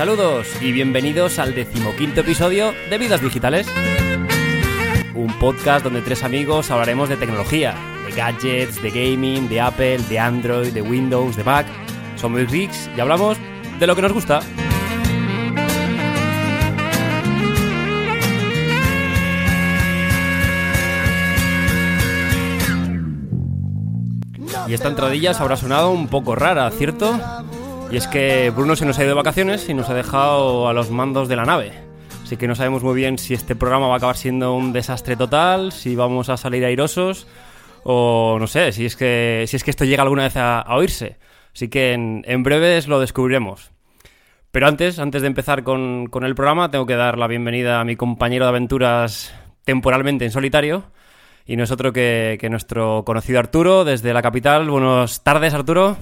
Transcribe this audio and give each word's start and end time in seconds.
Saludos 0.00 0.46
y 0.62 0.72
bienvenidos 0.72 1.38
al 1.38 1.54
decimoquinto 1.54 2.22
episodio 2.22 2.72
de 2.88 2.96
Vidas 2.96 3.20
Digitales. 3.20 3.66
Un 5.14 5.30
podcast 5.38 5.84
donde 5.84 6.00
tres 6.00 6.24
amigos 6.24 6.70
hablaremos 6.70 7.10
de 7.10 7.18
tecnología, 7.18 7.74
de 8.06 8.12
gadgets, 8.12 8.80
de 8.80 8.88
gaming, 8.88 9.46
de 9.50 9.60
Apple, 9.60 9.98
de 9.98 10.18
Android, 10.18 10.72
de 10.72 10.80
Windows, 10.80 11.36
de 11.36 11.44
Mac. 11.44 11.66
Somos 12.16 12.50
geeks 12.50 12.88
y 12.96 13.00
hablamos 13.00 13.36
de 13.78 13.86
lo 13.86 13.94
que 13.94 14.00
nos 14.00 14.14
gusta. 14.14 14.40
Y 24.66 24.72
esta 24.72 24.88
entradilla 24.88 25.34
se 25.34 25.42
habrá 25.42 25.58
sonado 25.58 25.90
un 25.90 26.08
poco 26.08 26.34
rara, 26.36 26.70
¿cierto? 26.70 27.20
Y 27.90 27.96
es 27.96 28.06
que 28.06 28.50
Bruno 28.50 28.76
se 28.76 28.86
nos 28.86 28.98
ha 28.98 29.02
ido 29.02 29.10
de 29.10 29.14
vacaciones 29.14 29.68
y 29.68 29.74
nos 29.74 29.90
ha 29.90 29.94
dejado 29.94 30.68
a 30.68 30.72
los 30.72 30.90
mandos 30.90 31.28
de 31.28 31.34
la 31.34 31.44
nave. 31.44 31.72
Así 32.22 32.36
que 32.36 32.46
no 32.46 32.54
sabemos 32.54 32.84
muy 32.84 32.94
bien 32.94 33.18
si 33.18 33.34
este 33.34 33.56
programa 33.56 33.88
va 33.88 33.94
a 33.94 33.96
acabar 33.96 34.16
siendo 34.16 34.54
un 34.54 34.72
desastre 34.72 35.16
total, 35.16 35.72
si 35.72 35.96
vamos 35.96 36.28
a 36.28 36.36
salir 36.36 36.64
airosos 36.64 37.26
o 37.82 38.36
no 38.38 38.46
sé, 38.46 38.70
si 38.70 38.86
es 38.86 38.94
que, 38.94 39.44
si 39.48 39.56
es 39.56 39.64
que 39.64 39.70
esto 39.72 39.84
llega 39.84 40.04
alguna 40.04 40.22
vez 40.22 40.36
a, 40.36 40.64
oírse. 40.68 41.18
Así 41.52 41.68
que 41.68 41.92
en, 41.92 42.42
breves 42.44 42.86
lo 42.86 43.00
descubriremos. 43.00 43.72
Pero 44.52 44.68
antes, 44.68 45.00
antes 45.00 45.22
de 45.22 45.28
empezar 45.28 45.64
con, 45.64 46.06
con 46.06 46.22
el 46.22 46.36
programa, 46.36 46.70
tengo 46.70 46.86
que 46.86 46.94
dar 46.94 47.18
la 47.18 47.26
bienvenida 47.26 47.80
a 47.80 47.84
mi 47.84 47.96
compañero 47.96 48.44
de 48.44 48.50
aventuras 48.50 49.34
temporalmente 49.64 50.24
en 50.24 50.30
solitario, 50.30 50.84
y 51.44 51.56
no 51.56 51.64
es 51.64 51.72
otro 51.72 51.92
que, 51.92 52.38
nuestro 52.48 53.02
conocido 53.04 53.40
Arturo 53.40 53.84
desde 53.84 54.12
la 54.12 54.22
capital. 54.22 54.70
Buenas 54.70 55.24
tardes, 55.24 55.52
Arturo. 55.52 55.96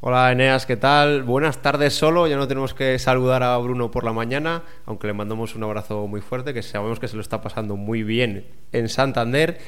Hola 0.00 0.30
Eneas, 0.30 0.64
¿qué 0.64 0.76
tal? 0.76 1.24
Buenas 1.24 1.60
tardes 1.60 1.92
solo, 1.92 2.28
ya 2.28 2.36
no 2.36 2.46
tenemos 2.46 2.72
que 2.72 3.00
saludar 3.00 3.42
a 3.42 3.58
Bruno 3.58 3.90
por 3.90 4.04
la 4.04 4.12
mañana, 4.12 4.62
aunque 4.86 5.08
le 5.08 5.12
mandamos 5.12 5.56
un 5.56 5.64
abrazo 5.64 6.06
muy 6.06 6.20
fuerte, 6.20 6.54
que 6.54 6.62
sabemos 6.62 7.00
que 7.00 7.08
se 7.08 7.16
lo 7.16 7.20
está 7.20 7.40
pasando 7.40 7.74
muy 7.74 8.04
bien 8.04 8.46
en 8.70 8.88
Santander. 8.88 9.58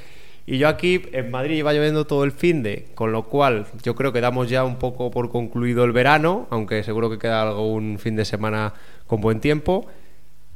Y 0.46 0.58
yo 0.58 0.68
aquí 0.68 1.02
en 1.10 1.32
Madrid 1.32 1.56
iba 1.56 1.72
lloviendo 1.72 2.06
todo 2.06 2.22
el 2.22 2.30
fin 2.30 2.62
de, 2.62 2.86
con 2.94 3.10
lo 3.10 3.24
cual 3.24 3.66
yo 3.82 3.96
creo 3.96 4.12
que 4.12 4.20
damos 4.20 4.48
ya 4.48 4.62
un 4.62 4.76
poco 4.76 5.10
por 5.10 5.30
concluido 5.30 5.82
el 5.82 5.90
verano, 5.90 6.46
aunque 6.50 6.84
seguro 6.84 7.10
que 7.10 7.18
queda 7.18 7.42
algún 7.42 7.98
fin 7.98 8.14
de 8.14 8.24
semana 8.24 8.74
con 9.08 9.20
buen 9.20 9.40
tiempo. 9.40 9.88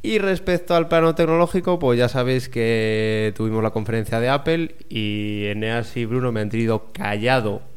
Y 0.03 0.19
respecto 0.19 0.77
al 0.77 0.87
plano 0.87 1.17
tecnológico, 1.17 1.81
pues 1.81 1.99
ya 1.99 2.09
sabéis 2.09 2.49
que 2.49 3.35
tuvimos 3.37 3.61
la 3.61 3.71
conferencia 3.71 4.21
de 4.21 4.29
Apple 4.29 4.77
y 4.89 5.47
Eneas 5.47 5.97
y 5.97 6.05
Bruno 6.05 6.31
me 6.31 6.43
han 6.43 6.51
tenido 6.51 6.93
callado 6.93 7.74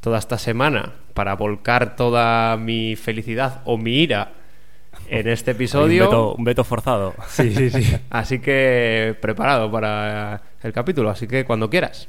toda 0.00 0.18
esta 0.18 0.38
semana 0.38 0.94
para 1.14 1.34
volcar 1.34 1.96
toda 1.96 2.56
mi 2.56 2.96
felicidad 2.96 3.62
o 3.64 3.76
mi 3.76 4.02
ira 4.02 4.32
en 5.08 5.28
este 5.28 5.50
episodio. 5.52 6.34
Un 6.34 6.44
veto, 6.44 6.64
forzado. 6.64 7.14
Sí, 7.28 7.52
sí, 7.52 7.70
sí. 7.70 7.96
Así 8.10 8.40
que 8.40 9.16
preparado 9.20 9.70
para 9.70 10.42
el 10.62 10.72
capítulo, 10.72 11.10
así 11.10 11.26
que 11.26 11.44
cuando 11.44 11.70
quieras. 11.70 12.08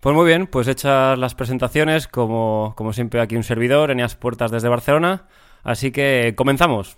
Pues 0.00 0.16
muy 0.16 0.26
bien, 0.26 0.46
pues 0.46 0.66
hechas 0.66 1.18
las 1.18 1.34
presentaciones, 1.34 2.08
como, 2.08 2.72
como 2.74 2.94
siempre 2.94 3.20
aquí 3.20 3.36
un 3.36 3.42
servidor, 3.42 3.90
Eneas 3.90 4.16
Puertas 4.16 4.50
desde 4.50 4.68
Barcelona. 4.68 5.26
Así 5.62 5.92
que 5.92 6.32
comenzamos. 6.36 6.96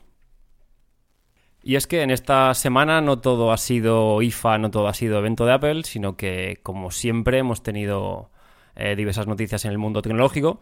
Y 1.65 1.77
es 1.77 1.87
que 1.87 2.03
en 2.03 2.11
esta 2.11 2.55
semana 2.55 3.01
no 3.01 3.21
todo 3.21 3.53
ha 3.53 3.57
sido 3.57 4.21
IFA, 4.23 4.59
no 4.59 4.71
todo 4.71 4.89
ha 4.89 4.95
sido 4.95 5.19
evento 5.19 5.47
de 5.47 5.53
Apple, 5.53 5.83
sino 5.85 6.17
que, 6.17 6.61
como 6.63 6.91
siempre, 6.91 7.39
hemos 7.39 7.63
tenido 7.63 8.31
eh, 8.75 8.97
diversas 8.97 9.27
noticias 9.27 9.65
en 9.65 9.73
el 9.73 9.79
mundo 9.79 10.03
tecnológico. 10.03 10.61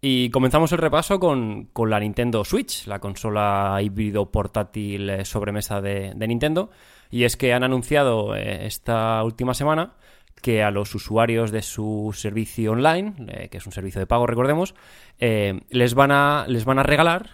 Y 0.00 0.30
comenzamos 0.30 0.70
el 0.72 0.78
repaso 0.78 1.18
con, 1.18 1.70
la 1.74 2.00
Nintendo 2.00 2.44
Switch, 2.44 2.86
la 2.86 3.00
consola 3.00 3.78
híbrido 3.82 4.30
portátil 4.30 5.10
eh, 5.10 5.24
sobremesa 5.24 5.80
de, 5.80 6.14
Nintendo. 6.14 6.70
Y 7.10 7.24
es 7.24 7.36
que 7.36 7.52
han 7.52 7.64
anunciado 7.64 8.36
eh, 8.36 8.66
esta 8.66 9.22
última 9.24 9.54
semana 9.54 9.94
que 10.40 10.62
a 10.62 10.70
los 10.70 10.94
usuarios 10.94 11.50
de 11.50 11.62
su 11.62 12.14
servicio 12.14 12.70
online, 12.70 13.48
que 13.50 13.58
es 13.58 13.66
un 13.66 13.72
servicio 13.72 13.98
de 13.98 14.06
pago, 14.06 14.24
recordemos, 14.24 14.76
les, 15.18 15.94
van 15.94 16.12
a, 16.12 16.44
les 16.46 16.64
van 16.64 16.78
a 16.78 16.84
regalar 16.84 17.30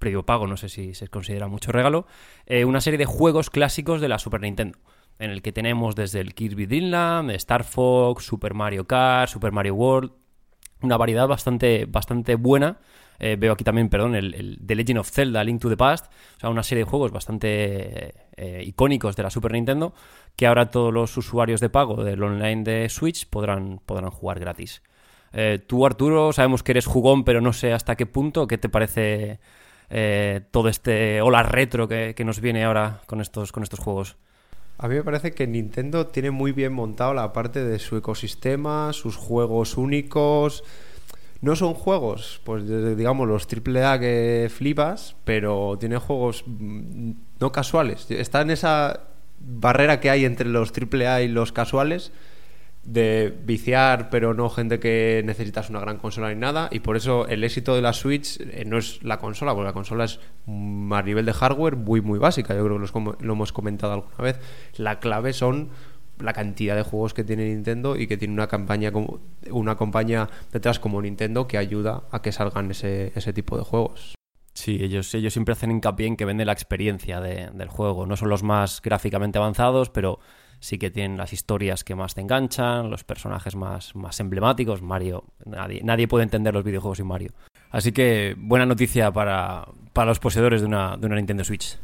previo 0.00 0.26
pago, 0.26 0.48
no 0.48 0.56
sé 0.56 0.68
si 0.68 0.92
se 0.92 1.06
considera 1.06 1.46
mucho 1.46 1.70
regalo, 1.70 2.04
una 2.66 2.80
serie 2.80 2.98
de 2.98 3.04
juegos 3.04 3.48
clásicos 3.48 4.00
de 4.00 4.08
la 4.08 4.18
Super 4.18 4.40
Nintendo. 4.40 4.76
En 5.18 5.30
el 5.30 5.42
que 5.42 5.52
tenemos 5.52 5.94
desde 5.94 6.20
el 6.20 6.34
Kirby 6.34 6.66
Dream 6.66 6.90
Land, 6.90 7.30
Star 7.32 7.64
Fox, 7.64 8.24
Super 8.24 8.54
Mario 8.54 8.86
Kart, 8.86 9.30
Super 9.30 9.52
Mario 9.52 9.74
World. 9.74 10.12
Una 10.82 10.96
variedad 10.96 11.28
bastante, 11.28 11.86
bastante 11.86 12.34
buena. 12.34 12.78
Eh, 13.18 13.36
veo 13.38 13.52
aquí 13.52 13.62
también, 13.62 13.88
perdón, 13.88 14.16
el, 14.16 14.58
The 14.66 14.74
Legend 14.74 14.98
of 14.98 15.10
Zelda, 15.10 15.44
Link 15.44 15.60
to 15.60 15.68
the 15.68 15.76
Past. 15.76 16.12
O 16.36 16.40
sea, 16.40 16.50
una 16.50 16.64
serie 16.64 16.84
de 16.84 16.90
juegos 16.90 17.12
bastante 17.12 18.14
eh, 18.36 18.64
icónicos 18.66 19.14
de 19.14 19.22
la 19.22 19.30
Super 19.30 19.52
Nintendo. 19.52 19.94
Que 20.34 20.46
ahora 20.46 20.70
todos 20.70 20.92
los 20.92 21.16
usuarios 21.16 21.60
de 21.60 21.68
pago 21.68 22.02
del 22.02 22.22
online 22.22 22.64
de 22.64 22.88
Switch 22.88 23.28
podrán, 23.28 23.80
podrán 23.86 24.10
jugar 24.10 24.40
gratis. 24.40 24.82
tú, 25.66 25.86
Arturo, 25.86 26.32
sabemos 26.32 26.62
que 26.62 26.72
eres 26.72 26.86
jugón, 26.86 27.24
pero 27.24 27.40
no 27.40 27.52
sé 27.52 27.72
hasta 27.72 27.94
qué 27.96 28.06
punto. 28.06 28.46
¿Qué 28.46 28.58
te 28.58 28.68
parece 28.68 29.38
eh, 29.94 30.40
todo 30.50 30.70
este 30.70 31.20
ola 31.20 31.42
retro 31.42 31.86
que, 31.86 32.14
nos 32.24 32.40
viene 32.40 32.64
ahora 32.64 33.02
con 33.04 33.20
estos, 33.20 33.52
con 33.52 33.62
estos 33.62 33.78
juegos. 33.78 34.16
A 34.78 34.88
mí 34.88 34.94
me 34.96 35.04
parece 35.04 35.32
que 35.32 35.46
Nintendo 35.46 36.06
tiene 36.06 36.30
muy 36.30 36.52
bien 36.52 36.72
montado 36.72 37.14
la 37.14 37.32
parte 37.32 37.64
de 37.64 37.78
su 37.78 37.96
ecosistema, 37.96 38.92
sus 38.92 39.16
juegos 39.16 39.76
únicos. 39.76 40.64
No 41.40 41.56
son 41.56 41.74
juegos, 41.74 42.40
pues 42.44 42.64
digamos 42.96 43.28
los 43.28 43.46
AAA 43.46 43.98
que 43.98 44.50
flipas, 44.52 45.16
pero 45.24 45.76
tiene 45.78 45.98
juegos 45.98 46.44
mm, 46.46 47.12
no 47.40 47.52
casuales. 47.52 48.10
Está 48.10 48.42
en 48.42 48.50
esa 48.50 49.00
barrera 49.38 50.00
que 50.00 50.10
hay 50.10 50.24
entre 50.24 50.48
los 50.48 50.72
AAA 50.72 51.22
y 51.22 51.28
los 51.28 51.52
casuales 51.52 52.12
de 52.84 53.32
viciar, 53.44 54.10
pero 54.10 54.34
no 54.34 54.50
gente 54.50 54.80
que 54.80 55.22
necesitas 55.24 55.70
una 55.70 55.80
gran 55.80 55.98
consola 55.98 56.30
ni 56.30 56.40
nada. 56.40 56.68
Y 56.72 56.80
por 56.80 56.96
eso 56.96 57.26
el 57.28 57.44
éxito 57.44 57.74
de 57.74 57.82
la 57.82 57.92
Switch 57.92 58.40
eh, 58.40 58.64
no 58.66 58.78
es 58.78 59.02
la 59.02 59.18
consola, 59.18 59.54
porque 59.54 59.66
la 59.66 59.72
consola 59.72 60.04
es 60.04 60.20
mm, 60.46 60.92
a 60.92 61.02
nivel 61.02 61.24
de 61.24 61.32
hardware 61.32 61.76
muy, 61.76 62.00
muy 62.00 62.18
básica. 62.18 62.54
Yo 62.54 62.64
creo 62.64 62.80
que 62.80 63.24
lo 63.24 63.32
hemos 63.32 63.52
comentado 63.52 63.92
alguna 63.92 64.16
vez. 64.18 64.40
La 64.76 64.98
clave 64.98 65.32
son 65.32 65.70
la 66.18 66.32
cantidad 66.32 66.76
de 66.76 66.82
juegos 66.82 67.14
que 67.14 67.24
tiene 67.24 67.46
Nintendo 67.46 67.96
y 67.96 68.06
que 68.06 68.16
tiene 68.16 68.34
una 68.34 68.46
campaña 68.46 68.92
como 68.92 69.20
una 69.50 69.76
compañía 69.76 70.28
detrás 70.52 70.78
como 70.78 71.02
Nintendo 71.02 71.46
que 71.46 71.58
ayuda 71.58 72.04
a 72.10 72.22
que 72.22 72.32
salgan 72.32 72.70
ese, 72.70 73.12
ese 73.14 73.32
tipo 73.32 73.56
de 73.56 73.64
juegos. 73.64 74.14
Sí, 74.54 74.78
ellos, 74.82 75.14
ellos 75.14 75.32
siempre 75.32 75.52
hacen 75.52 75.70
hincapié 75.70 76.06
en 76.06 76.16
que 76.16 76.24
vende 76.24 76.44
la 76.44 76.52
experiencia 76.52 77.20
del 77.20 77.68
juego. 77.68 78.06
No 78.06 78.16
son 78.16 78.28
los 78.28 78.42
más 78.42 78.82
gráficamente 78.82 79.38
avanzados, 79.38 79.88
pero 79.88 80.20
sí 80.62 80.78
que 80.78 80.92
tienen 80.92 81.18
las 81.18 81.32
historias 81.32 81.82
que 81.82 81.96
más 81.96 82.14
te 82.14 82.20
enganchan, 82.20 82.88
los 82.88 83.02
personajes 83.02 83.56
más, 83.56 83.96
más 83.96 84.20
emblemáticos. 84.20 84.80
Mario, 84.80 85.24
nadie, 85.44 85.80
nadie 85.82 86.06
puede 86.06 86.22
entender 86.22 86.54
los 86.54 86.62
videojuegos 86.62 86.98
sin 86.98 87.06
Mario. 87.08 87.32
Así 87.70 87.90
que 87.90 88.36
buena 88.38 88.64
noticia 88.64 89.10
para, 89.10 89.66
los 89.92 90.20
poseedores 90.20 90.60
de 90.60 90.68
una, 90.68 90.96
de 90.96 91.06
una 91.06 91.16
Nintendo 91.16 91.42
Switch. 91.42 91.78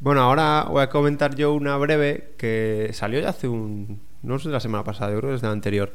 Bueno, 0.00 0.22
ahora 0.22 0.66
voy 0.68 0.82
a 0.82 0.88
comentar 0.88 1.36
yo 1.36 1.54
una 1.54 1.76
breve 1.76 2.34
que 2.36 2.90
salió 2.92 3.20
ya 3.20 3.28
hace 3.28 3.46
un... 3.46 4.00
no 4.22 4.40
sé 4.40 4.48
la 4.48 4.58
semana 4.58 4.82
pasada, 4.82 5.12
yo 5.12 5.18
creo 5.18 5.30
que 5.30 5.36
es 5.36 5.40
de 5.40 5.46
la 5.46 5.52
anterior. 5.52 5.94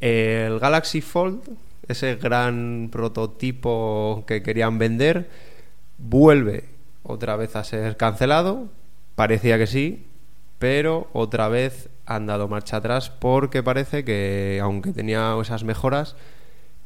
El 0.00 0.58
Galaxy 0.60 1.02
Fold, 1.02 1.50
ese 1.86 2.14
gran 2.16 2.88
prototipo 2.90 4.24
que 4.26 4.42
querían 4.42 4.78
vender, 4.78 5.28
vuelve 5.98 6.64
otra 7.02 7.36
vez 7.36 7.56
a 7.56 7.64
ser 7.64 7.98
cancelado. 7.98 8.68
Parecía 9.16 9.58
que 9.58 9.66
sí, 9.66 10.07
pero 10.58 11.08
otra 11.12 11.48
vez 11.48 11.88
han 12.04 12.26
dado 12.26 12.48
marcha 12.48 12.78
atrás 12.78 13.10
porque 13.10 13.62
parece 13.62 14.04
que, 14.04 14.58
aunque 14.62 14.92
tenía 14.92 15.36
esas 15.40 15.64
mejoras, 15.64 16.16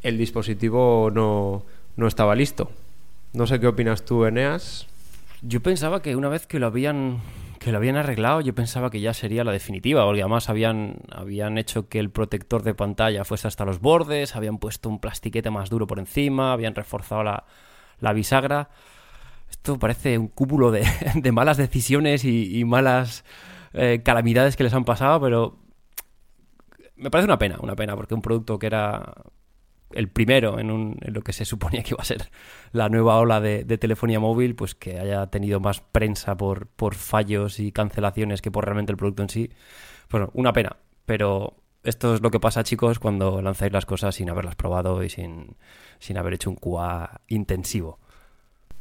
el 0.03 0.19
dispositivo 0.19 1.11
no, 1.13 1.65
no 1.97 2.07
estaba 2.07 2.35
listo. 2.35 2.71
No 3.33 3.47
sé 3.47 3.61
qué 3.61 3.67
opinas 3.67 4.05
tú, 4.05 4.27
Eneas. 4.27 4.87
Yo 5.41 5.63
pensaba 5.63 6.03
que 6.03 6.17
una 6.17 6.29
vez 6.29 6.47
que 6.47 6.59
lo 6.59 6.67
habían 6.67 7.21
que 7.59 7.71
lo 7.71 7.79
habían 7.79 7.95
arreglado, 7.95 8.41
yo 8.41 8.57
pensaba 8.57 8.91
que 8.91 9.01
ya 9.01 9.15
sería 9.15 9.45
la 9.45 9.53
definitiva, 9.53 10.05
porque 10.05 10.23
además 10.23 10.49
habían, 10.49 10.97
habían 11.13 11.59
hecho 11.59 11.89
que 11.89 12.01
el 12.01 12.11
protector 12.11 12.65
de 12.65 12.75
pantalla 12.75 13.25
fuese 13.25 13.47
hasta 13.47 13.65
los 13.65 13.81
bordes, 13.81 14.35
habían 14.35 14.59
puesto 14.59 14.89
un 14.89 14.99
plastiquete 14.99 15.49
más 15.49 15.71
duro 15.71 15.87
por 15.87 16.01
encima, 16.01 16.53
habían 16.53 16.75
reforzado 16.75 17.23
la, 17.23 17.45
la 18.01 18.13
bisagra. 18.13 18.69
Esto 19.49 19.79
parece 19.79 20.19
un 20.19 20.27
cúmulo 20.27 20.73
de, 20.73 20.85
de 21.15 21.31
malas 21.31 21.57
decisiones 21.57 22.25
y 22.25 22.65
malas 22.65 23.25
eh, 23.75 24.03
calamidades 24.05 24.57
que 24.57 24.65
les 24.65 24.75
han 24.75 24.85
pasado, 24.85 25.21
pero 25.21 25.59
me 26.97 27.11
parece 27.11 27.27
una 27.27 27.39
pena, 27.39 27.59
una 27.61 27.75
pena, 27.75 27.97
porque 27.97 28.15
un 28.15 28.23
producto 28.23 28.59
que 28.59 28.67
era 28.67 29.13
el 29.95 30.09
primero 30.09 30.59
en, 30.59 30.71
un, 30.71 30.99
en 31.03 31.13
lo 31.13 31.23
que 31.23 31.33
se 31.33 31.45
suponía 31.45 31.83
que 31.83 31.91
iba 31.91 32.01
a 32.01 32.05
ser 32.05 32.31
la 32.73 32.89
nueva 32.89 33.19
ola 33.19 33.41
de, 33.41 33.65
telefonía 33.79 34.21
móvil, 34.21 34.55
pues 34.55 34.75
que 34.75 34.99
haya 34.99 35.27
tenido 35.27 35.61
más 35.61 35.81
prensa 35.81 36.37
por, 36.37 36.67
por 36.69 36.95
fallos 36.95 37.61
y 37.61 37.73
cancelaciones 37.73 38.43
que 38.43 38.51
por 38.51 38.65
realmente 38.65 38.93
el 38.93 38.99
producto 38.99 39.23
en 39.23 39.29
sí. 39.29 39.51
Bueno, 40.11 40.31
una 40.35 40.53
pena, 40.53 40.77
pero 41.07 41.57
esto 41.83 42.15
es 42.15 42.21
lo 42.21 42.31
que 42.31 42.41
pasa, 42.41 42.63
chicos, 42.65 42.99
cuando 42.99 43.43
lanzáis 43.43 43.73
las 43.73 43.87
cosas 43.87 44.15
sin 44.15 44.31
haberlas 44.31 44.55
probado 44.55 45.03
y 45.03 45.09
sin, 45.09 45.57
sin 45.99 46.17
haber 46.19 46.35
hecho 46.35 46.51
un 46.51 46.57
QA 46.57 47.21
intensivo. 47.29 47.99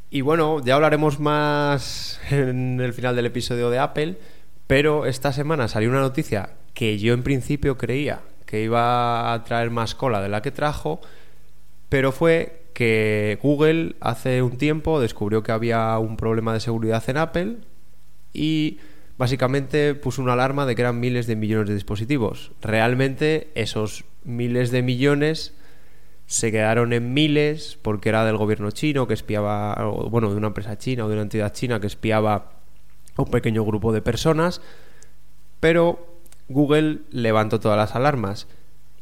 Y 0.10 0.22
bueno, 0.22 0.60
ya 0.64 0.76
hablaremos 0.76 1.20
más 1.20 2.20
en 2.30 2.80
el 2.82 2.94
final 2.94 3.16
del 3.16 3.28
episodio 3.28 3.70
de 3.70 3.80
Apple, 3.80 4.18
pero 4.72 5.06
esta 5.06 5.34
semana 5.34 5.68
salió 5.68 5.90
una 5.90 6.00
noticia 6.00 6.52
que 6.74 6.98
yo 6.98 7.14
en 7.14 7.24
principio 7.24 7.78
creía 7.78 8.22
que 8.46 8.64
iba 8.64 9.34
a 9.34 9.44
traer 9.44 9.70
más 9.70 9.96
cola 9.96 10.22
de 10.22 10.30
la 10.30 10.42
que 10.42 10.52
trajo, 10.52 11.02
pero 11.90 12.14
fue 12.14 12.68
que 12.74 13.38
Google 13.44 13.98
hace 14.00 14.42
un 14.42 14.58
tiempo 14.58 15.02
descubrió 15.02 15.44
que 15.44 15.52
había 15.52 16.00
un 16.00 16.16
problema 16.16 16.54
de 16.54 16.62
seguridad 16.62 17.04
en 17.10 17.18
Apple 17.18 17.58
y 18.32 18.78
básicamente 19.18 19.94
puso 19.94 20.22
una 20.22 20.34
alarma 20.34 20.66
de 20.66 20.74
que 20.74 20.84
eran 20.84 21.02
miles 21.02 21.28
de 21.28 21.36
millones 21.36 21.68
de 21.68 21.74
dispositivos. 21.74 22.54
Realmente 22.62 23.50
esos 23.56 24.06
miles 24.24 24.72
de 24.72 24.84
millones 24.84 25.54
se 26.28 26.50
quedaron 26.50 26.94
en 26.94 27.14
miles 27.14 27.78
porque 27.82 28.08
era 28.08 28.24
del 28.24 28.38
gobierno 28.38 28.72
chino 28.72 29.06
que 29.06 29.16
espiaba, 29.16 29.76
bueno, 30.10 30.30
de 30.30 30.38
una 30.38 30.48
empresa 30.48 30.78
china 30.78 31.04
o 31.04 31.10
de 31.10 31.16
una 31.16 31.24
entidad 31.24 31.52
china 31.52 31.82
que 31.82 31.88
espiaba 31.88 32.61
a 33.18 33.22
un 33.22 33.30
pequeño 33.30 33.64
grupo 33.64 33.92
de 33.92 34.02
personas, 34.02 34.62
pero 35.60 36.12
Google 36.50 37.00
levantó 37.12 37.60
todas 37.60 37.78
las 37.78 37.96
alarmas. 37.96 38.48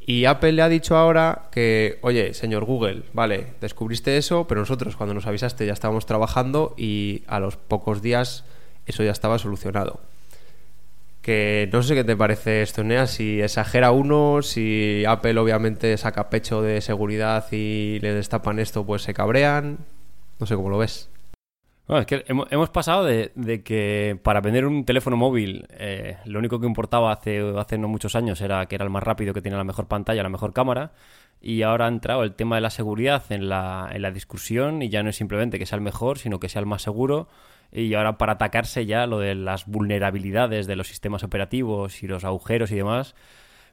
Y 0.05 0.25
Apple 0.25 0.53
le 0.53 0.63
ha 0.63 0.69
dicho 0.69 0.97
ahora 0.97 1.49
que, 1.51 1.99
oye, 2.01 2.33
señor 2.33 2.65
Google, 2.65 3.03
vale, 3.13 3.53
descubriste 3.61 4.17
eso, 4.17 4.47
pero 4.47 4.61
nosotros 4.61 4.95
cuando 4.95 5.13
nos 5.13 5.27
avisaste 5.27 5.67
ya 5.67 5.73
estábamos 5.73 6.07
trabajando 6.07 6.73
y 6.77 7.23
a 7.27 7.39
los 7.39 7.57
pocos 7.57 8.01
días 8.01 8.43
eso 8.87 9.03
ya 9.03 9.11
estaba 9.11 9.37
solucionado. 9.37 9.99
Que 11.21 11.69
no 11.71 11.83
sé 11.83 11.93
qué 11.93 12.03
te 12.03 12.15
parece 12.15 12.63
esto, 12.63 12.83
Nea, 12.83 13.05
si 13.05 13.39
exagera 13.39 13.91
uno, 13.91 14.41
si 14.41 15.03
Apple 15.05 15.37
obviamente 15.37 15.95
saca 15.97 16.29
pecho 16.29 16.63
de 16.63 16.81
seguridad 16.81 17.45
y 17.51 17.99
le 17.99 18.13
destapan 18.13 18.57
esto, 18.57 18.85
pues 18.85 19.03
se 19.03 19.13
cabrean. 19.13 19.77
No 20.39 20.47
sé 20.47 20.55
cómo 20.55 20.69
lo 20.69 20.79
ves. 20.79 21.09
Bueno, 21.89 22.01
es 22.01 22.05
que 22.05 22.23
hemos, 22.27 22.69
pasado 22.69 23.03
de, 23.03 23.63
que 23.63 24.15
para 24.21 24.41
vender 24.41 24.67
un 24.67 24.85
teléfono 24.85 25.17
móvil 25.17 25.65
eh, 25.71 26.17
lo 26.25 26.37
único 26.37 26.59
que 26.59 26.67
importaba 26.67 27.11
hace, 27.11 27.41
hace 27.57 27.79
no 27.79 27.87
muchos 27.87 28.15
años 28.15 28.41
era 28.41 28.67
que 28.67 28.75
era 28.75 28.83
el 28.85 28.91
más 28.91 29.01
rápido, 29.01 29.33
que 29.33 29.41
tiene 29.41 29.57
la 29.57 29.63
mejor 29.63 29.87
pantalla, 29.87 30.21
la 30.21 30.29
mejor 30.29 30.53
cámara, 30.53 30.91
y 31.41 31.63
ahora 31.63 31.85
ha 31.85 31.87
entrado 31.87 32.21
el 32.21 32.35
tema 32.35 32.57
de 32.57 32.61
la 32.61 32.69
seguridad 32.69 33.23
en 33.31 33.49
la, 33.49 33.89
en 33.91 34.03
la 34.03 34.11
discusión 34.11 34.83
y 34.83 34.89
ya 34.89 35.01
no 35.01 35.09
es 35.09 35.15
simplemente 35.15 35.57
que 35.57 35.65
sea 35.65 35.77
el 35.77 35.81
mejor, 35.81 36.19
sino 36.19 36.39
que 36.39 36.47
sea 36.47 36.59
el 36.59 36.67
más 36.67 36.83
seguro. 36.83 37.27
Y 37.71 37.95
ahora 37.95 38.19
para 38.19 38.33
atacarse 38.33 38.85
ya 38.85 39.07
lo 39.07 39.17
de 39.17 39.33
las 39.33 39.65
vulnerabilidades 39.65 40.67
de 40.67 40.75
los 40.75 40.87
sistemas 40.87 41.23
operativos 41.23 42.03
y 42.03 42.07
los 42.07 42.23
agujeros 42.23 42.69
y 42.69 42.75
demás, 42.75 43.15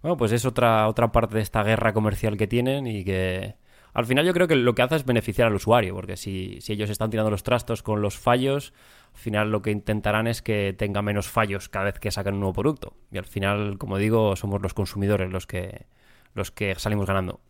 bueno, 0.01 0.17
pues 0.17 0.33
es 0.33 0.47
otra, 0.47 0.89
otra 0.89 1.13
parte 1.13 1.35
de 1.35 1.43
esta 1.43 1.63
guerra 1.63 1.93
comercial 1.93 2.39
que 2.39 2.47
tienen 2.47 2.87
y 2.87 3.05
que 3.05 3.57
al 3.97 4.05
final 4.05 4.27
yo 4.27 4.35
creo 4.35 4.47
que 4.47 4.57
lo 4.57 4.75
que 4.75 4.83
hace 4.83 4.97
es 4.97 5.07
beneficiar 5.07 5.49
al 5.49 5.55
usuario, 5.55 5.95
porque 5.95 6.19
si, 6.19 6.59
ellos 6.69 6.91
están 6.91 7.09
tirando 7.09 7.31
los 7.31 7.43
trastos 7.43 7.83
con 7.83 8.03
los 8.03 8.19
fallos, 8.19 8.75
al 9.15 9.19
final 9.19 9.51
lo 9.51 9.63
que 9.63 9.71
intentarán 9.71 10.27
es 10.27 10.43
que 10.43 10.75
tenga 10.77 11.01
menos 11.01 11.29
fallos 11.29 11.71
cada 11.71 11.87
vez 11.87 11.99
que 11.99 12.11
sacan 12.11 12.35
un 12.35 12.41
nuevo 12.41 12.53
producto. 12.53 12.93
Y 13.11 13.17
al 13.17 13.25
final, 13.25 13.79
como 13.79 13.97
digo, 13.97 14.37
somos 14.37 14.61
los 14.61 14.75
consumidores 14.75 15.31
los 15.31 15.47
que, 15.47 15.87
los 16.35 16.51
que 16.51 16.75
salimos 16.75 17.07
ganando. 17.07 17.41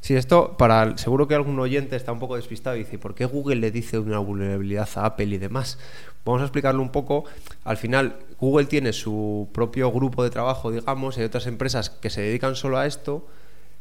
Sí, 0.00 0.16
esto 0.16 0.56
para 0.56 0.96
seguro 0.96 1.28
que 1.28 1.34
algún 1.34 1.60
oyente 1.60 1.96
está 1.96 2.12
un 2.12 2.18
poco 2.18 2.36
despistado 2.36 2.76
y 2.76 2.84
dice, 2.84 2.98
¿por 2.98 3.14
qué 3.14 3.26
Google 3.26 3.56
le 3.56 3.70
dice 3.70 3.98
una 3.98 4.18
vulnerabilidad 4.20 4.88
a 4.94 5.04
Apple 5.04 5.26
y 5.26 5.36
demás? 5.36 5.78
Vamos 6.24 6.40
a 6.40 6.44
explicarlo 6.46 6.80
un 6.80 6.92
poco. 6.92 7.24
Al 7.62 7.76
final, 7.76 8.20
Google 8.40 8.64
tiene 8.64 8.94
su 8.94 9.50
propio 9.52 9.92
grupo 9.92 10.24
de 10.24 10.30
trabajo, 10.30 10.70
digamos, 10.70 11.18
hay 11.18 11.24
otras 11.24 11.46
empresas 11.46 11.90
que 11.90 12.08
se 12.08 12.22
dedican 12.22 12.56
solo 12.56 12.78
a 12.78 12.86
esto, 12.86 13.26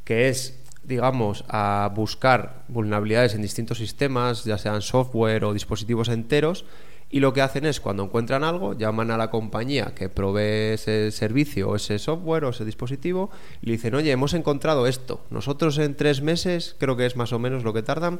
que 0.04 0.28
es 0.28 0.64
digamos, 0.88 1.44
a 1.48 1.92
buscar 1.96 2.64
vulnerabilidades 2.68 3.36
en 3.36 3.42
distintos 3.42 3.78
sistemas, 3.78 4.44
ya 4.44 4.58
sean 4.58 4.82
software 4.82 5.44
o 5.46 5.54
dispositivos 5.54 6.10
enteros, 6.10 6.66
y 7.10 7.20
lo 7.20 7.34
que 7.34 7.42
hacen 7.42 7.66
es, 7.66 7.80
cuando 7.80 8.04
encuentran 8.04 8.44
algo, 8.44 8.74
llaman 8.74 9.12
a 9.12 9.18
la 9.18 9.30
compañía 9.30 9.94
que 9.96 10.10
provee 10.10 10.74
ese 10.74 11.12
servicio 11.12 11.70
o 11.70 11.76
ese 11.76 12.00
software 12.00 12.46
o 12.46 12.50
ese 12.50 12.66
dispositivo 12.66 13.30
y 13.62 13.68
le 13.68 13.72
dicen, 13.74 13.96
oye, 13.96 14.12
hemos 14.12 14.34
encontrado 14.34 14.88
esto. 14.88 15.24
Nosotros 15.30 15.78
en 15.78 15.96
tres 15.96 16.22
meses, 16.22 16.76
creo 16.80 16.98
que 16.98 17.06
es 17.06 17.16
más 17.16 17.32
o 17.32 17.40
menos 17.40 17.64
lo 17.64 17.74
que 17.74 17.84
tardan, 17.84 18.20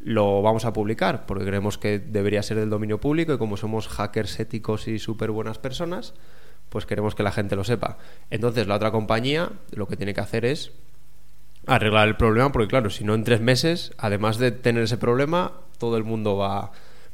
lo 0.00 0.42
vamos 0.42 0.64
a 0.64 0.72
publicar, 0.72 1.26
porque 1.26 1.44
creemos 1.44 1.78
que 1.78 1.98
debería 1.98 2.42
ser 2.42 2.58
del 2.58 2.70
dominio 2.70 3.00
público 3.00 3.32
y 3.32 3.38
como 3.38 3.56
somos 3.56 3.88
hackers 3.88 4.38
éticos 4.38 4.86
y 4.88 4.98
súper 4.98 5.30
buenas 5.30 5.58
personas, 5.58 6.14
pues 6.68 6.86
queremos 6.86 7.14
que 7.14 7.22
la 7.22 7.32
gente 7.32 7.56
lo 7.56 7.64
sepa. 7.64 7.98
Entonces 8.30 8.66
la 8.66 8.76
otra 8.76 8.92
compañía 8.92 9.50
lo 9.72 9.88
que 9.88 9.96
tiene 9.96 10.14
que 10.14 10.20
hacer 10.20 10.44
es 10.44 10.72
arreglar 11.68 12.08
el 12.08 12.16
problema, 12.16 12.50
porque 12.50 12.68
claro, 12.68 12.90
si 12.90 13.04
no 13.04 13.14
en 13.14 13.24
tres 13.24 13.40
meses, 13.40 13.92
además 13.98 14.38
de 14.38 14.50
tener 14.52 14.82
ese 14.82 14.98
problema, 14.98 15.52
todo 15.78 15.96
el 15.96 16.04
mundo 16.04 16.36
va, 16.36 16.72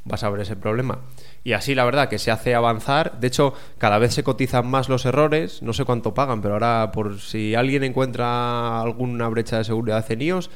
va 0.09 0.15
a 0.15 0.17
saber 0.17 0.41
ese 0.41 0.55
problema. 0.55 0.99
Y 1.43 1.53
así 1.53 1.75
la 1.75 1.85
verdad 1.85 2.09
que 2.09 2.19
se 2.19 2.31
hace 2.31 2.55
avanzar. 2.55 3.19
De 3.19 3.27
hecho, 3.27 3.53
cada 3.77 3.99
vez 3.99 4.13
se 4.13 4.23
cotizan 4.23 4.67
más 4.67 4.89
los 4.89 5.05
errores. 5.05 5.61
No 5.61 5.73
sé 5.73 5.85
cuánto 5.85 6.13
pagan, 6.13 6.41
pero 6.41 6.55
ahora 6.55 6.91
por 6.91 7.19
si 7.19 7.53
alguien 7.53 7.83
encuentra 7.83 8.81
alguna 8.81 9.27
brecha 9.27 9.57
de 9.57 9.63
seguridad 9.63 10.03
en 10.11 10.21
iOS, 10.21 10.49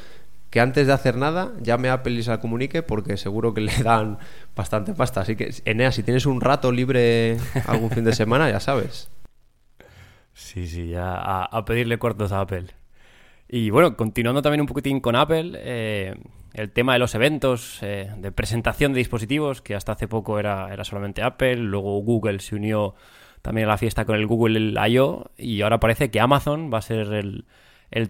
que 0.49 0.59
antes 0.59 0.87
de 0.87 0.93
hacer 0.93 1.15
nada 1.15 1.51
llame 1.61 1.89
a 1.89 1.93
Apple 1.93 2.13
y 2.13 2.23
se 2.23 2.31
la 2.31 2.39
comunique 2.39 2.81
porque 2.81 3.17
seguro 3.17 3.53
que 3.53 3.61
le 3.61 3.83
dan 3.83 4.17
bastante 4.55 4.93
pasta. 4.93 5.21
Así 5.21 5.35
que, 5.35 5.53
Enea, 5.65 5.91
si 5.91 6.03
tienes 6.03 6.25
un 6.25 6.41
rato 6.41 6.71
libre 6.71 7.37
algún 7.67 7.91
fin 7.91 8.03
de 8.03 8.13
semana, 8.13 8.49
ya 8.49 8.59
sabes. 8.59 9.09
Sí, 10.33 10.67
sí, 10.67 10.89
ya 10.89 11.43
a 11.43 11.65
pedirle 11.65 11.99
cuartos 11.99 12.31
a 12.31 12.41
Apple. 12.41 12.78
Y 13.51 13.71
bueno, 13.71 13.97
continuando 13.97 14.43
también 14.43 14.61
un 14.61 14.67
poquitín 14.67 14.99
con 14.99 15.15
Apple, 15.15 15.53
eh, 15.55 16.15
el 16.53 16.71
tema 16.71 16.93
de 16.93 16.99
los 16.99 17.15
eventos 17.15 17.79
eh, 17.81 18.11
de 18.15 18.31
presentación 18.31 18.93
de 18.93 18.99
dispositivos, 18.99 19.63
que 19.63 19.73
hasta 19.73 19.93
hace 19.93 20.07
poco 20.07 20.37
era, 20.39 20.71
era 20.71 20.83
solamente 20.83 21.23
Apple, 21.23 21.55
luego 21.55 21.99
Google 22.01 22.39
se 22.39 22.55
unió 22.55 22.93
también 23.41 23.67
a 23.67 23.71
la 23.71 23.77
fiesta 23.79 24.05
con 24.05 24.17
el 24.17 24.27
Google 24.27 24.75
I.O. 24.89 25.31
y 25.35 25.61
ahora 25.61 25.79
parece 25.79 26.11
que 26.11 26.19
Amazon 26.19 26.69
va 26.71 26.77
a 26.77 26.81
ser 26.83 27.11
el, 27.13 27.45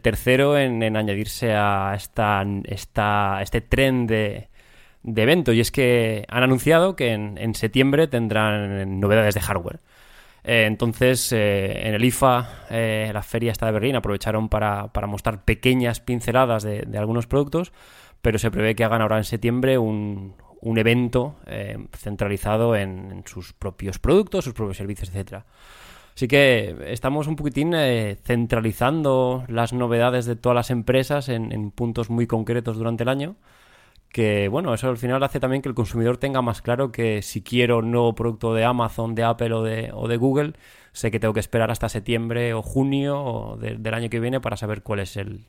tercero 0.01 0.57
en, 0.57 0.83
añadirse 0.97 1.53
a 1.53 1.94
esta, 1.95 2.45
esta, 2.65 3.42
este 3.42 3.62
tren 3.62 4.07
de, 4.07 4.50
de 5.03 5.21
evento. 5.24 5.53
Y 5.53 5.62
es 5.62 5.71
que 5.71 6.25
han 6.27 6.44
anunciado 6.44 6.97
que 6.97 7.13
en, 7.13 7.38
en 7.38 7.56
septiembre 7.56 8.07
tendrán 8.07 9.00
novedades 9.00 9.35
de 9.35 9.42
hardware. 9.42 9.80
Eh, 10.51 10.66
entonces, 10.66 11.31
eh, 11.31 11.88
en 11.88 11.94
el 11.94 12.04
IFA, 12.04 12.66
eh, 12.71 13.12
la 13.14 13.21
feria 13.21 13.52
esta 13.52 13.68
de 13.68 13.71
Berlín, 13.71 13.95
aprovecharon 13.95 14.50
para, 14.50 14.90
mostrar 15.06 15.45
pequeñas 15.45 16.00
pinceladas 16.00 16.64
de, 16.64 16.88
algunos 16.97 17.28
productos, 17.28 17.71
pero 18.23 18.40
se 18.40 18.50
prevé 18.50 18.73
que 18.73 18.83
hagan 18.83 19.04
ahora 19.04 19.19
en 19.19 19.26
septiembre 19.26 19.78
un, 19.78 20.33
evento 20.76 21.35
centralizado 21.95 22.76
en, 22.76 23.21
sus 23.28 23.54
propios 23.54 24.00
productos, 24.00 24.44
sus 24.44 24.56
propios 24.56 24.78
servicios, 24.78 25.09
etcétera. 25.09 25.45
Así 26.16 26.28
que 26.28 26.76
estamos 26.88 27.28
un 27.28 27.35
poquitín 27.35 27.76
centralizando 28.23 29.45
las 29.50 29.71
novedades 29.71 30.26
de 30.26 30.35
todas 30.35 30.56
las 30.56 30.71
empresas 30.71 31.30
en 31.30 31.69
puntos 31.69 32.09
muy 32.09 32.26
concretos 32.26 32.76
durante 32.76 33.04
el 33.04 33.09
año 33.09 33.35
que 34.11 34.47
bueno, 34.47 34.73
eso 34.73 34.89
al 34.89 34.97
final 34.97 35.21
hace 35.23 35.39
también 35.39 35.61
que 35.61 35.69
el 35.69 35.75
consumidor 35.75 36.18
tenga 36.18 36.42
más 36.42 36.61
claro 36.61 36.92
que 36.92 37.21
si 37.21 37.44
quiero 37.44 37.80
un 37.80 37.92
nuevo 37.92 38.16
producto 38.16 38.54
de 38.54 38.66
Amazon, 38.66 39.16
de 39.16 39.23
Apple 39.23 39.54
o 39.54 39.63
de, 39.63 39.92
o 39.94 40.07
de 40.07 40.18
Google, 40.18 40.54
sé 40.92 41.11
que 41.11 41.19
tengo 41.19 41.33
que 41.33 41.39
esperar 41.39 41.69
hasta 41.71 41.89
septiembre 41.89 42.54
o 42.54 42.61
junio 42.61 43.57
del 43.59 43.94
año 43.94 44.09
que 44.09 44.19
viene 44.19 44.42
para 44.42 44.57
saber 44.57 44.81
cuál 44.81 44.99
es 44.99 45.16
el, 45.16 45.45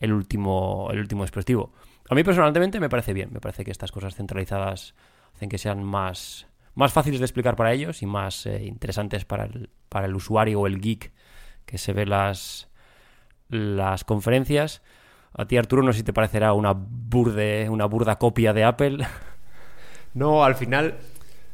último, 0.00 0.88
el 0.92 1.00
último 1.00 1.24
dispositivo. 1.24 1.72
A 2.08 2.14
mí 2.14 2.22
personalmente 2.22 2.78
me 2.78 2.88
parece 2.88 3.12
bien, 3.12 3.30
me 3.32 3.40
parece 3.40 3.64
que 3.64 3.70
estas 3.70 3.90
cosas 3.90 4.14
centralizadas 4.14 4.94
hacen 5.34 5.48
que 5.48 5.58
sean 5.58 5.82
más, 5.82 6.46
más 6.74 6.92
fáciles 6.92 7.18
de 7.18 7.26
explicar 7.26 7.56
para 7.56 7.72
ellos 7.72 8.02
y 8.02 8.06
más 8.06 8.46
eh, 8.46 8.64
interesantes 8.64 9.24
para 9.24 9.44
el, 9.44 9.70
para 9.88 10.06
el 10.06 10.14
usuario 10.14 10.60
o 10.60 10.66
el 10.66 10.80
geek 10.80 11.12
que 11.66 11.78
se 11.78 11.92
ve 11.92 12.06
las, 12.06 12.68
las 13.48 14.04
conferencias. 14.04 14.82
A 15.36 15.46
ti, 15.46 15.56
Arturo, 15.56 15.82
no 15.82 15.92
sé 15.92 15.98
si 15.98 16.04
te 16.04 16.12
parecerá 16.12 16.52
una, 16.52 16.72
burde, 16.72 17.68
una 17.68 17.86
burda 17.86 18.16
copia 18.18 18.52
de 18.52 18.64
Apple. 18.64 18.98
No, 20.14 20.44
al 20.44 20.54
final, 20.54 20.94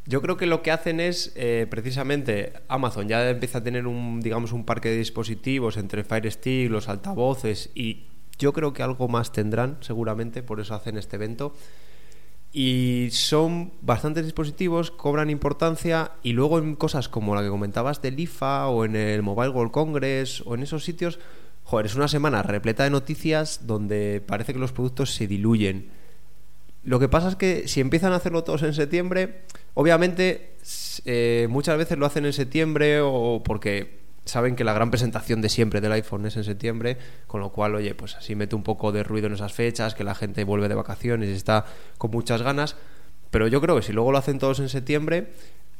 yo 0.04 0.20
creo 0.20 0.36
que 0.36 0.44
lo 0.44 0.60
que 0.60 0.70
hacen 0.70 1.00
es, 1.00 1.32
eh, 1.34 1.66
precisamente, 1.70 2.52
Amazon 2.68 3.08
ya 3.08 3.30
empieza 3.30 3.56
a 3.56 3.62
tener 3.62 3.86
un, 3.86 4.20
digamos, 4.20 4.52
un 4.52 4.66
parque 4.66 4.90
de 4.90 4.98
dispositivos 4.98 5.78
entre 5.78 6.04
Fire 6.04 6.30
Stick, 6.30 6.70
los 6.70 6.90
altavoces 6.90 7.70
y 7.74 8.04
yo 8.38 8.52
creo 8.52 8.74
que 8.74 8.82
algo 8.82 9.08
más 9.08 9.32
tendrán, 9.32 9.78
seguramente, 9.80 10.42
por 10.42 10.60
eso 10.60 10.74
hacen 10.74 10.98
este 10.98 11.16
evento. 11.16 11.54
Y 12.52 13.08
son 13.12 13.72
bastantes 13.80 14.24
dispositivos, 14.24 14.90
cobran 14.90 15.30
importancia 15.30 16.12
y 16.22 16.32
luego 16.32 16.58
en 16.58 16.74
cosas 16.74 17.08
como 17.08 17.34
la 17.34 17.42
que 17.42 17.48
comentabas 17.48 18.02
del 18.02 18.18
IFA 18.18 18.68
o 18.68 18.84
en 18.84 18.96
el 18.96 19.22
Mobile 19.22 19.50
World 19.50 19.70
Congress 19.70 20.42
o 20.44 20.54
en 20.54 20.64
esos 20.64 20.82
sitios 20.82 21.20
joder, 21.70 21.86
es 21.86 21.94
una 21.94 22.08
semana 22.08 22.42
repleta 22.42 22.82
de 22.82 22.90
noticias 22.90 23.60
donde 23.64 24.20
parece 24.26 24.52
que 24.52 24.58
los 24.58 24.72
productos 24.72 25.14
se 25.14 25.28
diluyen. 25.28 25.88
Lo 26.82 26.98
que 26.98 27.08
pasa 27.08 27.28
es 27.28 27.36
que 27.36 27.68
si 27.68 27.80
empiezan 27.80 28.12
a 28.12 28.16
hacerlo 28.16 28.42
todos 28.42 28.64
en 28.64 28.74
septiembre, 28.74 29.42
obviamente 29.74 30.56
eh, 31.04 31.46
muchas 31.48 31.78
veces 31.78 31.96
lo 31.96 32.06
hacen 32.06 32.26
en 32.26 32.32
septiembre 32.32 33.00
o 33.00 33.40
porque 33.44 34.00
saben 34.24 34.56
que 34.56 34.64
la 34.64 34.72
gran 34.72 34.90
presentación 34.90 35.40
de 35.42 35.48
siempre 35.48 35.80
del 35.80 35.92
iPhone 35.92 36.26
es 36.26 36.36
en 36.36 36.42
septiembre, 36.42 36.98
con 37.28 37.40
lo 37.40 37.50
cual, 37.50 37.76
oye, 37.76 37.94
pues 37.94 38.16
así 38.16 38.34
mete 38.34 38.56
un 38.56 38.64
poco 38.64 38.90
de 38.90 39.04
ruido 39.04 39.28
en 39.28 39.34
esas 39.34 39.52
fechas, 39.52 39.94
que 39.94 40.02
la 40.02 40.16
gente 40.16 40.42
vuelve 40.42 40.68
de 40.68 40.74
vacaciones 40.74 41.28
y 41.28 41.34
está 41.34 41.66
con 41.98 42.10
muchas 42.10 42.42
ganas. 42.42 42.74
Pero 43.30 43.46
yo 43.46 43.60
creo 43.60 43.76
que 43.76 43.82
si 43.82 43.92
luego 43.92 44.10
lo 44.10 44.18
hacen 44.18 44.40
todos 44.40 44.58
en 44.58 44.68
septiembre, 44.68 45.28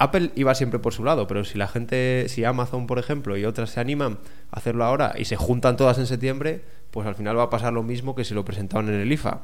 Apple 0.01 0.31
iba 0.35 0.55
siempre 0.55 0.79
por 0.79 0.95
su 0.95 1.05
lado, 1.05 1.27
pero 1.27 1.45
si 1.45 1.59
la 1.59 1.69
gente, 1.69 2.25
si 2.31 2.43
Amazon, 2.43 2.87
por 2.87 2.99
ejemplo, 2.99 3.37
y 3.37 3.45
otras 3.45 3.69
se 3.69 3.81
animan 3.81 4.19
a 4.51 4.57
hacerlo 4.57 4.85
ahora 4.85 5.13
y 5.19 5.27
se 5.27 5.37
juntan 5.37 5.77
todas 5.77 5.99
en 5.99 6.07
septiembre, 6.07 6.65
pues 6.91 7.07
al 7.07 7.15
final 7.15 7.37
va 7.37 7.45
a 7.45 7.51
pasar 7.51 7.75
lo 7.75 7.83
mismo 7.83 8.15
que 8.15 8.25
si 8.25 8.33
lo 8.33 8.43
presentaban 8.43 8.89
en 8.89 8.95
el 8.95 9.13
IFA, 9.13 9.43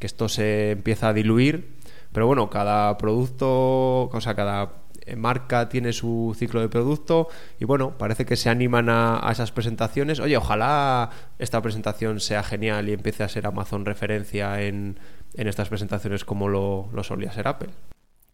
que 0.00 0.08
esto 0.08 0.28
se 0.28 0.72
empieza 0.72 1.10
a 1.10 1.12
diluir, 1.12 1.76
pero 2.10 2.26
bueno, 2.26 2.50
cada 2.50 2.98
producto, 2.98 4.06
o 4.06 4.20
sea, 4.20 4.34
cada 4.34 4.72
marca 5.16 5.68
tiene 5.68 5.92
su 5.92 6.34
ciclo 6.36 6.60
de 6.60 6.68
producto 6.68 7.28
y 7.60 7.64
bueno, 7.64 7.96
parece 7.96 8.26
que 8.26 8.34
se 8.34 8.50
animan 8.50 8.88
a, 8.88 9.28
esas 9.30 9.52
presentaciones. 9.52 10.18
Oye, 10.18 10.36
ojalá 10.36 11.10
esta 11.38 11.62
presentación 11.62 12.18
sea 12.18 12.42
genial 12.42 12.88
y 12.88 12.94
empiece 12.94 13.22
a 13.22 13.28
ser 13.28 13.46
Amazon 13.46 13.84
referencia 13.84 14.60
en, 14.60 14.98
estas 15.34 15.68
presentaciones 15.68 16.24
como 16.24 16.48
lo 16.48 17.04
solía 17.04 17.30
ser 17.30 17.46
Apple. 17.46 17.70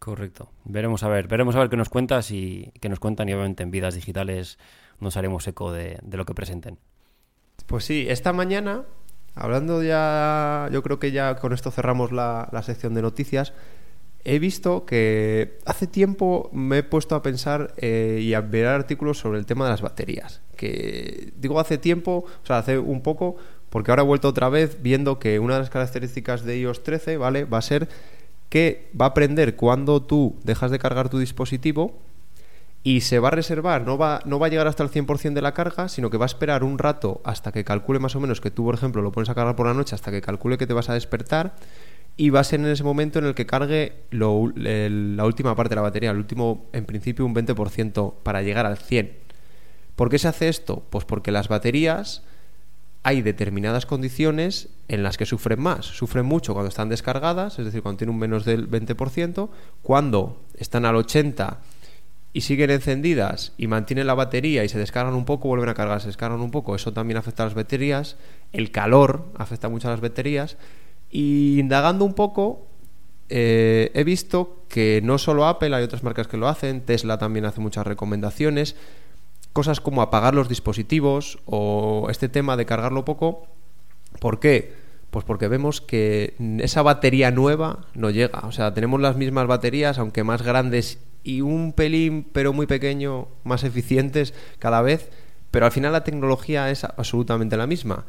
Correcto. 0.01 0.49
Veremos 0.65 1.03
a 1.03 1.09
ver, 1.09 1.29
veremos 1.29 1.55
a 1.55 1.59
ver 1.59 1.69
qué 1.69 1.77
nos 1.77 1.91
cuentas 1.91 2.31
y 2.31 2.73
qué 2.81 2.89
nos 2.89 2.99
cuentan 2.99 3.29
y 3.29 3.35
obviamente 3.35 3.63
en 3.63 3.71
vidas 3.71 3.95
digitales 3.95 4.59
nos 4.99 5.19
haremos 5.19 5.47
eco 5.47 5.73
de, 5.73 5.99
lo 6.11 6.25
que 6.25 6.35
presenten. 6.35 6.79
Pues 7.67 7.85
sí, 7.85 8.07
esta 8.09 8.33
mañana, 8.33 8.85
hablando 9.35 9.83
ya, 9.83 10.71
yo 10.73 10.83
creo 10.83 10.99
que 10.99 11.13
ya 11.13 11.37
con 11.37 11.53
esto 11.53 11.71
cerramos 11.71 12.13
la, 12.13 12.49
sección 12.65 12.95
de 12.95 13.03
noticias, 13.03 13.53
he 14.25 14.39
visto 14.39 14.87
que 14.87 15.59
hace 15.67 15.87
tiempo 15.87 16.49
me 16.51 16.79
he 16.79 16.83
puesto 16.83 17.15
a 17.15 17.21
pensar 17.21 17.75
eh, 17.77 18.21
y 18.23 18.33
a 18.33 18.41
ver 18.41 18.69
artículos 18.69 19.19
sobre 19.19 19.39
el 19.39 19.45
tema 19.45 19.67
de 19.67 19.73
las 19.73 19.83
baterías. 19.83 20.41
Que 20.57 21.35
digo 21.37 21.61
hace 21.61 21.77
tiempo, 21.77 22.25
o 22.43 22.47
sea, 22.47 22.57
hace 22.57 22.79
un 22.79 23.03
poco, 23.03 23.37
porque 23.69 23.91
ahora 23.91 24.03
he 24.03 24.07
vuelto 24.07 24.29
otra 24.29 24.49
vez 24.49 24.79
viendo 24.81 25.19
que 25.19 25.39
una 25.39 25.55
de 25.55 25.61
las 25.61 25.71
características 25.71 26.43
de 26.43 26.59
iOS 26.59 26.85
13, 26.85 27.19
¿vale? 27.19 27.45
Va 27.45 27.59
a 27.59 27.63
ser 27.63 27.87
que 28.51 28.91
va 29.01 29.07
a 29.07 29.09
aprender 29.09 29.57
cuando 29.57 30.03
tú 30.03 30.37
dejas 30.45 30.71
de 30.71 30.79
cargar 30.79 31.09
tu 31.09 31.19
dispositivo 31.19 31.99
y 32.83 33.03
se 33.03 33.19
va 33.19 33.29
a 33.29 33.31
reservar, 33.31 33.87
no 33.87 33.97
va, 33.97 34.21
no 34.25 34.39
va 34.39 34.47
a 34.47 34.51
llegar 34.51 34.67
hasta 34.67 34.83
el 34.83 34.91
100% 34.91 35.33
de 35.33 35.43
la 35.43 35.55
carga, 35.55 35.89
sino 35.89 36.11
que 36.11 36.17
va 36.17 36.25
a 36.25 36.27
esperar 36.27 36.65
un 36.65 36.79
rato 36.79 37.21
hasta 37.25 37.53
que 37.53 37.65
calcule 37.65 37.99
más 37.99 38.17
o 38.17 38.21
menos 38.21 38.41
que 38.41 38.51
tú, 38.51 38.65
por 38.65 38.75
ejemplo, 38.75 39.03
lo 39.03 39.13
pones 39.13 39.29
a 39.29 39.35
cargar 39.35 39.57
por 39.57 39.67
la 39.67 39.75
noche, 39.75 39.95
hasta 39.95 40.11
que 40.11 40.21
calcule 40.21 40.59
que 40.59 40.67
te 40.67 40.73
vas 40.73 40.89
a 40.89 40.95
despertar 40.95 41.55
y 42.17 42.31
va 42.31 42.41
a 42.41 42.45
ser 42.45 42.61
en 42.61 42.67
ese 42.67 42.85
momento 42.85 43.19
en 43.19 43.27
el 43.27 43.35
que 43.35 43.47
cargue 43.47 44.03
la 44.11 45.25
última 45.25 45.55
parte 45.55 45.71
de 45.71 45.77
la 45.77 45.83
batería, 45.83 46.11
el 46.11 46.17
último, 46.19 46.67
en 46.73 46.85
principio, 46.85 47.25
un 47.25 47.35
20% 47.35 48.15
para 48.23 48.43
llegar 48.43 48.67
al 48.67 48.79
100%. 48.79 49.11
¿Por 49.97 50.09
qué 50.09 50.19
se 50.19 50.29
hace 50.29 50.49
esto? 50.49 50.83
Pues 50.89 51.05
porque 51.05 51.31
las 51.31 51.49
baterías 51.49 52.23
hay 53.03 53.23
determinadas 53.23 53.87
condiciones 53.87 54.69
en 54.89 55.03
las 55.03 55.17
que 55.17 55.27
sufren 55.27 55.61
más. 55.61 55.87
Sufren 55.87 56.27
mucho 56.27 56.53
cuando 56.53 56.69
están 56.69 56.89
descargadas, 56.89 57.59
es 57.59 57.65
decir, 57.65 57.83
cuando 57.83 57.99
tienen 57.99 58.15
un 58.15 58.21
menos 58.21 58.45
del 58.45 58.71
20%, 58.71 59.49
cuando 59.83 60.43
están 60.59 60.85
al 60.85 60.97
80% 60.97 61.57
y 62.33 62.43
siguen 62.43 62.71
encendidas 62.71 63.53
y 63.59 63.67
mantienen 63.67 64.07
la 64.07 64.15
batería 64.15 64.63
y 64.63 64.69
se 64.69 64.79
descargan 64.79 65.15
un 65.15 65.25
poco, 65.25 65.49
vuelven 65.49 65.69
a 65.69 65.75
cargar, 65.75 66.01
se 66.01 66.07
descargan 66.07 66.41
un 66.41 66.53
poco, 66.53 66.77
eso 66.77 66.93
también 66.93 67.17
afecta 67.17 67.43
a 67.43 67.47
las 67.47 67.55
baterías, 67.55 68.17
el 68.53 68.71
calor 68.71 69.25
afecta 69.37 69.69
mucho 69.69 69.89
a 69.89 69.93
las 69.93 70.01
baterías. 70.01 70.57
Y 71.11 71.59
indagando 71.59 72.05
un 72.05 72.15
poco 72.15 72.69
eh, 73.31 73.93
he 73.95 74.03
visto 74.03 74.65
que 74.69 75.01
no 75.03 75.17
solo 75.17 75.47
Apple, 75.47 75.75
hay 75.75 75.85
otras 75.85 76.03
marcas 76.03 76.27
que 76.27 76.37
lo 76.37 76.49
hacen, 76.49 76.83
Tesla 76.83 77.17
también 77.17 77.45
hace 77.47 77.61
muchas 77.61 77.87
recomendaciones, 77.87 78.77
cosas 79.53 79.81
como 79.81 80.03
apagar 80.03 80.35
los 80.35 80.49
dispositivos 80.49 81.39
o 81.47 82.09
este 82.11 82.29
tema 82.29 82.57
de 82.57 82.67
cargarlo 82.67 83.05
poco. 83.05 83.47
¿Por 84.21 84.41
qué? 84.41 84.75
Pues 85.11 85.25
porque 85.25 85.49
vemos 85.49 85.81
que 85.81 86.35
esa 86.59 86.83
batería 86.83 87.31
nueva 87.31 87.87
no 87.95 88.11
llega. 88.11 88.41
O 88.41 88.53
sea, 88.53 88.75
tenemos 88.75 89.01
las 89.01 89.17
mismas 89.17 89.47
baterías, 89.47 89.99
aunque 89.99 90.25
más 90.25 90.43
grandes 90.43 90.99
y 91.23 91.41
un 91.41 91.73
pelín, 91.73 92.27
pero 92.33 92.53
muy 92.53 92.67
pequeño, 92.67 93.29
más 93.45 93.65
eficientes 93.65 94.35
cada 94.59 94.83
vez, 94.83 95.11
pero 95.51 95.67
al 95.67 95.73
final 95.73 95.93
la 95.93 96.05
tecnología 96.05 96.71
es 96.71 96.85
absolutamente 96.85 97.57
la 97.57 97.67
misma. 97.67 98.07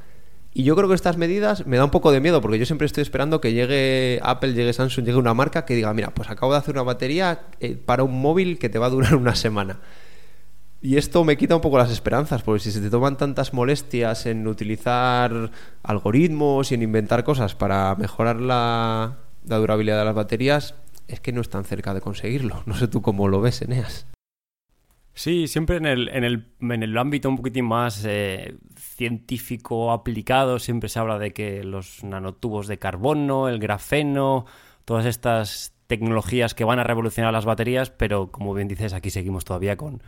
Y 0.53 0.63
yo 0.63 0.75
creo 0.75 0.89
que 0.89 0.95
estas 0.95 1.17
medidas 1.17 1.65
me 1.65 1.77
da 1.77 1.85
un 1.85 1.91
poco 1.91 2.11
de 2.11 2.19
miedo, 2.19 2.41
porque 2.41 2.59
yo 2.59 2.65
siempre 2.65 2.85
estoy 2.85 3.01
esperando 3.01 3.39
que 3.39 3.53
llegue 3.53 4.19
Apple, 4.21 4.53
llegue 4.53 4.73
Samsung, 4.73 5.05
llegue 5.05 5.17
una 5.17 5.33
marca 5.33 5.65
que 5.65 5.75
diga, 5.75 5.93
mira, 5.93 6.13
pues 6.13 6.29
acabo 6.29 6.51
de 6.51 6.59
hacer 6.59 6.75
una 6.75 6.83
batería 6.83 7.43
eh, 7.61 7.77
para 7.77 8.03
un 8.03 8.21
móvil 8.21 8.59
que 8.59 8.69
te 8.69 8.77
va 8.77 8.87
a 8.87 8.89
durar 8.89 9.15
una 9.15 9.35
semana. 9.35 9.79
Y 10.83 10.97
esto 10.97 11.23
me 11.23 11.37
quita 11.37 11.55
un 11.55 11.61
poco 11.61 11.77
las 11.77 11.91
esperanzas, 11.91 12.41
porque 12.41 12.59
si 12.59 12.71
se 12.71 12.81
te 12.81 12.89
toman 12.89 13.15
tantas 13.15 13.53
molestias 13.53 14.25
en 14.25 14.47
utilizar 14.47 15.51
algoritmos 15.83 16.71
y 16.71 16.75
en 16.75 16.81
inventar 16.81 17.23
cosas 17.23 17.53
para 17.53 17.95
mejorar 17.95 18.41
la, 18.41 19.19
durabilidad 19.43 19.99
de 19.99 20.05
las 20.05 20.15
baterías, 20.15 20.73
es 21.07 21.19
que 21.19 21.33
no 21.33 21.41
están 21.41 21.65
cerca 21.65 21.93
de 21.93 22.01
conseguirlo. 22.01 22.63
No 22.65 22.73
sé 22.75 22.87
tú 22.87 23.03
cómo 23.03 23.27
lo 23.27 23.41
ves, 23.41 23.61
Eneas. 23.61 24.07
Sí, 25.13 25.47
siempre 25.47 25.77
en 25.77 25.85
el, 25.85 26.09
en 26.09 26.23
el, 26.23 26.47
en 26.61 26.81
el 26.81 26.97
ámbito 26.97 27.29
un 27.29 27.37
poquitín 27.37 27.65
más 27.65 28.03
eh, 28.05 28.55
científico 28.75 29.91
aplicado, 29.91 30.57
siempre 30.57 30.89
se 30.89 30.97
habla 30.97 31.19
de 31.19 31.31
que 31.31 31.63
los 31.63 32.03
nanotubos 32.03 32.65
de 32.67 32.79
carbono, 32.79 33.49
el 33.49 33.59
grafeno, 33.59 34.45
todas 34.85 35.05
estas 35.05 35.73
tecnologías 35.85 36.55
que 36.55 36.63
van 36.63 36.79
a 36.79 36.85
revolucionar 36.85 37.33
las 37.33 37.45
baterías, 37.45 37.91
pero 37.91 38.31
como 38.31 38.53
bien 38.53 38.69
dices, 38.69 38.93
aquí 38.93 39.09
seguimos 39.09 39.43
todavía 39.43 39.75
con, 39.75 40.01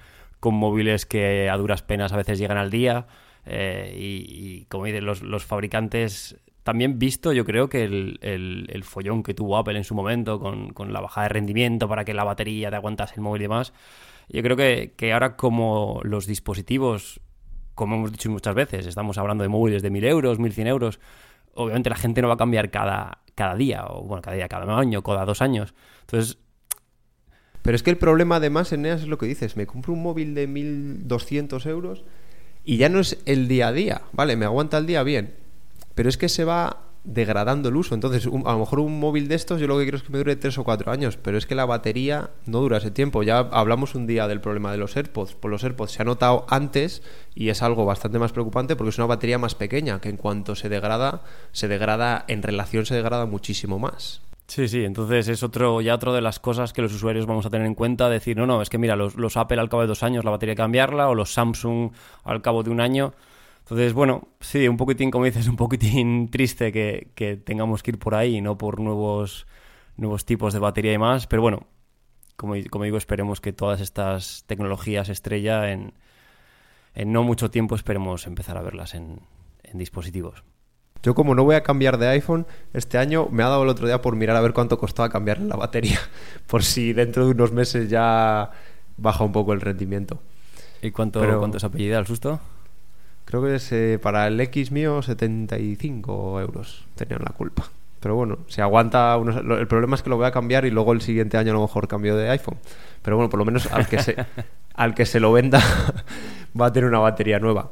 con 0.44 0.56
móviles 0.56 1.06
que 1.06 1.50
a 1.50 1.56
duras 1.56 1.84
penas 1.84 2.12
a 2.12 2.18
veces 2.18 2.38
llegan 2.38 2.58
al 2.58 2.70
día. 2.70 3.08
Eh, 3.46 3.96
y, 3.98 4.66
como 4.66 4.84
dicen 4.84 5.06
los, 5.06 5.46
fabricantes, 5.46 6.38
también 6.64 7.00
visto 7.00 7.32
yo 7.32 7.46
creo 7.46 7.70
que 7.70 7.86
el, 7.86 8.84
follón 8.84 9.24
que 9.24 9.34
tuvo 9.34 9.56
Apple 9.56 9.78
en 9.78 9.86
su 9.86 9.96
momento 9.96 10.42
con, 10.42 10.92
la 10.92 11.00
bajada 11.00 11.28
de 11.28 11.34
rendimiento 11.34 11.88
para 11.88 12.04
que 12.04 12.14
la 12.14 12.26
batería 12.26 12.70
te 12.70 12.76
aguantase 12.76 13.16
el 13.16 13.22
móvil 13.22 13.44
y 13.44 13.46
demás, 13.46 13.72
yo 14.28 14.44
creo 14.44 14.58
que, 14.58 14.94
que 14.98 15.14
ahora 15.14 15.38
como 15.38 16.02
los 16.04 16.28
dispositivos, 16.28 17.22
como 17.74 17.96
hemos 17.96 18.12
dicho 18.12 18.30
muchas 18.30 18.54
veces, 18.54 18.86
estamos 18.86 19.18
hablando 19.18 19.44
de 19.44 19.48
móviles 19.48 19.82
de 19.82 19.92
1000 19.92 20.04
euros, 20.04 20.40
1100 20.40 20.68
euros, 20.68 21.00
obviamente 21.54 21.90
la 21.90 21.96
gente 21.96 22.22
no 22.22 22.28
va 22.28 22.34
a 22.34 22.38
cambiar 22.38 22.70
cada, 22.70 23.20
cada 23.34 23.56
día, 23.56 23.86
o 23.88 24.04
bueno, 24.04 24.22
cada 24.22 24.36
día, 24.36 24.50
cada 24.50 24.78
año, 24.78 25.04
cada 25.04 25.24
dos 25.24 25.42
años. 25.42 25.74
Entonces, 26.02 26.38
pero 27.64 27.76
es 27.76 27.82
que 27.82 27.90
el 27.90 27.98
problema 27.98 28.36
además, 28.36 28.72
Eneas, 28.74 29.02
es 29.02 29.08
lo 29.08 29.18
que 29.18 29.26
dices. 29.26 29.56
Me 29.56 29.66
compro 29.66 29.94
un 29.94 30.04
móvil 30.04 30.36
de 30.36 30.48
1.200 30.48 31.66
euros 31.66 32.04
y 32.66 32.78
ya 32.78 32.90
no 32.90 33.00
es 33.00 33.18
el 33.26 33.48
día 33.48 33.70
a 33.70 33.72
día. 33.72 34.02
Vale, 34.12 34.36
me 34.36 34.46
aguanta 34.46 34.78
el 34.78 34.86
día 34.86 35.02
bien. 35.02 35.34
Pero 35.96 36.10
es 36.10 36.18
que 36.18 36.28
se 36.28 36.44
va 36.44 36.84
degradando 37.06 37.70
el 37.70 37.78
uso. 37.78 37.96
Entonces, 37.96 38.28
a 38.28 38.52
lo 38.52 38.60
mejor 38.60 38.80
un 38.80 39.00
móvil 39.00 39.30
de 39.30 39.36
estos 39.36 39.62
yo 39.62 39.68
lo 39.68 39.78
que 39.78 39.84
quiero 39.84 39.98
es 39.98 40.04
que 40.04 40.12
me 40.12 40.18
dure 40.18 40.36
3 40.36 40.58
o 40.58 40.64
4 40.66 40.92
años, 40.92 41.18
pero 41.18 41.38
es 41.38 41.46
que 41.46 41.56
la 41.56 41.66
batería 41.66 42.32
no 42.46 42.60
dura 42.60 42.78
ese 42.78 42.92
tiempo. 42.92 43.24
Ya 43.24 43.40
hablamos 43.40 43.96
un 43.96 44.08
día 44.08 44.28
del 44.28 44.42
problema 44.42 44.72
de 44.72 44.78
los 44.78 44.98
AirPods. 44.98 45.36
Pues 45.36 45.50
los 45.50 45.64
AirPods 45.64 45.92
se 45.94 46.02
ha 46.02 46.06
notado 46.06 46.46
antes 46.50 47.02
y 47.34 47.48
es 47.48 47.62
algo 47.62 47.86
bastante 47.86 48.20
más 48.20 48.34
preocupante 48.34 48.76
porque 48.76 48.90
es 48.90 48.98
una 48.98 49.08
batería 49.08 49.38
más 49.38 49.56
pequeña 49.56 50.02
que 50.02 50.10
en 50.10 50.18
cuanto 50.18 50.56
se 50.56 50.68
degrada, 50.68 51.24
se 51.54 51.70
degrada 51.70 52.26
en 52.28 52.44
relación 52.44 52.86
se 52.86 52.96
degrada 52.96 53.26
muchísimo 53.26 53.80
más. 53.80 54.22
Sí, 54.54 54.68
sí, 54.68 54.86
entonces 54.86 55.28
es 55.30 55.42
otro, 55.42 55.82
ya 55.82 55.96
otro 55.96 56.14
de 56.14 56.22
las 56.22 56.40
cosas 56.40 56.74
que 56.74 56.84
los 56.84 56.94
usuarios 56.94 57.26
vamos 57.26 57.44
a 57.44 57.50
tener 57.50 57.66
en 57.66 57.74
cuenta, 57.74 58.08
decir, 58.08 58.38
no, 58.38 58.46
no, 58.46 58.62
es 58.62 58.70
que 58.70 58.78
mira, 58.78 58.96
los, 58.96 59.16
los 59.16 59.36
Apple 59.36 59.60
al 59.60 59.68
cabo 59.68 59.82
de 59.82 59.88
dos 59.88 60.04
años 60.04 60.24
la 60.24 60.30
batería 60.30 60.54
cambiarla, 60.54 61.10
o 61.10 61.16
los 61.16 61.34
Samsung 61.34 61.92
al 62.24 62.44
cabo 62.44 62.62
de 62.62 62.70
un 62.70 62.80
año. 62.80 63.16
Entonces, 63.62 63.94
bueno, 63.94 64.28
sí, 64.42 64.68
un 64.68 64.78
poquitín, 64.78 65.10
como 65.10 65.26
dices, 65.26 65.48
un 65.48 65.56
poquitín 65.56 66.30
triste 66.32 66.72
que, 66.72 67.10
que 67.16 67.36
tengamos 67.36 67.82
que 67.82 67.92
ir 67.92 67.98
por 68.00 68.14
ahí, 68.14 68.42
no 68.42 68.56
por 68.56 68.80
nuevos, 68.80 69.48
nuevos 69.98 70.24
tipos 70.24 70.54
de 70.54 70.60
batería 70.60 70.94
y 70.94 71.00
más, 71.00 71.26
pero 71.26 71.42
bueno, 71.42 71.66
como, 72.36 72.54
como 72.70 72.84
digo, 72.86 72.98
esperemos 72.98 73.42
que 73.42 73.54
todas 73.54 73.82
estas 73.82 74.44
tecnologías 74.46 75.10
estrella 75.10 75.72
en, 75.72 75.96
en 76.94 77.12
no 77.12 77.24
mucho 77.24 77.50
tiempo 77.50 77.74
esperemos 77.74 78.28
empezar 78.28 78.58
a 78.60 78.62
verlas 78.62 78.94
en, 78.94 79.22
en 79.64 79.80
dispositivos. 79.80 80.44
Yo 81.04 81.14
como 81.14 81.36
no 81.36 81.44
voy 81.44 81.56
a 81.56 81.64
cambiar 81.64 81.98
de 81.98 82.08
iPhone 82.08 82.48
este 82.74 82.98
año, 82.98 83.28
me 83.30 83.44
ha 83.44 83.50
dado 83.50 83.64
el 83.64 83.70
otro 83.70 83.86
día 83.86 84.02
por 84.02 84.16
mirar 84.16 84.38
a 84.38 84.42
ver 84.42 84.54
cuánto 84.54 84.80
costaba 84.80 85.10
cambiar 85.10 85.40
la 85.40 85.58
batería, 85.58 86.00
por 86.48 86.64
si 86.64 86.94
dentro 86.94 87.26
de 87.26 87.32
unos 87.32 87.52
meses 87.52 87.90
ya 87.90 88.50
baja 88.98 89.24
un 89.24 89.34
poco 89.34 89.52
el 89.54 89.62
rendimiento. 89.62 90.20
¿Y 90.82 90.92
cuánto, 90.92 91.22
cuánto 91.40 91.58
es 91.58 91.64
apellido 91.64 91.98
al 91.98 92.08
susto? 92.08 92.40
Creo 93.26 93.44
que 93.44 93.56
es 93.56 93.72
eh, 93.72 94.00
para 94.02 94.28
el 94.28 94.40
X 94.40 94.72
mío 94.72 95.02
75 95.02 96.42
euros 96.42 96.86
tenían 96.96 97.22
la 97.24 97.32
culpa. 97.32 97.70
Pero 98.00 98.16
bueno, 98.16 98.40
si 98.48 98.60
aguanta 98.60 99.16
el 99.16 99.68
problema 99.68 99.96
es 99.96 100.02
que 100.02 100.10
lo 100.10 100.18
voy 100.18 100.26
a 100.26 100.32
cambiar 100.32 100.66
y 100.66 100.72
luego 100.72 100.92
el 100.92 101.02
siguiente 101.02 101.38
año 101.38 101.52
a 101.52 101.54
lo 101.54 101.62
mejor 101.62 101.88
cambio 101.88 102.18
de 102.18 102.30
iPhone. 102.30 102.58
Pero 103.02 103.16
bueno, 103.16 103.30
por 103.30 103.40
lo 103.40 103.46
menos 103.46 103.72
al 103.72 103.88
que 103.88 104.00
se, 104.00 104.18
al 104.76 104.94
que 104.94 105.06
se 105.06 105.22
lo 105.22 105.32
venda 105.32 105.62
va 106.60 106.66
a 106.66 106.74
tener 106.74 106.90
una 106.90 107.00
batería 107.00 107.40
nueva. 107.40 107.70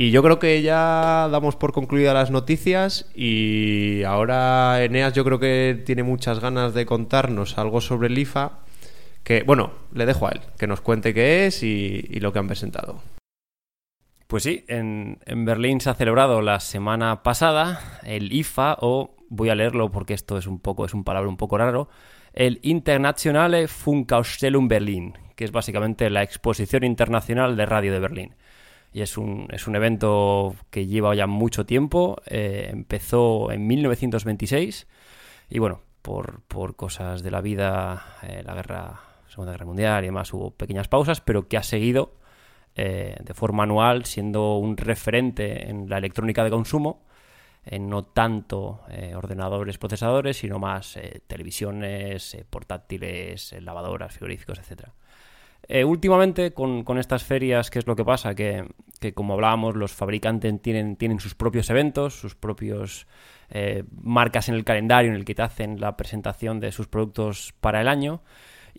Y 0.00 0.12
yo 0.12 0.22
creo 0.22 0.38
que 0.38 0.62
ya 0.62 1.28
damos 1.28 1.56
por 1.56 1.72
concluidas 1.72 2.14
las 2.14 2.30
noticias 2.30 3.10
y 3.16 4.04
ahora 4.04 4.84
Eneas 4.84 5.12
yo 5.12 5.24
creo 5.24 5.40
que 5.40 5.82
tiene 5.84 6.04
muchas 6.04 6.38
ganas 6.38 6.72
de 6.72 6.86
contarnos 6.86 7.58
algo 7.58 7.80
sobre 7.80 8.06
el 8.06 8.16
IFA, 8.16 8.60
que 9.24 9.42
bueno, 9.42 9.72
le 9.92 10.06
dejo 10.06 10.28
a 10.28 10.30
él, 10.30 10.40
que 10.56 10.68
nos 10.68 10.82
cuente 10.82 11.12
qué 11.12 11.46
es 11.46 11.64
y, 11.64 12.20
lo 12.20 12.32
que 12.32 12.38
han 12.38 12.46
presentado. 12.46 13.02
Pues 14.28 14.44
sí, 14.44 14.64
en, 14.68 15.18
Berlín 15.44 15.80
se 15.80 15.90
ha 15.90 15.94
celebrado 15.94 16.42
la 16.42 16.60
semana 16.60 17.24
pasada 17.24 17.98
el 18.04 18.32
IFA, 18.32 18.76
o 18.80 19.16
voy 19.28 19.48
a 19.48 19.56
leerlo 19.56 19.90
porque 19.90 20.14
esto 20.14 20.38
es 20.38 20.46
un 20.46 20.60
poco, 20.60 20.84
es 20.84 20.94
un 20.94 21.02
palabra 21.02 21.28
un 21.28 21.36
poco 21.36 21.58
raro, 21.58 21.88
el 22.34 22.60
Internationale 22.62 23.66
Funkausstellung 23.66 24.68
Berlin, 24.68 25.14
que 25.34 25.44
es 25.44 25.50
básicamente 25.50 26.08
la 26.08 26.22
exposición 26.22 26.84
internacional 26.84 27.56
de 27.56 27.66
radio 27.66 27.92
de 27.92 27.98
Berlín. 27.98 28.36
Y 28.92 29.02
es 29.02 29.18
un, 29.18 29.48
es 29.50 29.66
un 29.66 29.76
evento 29.76 30.54
que 30.70 30.86
lleva 30.86 31.14
ya 31.14 31.26
mucho 31.26 31.66
tiempo, 31.66 32.16
eh, 32.26 32.68
empezó 32.72 33.52
en 33.52 33.66
1926 33.66 34.86
y 35.50 35.58
bueno, 35.58 35.82
por, 36.02 36.42
cosas 36.76 37.22
de 37.22 37.30
la 37.30 37.40
vida, 37.40 38.16
eh, 38.22 38.42
la 38.44 38.54
guerra, 38.54 39.00
Segunda 39.28 39.52
Guerra 39.52 39.66
Mundial 39.66 40.04
y 40.04 40.06
demás, 40.06 40.32
hubo 40.32 40.50
pequeñas 40.52 40.88
pausas, 40.88 41.20
pero 41.20 41.48
que 41.48 41.58
ha 41.58 41.62
seguido 41.62 42.18
eh, 42.80 43.16
de 43.20 43.34
forma 43.34 43.64
anual, 43.64 44.04
siendo 44.04 44.56
un 44.56 44.76
referente 44.76 45.68
en 45.68 45.88
la 45.88 45.98
electrónica 45.98 46.44
de 46.44 46.50
consumo, 46.50 47.04
en 47.64 47.88
no 47.88 48.04
tanto 48.04 48.82
eh, 48.88 49.16
ordenadores, 49.16 49.78
procesadores, 49.78 50.36
sino 50.36 50.60
más 50.60 50.96
eh, 50.96 51.20
televisiones, 51.26 52.36
portátiles, 52.48 53.52
lavadoras, 53.60 54.12
frigoríficos, 54.12 54.60
etc. 55.62 55.86
últimamente, 55.86 56.52
con, 56.52 56.98
estas 56.98 57.24
ferias, 57.24 57.70
¿qué 57.70 57.78
es 57.78 57.86
lo 57.86 57.96
que 57.96 58.04
pasa? 58.04 58.34
Que, 58.34 58.64
como 59.14 59.34
hablábamos, 59.34 59.76
los 59.76 59.92
fabricantes 59.92 60.60
tienen, 60.62 60.96
tienen 60.96 61.20
sus 61.20 61.34
propios 61.34 61.70
eventos, 61.70 62.14
sus 62.14 62.34
propios 62.34 63.06
marcas 64.02 64.50
en 64.50 64.54
el 64.54 64.64
calendario 64.64 65.10
en 65.10 65.16
el 65.16 65.24
que 65.24 65.34
te 65.34 65.40
hacen 65.40 65.80
la 65.80 65.96
presentación 65.96 66.60
de 66.60 66.70
sus 66.70 66.86
productos 66.86 67.54
para 67.60 67.80
el 67.80 67.88
año. 67.88 68.22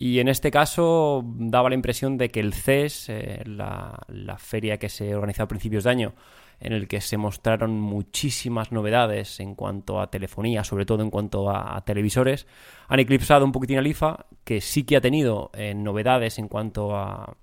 Y 0.02 0.20
en 0.20 0.28
este 0.28 0.50
caso 0.50 1.22
daba 1.26 1.68
la 1.68 1.74
impresión 1.74 2.16
de 2.16 2.30
que 2.30 2.40
el 2.40 2.54
CES, 2.54 3.10
eh, 3.10 3.42
la, 3.44 3.98
feria 4.38 4.78
que 4.78 4.88
se 4.88 5.14
organizó 5.14 5.42
a 5.42 5.48
principios 5.48 5.84
de 5.84 5.90
año, 5.90 6.14
en 6.60 6.72
el 6.72 6.88
que 6.88 7.00
se 7.00 7.16
mostraron 7.16 7.80
muchísimas 7.80 8.70
novedades 8.70 9.40
en 9.40 9.54
cuanto 9.54 10.00
a 10.00 10.10
telefonía, 10.10 10.62
sobre 10.62 10.86
todo 10.86 11.02
en 11.02 11.10
cuanto 11.10 11.50
a, 11.50 11.82
televisores, 11.84 12.46
han 12.88 13.00
eclipsado 13.00 13.44
un 13.44 13.52
poquitín 13.52 13.78
al 13.78 13.86
IFA, 13.86 14.26
que 14.44 14.60
sí 14.60 14.84
que 14.84 14.96
ha 14.96 15.00
tenido 15.00 15.50
eh, 15.54 15.74
novedades 15.74 16.38
en 16.38 16.48
cuanto 16.48 16.96
a, 16.96 17.36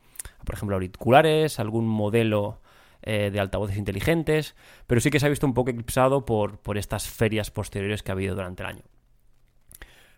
por 0.45 0.55
ejemplo, 0.55 0.75
auriculares, 0.75 1.59
algún 1.59 1.87
modelo 1.87 2.61
eh, 3.01 3.31
de 3.31 3.39
altavoces 3.39 3.77
inteligentes, 3.77 4.55
pero 4.85 5.01
sí 5.01 5.09
que 5.09 5.19
se 5.19 5.25
ha 5.25 5.29
visto 5.29 5.47
un 5.47 5.53
poco 5.53 5.71
eclipsado 5.71 6.25
por, 6.25 6.59
por 6.59 6.77
estas 6.77 7.07
ferias 7.07 7.51
posteriores 7.51 8.03
que 8.03 8.11
ha 8.11 8.13
habido 8.13 8.35
durante 8.35 8.63
el 8.63 8.69
año 8.69 8.83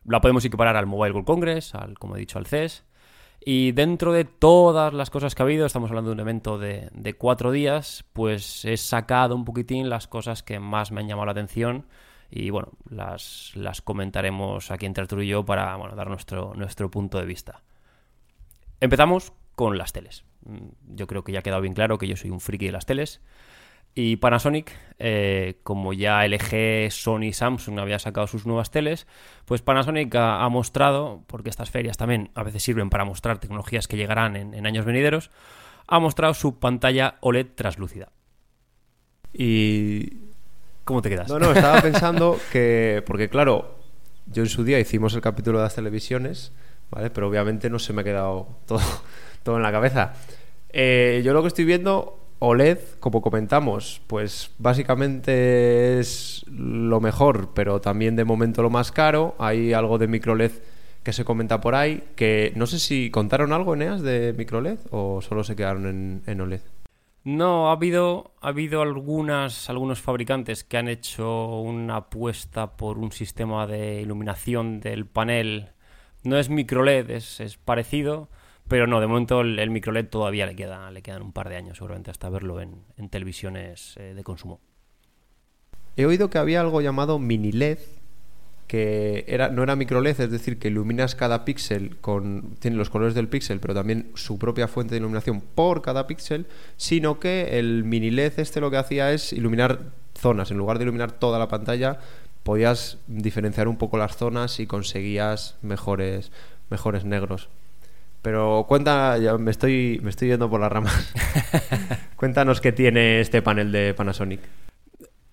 la 0.05 0.21
podemos 0.21 0.43
equiparar 0.45 0.75
al 0.75 0.87
Mobile 0.87 1.11
World 1.11 1.27
Congress, 1.27 1.75
al, 1.75 1.97
como 1.97 2.15
he 2.15 2.19
dicho, 2.19 2.39
al 2.39 2.45
CES. 2.45 2.83
Y 3.51 3.71
dentro 3.71 4.13
de 4.13 4.25
todas 4.25 4.93
las 4.93 5.09
cosas 5.09 5.33
que 5.33 5.41
ha 5.41 5.45
habido, 5.45 5.65
estamos 5.65 5.89
hablando 5.89 6.11
de 6.11 6.13
un 6.13 6.19
evento 6.19 6.59
de, 6.59 7.15
cuatro 7.17 7.51
días, 7.51 8.05
pues 8.13 8.63
he 8.63 8.77
sacado 8.77 9.35
un 9.35 9.43
poquitín 9.43 9.89
las 9.89 10.07
cosas 10.07 10.43
que 10.43 10.59
más 10.59 10.91
me 10.91 11.01
han 11.01 11.07
llamado 11.07 11.25
la 11.25 11.31
atención 11.31 11.87
y 12.29 12.51
bueno, 12.51 12.69
las, 12.91 13.51
las 13.55 13.81
comentaremos 13.81 14.69
aquí 14.69 14.85
entre 14.85 15.01
Arturo 15.01 15.23
y 15.23 15.29
yo 15.29 15.45
para 15.45 15.75
bueno, 15.77 15.95
dar 15.95 16.09
nuestro, 16.09 16.53
nuestro 16.53 16.91
punto 16.91 17.17
de 17.17 17.25
vista. 17.25 17.63
Empezamos 18.81 19.33
con 19.55 19.79
las 19.79 19.93
teles. 19.93 20.25
Mm, 20.45 20.93
yo 20.93 21.07
creo 21.07 21.23
que 21.23 21.31
ya 21.31 21.39
ha 21.39 21.41
quedado 21.41 21.63
bien 21.63 21.73
claro 21.73 21.97
que 21.97 22.07
yo 22.07 22.17
soy 22.17 22.29
un 22.29 22.41
friki 22.41 22.67
de 22.67 22.73
las 22.73 22.85
teles. 22.85 23.19
Y 23.95 24.17
Panasonic, 24.17 24.71
eh, 24.99 25.59
como 25.63 25.93
ya 25.93 26.25
LG, 26.25 26.91
Sony, 26.91 27.33
Samsung 27.33 27.79
había 27.79 27.99
sacado 27.99 28.27
sus 28.27 28.45
nuevas 28.45 28.71
teles, 28.71 29.07
pues 29.45 29.61
Panasonic 29.61 30.13
ha, 30.15 30.47
mostrado, 30.49 31.23
porque 31.27 31.49
estas 31.49 31.69
ferias 31.69 31.97
también 31.97 32.31
a 32.35 32.43
veces 32.43 32.63
sirven 32.63 32.89
para 32.89 33.05
mostrar 33.05 33.39
tecnologías 33.39 33.87
que 33.87 33.97
llegarán 33.97 34.35
en, 34.35 34.65
años 34.65 34.85
venideros, 34.85 35.31
ha 35.87 35.99
mostrado 35.99 36.33
su 36.33 36.59
pantalla 36.59 37.15
OLED 37.21 37.47
translúcida. 37.55 38.11
Y... 39.33 40.29
¿Cómo 40.85 41.01
te 41.03 41.09
quedas? 41.09 41.29
No, 41.29 41.37
no, 41.37 41.51
estaba 41.51 41.81
pensando 41.81 42.39
que, 42.51 43.03
porque 43.05 43.29
claro, 43.29 43.75
yo 44.25 44.41
en 44.41 44.49
su 44.49 44.63
día 44.63 44.79
hicimos 44.79 45.13
el 45.13 45.21
capítulo 45.21 45.59
de 45.59 45.65
las 45.65 45.75
televisiones, 45.75 46.51
¿vale? 46.89 47.11
Pero 47.11 47.27
obviamente 47.27 47.69
no 47.69 47.77
se 47.77 47.93
me 47.93 48.01
ha 48.01 48.03
quedado 48.03 48.47
todo, 48.65 48.81
todo 49.43 49.57
en 49.57 49.63
la 49.63 49.71
cabeza. 49.71 50.13
Eh, 50.69 51.21
yo 51.23 51.33
lo 51.33 51.41
que 51.41 51.47
estoy 51.49 51.65
viendo 51.65 52.18
OLED, 52.39 52.79
como 53.01 53.21
comentamos, 53.21 54.01
pues 54.07 54.51
básicamente 54.57 55.99
es 55.99 56.45
lo 56.47 57.01
mejor, 57.01 57.49
pero 57.53 57.81
también 57.81 58.15
de 58.15 58.23
momento 58.23 58.63
lo 58.63 58.69
más 58.69 58.93
caro. 58.93 59.35
Hay 59.39 59.73
algo 59.73 59.97
de 59.97 60.07
microLED 60.07 60.51
que 61.03 61.11
se 61.11 61.25
comenta 61.25 61.59
por 61.59 61.75
ahí, 61.75 62.03
que 62.15 62.53
no 62.55 62.65
sé 62.65 62.79
si 62.79 63.11
contaron 63.11 63.51
algo, 63.51 63.73
Eneas, 63.73 64.01
de 64.01 64.33
microLED 64.37 64.79
o 64.91 65.21
solo 65.21 65.43
se 65.43 65.57
quedaron 65.57 66.23
en, 66.25 66.41
OLED. 66.41 66.61
No, 67.25 67.69
ha 67.69 67.73
habido, 67.73 68.31
ha 68.41 68.47
habido 68.47 68.81
algunos 68.81 70.01
fabricantes 70.01 70.63
que 70.63 70.77
han 70.77 70.87
hecho 70.87 71.59
una 71.59 71.97
apuesta 71.97 72.77
por 72.77 72.97
un 72.97 73.11
sistema 73.11 73.67
de 73.67 74.01
iluminación 74.01 74.79
del 74.79 75.05
panel. 75.05 75.71
No 76.23 76.37
es 76.37 76.49
microLED, 76.49 77.09
es, 77.11 77.41
es 77.41 77.57
parecido, 77.57 78.29
pero 78.69 78.87
no, 78.87 79.01
de 79.01 79.07
momento 79.07 79.41
el, 79.41 79.55
micro 79.55 79.71
microLED 79.71 80.07
todavía 80.07 80.45
le, 80.45 80.55
queda, 80.55 80.91
le 80.91 81.01
quedan 81.01 81.23
un 81.23 81.33
par 81.33 81.49
de 81.49 81.57
años 81.57 81.77
seguramente 81.77 82.11
hasta 82.11 82.29
verlo 82.29 82.61
en, 82.61 83.09
televisiones 83.09 83.95
eh, 83.97 84.13
de 84.13 84.23
consumo. 84.23 84.61
He 85.97 86.05
oído 86.05 86.29
que 86.29 86.37
había 86.37 86.61
algo 86.61 86.79
llamado 86.79 87.17
mini 87.17 87.51
LED, 87.51 87.79
que 88.67 89.25
era, 89.27 89.49
no 89.49 89.63
era 89.63 89.75
micro 89.75 90.01
LED, 90.01 90.21
es 90.21 90.31
decir, 90.31 90.59
que 90.59 90.67
iluminas 90.67 91.15
cada 91.15 91.43
píxel 91.43 91.97
con. 91.97 92.55
tiene 92.59 92.77
los 92.77 92.91
colores 92.91 93.15
del 93.15 93.27
píxel, 93.27 93.59
pero 93.59 93.73
también 93.73 94.11
su 94.13 94.37
propia 94.37 94.67
fuente 94.67 94.93
de 94.93 94.99
iluminación 94.99 95.41
por 95.41 95.81
cada 95.81 96.05
píxel, 96.05 96.45
sino 96.77 97.19
que 97.19 97.57
el 97.57 97.83
mini 97.83 98.11
LED 98.11 98.33
este 98.37 98.61
lo 98.61 98.69
que 98.69 98.77
hacía 98.77 99.11
es 99.11 99.33
iluminar 99.33 99.79
zonas. 100.13 100.51
En 100.51 100.57
lugar 100.57 100.77
de 100.77 100.83
iluminar 100.83 101.11
toda 101.11 101.39
la 101.39 101.47
pantalla, 101.47 101.99
podías 102.43 102.99
diferenciar 103.07 103.67
un 103.67 103.77
poco 103.77 103.97
las 103.97 104.15
zonas 104.15 104.59
y 104.59 104.67
conseguías 104.67 105.57
mejores, 105.63 106.31
mejores 106.69 107.03
negros. 107.03 107.49
Pero 108.21 108.65
cuenta, 108.67 109.17
ya 109.17 109.37
me 109.37 109.51
estoy, 109.51 109.99
me 110.03 110.09
estoy 110.09 110.29
yendo 110.29 110.49
por 110.49 110.59
las 110.59 110.71
ramas. 110.71 111.13
Cuéntanos 112.15 112.59
qué 112.59 112.71
tiene 112.71 113.21
este 113.21 113.41
panel 113.41 113.71
de 113.71 113.93
Panasonic. 113.93 114.41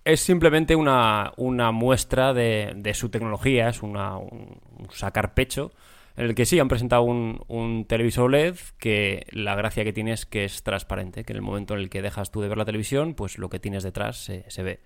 Es 0.04 0.20
simplemente 0.20 0.76
una, 0.76 1.32
muestra 1.72 2.32
de, 2.32 2.92
su 2.94 3.08
tecnología, 3.08 3.68
es 3.68 3.82
una, 3.82 4.16
un, 4.16 4.60
sacar 4.90 5.34
pecho, 5.34 5.72
en 6.16 6.26
el 6.26 6.36
que 6.36 6.46
sí 6.46 6.60
han 6.60 6.68
presentado 6.68 7.02
un, 7.02 7.84
televisor 7.88 8.30
LED 8.30 8.54
que 8.78 9.26
la 9.30 9.56
gracia 9.56 9.82
que 9.82 9.92
tiene 9.92 10.12
es 10.12 10.24
que 10.24 10.44
es 10.44 10.62
transparente, 10.62 11.24
que 11.24 11.32
en 11.32 11.38
el 11.38 11.42
momento 11.42 11.74
en 11.74 11.80
el 11.80 11.90
que 11.90 12.02
dejas 12.02 12.30
tú 12.30 12.40
de 12.40 12.48
ver 12.48 12.56
la 12.56 12.64
televisión, 12.64 13.14
pues 13.14 13.36
lo 13.36 13.48
que 13.48 13.58
tienes 13.58 13.82
detrás 13.82 14.16
se, 14.16 14.62
ve. 14.62 14.78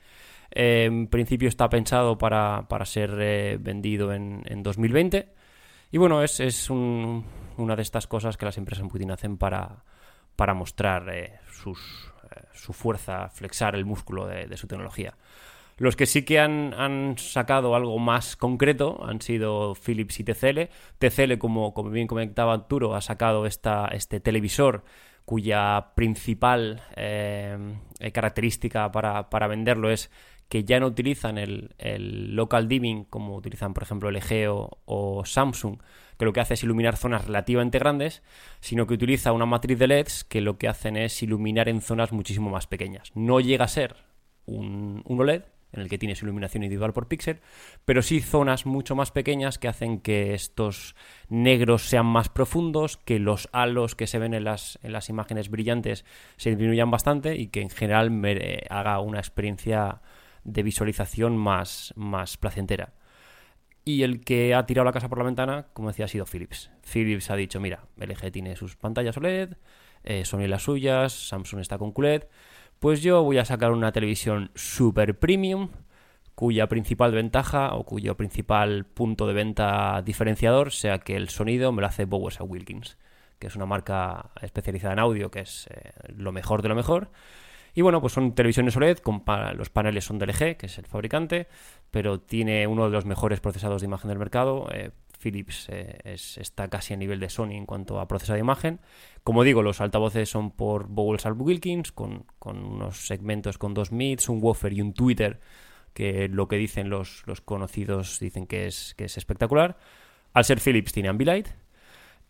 en 0.53 1.07
principio 1.09 1.51
está 1.51 1.69
pensado 1.69 2.17
para, 2.17 2.67
ser 2.87 3.15
eh, 3.21 3.59
vendido 3.61 4.15
en, 4.15 4.43
en 4.47 4.63
2020 4.63 5.39
y 5.90 5.98
bueno, 5.98 6.22
es, 6.22 6.40
es 6.40 6.70
un, 6.70 7.24
una 7.57 7.76
de 7.76 7.83
estas 7.83 8.07
cosas 8.07 8.37
que 8.37 8.44
las 8.44 8.59
empresas 8.59 8.83
en 8.83 8.88
Putin 8.88 9.11
hacen 9.11 9.37
para, 9.37 9.85
para 10.37 10.55
mostrar 10.55 11.09
eh, 11.14 11.40
sus, 11.50 11.79
eh, 12.31 12.42
su 12.53 12.72
fuerza, 12.72 13.29
flexar 13.29 13.74
el 13.74 13.85
músculo 13.85 14.26
de, 14.26 14.57
su 14.57 14.66
tecnología. 14.66 15.16
Los 15.76 15.96
que 15.96 16.07
sí 16.07 16.24
que 16.24 16.38
han, 16.38 16.74
han, 16.74 17.16
sacado 17.16 17.74
algo 17.74 17.98
más 17.98 18.37
concreto 18.37 19.03
han 19.03 19.22
sido 19.22 19.74
Philips 19.74 20.20
y 20.20 20.24
TCL. 20.24 20.68
TCL, 20.98 21.38
como, 21.38 21.72
como 21.72 21.90
bien 21.90 22.07
comentaba 22.07 22.53
Arturo, 22.53 22.94
ha 22.94 23.00
sacado 23.00 23.46
esta, 23.46 23.87
este 23.88 24.20
televisor 24.20 24.85
cuya 25.24 25.92
principal 25.94 26.83
eh, 26.96 27.76
característica 28.12 28.90
para, 28.90 29.31
para, 29.31 29.46
venderlo 29.46 29.90
es 29.90 30.11
que 30.51 30.65
ya 30.65 30.81
no 30.81 30.89
utilizan 30.89 31.39
el, 31.39 31.71
el, 31.79 32.35
local 32.35 32.69
dimming 32.69 33.05
como 33.05 33.37
utilizan 33.37 33.73
por 33.73 33.85
ejemplo 33.85 34.11
LG 34.11 34.51
o, 34.51 34.81
o 34.85 35.25
Samsung, 35.25 35.79
que 36.19 36.25
lo 36.25 36.33
que 36.33 36.41
hace 36.41 36.55
es 36.55 36.65
iluminar 36.65 36.97
zonas 36.97 37.25
relativamente 37.25 37.79
grandes, 37.79 38.23
sino 38.61 38.87
que 38.87 38.95
utiliza 38.95 39.33
una 39.33 39.47
matriz 39.47 39.79
de 39.79 39.87
LEDs 39.87 40.25
que 40.25 40.41
lo 40.41 40.59
que 40.59 40.69
hacen 40.69 40.97
es 40.97 41.23
iluminar 41.23 41.69
en 41.69 41.81
zonas 41.81 42.13
muchísimo 42.13 42.51
más 42.51 42.67
pequeñas. 42.67 43.13
No 43.15 43.39
llega 43.41 43.65
a 43.65 43.69
ser 43.69 43.95
un, 44.45 45.05
OLED, 45.07 45.45
en 45.73 45.81
el 45.81 45.89
que 45.89 45.99
tienes 45.99 46.21
iluminación 46.21 46.65
individual 46.65 46.93
por 46.93 47.07
píxel, 47.07 47.39
pero 47.85 48.03
sí 48.03 48.21
zonas 48.21 48.67
mucho 48.67 48.97
más 48.97 49.13
pequeñas 49.13 49.57
que 49.57 49.69
hacen 49.69 50.01
que 50.01 50.35
estos 50.35 50.97
negros 51.29 51.89
sean 51.89 52.07
más 52.07 52.29
profundos, 52.29 52.97
que 52.97 53.21
los 53.21 53.49
halos 53.53 53.95
que 53.95 54.09
se 54.09 54.19
ven 54.19 54.35
en 54.35 54.43
las, 54.43 54.81
en 54.83 54.93
las 54.93 55.09
imágenes 55.09 55.49
brillantes 55.49 56.05
se 56.39 56.51
disminuyan 56.51 56.91
bastante 56.91 57.37
y 57.37 57.47
que 57.47 57.63
en 57.63 57.71
general 57.71 58.11
me, 58.11 58.65
haga 58.69 58.99
una 58.99 59.21
experiencia 59.21 60.01
de 60.53 60.63
visualización 60.63 61.37
más, 61.37 61.93
más 61.97 62.37
placentera. 62.37 62.95
Y 63.85 64.03
el 64.03 64.21
que 64.21 64.55
ha 64.55 64.67
tirado 64.67 64.85
la 64.85 64.93
casa 64.93 65.09
por 65.09 65.19
la 65.19 65.25
ventana, 65.25 65.69
como 65.73 65.89
decía, 65.89 66.05
ha 66.05 66.09
sido 66.09 66.27
Philips. 66.27 66.71
Philips 66.83 67.31
ha 67.31 67.37
dicho, 67.37 67.61
mira, 67.61 67.85
LG 67.97 68.31
tiene 68.31 68.57
sus 68.57 68.77
pantallas 68.77 69.17
OLED, 69.17 69.55
eh, 70.05 70.25
Sony 70.25 70.47
las 70.47 70.63
suyas, 70.63 71.13
Samsung 71.13 71.61
está 71.61 71.79
con 71.79 71.93
QLED, 71.93 72.25
pues 72.79 73.03
yo 73.03 73.23
voy 73.23 73.39
a 73.39 73.45
sacar 73.45 73.73
una 73.73 73.93
televisión 73.93 74.51
super 74.55 75.19
premium, 75.19 75.71
cuya 76.35 76.69
principal 76.69 77.13
ventaja 77.13 77.75
o 77.75 77.85
cuyo 77.85 78.17
principal 78.17 78.87
punto 78.87 79.27
de 79.27 79.35
venta 79.35 80.03
diferenciador 80.03 80.73
sea 80.73 80.99
que 80.99 81.17
el 81.17 81.29
sonido 81.29 81.73
me 81.73 81.83
lo 81.83 81.89
hace 81.89 82.07
Bowers 82.07 82.39
Wilkins, 82.41 82.97
que 83.39 83.49
es 83.49 83.57
una 83.57 83.67
marca 83.67 84.31
especializada 84.41 84.95
en 84.95 85.01
audio, 85.01 85.31
que 85.31 85.41
es 85.41 85.69
eh, 85.71 85.93
lo 86.17 86.33
mejor 86.33 86.63
de 86.63 86.69
lo 86.69 86.75
mejor 86.75 87.11
Y 87.75 87.83
bueno, 87.83 88.01
pues 88.01 88.13
son 88.13 88.35
televisiones 88.35 88.77
OLED, 88.77 88.99
con 88.99 89.23
los 89.55 89.71
paneles 89.71 90.05
son 90.05 90.19
de 90.19 90.27
LG, 90.27 90.57
que 90.57 90.67
es 90.67 90.79
el 90.79 90.87
fabricante, 90.87 91.49
pero 91.91 92.21
tiene 92.21 92.67
uno 92.67 92.87
de 92.87 92.91
los 92.91 93.05
mejores 93.05 93.41
procesados 93.41 93.81
de 93.81 93.87
imagen 93.87 94.09
del 94.09 94.19
mercado. 94.19 94.69
Eh, 94.73 94.91
Philips 95.21 95.67
eh, 95.69 95.99
está 96.05 96.69
casi 96.69 96.95
a 96.95 96.97
nivel 96.97 97.21
de 97.21 97.29
Sony 97.29 97.53
en 97.53 97.67
cuanto 97.67 98.01
a 98.01 98.09
procesado 98.09 98.35
de 98.35 98.41
imagen. 98.41 98.81
Como 99.23 99.45
digo, 99.45 99.63
los 99.63 99.81
altavoces 99.81 100.29
son 100.29 100.51
por 100.51 100.89
Bowles 100.89 101.25
Wilkins, 101.27 101.93
con, 101.93 102.25
con, 102.39 102.65
unos 102.65 103.07
segmentos 103.07 103.59
con 103.59 103.75
dos 103.75 103.93
mids, 103.93 104.29
un 104.29 104.43
woofer 104.43 104.73
y 104.73 104.81
un 104.81 104.95
tweeter, 104.95 105.41
que 105.93 106.29
lo 106.29 106.49
que 106.49 106.57
dicen 106.57 106.89
los, 106.89 107.23
los 107.27 107.41
conocidos 107.41 108.19
dicen 108.19 108.47
que 108.47 108.67
es, 108.67 108.95
que 108.97 109.05
es 109.05 109.19
espectacular. 109.19 109.77
Al 110.33 110.45
ser 110.45 110.61
Philips 110.61 110.93
tiene 110.93 111.09
Ambilight. 111.09 111.49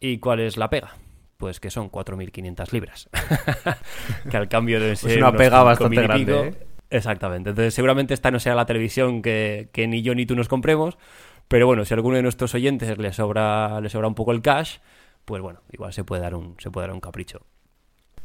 ¿Y 0.00 0.18
cuál 0.18 0.40
es 0.40 0.56
la 0.56 0.70
pega? 0.70 0.94
Pues 1.40 1.58
que 1.58 1.70
son 1.70 1.90
4.500 1.90 2.70
libras. 2.70 3.08
que 4.30 4.36
al 4.36 4.48
cambio 4.48 4.78
de 4.78 4.94
ser... 4.96 5.12
Es 5.12 5.16
una 5.16 5.32
pega 5.32 5.62
bastante 5.64 6.02
grande, 6.02 6.40
¿eh? 6.40 6.54
Exactamente. 6.90 7.50
Entonces 7.50 7.72
seguramente 7.72 8.14
esta 8.14 8.30
no 8.30 8.38
sea 8.38 8.54
la 8.54 8.66
televisión 8.66 9.22
que, 9.22 9.70
ni 9.88 10.02
yo 10.02 10.14
ni 10.14 10.26
tú 10.26 10.36
nos 10.36 10.48
compremos, 10.48 10.98
pero 11.48 11.66
bueno, 11.66 11.84
si 11.84 11.94
a 11.94 11.96
alguno 11.96 12.16
de 12.16 12.22
nuestros 12.22 12.54
oyentes 12.54 12.98
le 12.98 13.12
sobra, 13.12 13.80
le 13.80 13.88
sobra 13.88 14.06
un 14.06 14.14
poco 14.14 14.32
el 14.32 14.42
cash, 14.42 14.78
pues 15.24 15.40
bueno, 15.40 15.60
igual 15.72 15.92
se 15.92 16.04
puede 16.04 16.20
dar 16.22 16.34
un, 16.34 16.56
se 16.58 16.70
puede 16.70 16.86
dar 16.86 16.94
un 16.94 17.00
capricho. 17.00 17.40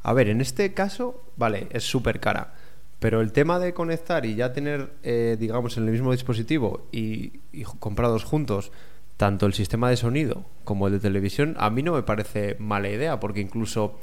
A 0.03 0.13
ver, 0.13 0.27
en 0.27 0.41
este 0.41 0.73
caso, 0.73 1.23
vale, 1.37 1.67
es 1.71 1.83
súper 1.83 2.19
cara. 2.19 2.53
Pero 2.99 3.21
el 3.21 3.31
tema 3.31 3.59
de 3.59 3.73
conectar 3.73 4.25
y 4.25 4.35
ya 4.35 4.51
tener, 4.51 4.93
eh, 5.03 5.37
digamos, 5.39 5.77
en 5.77 5.85
el 5.85 5.91
mismo 5.91 6.11
dispositivo 6.11 6.87
y 6.91 7.39
comprados 7.79 8.23
juntos 8.23 8.71
tanto 9.17 9.45
el 9.45 9.53
sistema 9.53 9.89
de 9.89 9.97
sonido 9.97 10.45
como 10.63 10.87
el 10.87 10.93
de 10.93 10.99
televisión, 10.99 11.55
a 11.57 11.69
mí 11.69 11.83
no 11.83 11.93
me 11.93 12.03
parece 12.03 12.55
mala 12.59 12.89
idea, 12.89 13.19
porque 13.19 13.39
incluso, 13.39 13.99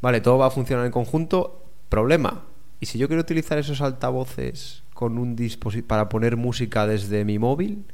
vale, 0.00 0.20
todo 0.20 0.38
va 0.38 0.46
a 0.46 0.50
funcionar 0.50 0.86
en 0.86 0.92
conjunto, 0.92 1.64
problema. 1.88 2.44
Y 2.80 2.86
si 2.86 2.98
yo 2.98 3.06
quiero 3.06 3.22
utilizar 3.22 3.58
esos 3.58 3.80
altavoces 3.80 4.82
con 4.94 5.18
un 5.18 5.36
dispositivo 5.36 5.88
para 5.88 6.08
poner 6.08 6.36
música 6.36 6.86
desde 6.86 7.24
mi 7.24 7.38
móvil, 7.38 7.84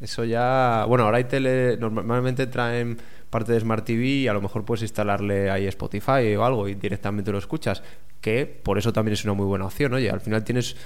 eso 0.00 0.24
ya, 0.24 0.84
bueno, 0.88 1.04
ahora 1.04 1.18
hay 1.18 1.24
tele, 1.24 1.76
normalmente 1.76 2.46
traen 2.46 2.98
parte 3.28 3.52
de 3.52 3.60
Smart 3.60 3.84
TV 3.84 4.04
y 4.04 4.28
a 4.28 4.32
lo 4.32 4.40
mejor 4.40 4.64
puedes 4.64 4.82
instalarle 4.82 5.50
ahí 5.50 5.66
Spotify 5.66 6.34
o 6.36 6.44
algo 6.44 6.68
y 6.68 6.74
directamente 6.74 7.30
lo 7.30 7.38
escuchas, 7.38 7.82
que 8.20 8.46
por 8.46 8.78
eso 8.78 8.92
también 8.92 9.12
es 9.12 9.24
una 9.24 9.34
muy 9.34 9.46
buena 9.46 9.66
opción, 9.66 9.92
oye, 9.92 10.10
al 10.10 10.20
final 10.20 10.42
tienes, 10.42 10.76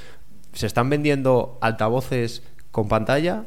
se 0.53 0.67
están 0.67 0.91
vendiendo 0.91 1.59
altavoces 1.61 2.43
con 2.73 2.89
pantalla 2.89 3.47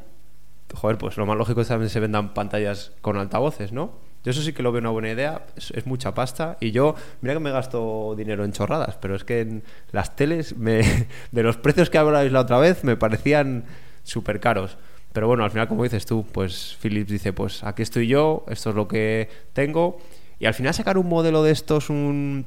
joder, 0.73 0.97
pues 0.97 1.17
lo 1.17 1.25
más 1.25 1.38
lógico 1.38 1.62
es 1.62 1.67
que 1.67 1.73
también 1.73 1.89
se 1.89 1.99
vendan 1.99 2.34
pantallas 2.34 2.91
con 3.01 3.17
altavoces, 3.17 3.71
¿no? 3.71 4.06
Yo 4.23 4.32
eso 4.32 4.41
sí 4.41 4.51
que 4.51 4.62
lo 4.62 4.71
veo 4.71 4.82
una 4.82 4.89
buena 4.89 5.10
idea, 5.10 5.45
es, 5.56 5.86
mucha 5.86 6.13
pasta 6.13 6.58
y 6.60 6.71
yo, 6.71 6.95
mira 7.21 7.34
que 7.34 7.39
me 7.39 7.51
gasto 7.51 8.13
dinero 8.17 8.43
en 8.43 8.51
chorradas, 8.51 8.97
pero 8.97 9.15
es 9.15 9.23
que 9.23 9.41
en 9.41 9.63
las 9.91 10.15
teles, 10.15 10.58
me, 10.58 10.82
de 11.32 11.43
los 11.43 11.58
precios 11.58 11.89
que 11.89 11.97
habláis 11.97 12.32
la 12.32 12.41
otra 12.41 12.58
vez, 12.60 12.84
me 12.84 12.97
parecían 12.97 13.65
súper 14.03 14.39
caros. 14.39 14.77
Pero 15.13 15.27
bueno, 15.27 15.43
al 15.43 15.51
final, 15.51 15.67
como 15.67 15.84
dices 15.84 16.06
tú, 16.06 16.25
pues 16.32 16.77
Philips 16.82 17.10
dice, 17.10 17.32
pues 17.32 17.63
aquí 17.63 17.82
estoy 17.82 18.08
yo, 18.08 18.43
esto 18.49 18.71
es 18.71 18.75
lo 18.75 18.88
que 18.88 19.30
tengo. 19.53 19.97
Y 20.39 20.45
al 20.45 20.53
final 20.53 20.73
sacar 20.73 20.97
un 20.97 21.08
modelo 21.08 21.41
de 21.41 21.51
estos, 21.51 21.89
un 21.89 22.45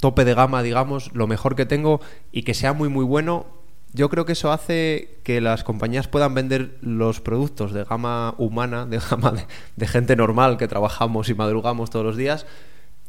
tope 0.00 0.24
de 0.24 0.34
gama, 0.34 0.62
digamos, 0.62 1.12
lo 1.14 1.26
mejor 1.26 1.56
que 1.56 1.66
tengo 1.66 2.00
y 2.30 2.42
que 2.42 2.54
sea 2.54 2.72
muy, 2.72 2.88
muy 2.88 3.04
bueno, 3.04 3.46
yo 3.92 4.08
creo 4.08 4.24
que 4.24 4.32
eso 4.32 4.52
hace 4.52 5.18
que 5.24 5.40
las 5.40 5.64
compañías 5.64 6.08
puedan 6.08 6.34
vender 6.34 6.78
los 6.80 7.20
productos 7.20 7.72
de 7.72 7.84
gama 7.84 8.34
humana, 8.38 8.86
de 8.86 8.98
gama 9.10 9.34
de, 9.76 9.86
gente 9.86 10.16
normal 10.16 10.56
que 10.56 10.68
trabajamos 10.68 11.28
y 11.28 11.34
madrugamos 11.34 11.90
todos 11.90 12.04
los 12.04 12.16
días, 12.16 12.46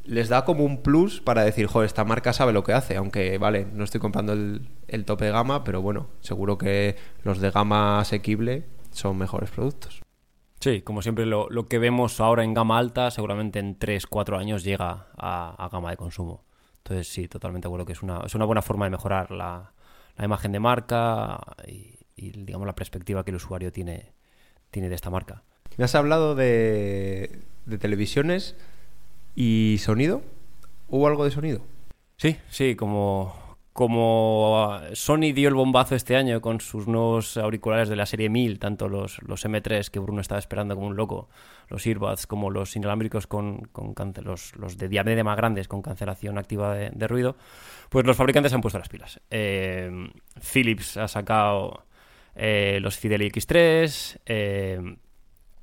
les 0.04 0.30
da 0.30 0.46
como 0.46 0.66
un 0.66 0.82
plus 0.82 1.22
para 1.22 1.44
decir, 1.44 1.68
joder, 1.68 1.86
esta 1.86 2.04
marca 2.04 2.34
sabe 2.34 2.54
lo 2.54 2.64
que 2.64 2.74
hace, 2.74 2.98
aunque, 2.98 3.38
vale, 3.38 3.68
no 3.72 3.84
estoy 3.84 4.00
comprando 4.02 4.34
el, 4.34 5.06
tope 5.06 5.26
de 5.26 5.32
gama, 5.32 5.64
pero 5.64 5.82
bueno, 5.82 6.08
seguro 6.22 6.58
que 6.58 6.96
los 7.24 7.40
de 7.40 7.52
gama 7.52 8.00
asequible 8.00 8.66
son 8.90 9.18
mejores 9.18 9.52
productos. 9.52 10.02
Sí, 10.60 10.82
como 10.82 11.02
siempre, 11.02 11.26
lo, 11.26 11.50
lo 11.50 11.68
que 11.68 11.80
vemos 11.80 12.20
ahora 12.20 12.44
en 12.44 12.54
gama 12.54 12.78
alta, 12.78 13.10
seguramente 13.12 13.60
en 13.60 13.78
3, 13.78 14.06
4 14.08 14.38
años 14.38 14.64
llega 14.64 15.08
a, 15.18 15.56
a 15.58 15.70
gama 15.70 15.92
de 15.92 15.98
consumo. 15.98 16.44
Entonces, 16.78 17.08
sí, 17.08 17.28
totalmente 17.28 17.68
acuerdo 17.68 17.86
que 17.86 17.94
es 17.94 18.02
una, 18.02 18.22
es 18.26 18.36
una 18.36 18.46
buena 18.46 18.62
forma 18.62 18.86
de 18.86 18.92
mejorar 18.92 19.32
la, 19.32 19.72
la 20.18 20.26
imagen 20.26 20.52
de 20.52 20.60
marca 20.60 21.40
y, 21.68 21.98
digamos 22.16 22.68
la 22.68 22.76
perspectiva 22.76 23.24
que 23.24 23.32
el 23.32 23.38
usuario 23.38 23.72
tiene, 23.72 24.12
tiene 24.70 24.90
de 24.90 24.96
esta 24.96 25.10
marca. 25.10 25.44
Me 25.78 25.86
has 25.86 25.96
hablado 25.96 26.36
de, 26.36 27.40
de 27.66 27.78
televisiones 27.78 28.56
y 29.36 29.78
sonido. 29.80 30.22
¿Hubo 30.90 31.08
algo 31.08 31.24
de 31.24 31.32
sonido? 31.32 31.62
Sí, 32.18 32.38
sí, 32.50 32.76
como, 32.76 33.34
como 33.74 34.80
Sony 34.94 35.32
dio 35.34 35.48
el 35.48 35.56
bombazo 35.56 35.96
este 35.96 36.18
año 36.18 36.42
con 36.42 36.60
sus 36.60 36.88
nuevos 36.88 37.38
auriculares 37.38 37.88
de 37.88 37.96
la 37.96 38.06
serie 38.06 38.30
1000, 38.30 38.60
tanto 38.60 38.90
los, 38.90 39.22
los 39.24 39.46
M3 39.46 39.90
que 39.90 40.00
Bruno 40.00 40.20
estaba 40.20 40.40
esperando 40.40 40.76
como 40.76 40.88
un 40.88 40.98
loco, 40.98 41.30
los 41.70 41.86
earbuds, 41.88 42.28
como 42.28 42.50
los 42.50 42.76
inalámbricos 42.76 43.28
con, 43.28 43.70
con 43.72 43.94
los, 44.24 44.56
los 44.58 44.78
de 44.78 44.90
diadema 44.90 45.36
grandes 45.36 45.70
con 45.70 45.82
cancelación 45.82 46.38
activa 46.38 46.76
de, 46.76 47.08
ruido, 47.08 47.38
pues 47.90 48.06
los 48.06 48.18
fabricantes 48.18 48.52
han 48.54 48.62
puesto 48.62 48.78
las 48.78 48.90
pilas. 48.90 49.22
Eh, 49.30 49.90
Philips 50.42 50.98
ha 50.98 51.08
sacado 51.08 51.86
eh, 52.36 52.80
los 52.82 52.98
Fidelity 52.98 53.40
X3, 53.40 54.20
eh, 54.26 54.96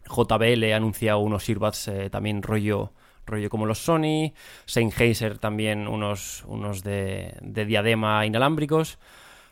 JBL 0.06 0.72
ha 0.72 0.76
anunciado 0.76 1.18
unos 1.18 1.46
earbuds 1.46 1.90
también 2.10 2.42
rollo 2.42 2.92
rollo 3.28 3.50
como 3.50 3.66
los 3.66 3.78
Sony, 3.78 4.32
Sennheiser 4.66 5.38
también 5.38 5.86
unos, 5.86 6.44
unos 6.46 6.82
de, 6.82 7.36
diadema 7.42 8.26
inalámbricos, 8.26 8.98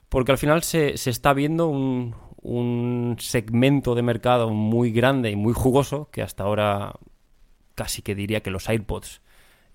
porque 0.08 0.32
al 0.32 0.38
final 0.38 0.62
se, 0.62 0.94
está 0.94 1.32
viendo 1.32 1.68
un, 1.68 2.14
un, 2.42 3.16
segmento 3.20 3.94
de 3.94 4.02
mercado 4.02 4.50
muy 4.50 4.90
grande 4.90 5.30
y 5.30 5.36
muy 5.36 5.52
jugoso, 5.52 6.08
que 6.10 6.22
hasta 6.22 6.44
ahora 6.44 6.94
casi 7.74 8.02
que 8.02 8.14
diría 8.14 8.42
que 8.42 8.50
los 8.50 8.68
AirPods 8.68 9.20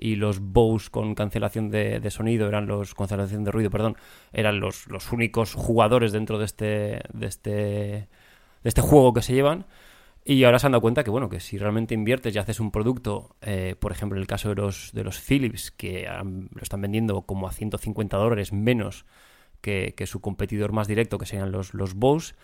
y 0.02 0.16
los 0.16 0.40
Bose 0.40 0.90
con 0.90 1.16
cancelación 1.16 1.70
de, 1.70 2.10
sonido 2.10 2.48
eran 2.48 2.66
los 2.66 2.96
cancelación 2.96 3.44
de 3.44 3.52
ruido, 3.52 3.70
perdón, 3.70 3.96
eran 4.34 4.60
los, 4.60 4.88
los 4.88 5.12
únicos 5.12 5.54
jugadores 5.54 6.12
dentro 6.12 6.40
de 6.40 6.46
este 6.46 7.02
de 7.14 7.28
este 7.28 7.52
de 8.64 8.70
este 8.70 8.82
juego 8.82 9.14
que 9.14 9.22
se 9.22 9.34
llevan 9.34 9.66
y 10.24 10.44
ahora 10.44 10.60
se 10.60 10.68
han 10.68 10.74
dado 10.74 10.82
cuenta 10.82 11.04
que, 11.04 11.10
bueno, 11.10 11.30
que 11.30 11.40
si 11.40 11.58
realmente 11.58 11.96
inviertes 11.96 12.36
y 12.36 12.40
haces 12.40 12.60
un 12.60 12.72
producto, 12.72 13.36
eh, 13.42 13.76
por 13.80 13.92
ejemplo, 13.92 14.18
en 14.18 14.22
el 14.22 14.28
caso 14.28 14.50
de 14.50 14.56
los, 14.56 14.92
de 14.94 15.04
los 15.04 15.20
Philips, 15.20 15.72
que 15.72 16.08
lo 16.24 16.62
están 16.62 16.82
vendiendo 16.82 17.24
como 17.24 17.48
a 17.48 17.52
150 17.52 18.18
dólares 18.18 18.54
menos 18.54 19.06
que, 19.62 19.94
su 20.06 20.22
competidor 20.22 20.74
más 20.74 20.88
directo, 20.88 21.18
que 21.18 21.26
serían 21.26 21.52
los, 21.52 21.74
los 21.74 21.96
Bose, 21.96 22.36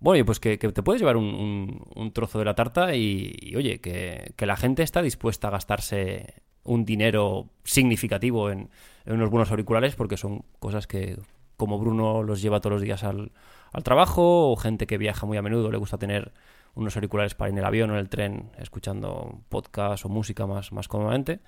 bueno, 0.00 0.24
pues 0.26 0.38
que, 0.40 0.58
te 0.58 0.82
puedes 0.82 1.00
llevar 1.00 1.16
un, 1.16 1.82
un, 1.94 2.12
trozo 2.12 2.38
de 2.38 2.44
la 2.44 2.54
tarta 2.54 2.94
y, 2.94 3.54
oye, 3.56 3.80
que, 3.80 4.34
la 4.38 4.56
gente 4.56 4.82
está 4.82 5.00
dispuesta 5.00 5.48
a 5.48 5.52
gastarse 5.52 6.42
un 6.62 6.84
dinero 6.84 7.48
significativo 7.64 8.50
en, 8.50 8.70
en, 9.06 9.14
unos 9.14 9.30
buenos 9.30 9.50
auriculares 9.50 9.94
porque 9.96 10.18
son 10.18 10.44
cosas 10.58 10.86
que, 10.86 11.18
como 11.56 11.78
Bruno 11.78 12.22
los 12.22 12.42
lleva 12.42 12.60
todos 12.60 12.74
los 12.74 12.82
días 12.82 13.02
al, 13.04 13.32
al 13.72 13.82
trabajo 13.82 14.50
o 14.50 14.56
gente 14.56 14.86
que 14.86 14.98
viaja 14.98 15.26
muy 15.26 15.38
a 15.38 15.42
menudo 15.42 15.70
le 15.70 15.78
gusta 15.78 15.98
tener 15.98 16.32
unos 16.74 16.96
auriculares 16.96 17.34
para 17.34 17.48
ir 17.48 17.54
en 17.54 17.58
el 17.58 17.64
avión 17.64 17.90
o 17.90 17.94
en 17.94 18.00
el 18.00 18.08
tren 18.08 18.50
escuchando 18.58 19.40
podcast 19.48 20.04
o 20.04 20.08
música 20.08 20.46
más, 20.46 20.72
más 20.72 20.88
cómodamente. 20.88 21.40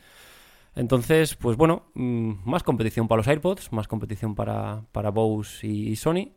Entonces, 0.75 1.35
pues 1.35 1.57
bueno, 1.57 1.87
mm, 1.95 2.33
más 2.45 2.63
competición 2.63 3.09
para 3.09 3.19
los 3.19 3.29
AirPods, 3.29 3.73
más 3.73 3.89
competición 3.89 4.35
para, 4.35 4.83
para 4.93 5.11
Bose 5.11 5.67
y 5.67 5.97
Sony. 5.97 6.33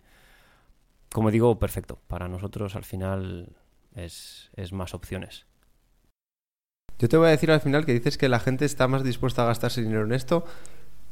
Como 1.12 1.30
digo, 1.32 1.60
perfecto. 1.60 2.00
Para 2.08 2.28
nosotros 2.28 2.76
al 2.76 2.86
final 2.86 3.58
es, 3.96 4.50
es 4.56 4.72
más 4.72 4.94
opciones. 4.94 5.46
Yo 7.00 7.08
te 7.08 7.18
voy 7.18 7.28
a 7.28 7.32
decir 7.32 7.52
al 7.52 7.62
final 7.62 7.86
que 7.86 7.94
dices 7.94 8.18
que 8.18 8.30
la 8.30 8.40
gente 8.40 8.66
está 8.66 8.88
más 8.88 9.04
dispuesta 9.04 9.44
a 9.44 9.46
gastarse 9.46 9.82
dinero 9.82 10.04
en 10.04 10.14
esto. 10.14 10.46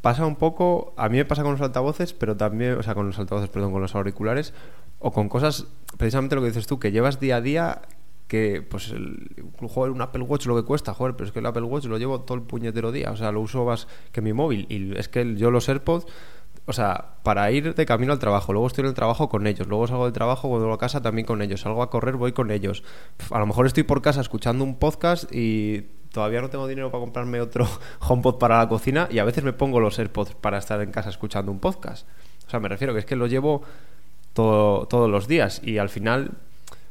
Pasa 0.02 0.26
un 0.26 0.36
poco, 0.36 0.94
a 0.96 1.10
mí 1.10 1.18
me 1.18 1.26
pasa 1.26 1.44
con 1.44 1.54
los 1.54 1.62
altavoces, 1.62 2.14
pero 2.14 2.38
también, 2.38 2.74
o 2.74 2.84
sea, 2.84 2.94
con 2.94 3.08
los 3.08 3.18
altavoces, 3.18 3.50
perdón, 3.50 3.72
con 3.72 3.82
los 3.82 3.96
auriculares, 3.96 4.54
o 5.00 5.12
con 5.12 5.30
cosas, 5.30 5.68
precisamente 5.98 6.36
lo 6.36 6.42
que 6.42 6.48
dices 6.48 6.68
tú, 6.68 6.80
que 6.80 6.92
llevas 6.92 7.20
día 7.20 7.38
a 7.38 7.42
día, 7.42 7.82
que 8.28 8.62
pues 8.62 8.90
el, 8.90 9.30
joder, 9.70 9.92
un 9.92 10.02
Apple 10.02 10.24
Watch 10.24 10.46
lo 10.46 10.56
que 10.56 10.64
cuesta, 10.64 10.94
joder, 10.94 11.16
pero 11.16 11.28
es 11.28 11.32
que 11.32 11.40
el 11.40 11.46
Apple 11.46 11.64
Watch 11.64 11.86
lo 11.86 11.98
llevo 11.98 12.22
todo 12.22 12.38
el 12.38 12.44
puñetero 12.44 12.92
día, 12.92 13.12
o 13.12 13.16
sea, 13.16 13.32
lo 13.32 13.42
uso 13.42 13.66
más 13.66 13.88
que 14.12 14.22
mi 14.22 14.34
móvil. 14.34 14.66
Y 14.70 14.98
es 14.98 15.08
que 15.08 15.36
yo 15.36 15.50
los 15.52 15.70
AirPods, 15.70 16.06
o 16.66 16.74
sea, 16.74 17.16
para 17.24 17.50
ir 17.52 17.74
de 17.74 17.86
camino 17.86 18.12
al 18.12 18.20
trabajo, 18.20 18.52
luego 18.52 18.68
estoy 18.68 18.84
en 18.84 18.90
el 18.90 18.94
trabajo 18.94 19.30
con 19.30 19.48
ellos, 19.48 19.68
luego 19.68 19.88
salgo 19.88 20.04
del 20.04 20.14
trabajo, 20.14 20.50
vuelvo 20.50 20.74
a 20.74 20.78
casa 20.78 21.02
también 21.02 21.26
con 21.26 21.42
ellos, 21.42 21.62
salgo 21.62 21.82
a 21.82 21.90
correr, 21.90 22.16
voy 22.16 22.34
con 22.34 22.52
ellos. 22.52 22.84
A 23.32 23.40
lo 23.40 23.46
mejor 23.46 23.66
estoy 23.66 23.84
por 23.84 24.02
casa 24.02 24.20
escuchando 24.20 24.64
un 24.66 24.78
podcast 24.78 25.34
y 25.34 25.82
todavía 26.12 26.42
no 26.42 26.50
tengo 26.50 26.68
dinero 26.68 26.92
para 26.92 27.02
comprarme 27.02 27.40
otro 27.40 27.68
HomePod 28.00 28.38
para 28.38 28.58
la 28.58 28.68
cocina 28.68 29.08
y 29.10 29.20
a 29.20 29.24
veces 29.24 29.44
me 29.44 29.54
pongo 29.54 29.80
los 29.80 29.98
AirPods 29.98 30.36
para 30.36 30.58
estar 30.58 30.82
en 30.82 30.92
casa 30.92 31.10
escuchando 31.10 31.52
un 31.52 31.60
podcast. 31.60 32.08
O 32.46 32.50
sea, 32.50 32.60
me 32.60 32.68
refiero 32.68 32.94
que 32.94 33.00
es 33.00 33.06
que 33.06 33.16
lo 33.16 33.28
llevo 33.28 33.62
todos 34.38 35.10
los 35.10 35.28
días. 35.28 35.62
Y 35.64 35.78
al 35.78 35.90
final, 35.90 36.38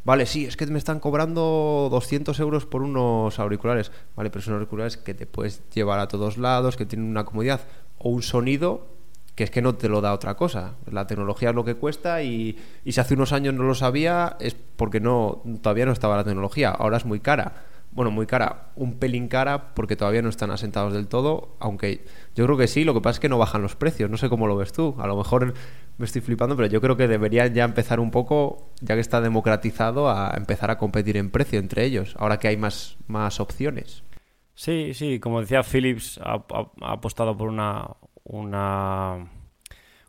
vale, 0.04 0.26
sí, 0.26 0.46
es 0.46 0.56
que 0.56 0.66
me 0.66 0.78
están 0.78 1.00
cobrando 1.00 1.88
200 1.90 2.38
euros 2.40 2.66
por 2.66 2.82
unos 2.82 3.38
auriculares. 3.38 3.92
Vale, 4.16 4.30
pero 4.30 4.42
son 4.42 4.54
auriculares 4.54 4.96
que 4.96 5.14
te 5.14 5.26
puedes 5.26 5.62
llevar 5.70 6.00
a 6.00 6.08
todos 6.08 6.38
lados, 6.38 6.76
que 6.76 6.86
tienen 6.86 7.08
una 7.08 7.24
comodidad. 7.24 7.60
o 7.98 8.10
un 8.10 8.22
sonido 8.22 8.96
que 9.36 9.44
es 9.44 9.50
que 9.50 9.60
no 9.60 9.74
te 9.74 9.88
lo 9.88 10.00
da 10.00 10.14
otra 10.14 10.34
cosa. 10.34 10.76
La 10.90 11.06
tecnología 11.06 11.50
es 11.50 11.54
lo 11.54 11.64
que 11.64 11.74
cuesta 11.74 12.22
y, 12.22 12.58
y 12.84 12.92
si 12.92 13.00
hace 13.00 13.14
unos 13.14 13.32
años 13.32 13.54
no 13.54 13.64
lo 13.64 13.74
sabía 13.74 14.36
es 14.40 14.56
porque 14.76 14.98
no 14.98 15.42
todavía 15.60 15.84
no 15.84 15.92
estaba 15.92 16.16
la 16.16 16.24
tecnología. 16.24 16.70
Ahora 16.70 16.96
es 16.96 17.04
muy 17.04 17.20
cara. 17.20 17.52
Bueno, 17.92 18.10
muy 18.10 18.26
cara, 18.26 18.72
un 18.76 18.98
pelín 18.98 19.28
cara 19.28 19.74
porque 19.74 19.96
todavía 19.96 20.20
no 20.20 20.28
están 20.28 20.50
asentados 20.50 20.92
del 20.92 21.06
todo, 21.06 21.56
aunque 21.60 22.04
yo 22.36 22.44
creo 22.44 22.58
que 22.58 22.68
sí, 22.68 22.84
lo 22.84 22.92
que 22.92 23.00
pasa 23.00 23.16
es 23.16 23.20
que 23.20 23.30
no 23.30 23.38
bajan 23.38 23.62
los 23.62 23.76
precios, 23.76 24.10
no 24.10 24.18
sé 24.18 24.28
cómo 24.28 24.46
lo 24.46 24.56
ves 24.56 24.70
tú, 24.70 24.94
a 24.98 25.06
lo 25.06 25.16
mejor 25.16 25.54
me 25.96 26.04
estoy 26.04 26.20
flipando, 26.20 26.54
pero 26.54 26.68
yo 26.68 26.82
creo 26.82 26.94
que 26.94 27.08
deberían 27.08 27.54
ya 27.54 27.64
empezar 27.64 27.98
un 27.98 28.10
poco, 28.10 28.72
ya 28.82 28.94
que 28.94 29.00
está 29.00 29.22
democratizado, 29.22 30.10
a 30.10 30.34
empezar 30.36 30.70
a 30.70 30.76
competir 30.76 31.16
en 31.16 31.30
precio 31.30 31.58
entre 31.58 31.86
ellos, 31.86 32.14
ahora 32.18 32.38
que 32.38 32.48
hay 32.48 32.58
más, 32.58 32.98
más 33.06 33.40
opciones. 33.40 34.04
Sí, 34.54 34.92
sí, 34.92 35.18
como 35.18 35.40
decía 35.40 35.62
Philips, 35.62 36.20
ha, 36.22 36.44
apostado 36.82 37.34
por 37.38 37.48
una, 37.48 37.88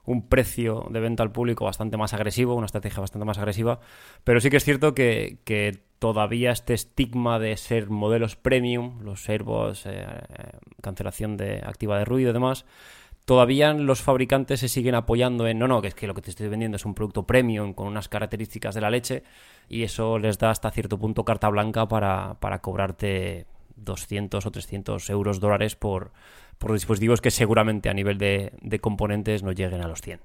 un 0.04 0.28
precio 0.28 0.86
de 0.90 1.00
venta 1.00 1.24
al 1.24 1.32
público 1.32 1.64
bastante 1.64 1.96
más 1.96 2.14
agresivo, 2.14 2.56
una 2.56 2.66
estrategia 2.66 3.00
bastante 3.00 3.26
más 3.26 3.38
agresiva, 3.38 3.80
pero 4.26 4.42
sí 4.42 4.50
que 4.50 4.58
es 4.58 4.66
cierto 4.66 4.94
que 4.94 5.87
todavía 6.00 6.52
este 6.52 6.74
estigma 6.74 7.40
de 7.40 7.56
ser 7.58 7.90
modelos 7.90 8.36
premium, 8.36 9.02
los 9.02 9.24
servos, 9.24 9.86
eh, 9.86 10.06
cancelación 10.82 11.38
de 11.38 11.62
activa 11.66 11.98
de 11.98 12.06
ruido 12.06 12.30
y 12.30 12.34
demás, 12.34 12.66
todavía 13.26 13.74
los 13.74 14.02
fabricantes 14.02 14.60
se 14.60 14.70
siguen 14.70 14.96
apoyando 14.96 15.48
en, 15.48 15.60
no, 15.60 15.68
no, 15.68 15.82
que 15.82 15.90
es 15.90 15.96
que 15.96 16.08
lo 16.08 16.14
que 16.14 16.22
te 16.22 16.30
estoy 16.30 16.48
vendiendo 16.48 16.78
es 16.78 16.86
un 16.86 16.94
producto 16.94 17.24
premium 17.28 17.74
con 17.74 17.88
unas 17.88 18.08
características 18.08 18.76
de 18.76 18.82
la 18.82 18.90
leche 18.90 19.24
y 19.68 19.84
eso 19.84 20.18
les 20.18 20.38
da 20.38 20.52
hasta 20.52 20.72
cierto 20.72 20.98
punto 20.98 21.26
carta 21.26 21.50
blanca 21.50 21.88
para, 21.88 22.38
para 22.40 22.62
cobrarte 22.62 23.46
200 23.76 24.46
o 24.46 24.52
300 24.52 25.10
euros 25.10 25.40
dólares 25.40 25.76
por, 25.76 26.12
por 26.58 26.74
dispositivos 26.74 27.22
que 27.22 27.32
seguramente 27.32 27.90
a 27.90 27.94
nivel 27.94 28.18
de, 28.18 28.54
de 28.62 28.80
componentes 28.80 29.44
no 29.44 29.52
lleguen 29.52 29.82
a 29.82 29.88
los 29.88 30.02
100. 30.02 30.22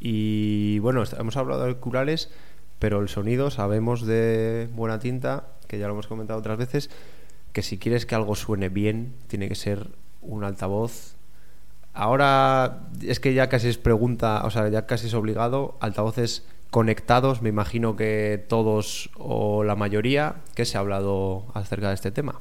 Y 0.00 0.78
bueno, 0.80 1.02
hemos 1.18 1.36
hablado 1.36 1.60
de 1.60 1.68
auriculares, 1.68 2.32
pero 2.80 3.00
el 3.00 3.08
sonido 3.08 3.50
sabemos 3.50 4.04
de 4.04 4.68
buena 4.72 4.98
tinta, 4.98 5.44
que 5.68 5.78
ya 5.78 5.86
lo 5.86 5.92
hemos 5.92 6.08
comentado 6.08 6.40
otras 6.40 6.58
veces, 6.58 6.90
que 7.52 7.62
si 7.62 7.78
quieres 7.78 8.06
que 8.06 8.16
algo 8.16 8.34
suene 8.34 8.68
bien, 8.70 9.14
tiene 9.28 9.48
que 9.48 9.54
ser 9.54 9.86
un 10.22 10.42
altavoz. 10.42 11.14
Ahora 11.92 12.88
es 13.02 13.20
que 13.20 13.34
ya 13.34 13.48
casi 13.48 13.68
es 13.68 13.78
pregunta, 13.78 14.42
o 14.44 14.50
sea, 14.50 14.68
ya 14.68 14.86
casi 14.86 15.08
es 15.08 15.14
obligado, 15.14 15.76
altavoces 15.80 16.46
conectados, 16.70 17.42
me 17.42 17.50
imagino 17.50 17.96
que 17.96 18.44
todos 18.48 19.10
o 19.18 19.62
la 19.62 19.76
mayoría, 19.76 20.36
que 20.54 20.64
se 20.64 20.78
ha 20.78 20.80
hablado 20.80 21.46
acerca 21.52 21.88
de 21.88 21.94
este 21.94 22.10
tema. 22.10 22.40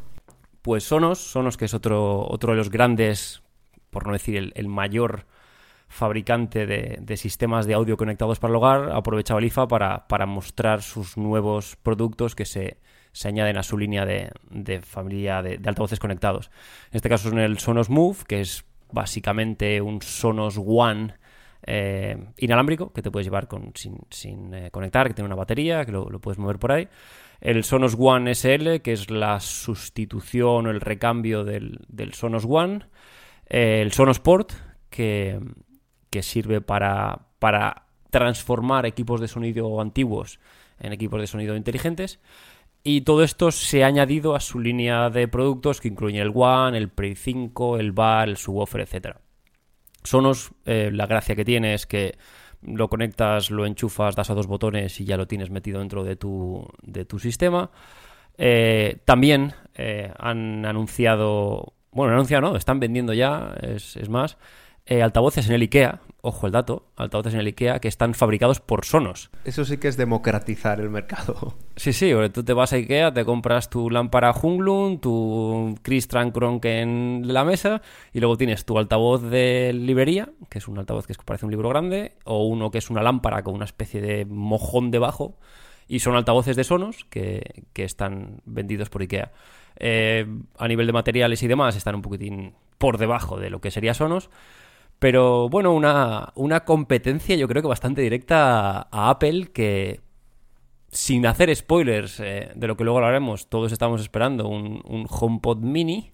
Pues 0.61 0.85
Sonos, 0.85 1.19
Sonos 1.19 1.57
que 1.57 1.65
es 1.65 1.73
otro, 1.73 2.25
otro 2.29 2.53
de 2.53 2.57
los 2.57 2.69
grandes, 2.69 3.41
por 3.89 4.07
no 4.07 4.13
decir 4.13 4.37
el, 4.37 4.53
el 4.55 4.69
mayor 4.69 5.25
fabricante 5.89 6.65
de, 6.65 6.97
de, 7.01 7.17
sistemas 7.17 7.65
de 7.65 7.73
audio 7.73 7.97
conectados 7.97 8.39
para 8.39 8.51
el 8.51 8.55
hogar, 8.55 8.91
ha 8.91 8.97
aprovechado 8.97 9.39
el 9.39 9.45
IFA 9.45 9.67
para, 9.67 10.07
para 10.07 10.25
mostrar 10.25 10.81
sus 10.81 11.17
nuevos 11.17 11.75
productos 11.75 12.35
que 12.35 12.45
se, 12.45 12.77
se 13.11 13.27
añaden 13.27 13.57
a 13.57 13.63
su 13.63 13.77
línea 13.77 14.05
de, 14.05 14.31
de 14.49 14.81
familia 14.81 15.41
de, 15.41 15.57
de, 15.57 15.69
altavoces 15.69 15.99
conectados. 15.99 16.51
En 16.91 16.97
este 16.97 17.09
caso 17.09 17.29
son 17.29 17.39
el 17.39 17.59
Sonos 17.59 17.89
Move, 17.89 18.19
que 18.27 18.41
es 18.41 18.63
básicamente 18.91 19.81
un 19.81 20.01
Sonos 20.01 20.59
One 20.63 21.15
eh, 21.63 22.17
inalámbrico 22.37 22.93
que 22.93 23.01
te 23.01 23.11
puedes 23.11 23.25
llevar 23.25 23.47
con, 23.47 23.71
sin, 23.75 23.97
sin 24.09 24.53
eh, 24.53 24.71
conectar, 24.71 25.07
que 25.07 25.13
tiene 25.13 25.25
una 25.25 25.35
batería, 25.35 25.83
que 25.85 25.91
lo, 25.91 26.09
lo 26.09 26.19
puedes 26.19 26.37
mover 26.37 26.59
por 26.59 26.71
ahí 26.71 26.87
el 27.41 27.63
Sonos 27.63 27.95
One 27.97 28.33
SL, 28.35 28.81
que 28.81 28.93
es 28.93 29.09
la 29.09 29.39
sustitución 29.39 30.67
o 30.67 30.69
el 30.69 30.81
recambio 30.81 31.43
del, 31.43 31.79
del 31.87 32.13
Sonos 32.13 32.45
One, 32.47 32.81
eh, 33.47 33.81
el 33.81 33.91
Sonos 33.91 34.19
Port, 34.19 34.51
que, 34.89 35.39
que 36.09 36.23
sirve 36.23 36.61
para, 36.61 37.27
para, 37.39 37.85
transformar 38.09 38.87
equipos 38.87 39.21
de 39.21 39.27
sonido 39.27 39.79
antiguos 39.81 40.39
en 40.79 40.93
equipos 40.93 41.21
de 41.21 41.27
sonido 41.27 41.55
inteligentes. 41.55 42.19
Y 42.83 43.01
todo 43.01 43.23
esto 43.23 43.51
se 43.51 43.83
ha 43.83 43.87
añadido 43.87 44.35
a 44.35 44.39
su 44.39 44.59
línea 44.59 45.09
de 45.09 45.27
productos 45.27 45.81
que 45.81 45.89
incluyen 45.89 46.21
el 46.21 46.31
One, 46.33 46.77
el 46.77 46.89
Pre 46.89 47.13
5, 47.15 47.77
el 47.77 47.91
Bar, 47.91 48.29
el 48.29 48.37
Subwoofer, 48.37 48.81
etc. 48.81 49.17
Sonos, 50.03 50.51
eh, 50.65 50.89
la 50.91 51.05
gracia 51.05 51.35
que 51.35 51.45
tiene 51.45 51.73
es 51.73 51.85
que 51.85 52.17
lo 52.61 52.89
conectas, 52.89 53.51
lo 53.51 53.65
enchufas, 53.65 54.15
das 54.15 54.29
a 54.29 54.33
dos 54.33 54.47
botones 54.47 54.99
y 54.99 55.05
ya 55.05 55.17
lo 55.17 55.27
tienes 55.27 55.49
metido 55.49 55.79
dentro 55.79 56.03
de 56.03 56.15
tu, 56.15 56.67
de 56.81 57.05
tu 57.05 57.19
sistema. 57.19 57.69
Eh, 58.37 58.99
también 59.05 59.53
eh, 59.75 60.11
han 60.17 60.65
anunciado, 60.65 61.73
bueno, 61.91 62.11
han 62.11 62.15
anunciado 62.19 62.49
no, 62.49 62.55
están 62.55 62.79
vendiendo 62.79 63.13
ya, 63.13 63.55
es, 63.61 63.97
es 63.97 64.07
más, 64.09 64.37
eh, 64.89 65.03
altavoces 65.03 65.47
en 65.47 65.53
el 65.53 65.61
IKEA, 65.61 66.01
ojo 66.21 66.47
el 66.47 66.51
dato, 66.51 66.87
altavoces 66.95 67.35
en 67.35 67.41
el 67.41 67.47
IKEA 67.47 67.79
que 67.79 67.87
están 67.87 68.15
fabricados 68.15 68.59
por 68.59 68.85
Sonos. 68.85 69.29
Eso 69.45 69.63
sí 69.63 69.77
que 69.77 69.87
es 69.87 69.97
democratizar 69.97 70.79
el 70.79 70.89
mercado. 70.89 71.53
Sí, 71.79 71.93
sí, 71.93 72.11
tú 72.33 72.43
te 72.43 72.51
vas 72.51 72.73
a 72.73 72.75
IKEA, 72.75 73.13
te 73.13 73.23
compras 73.23 73.69
tu 73.69 73.89
lámpara 73.89 74.33
Hunglund, 74.33 74.99
tu 74.99 75.77
Chris 75.81 76.09
Trankronk 76.09 76.65
en 76.65 77.21
la 77.23 77.45
mesa 77.45 77.81
y 78.11 78.19
luego 78.19 78.35
tienes 78.35 78.65
tu 78.65 78.77
altavoz 78.77 79.21
de 79.21 79.71
librería, 79.71 80.27
que 80.49 80.57
es 80.57 80.67
un 80.67 80.77
altavoz 80.77 81.07
que 81.07 81.13
parece 81.23 81.45
un 81.45 81.51
libro 81.51 81.69
grande, 81.69 82.17
o 82.25 82.45
uno 82.45 82.69
que 82.69 82.79
es 82.79 82.89
una 82.89 83.01
lámpara 83.01 83.43
con 83.43 83.53
una 83.53 83.63
especie 83.63 84.01
de 84.01 84.25
mojón 84.25 84.91
debajo 84.91 85.37
y 85.87 85.99
son 85.99 86.17
altavoces 86.17 86.57
de 86.57 86.65
Sonos 86.65 87.05
que, 87.09 87.63
que 87.71 87.85
están 87.85 88.41
vendidos 88.43 88.89
por 88.89 89.03
IKEA. 89.03 89.31
Eh, 89.77 90.25
a 90.57 90.67
nivel 90.67 90.85
de 90.87 90.91
materiales 90.91 91.41
y 91.43 91.47
demás 91.47 91.77
están 91.77 91.95
un 91.95 92.01
poquitín 92.01 92.55
por 92.77 92.97
debajo 92.97 93.39
de 93.39 93.49
lo 93.49 93.61
que 93.61 93.71
sería 93.71 93.93
Sonos, 93.93 94.29
pero 94.99 95.49
bueno, 95.49 95.73
una, 95.73 96.31
una, 96.35 96.65
competencia 96.65 97.35
yo 97.35 97.47
creo 97.47 97.61
que 97.61 97.67
bastante 97.67 98.01
directa 98.01 98.87
a, 98.91 99.09
Apple 99.09 99.47
que 99.53 100.01
sin 100.91 101.25
hacer 101.25 101.55
spoilers 101.55 102.19
eh, 102.19 102.51
de 102.53 102.67
lo 102.67 102.75
que 102.75 102.83
luego 102.83 102.99
lo 102.99 103.07
haremos, 103.07 103.47
todos 103.47 103.71
estamos 103.71 104.01
esperando 104.01 104.47
un, 104.47 104.81
un 104.85 105.07
HomePod 105.09 105.59
mini. 105.59 106.11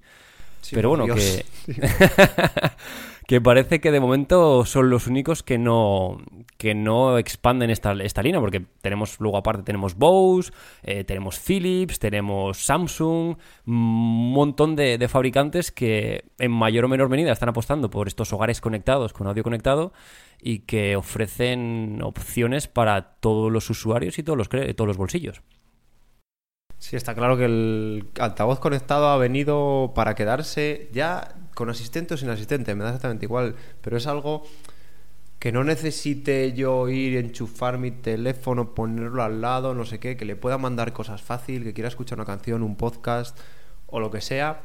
Sí, 0.62 0.76
pero 0.76 0.89
bueno, 0.89 1.06
Dios. 1.06 1.43
que, 1.65 1.76
que 3.28 3.42
parece 3.42 3.82
que 3.82 3.92
de 3.92 4.00
momento 4.00 4.66
son 4.66 4.90
los 4.90 5.08
únicos 5.08 5.42
que 5.42 5.58
no, 5.58 6.18
que 6.58 6.76
no 6.76 7.18
expanden 7.18 7.70
esta, 7.72 7.94
esta 7.94 8.22
línea, 8.22 8.40
porque 8.40 8.66
tenemos 8.82 9.20
luego 9.20 9.38
aparte 9.38 9.64
tenemos 9.64 9.96
Bose, 9.96 10.52
eh, 10.84 11.04
tenemos 11.04 11.40
Philips, 11.40 11.98
tenemos 11.98 12.58
Samsung, 12.66 13.38
un 13.66 14.32
montón 14.32 14.76
de, 14.76 14.98
de, 14.98 15.08
fabricantes 15.08 15.72
que 15.72 16.26
en 16.38 16.52
mayor 16.52 16.86
o 16.86 16.88
menor 16.88 17.10
medida 17.10 17.32
están 17.32 17.50
apostando 17.50 17.90
por 17.90 18.08
estos 18.08 18.32
hogares 18.32 18.62
conectados 18.62 19.14
con 19.14 19.28
audio 19.28 19.44
conectado 19.44 19.92
y 20.40 20.60
que 20.60 20.96
ofrecen 20.96 22.02
opciones 22.04 22.68
para 22.68 23.16
todos 23.20 23.52
los 23.52 23.70
usuarios 23.70 24.20
y 24.20 24.24
todos 24.24 24.38
los, 24.38 24.50
todos 24.50 24.88
los 24.88 24.98
bolsillos. 24.98 25.42
Sí, 26.78 26.96
está 26.96 27.16
claro 27.16 27.38
que 27.38 27.46
el 27.46 28.10
altavoz 28.20 28.60
conectado 28.60 29.08
ha 29.08 29.18
venido 29.18 29.94
para 29.96 30.14
quedarse 30.14 30.90
ya 30.92 31.36
con 31.56 31.70
asistente 31.70 32.14
o 32.14 32.18
sin 32.18 32.30
asistente, 32.30 32.76
me 32.76 32.84
da 32.84 32.92
exactamente 32.92 33.26
igual, 33.26 33.56
pero 33.82 33.98
es 33.98 34.08
algo 34.08 34.44
que 35.40 35.52
no 35.52 35.64
necesite 35.64 36.54
yo 36.54 36.90
ir, 36.90 37.18
enchufar 37.18 37.78
mi 37.78 37.92
teléfono, 37.92 38.74
ponerlo 38.74 39.24
al 39.24 39.42
lado, 39.42 39.74
no 39.74 39.86
sé 39.86 40.00
qué, 40.00 40.18
que 40.18 40.26
le 40.26 40.36
pueda 40.36 40.58
mandar 40.58 40.92
cosas 40.92 41.22
fácil, 41.22 41.64
que 41.64 41.74
quiera 41.74 41.88
escuchar 41.88 42.18
una 42.18 42.26
canción, 42.26 42.64
un 42.64 42.76
podcast 42.76 43.38
o 43.88 44.00
lo 44.00 44.12
que 44.12 44.22
sea. 44.22 44.62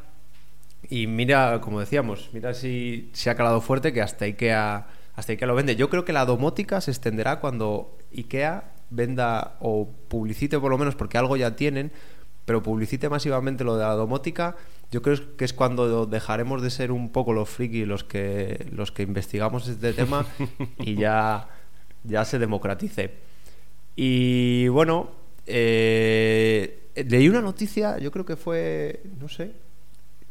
Y 0.89 1.07
mira, 1.07 1.61
como 1.61 1.81
decíamos, 1.81 2.31
mira 2.33 2.55
si 2.55 3.11
se 3.13 3.31
ha 3.31 3.35
calado 3.35 3.61
fuerte 3.61 3.93
que 3.93 4.01
hasta 4.01 4.25
IKEA, 4.25 4.87
hasta 5.15 5.33
IKEA 5.33 5.49
lo 5.49 5.55
vende. 5.55 5.77
Yo 5.77 5.91
creo 5.91 6.05
que 6.05 6.13
la 6.13 6.25
domótica 6.25 6.81
se 6.81 6.91
extenderá 6.91 7.41
cuando 7.41 7.99
IKEA 8.17 8.73
venda 8.91 9.57
o 9.61 9.89
publicite 10.09 10.59
por 10.59 10.71
lo 10.71 10.79
menos, 10.79 10.95
porque 10.95 11.19
algo 11.19 11.37
ya 11.37 11.57
tienen, 11.57 11.93
pero 12.45 12.63
publicite 12.63 13.09
masivamente 13.09 13.65
lo 13.65 13.77
de 13.77 13.85
la 13.85 13.95
domótica, 13.95 14.57
yo 14.91 15.03
creo 15.03 15.37
que 15.37 15.45
es 15.45 15.53
cuando 15.53 16.07
dejaremos 16.07 16.63
de 16.63 16.71
ser 16.71 16.91
un 16.91 17.11
poco 17.11 17.33
los 17.33 17.49
frikis 17.49 17.87
los 17.87 18.03
que, 18.03 18.67
los 18.73 18.91
que 18.91 19.05
investigamos 19.05 19.69
este 19.69 19.93
tema 19.93 20.27
y 20.79 20.97
ya, 20.97 21.49
ya 22.05 22.25
se 22.25 22.39
democratice. 22.39 23.15
Y 23.95 24.69
bueno, 24.69 25.11
eh, 25.47 26.91
leí 26.97 27.29
una 27.29 27.41
noticia, 27.41 27.99
yo 27.99 28.11
creo 28.11 28.25
que 28.25 28.37
fue, 28.37 29.03
no 29.21 29.29
sé, 29.29 29.53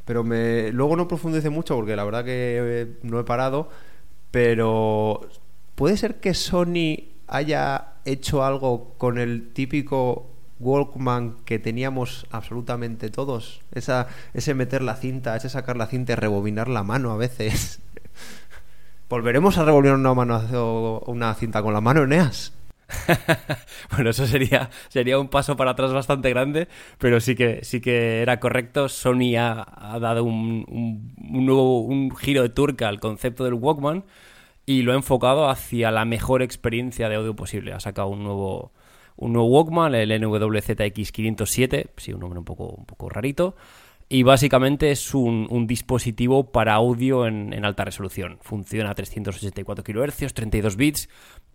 pero 0.04 0.24
me, 0.24 0.72
luego 0.72 0.96
no 0.96 1.08
profundice 1.08 1.50
mucho 1.50 1.76
porque 1.76 1.96
la 1.96 2.04
verdad 2.04 2.26
que 2.26 2.96
no 3.04 3.20
he 3.20 3.24
parado, 3.24 3.70
pero 4.32 5.22
puede 5.76 5.98
ser 5.98 6.20
que 6.20 6.34
Sony 6.34 7.19
haya 7.30 7.94
hecho 8.06 8.44
algo 8.44 8.96
con 8.98 9.18
el 9.18 9.52
típico 9.54 10.30
Walkman 10.60 11.38
que 11.46 11.60
teníamos 11.60 12.26
absolutamente 12.32 13.10
todos. 13.10 13.62
Esa, 13.74 14.08
ese 14.34 14.54
meter 14.54 14.82
la 14.82 14.96
cinta, 14.96 15.36
ese 15.36 15.50
sacar 15.50 15.78
la 15.78 15.88
cinta 15.88 16.14
y 16.14 16.16
rebobinar 16.16 16.68
la 16.68 16.84
mano 16.84 17.12
a 17.12 17.18
veces. 17.18 17.82
¿Volveremos 19.10 19.58
a 19.58 19.66
rebobinar 19.66 19.96
una, 19.96 20.14
mano, 20.14 21.00
una 21.08 21.34
cinta 21.36 21.64
con 21.64 21.74
la 21.74 21.82
mano, 21.82 22.04
Eneas? 22.04 22.54
bueno, 23.92 24.10
eso 24.10 24.26
sería, 24.26 24.70
sería 24.90 25.20
un 25.20 25.28
paso 25.28 25.56
para 25.56 25.72
atrás 25.72 25.94
bastante 25.94 26.30
grande, 26.30 26.68
pero 26.98 27.20
sí 27.20 27.36
que, 27.36 27.60
sí 27.64 27.82
que 27.82 28.22
era 28.22 28.40
correcto. 28.40 28.90
Sony 28.90 29.36
ha, 29.38 29.98
dado 30.00 30.24
un, 30.24 30.66
un, 31.18 31.46
nuevo 31.46 31.82
un 31.82 32.16
giro 32.16 32.42
de 32.42 32.50
turca 32.50 32.88
al 32.88 33.00
concepto 33.00 33.46
del 33.46 33.54
Walkman 33.54 34.04
y 34.70 34.84
lo 34.84 34.92
ha 34.92 34.96
enfocado 34.96 35.50
hacia 35.50 35.90
la 35.90 36.06
mejor 36.06 36.44
experiencia 36.44 37.10
de 37.10 37.16
audio 37.16 37.36
posible. 37.36 37.74
Ha 37.74 37.80
sacado 37.80 38.10
un 38.10 38.24
nuevo, 38.24 38.72
un 39.16 39.34
nuevo 39.34 39.48
Walkman, 39.48 39.96
el 39.96 40.12
NWZX507, 40.12 41.90
sí, 41.98 42.14
un 42.14 42.20
nombre 42.20 42.38
un 42.38 42.46
poco, 42.46 42.68
un 42.68 42.86
poco 42.86 43.10
rarito. 43.10 43.56
Y 44.10 44.22
básicamente 44.22 44.92
es 44.92 45.16
un, 45.16 45.66
dispositivo 45.66 46.52
para 46.52 46.76
audio 46.76 47.26
en, 47.26 47.52
en, 47.52 47.66
alta 47.66 47.84
resolución. 47.84 48.38
Funciona 48.42 48.92
a 48.92 48.94
384 48.94 49.84
kHz, 49.84 50.34
32 50.36 50.76
bits, 50.76 51.10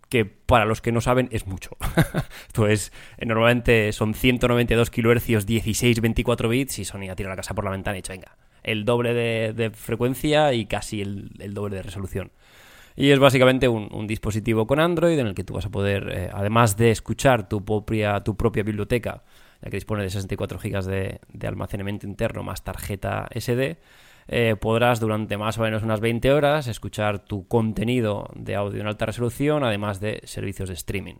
que 0.09 0.25
para 0.25 0.65
los 0.65 0.81
que 0.81 0.91
no 0.91 0.99
saben 0.99 1.29
es 1.31 1.47
mucho. 1.47 1.77
pues 2.53 2.91
normalmente 3.25 3.93
son 3.93 4.13
192 4.13 4.89
kHz, 4.89 5.45
16, 5.45 6.01
24 6.01 6.49
bits 6.49 6.79
y 6.79 6.83
Sony 6.83 7.09
ha 7.09 7.15
tirado 7.15 7.31
la 7.31 7.37
casa 7.37 7.53
por 7.53 7.63
la 7.63 7.71
ventana 7.71 7.95
y 7.95 7.99
dicho, 7.99 8.11
venga, 8.11 8.35
el 8.65 8.83
doble 8.83 9.13
de, 9.53 9.69
frecuencia 9.69 10.51
y 10.53 10.65
casi 10.65 11.01
el, 11.01 11.53
doble 11.53 11.77
de 11.77 11.83
resolución. 11.83 12.31
Y 12.95 13.11
es 13.11 13.19
básicamente 13.19 13.67
un, 13.67 14.07
dispositivo 14.07 14.67
con 14.67 14.79
Android 14.79 15.19
en 15.19 15.27
el 15.27 15.35
que 15.35 15.43
tú 15.43 15.53
vas 15.53 15.65
a 15.65 15.69
poder, 15.69 16.09
eh, 16.09 16.29
además 16.33 16.77
de 16.77 16.91
escuchar 16.91 17.49
tu 17.49 17.65
propia, 17.65 18.21
tu 18.23 18.37
propia 18.37 18.63
biblioteca, 18.63 19.23
ya 19.61 19.69
que 19.69 19.77
dispone 19.77 20.03
de 20.03 20.09
64 20.09 20.59
GB 20.59 20.83
de, 20.85 21.19
de 21.27 21.47
almacenamiento 21.47 22.07
interno 22.07 22.43
más 22.43 22.63
tarjeta 22.63 23.27
SD, 23.35 23.77
eh, 24.27 24.55
podrás 24.59 24.99
durante 24.99 25.37
más 25.37 25.57
o 25.57 25.61
menos 25.61 25.83
unas 25.83 25.99
20 25.99 26.31
horas 26.31 26.67
escuchar 26.67 27.19
tu 27.19 27.47
contenido 27.47 28.27
de 28.33 28.55
audio 28.55 28.81
en 28.81 28.87
alta 28.87 29.05
resolución, 29.05 29.63
además 29.63 29.99
de 29.99 30.21
servicios 30.23 30.69
de 30.69 30.75
streaming. 30.75 31.15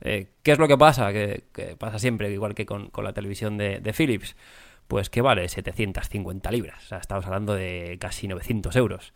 Eh, 0.00 0.28
¿Qué 0.42 0.52
es 0.52 0.58
lo 0.58 0.68
que 0.68 0.78
pasa? 0.78 1.12
Que, 1.12 1.44
pasa 1.78 1.98
siempre, 1.98 2.30
igual 2.30 2.54
que 2.54 2.66
con, 2.66 2.90
la 3.02 3.12
televisión 3.12 3.56
de, 3.58 3.92
Philips. 3.96 4.36
Pues 4.86 5.10
que 5.10 5.20
vale 5.20 5.48
750 5.48 6.50
libras. 6.50 6.84
O 6.84 6.88
sea, 6.88 6.98
estamos 6.98 7.26
hablando 7.26 7.54
de 7.54 7.98
casi 8.00 8.28
900 8.28 8.74
euros. 8.76 9.12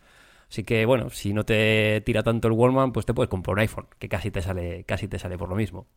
Así 0.53 0.63
que 0.63 0.85
bueno, 0.85 1.09
si 1.09 1.33
no 1.33 1.45
te 1.45 2.01
tira 2.05 2.21
tanto 2.21 2.47
el 2.47 2.53
Wallman, 2.53 2.91
pues 2.93 3.07
te 3.07 3.13
puedes 3.15 3.27
comprar 3.27 3.53
un 3.55 3.59
iPhone, 3.61 3.87
que 3.97 4.07
casi 4.07 4.29
te 4.29 4.43
sale, 4.43 4.83
casi 4.83 5.07
te 5.07 5.17
sale 5.17 5.35
por 5.35 5.49
lo 5.49 5.55
mismo. 5.55 5.87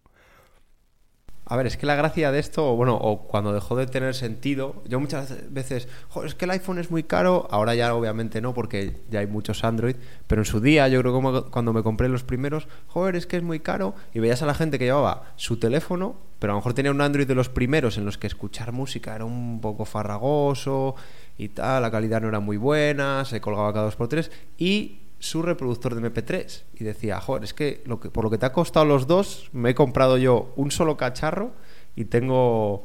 A 1.48 1.54
ver, 1.54 1.66
es 1.68 1.76
que 1.76 1.86
la 1.86 1.94
gracia 1.94 2.32
de 2.32 2.40
esto, 2.40 2.74
bueno, 2.74 2.96
o 2.96 3.28
cuando 3.28 3.52
dejó 3.52 3.76
de 3.76 3.86
tener 3.86 4.16
sentido, 4.16 4.82
yo 4.88 4.98
muchas 4.98 5.52
veces, 5.52 5.86
joder, 6.08 6.26
es 6.30 6.34
que 6.34 6.44
el 6.44 6.50
iPhone 6.50 6.80
es 6.80 6.90
muy 6.90 7.04
caro, 7.04 7.46
ahora 7.52 7.76
ya 7.76 7.94
obviamente 7.94 8.40
no, 8.40 8.52
porque 8.52 9.00
ya 9.10 9.20
hay 9.20 9.28
muchos 9.28 9.62
Android, 9.62 9.94
pero 10.26 10.40
en 10.40 10.44
su 10.44 10.60
día, 10.60 10.88
yo 10.88 11.00
creo 11.00 11.14
que 11.14 11.50
cuando 11.52 11.72
me 11.72 11.84
compré 11.84 12.08
los 12.08 12.24
primeros, 12.24 12.66
joder, 12.88 13.14
es 13.14 13.28
que 13.28 13.36
es 13.36 13.44
muy 13.44 13.60
caro, 13.60 13.94
y 14.12 14.18
veías 14.18 14.42
a 14.42 14.46
la 14.46 14.54
gente 14.54 14.76
que 14.76 14.86
llevaba 14.86 15.34
su 15.36 15.56
teléfono, 15.58 16.16
pero 16.40 16.52
a 16.52 16.54
lo 16.54 16.58
mejor 16.58 16.74
tenía 16.74 16.90
un 16.90 17.00
Android 17.00 17.28
de 17.28 17.36
los 17.36 17.48
primeros 17.48 17.96
en 17.96 18.06
los 18.06 18.18
que 18.18 18.26
escuchar 18.26 18.72
música 18.72 19.14
era 19.14 19.24
un 19.24 19.60
poco 19.60 19.84
farragoso 19.84 20.96
y 21.38 21.50
tal, 21.50 21.80
la 21.80 21.92
calidad 21.92 22.20
no 22.20 22.28
era 22.28 22.40
muy 22.40 22.56
buena, 22.56 23.24
se 23.24 23.40
colgaba 23.40 23.72
cada 23.72 23.84
dos 23.84 23.94
por 23.94 24.08
tres, 24.08 24.32
y 24.58 25.05
su 25.18 25.42
reproductor 25.42 25.94
de 25.94 26.10
MP3 26.10 26.62
y 26.74 26.84
decía, 26.84 27.20
joder, 27.20 27.44
es 27.44 27.54
que, 27.54 27.82
lo 27.86 28.00
que 28.00 28.10
por 28.10 28.24
lo 28.24 28.30
que 28.30 28.38
te 28.38 28.46
ha 28.46 28.52
costado 28.52 28.84
los 28.84 29.06
dos, 29.06 29.48
me 29.52 29.70
he 29.70 29.74
comprado 29.74 30.18
yo 30.18 30.52
un 30.56 30.70
solo 30.70 30.96
cacharro 30.96 31.52
y 31.94 32.04
tengo, 32.04 32.84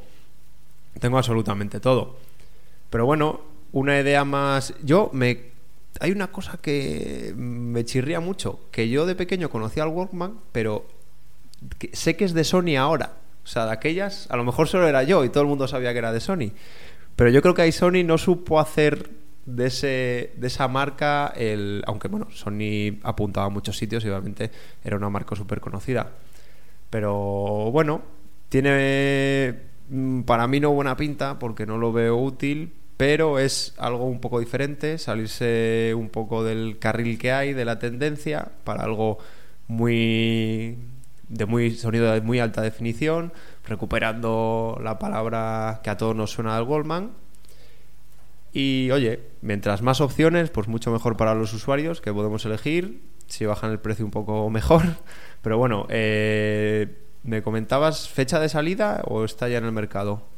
tengo 0.98 1.18
absolutamente 1.18 1.80
todo. 1.80 2.16
Pero 2.90 3.06
bueno, 3.06 3.40
una 3.72 3.98
idea 3.98 4.24
más... 4.24 4.74
Yo 4.82 5.10
me... 5.12 5.52
Hay 6.00 6.10
una 6.10 6.32
cosa 6.32 6.58
que 6.60 7.34
me 7.36 7.84
chirría 7.84 8.20
mucho, 8.20 8.60
que 8.70 8.88
yo 8.88 9.04
de 9.04 9.14
pequeño 9.14 9.50
conocía 9.50 9.82
al 9.82 9.90
Walkman, 9.90 10.38
pero 10.50 10.86
sé 11.92 12.16
que 12.16 12.24
es 12.24 12.32
de 12.32 12.44
Sony 12.44 12.76
ahora. 12.78 13.16
O 13.44 13.46
sea, 13.46 13.66
de 13.66 13.72
aquellas, 13.72 14.26
a 14.30 14.36
lo 14.36 14.44
mejor 14.44 14.68
solo 14.68 14.88
era 14.88 15.02
yo 15.02 15.22
y 15.24 15.28
todo 15.28 15.42
el 15.42 15.48
mundo 15.48 15.68
sabía 15.68 15.92
que 15.92 15.98
era 15.98 16.12
de 16.12 16.20
Sony. 16.20 16.52
Pero 17.14 17.30
yo 17.30 17.42
creo 17.42 17.54
que 17.54 17.62
ahí 17.62 17.72
Sony 17.72 18.04
no 18.04 18.16
supo 18.16 18.58
hacer 18.58 19.10
de, 19.46 19.66
ese, 19.66 20.32
de 20.36 20.46
esa 20.46 20.68
marca, 20.68 21.32
el, 21.36 21.82
aunque 21.86 22.08
bueno, 22.08 22.28
Sony 22.30 22.98
apuntaba 23.02 23.46
a 23.46 23.50
muchos 23.50 23.76
sitios 23.76 24.04
y 24.04 24.08
obviamente 24.08 24.50
era 24.84 24.96
una 24.96 25.10
marca 25.10 25.34
súper 25.36 25.60
conocida. 25.60 26.10
Pero 26.90 27.70
bueno, 27.72 28.02
tiene 28.48 29.58
mm, 29.88 30.22
para 30.22 30.46
mí 30.46 30.60
no 30.60 30.70
buena 30.72 30.96
pinta 30.96 31.38
porque 31.38 31.66
no 31.66 31.78
lo 31.78 31.92
veo 31.92 32.16
útil, 32.16 32.72
pero 32.96 33.38
es 33.38 33.74
algo 33.78 34.04
un 34.04 34.20
poco 34.20 34.40
diferente, 34.40 34.98
salirse 34.98 35.94
un 35.96 36.08
poco 36.08 36.44
del 36.44 36.78
carril 36.78 37.18
que 37.18 37.32
hay, 37.32 37.52
de 37.52 37.64
la 37.64 37.78
tendencia, 37.78 38.52
para 38.64 38.84
algo 38.84 39.18
muy 39.68 40.78
de 41.28 41.46
muy 41.46 41.70
sonido 41.70 42.12
de 42.12 42.20
muy 42.20 42.40
alta 42.40 42.60
definición, 42.60 43.32
recuperando 43.66 44.78
la 44.82 44.98
palabra 44.98 45.80
que 45.82 45.90
a 45.90 45.96
todos 45.96 46.14
nos 46.14 46.30
suena 46.30 46.54
del 46.56 46.64
Goldman 46.64 47.22
y 48.52 48.90
oye, 48.90 49.30
mientras 49.40 49.80
más 49.80 50.00
opciones, 50.00 50.50
pues 50.50 50.68
mucho 50.68 50.90
mejor 50.90 51.16
para 51.16 51.34
los 51.34 51.52
usuarios 51.54 52.00
que 52.00 52.12
podemos 52.12 52.44
elegir. 52.44 53.02
Si 53.26 53.46
bajan 53.46 53.70
el 53.70 53.80
precio 53.80 54.04
un 54.04 54.10
poco 54.10 54.50
mejor. 54.50 54.82
Pero 55.42 55.56
bueno, 55.56 55.86
eh, 55.88 57.06
¿me 57.22 57.42
comentabas 57.42 58.08
fecha 58.08 58.38
de 58.38 58.50
salida 58.50 59.02
o 59.06 59.24
está 59.24 59.48
ya 59.48 59.58
en 59.58 59.64
el 59.64 59.72
mercado? 59.72 60.28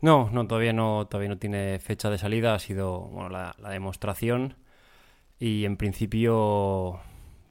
No, 0.00 0.28
no, 0.32 0.46
todavía 0.46 0.72
no, 0.72 1.06
todavía 1.08 1.28
no 1.28 1.38
tiene 1.38 1.78
fecha 1.78 2.10
de 2.10 2.18
salida. 2.18 2.54
Ha 2.54 2.58
sido 2.58 3.00
bueno, 3.00 3.28
la, 3.28 3.54
demostración. 3.70 4.56
Y 5.38 5.64
en 5.64 5.76
principio 5.76 7.00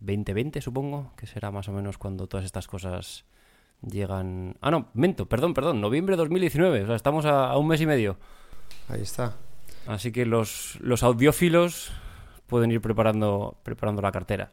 2020, 0.01 0.61
supongo, 0.61 1.13
que 1.15 1.25
será 1.25 1.51
más 1.51 1.69
o 1.69 1.71
menos 1.71 1.97
cuando 1.97 2.27
todas 2.27 2.45
estas 2.45 2.67
cosas 2.67 3.23
llegan. 3.81 4.57
Ah, 4.59 4.71
no, 4.71 4.89
mento, 4.93 5.27
perdón, 5.29 5.53
perdón, 5.53 5.79
noviembre 5.79 6.13
de 6.13 6.17
2019. 6.17 6.83
O 6.83 6.87
sea, 6.87 6.95
estamos 6.97 7.25
a 7.25 7.55
un 7.57 7.67
mes 7.67 7.79
y 7.79 7.85
medio. 7.85 8.17
Ahí 8.89 9.01
está. 9.01 9.37
Así 9.89 10.11
que 10.11 10.23
los, 10.27 10.77
los 10.81 11.01
audiófilos 11.01 11.91
pueden 12.45 12.71
ir 12.71 12.79
preparando, 12.79 13.57
preparando 13.63 14.03
la 14.03 14.11
cartera. 14.11 14.51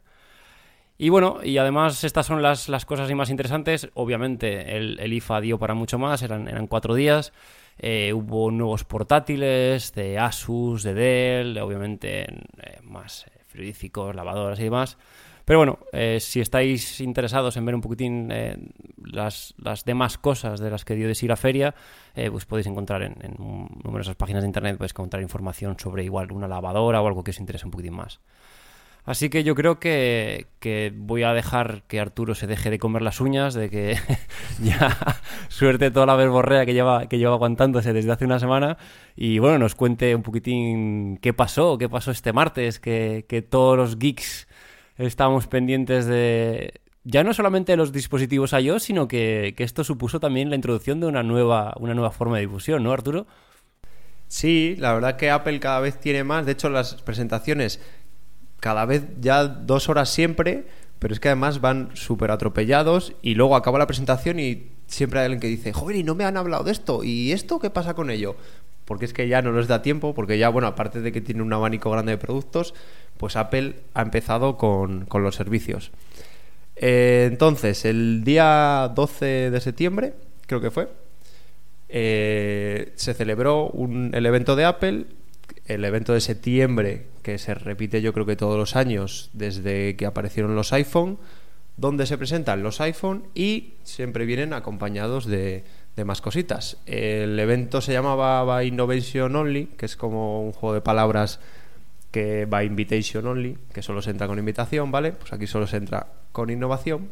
Y 0.97 1.11
bueno, 1.11 1.41
y 1.45 1.59
además 1.59 2.05
estas 2.05 2.25
son 2.25 2.41
las, 2.41 2.71
las 2.71 2.87
cosas 2.87 3.13
más 3.13 3.29
interesantes. 3.29 3.91
Obviamente 3.93 4.79
el, 4.79 5.13
IFA 5.13 5.43
dio 5.43 5.59
para 5.59 5.75
mucho 5.75 5.99
más, 5.99 6.23
eran, 6.23 6.49
eran 6.49 6.67
cuatro 6.67 6.95
días. 6.95 7.35
Eh, 7.79 8.15
hubo 8.15 8.51
nuevos 8.51 8.85
portátiles 8.85 9.93
de 9.93 10.19
Asus, 10.19 10.83
de 10.83 10.95
Dell, 10.95 11.59
obviamente 11.59 12.23
eh, 12.23 12.79
más 12.83 13.27
frigoríficos, 13.49 14.15
lavadoras 14.15 14.59
y 14.59 14.65
demás. 14.65 14.97
Pero 15.47 15.61
bueno, 15.61 15.79
eh, 15.93 16.19
si 16.19 16.41
estáis 16.41 17.01
interesados 17.01 17.57
en 17.57 17.65
ver 17.65 17.77
un 17.77 17.81
poquitín 17.81 18.31
eh, 18.33 18.57
las, 19.05 19.55
demás 19.87 20.19
cosas 20.19 20.59
de 20.59 20.71
las 20.71 20.85
que 20.85 20.97
dio 20.97 21.07
de 21.07 21.15
sí 21.15 21.29
la 21.29 21.37
feria, 21.37 21.73
eh, 22.17 22.29
pues 22.33 22.45
podéis 22.47 22.67
encontrar 22.67 23.03
en, 23.03 23.15
numerosas 23.39 24.17
páginas 24.17 24.43
de 24.43 24.49
internet, 24.49 24.77
podéis 24.77 24.91
encontrar 24.91 25.23
información 25.23 25.79
sobre 25.79 26.03
igual 26.03 26.33
una 26.33 26.49
lavadora 26.49 27.01
o 27.01 27.07
algo 27.07 27.23
que 27.23 27.31
os 27.31 27.39
interese 27.39 27.65
un 27.65 27.71
poquitín 27.71 27.95
más. 27.95 28.19
Así 29.05 29.31
que 29.31 29.45
yo 29.45 29.55
creo 29.55 29.79
que, 29.79 30.49
voy 30.97 31.23
a 31.23 31.33
dejar 31.33 31.85
que 31.87 32.01
Arturo 32.01 32.35
se 32.35 32.49
deje 32.49 32.69
de 32.69 32.81
comer 32.81 33.03
las 33.03 33.21
uñas, 33.21 33.55
de 33.55 33.71
que 33.71 33.97
ya 34.61 34.99
suerte 35.47 35.93
toda 35.93 36.07
la 36.07 36.17
verborrea 36.17 36.67
que 36.67 36.75
lleva, 36.75 37.07
que 37.07 37.19
lleva 37.19 37.35
aguantándose 37.35 37.93
desde 37.93 38.11
hace 38.11 38.25
una 38.25 38.41
semana 38.41 38.79
y 39.15 39.39
bueno, 39.39 39.61
nos 39.61 39.77
cuente 39.77 40.13
un 40.13 40.23
poquitín 40.23 41.19
qué 41.19 41.33
pasó, 41.33 41.79
qué 41.79 41.89
pasó 41.89 42.11
este 42.11 42.33
martes, 42.33 42.81
que, 42.81 43.27
que 43.29 43.43
todos 43.43 43.77
los 43.77 43.97
geeks 44.01 44.49
estábamos 44.99 45.47
pendientes 45.47 46.07
de 46.07 46.81
ya 47.09 47.23
no 47.23 47.33
solamente 47.33 47.73
de 47.73 47.77
los 47.77 47.93
dispositivos 47.93 48.53
iOS, 48.53 48.83
sino 48.83 49.07
que, 49.07 49.55
esto 49.59 49.85
supuso 49.85 50.19
también 50.19 50.51
la 50.51 50.57
introducción 50.57 50.99
de 50.99 51.07
una 51.07 51.23
nueva, 51.23 51.73
una 51.79 51.95
nueva 51.95 52.11
forma 52.11 52.37
de 52.37 52.47
difusión, 52.47 52.83
¿no, 52.83 52.93
Arturo? 52.93 53.29
Sí, 54.27 54.75
la 54.81 54.93
verdad 54.93 55.17
que 55.17 55.31
Apple 55.31 55.61
cada 55.61 55.79
vez 55.79 56.01
tiene 56.01 56.25
más. 56.25 56.47
De 56.47 56.53
hecho, 56.53 56.69
las 56.69 56.95
presentaciones 56.95 57.81
cada 58.59 58.87
vez 58.87 59.07
ya 59.21 59.47
dos 59.47 59.89
horas 59.89 60.09
siempre, 60.11 60.67
pero 60.99 61.15
es 61.15 61.21
que 61.21 61.29
además 61.29 61.61
van 61.61 61.91
súper 61.95 62.33
atropellados 62.33 63.13
y 63.23 63.37
luego 63.37 63.55
acaba 63.55 63.79
la 63.79 63.87
presentación 63.87 64.41
y 64.41 64.73
siempre 64.89 65.21
hay 65.21 65.27
alguien 65.27 65.41
que 65.41 65.47
dice, 65.47 65.73
joder, 65.73 65.97
y 65.97 66.03
no 66.03 66.17
me 66.17 66.25
han 66.25 66.37
hablado 66.37 66.65
de 66.65 66.73
esto, 66.73 67.05
¿y 67.05 67.31
esto 67.31 67.61
qué 67.61 67.71
pasa 67.71 67.95
con 67.95 68.11
ello? 68.11 68.35
Porque 68.87 69.05
es 69.05 69.13
que 69.13 69.29
ya 69.29 69.43
no 69.43 69.53
les 69.53 69.69
da 69.69 69.83
tiempo, 69.83 70.15
porque 70.15 70.39
ya, 70.39 70.49
bueno, 70.49 70.69
aparte 70.69 71.03
de 71.03 71.13
que 71.13 71.21
tiene 71.21 71.43
un 71.43 71.53
abanico 71.53 71.91
grande 71.91 72.13
de 72.13 72.19
productos, 72.19 72.73
pues 73.19 73.37
Apple 73.37 73.75
ha 73.93 74.03
empezado 74.03 74.57
con, 74.57 75.07
los 75.13 75.35
servicios. 75.35 75.91
Eh, 76.77 77.27
entonces, 77.31 77.85
el 77.85 78.23
día 78.25 78.91
12 78.95 79.51
de 79.51 79.61
septiembre, 79.61 80.15
creo 80.47 80.61
que 80.61 80.71
fue, 80.71 80.89
eh, 81.89 82.93
se 82.97 83.15
celebró 83.15 83.73
el 84.13 84.25
evento 84.25 84.57
de 84.57 84.65
Apple, 84.65 85.07
el 85.67 85.85
evento 85.85 86.13
de 86.13 86.21
septiembre, 86.21 87.07
que 87.23 87.39
se 87.39 87.55
repite 87.55 88.03
yo 88.03 88.13
creo 88.13 88.27
que 88.27 88.37
todos 88.37 88.57
los 88.57 88.77
años 88.77 89.31
desde 89.33 89.97
que 89.97 90.07
aparecieron 90.07 90.55
los 90.55 90.73
iPhone, 90.73 91.19
donde 91.77 92.07
se 92.07 92.17
presentan 92.17 92.63
los 92.63 92.81
iPhone 92.81 93.25
y 93.35 93.75
siempre 93.83 94.25
vienen 94.27 94.53
acompañados 94.53 95.27
de, 95.27 95.65
de 95.97 96.05
más 96.05 96.21
cositas. 96.21 96.77
El 96.87 97.39
evento 97.39 97.81
se 97.81 97.93
llamaba 97.93 98.63
Innovation 98.65 99.35
Only, 99.35 99.67
que 99.79 99.87
es 99.87 99.97
como 99.97 100.43
un 100.43 100.53
juego 100.53 100.75
de 100.75 100.81
palabras 100.83 101.41
que 102.17 102.47
va 102.47 102.65
invitation 102.65 103.27
only, 103.27 103.59
que 103.75 103.83
solo 103.83 104.01
se 104.01 104.11
entra 104.11 104.27
con 104.27 104.39
invitación, 104.39 104.91
¿vale? 104.91 105.13
Pues 105.13 105.35
aquí 105.35 105.47
solo 105.47 105.67
se 105.67 105.77
entra 105.77 106.07
con 106.33 106.49
innovación. 106.49 107.11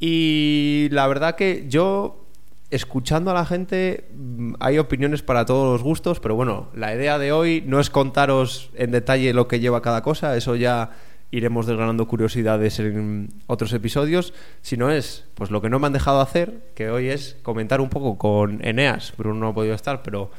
Y 0.00 0.88
la 0.90 1.06
verdad 1.06 1.36
que 1.36 1.66
yo, 1.68 2.26
escuchando 2.70 3.30
a 3.30 3.34
la 3.34 3.46
gente, 3.46 4.08
mm, 4.12 4.54
hay 4.58 4.78
opiniones 4.78 5.22
para 5.22 5.44
todos 5.44 5.72
los 5.72 5.82
gustos, 5.84 6.18
pero 6.18 6.34
bueno, 6.34 6.70
la 6.74 6.92
idea 6.92 7.18
de 7.18 7.30
hoy 7.30 7.62
no 7.66 7.78
es 7.78 7.88
contaros 7.88 8.70
en 8.74 8.90
detalle 8.90 9.32
lo 9.32 9.46
que 9.46 9.60
lleva 9.60 9.80
cada 9.80 10.02
cosa, 10.02 10.36
eso 10.36 10.56
ya 10.56 10.90
iremos 11.30 11.66
desgranando 11.66 12.06
curiosidades 12.06 12.78
en 12.78 13.28
otros 13.46 13.72
episodios, 13.72 14.34
sino 14.62 14.90
es 14.90 15.24
pues 15.34 15.50
lo 15.50 15.60
que 15.60 15.68
no 15.68 15.78
me 15.78 15.86
han 15.86 15.92
dejado 15.92 16.20
hacer, 16.20 16.72
que 16.74 16.90
hoy 16.90 17.08
es 17.08 17.36
comentar 17.42 17.80
un 17.80 17.88
poco 17.88 18.18
con 18.18 18.64
Eneas, 18.64 19.12
Bruno 19.16 19.40
no 19.40 19.48
ha 19.48 19.54
podido 19.54 19.74
estar, 19.74 20.02
pero 20.02 20.30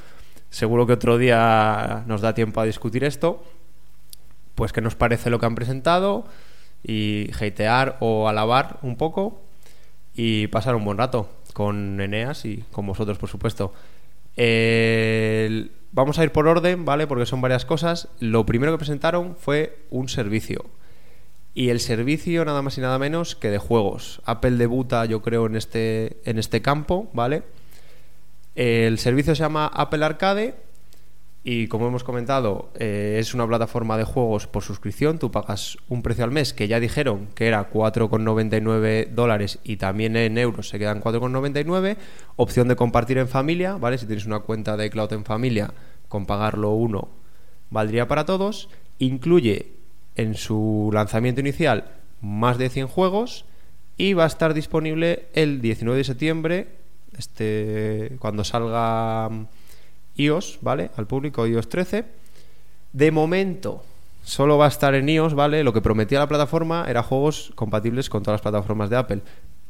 seguro 0.50 0.88
que 0.88 0.94
otro 0.94 1.18
día 1.18 2.04
nos 2.08 2.22
da 2.22 2.34
tiempo 2.34 2.62
a 2.62 2.66
discutir 2.66 3.04
esto, 3.04 3.44
pues 4.56 4.72
qué 4.72 4.82
nos 4.82 4.96
parece 4.96 5.30
lo 5.30 5.40
que 5.40 5.46
han 5.46 5.56
presentado 5.56 6.26
y 6.82 7.30
hatear 7.34 7.98
o 8.00 8.30
alabar 8.30 8.80
un 8.82 8.96
poco 8.96 9.42
y 10.16 10.48
pasar 10.48 10.76
un 10.76 10.86
buen 10.86 10.98
rato 10.98 11.30
con 11.54 12.00
Eneas 12.00 12.46
y 12.46 12.64
con 12.72 12.86
vosotros, 12.86 13.18
por 13.18 13.30
supuesto. 13.30 13.74
Vamos 15.96 16.20
a 16.20 16.26
ir 16.26 16.34
por 16.34 16.46
orden, 16.46 16.84
¿vale? 16.84 17.08
Porque 17.08 17.26
son 17.26 17.40
varias 17.40 17.64
cosas. 17.64 18.10
Lo 18.20 18.46
primero 18.46 18.74
que 18.74 18.80
presentaron 18.80 19.38
fue 19.38 19.80
un 19.90 20.10
servicio. 20.10 20.66
Y 21.54 21.70
el 21.70 21.80
servicio 21.80 22.44
nada 22.44 22.62
más 22.62 22.78
y 22.78 22.82
nada 22.82 23.00
menos 23.00 23.38
que 23.38 23.50
de 23.50 23.60
juegos. 23.60 24.22
Apple 24.26 24.58
debuta, 24.58 25.06
yo 25.06 25.22
creo, 25.22 25.46
en 25.46 25.56
este, 25.56 26.18
en 26.26 26.38
este 26.38 26.62
campo, 26.62 27.10
¿vale? 27.14 27.44
El 28.56 29.00
servicio 29.00 29.36
se 29.36 29.44
llama 29.44 29.68
Apple 29.68 30.04
Arcade 30.04 30.56
y 31.48 31.68
como 31.68 31.88
hemos 31.88 32.04
comentado, 32.04 32.72
eh, 32.74 33.18
es 33.20 33.36
una 33.36 33.46
plataforma 33.46 34.00
de 34.00 34.04
juegos 34.04 34.48
por 34.48 34.64
suscripción. 34.64 35.20
Tú 35.20 35.30
pagas 35.30 35.78
un 35.90 36.02
precio 36.02 36.24
al 36.24 36.32
mes 36.32 36.56
que 36.56 36.68
ya 36.68 36.80
dijeron 36.80 37.28
que 37.36 37.46
era 37.46 37.70
4,99 37.70 39.10
dólares 39.12 39.60
y 39.64 39.78
también 39.78 40.18
en 40.18 40.40
euros 40.40 40.70
se 40.70 40.80
quedan 40.80 41.04
4,99. 41.04 41.98
Opción 42.36 42.68
de 42.68 42.76
compartir 42.76 43.20
en 43.20 43.28
familia, 43.28 43.78
¿vale? 43.78 44.00
Si 44.00 44.08
tienes 44.08 44.26
una 44.26 44.40
cuenta 44.40 44.76
de 44.76 44.90
cloud 44.90 45.14
en 45.14 45.24
familia, 45.24 45.72
con 46.10 46.26
pagarlo 46.26 46.72
uno 46.72 47.10
valdría 47.70 48.08
para 48.08 48.26
todos. 48.26 48.68
Incluye 48.98 49.74
en 50.16 50.34
su 50.34 50.90
lanzamiento 50.92 51.42
inicial 51.42 51.92
más 52.22 52.58
de 52.58 52.70
100 52.70 52.88
juegos 52.88 53.46
y 53.98 54.14
va 54.14 54.24
a 54.24 54.28
estar 54.28 54.56
disponible 54.56 55.28
el 55.34 55.62
19 55.62 56.00
de 56.00 56.04
septiembre, 56.06 56.68
este, 57.16 58.16
cuando 58.18 58.44
salga 58.44 59.30
iOS, 60.16 60.60
¿vale? 60.62 60.92
Al 60.96 61.08
público 61.08 61.46
iOS 61.46 61.70
13. 61.70 62.06
De 62.94 63.12
momento, 63.12 63.84
solo 64.24 64.58
va 64.58 64.66
a 64.66 64.70
estar 64.70 64.96
en 64.96 65.10
iOS, 65.10 65.34
¿vale? 65.34 65.64
Lo 65.64 65.74
que 65.74 65.82
prometía 65.82 66.20
la 66.20 66.28
plataforma 66.28 66.86
era 66.88 67.04
juegos 67.04 67.52
compatibles 67.56 68.10
con 68.10 68.24
todas 68.24 68.36
las 68.36 68.42
plataformas 68.42 68.90
de 68.90 68.98
Apple. 68.98 69.22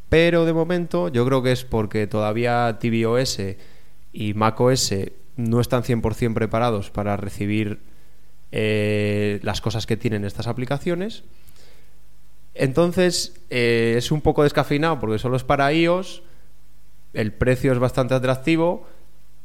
Pero 0.10 0.46
de 0.46 0.54
momento, 0.54 1.10
yo 1.10 1.26
creo 1.26 1.41
que 1.41 1.52
es 1.52 1.66
porque 1.66 2.08
todavía 2.08 2.78
tvOS 2.80 3.39
y 4.14 4.34
macOS 4.34 4.93
no 5.36 5.60
están 5.60 5.84
100% 5.84 6.34
preparados 6.34 6.89
para 6.89 7.18
recibir 7.18 7.80
eh, 8.52 9.39
las 9.43 9.60
cosas 9.62 9.86
que 9.86 9.98
tienen 9.98 10.24
estas 10.24 10.48
aplicaciones. 10.48 11.24
Entonces, 12.54 13.34
eh, 13.50 13.96
es 13.98 14.12
un 14.12 14.22
poco 14.22 14.43
descafeinado 14.43 15.00
porque 15.00 15.20
solo 15.20 15.36
es 15.36 15.43
para 15.43 15.74
iOS. 15.74 16.24
El 17.14 17.34
precio 17.34 17.74
es 17.74 17.80
bastante 17.80 18.14
atractivo 18.14 18.88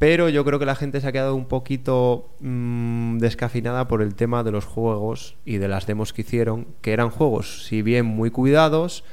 pero 0.01 0.31
yo 0.31 0.47
creo 0.47 0.59
que 0.59 0.65
la 0.65 0.77
gente 0.77 0.99
se 1.03 1.07
ha 1.07 1.13
quedado 1.13 1.35
un 1.35 1.45
poquito 1.45 2.31
mm, 2.41 3.19
descafinada 3.19 3.87
por 3.87 4.01
el 4.01 4.15
tema 4.15 4.43
de 4.43 4.51
los 4.51 4.65
juegos 4.65 5.37
y 5.45 5.59
de 5.59 5.69
las 5.69 5.87
demos 5.87 6.15
que 6.15 6.23
hicieron, 6.23 6.69
que 6.81 6.95
eran 6.95 7.11
juegos, 7.11 7.67
si 7.67 7.83
bien 7.83 8.07
muy 8.07 8.31
cuidados, 8.31 9.05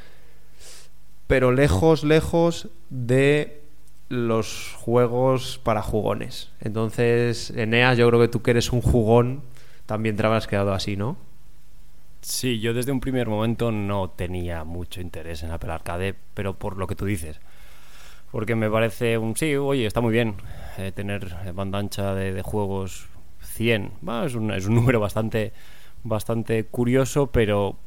pero 1.28 1.52
lejos, 1.52 2.06
lejos 2.06 2.70
de 2.90 3.64
los 4.08 4.76
juegos 4.78 5.60
para 5.62 5.82
jugones. 5.82 6.52
Entonces, 6.62 7.50
Eneas, 7.50 7.98
yo 7.98 8.08
creo 8.08 8.22
que 8.22 8.30
tú 8.30 8.42
que 8.42 8.52
eres 8.52 8.72
un 8.72 8.82
jugón, 8.82 9.42
también 9.88 10.16
te 10.16 10.26
habrás 10.26 10.48
quedado 10.48 10.74
así, 10.74 10.96
¿no? 10.96 11.18
Sí, 12.22 12.62
yo 12.62 12.74
desde 12.74 12.94
un 12.94 13.02
primer 13.02 13.28
momento 13.28 13.74
no 13.74 14.10
tenía 14.12 14.64
mucho 14.64 15.02
interés 15.02 15.44
en 15.44 15.52
Apple 15.52 15.74
Arcade, 15.74 16.16
pero 16.34 16.58
por 16.58 16.78
lo 16.78 16.88
que 16.88 16.96
tú 16.96 17.04
dices 17.04 17.42
porque 18.32 18.55
me 18.55 18.69
parece 18.69 19.17
un 19.17 19.36
sí, 19.36 19.55
oye, 19.55 19.86
está 19.86 20.01
muy 20.01 20.11
bien 20.11 20.36
eh, 20.78 20.91
tener 20.93 21.53
banda 21.53 21.80
ancha 21.80 22.13
de, 22.13 22.41
juegos 22.41 23.07
100. 23.41 23.91
es, 24.25 24.36
un, 24.36 24.51
es 24.51 24.65
un 24.65 24.75
número 24.75 24.99
bastante, 24.99 25.53
bastante 26.03 26.65
curioso, 26.65 27.28
pero 27.28 27.78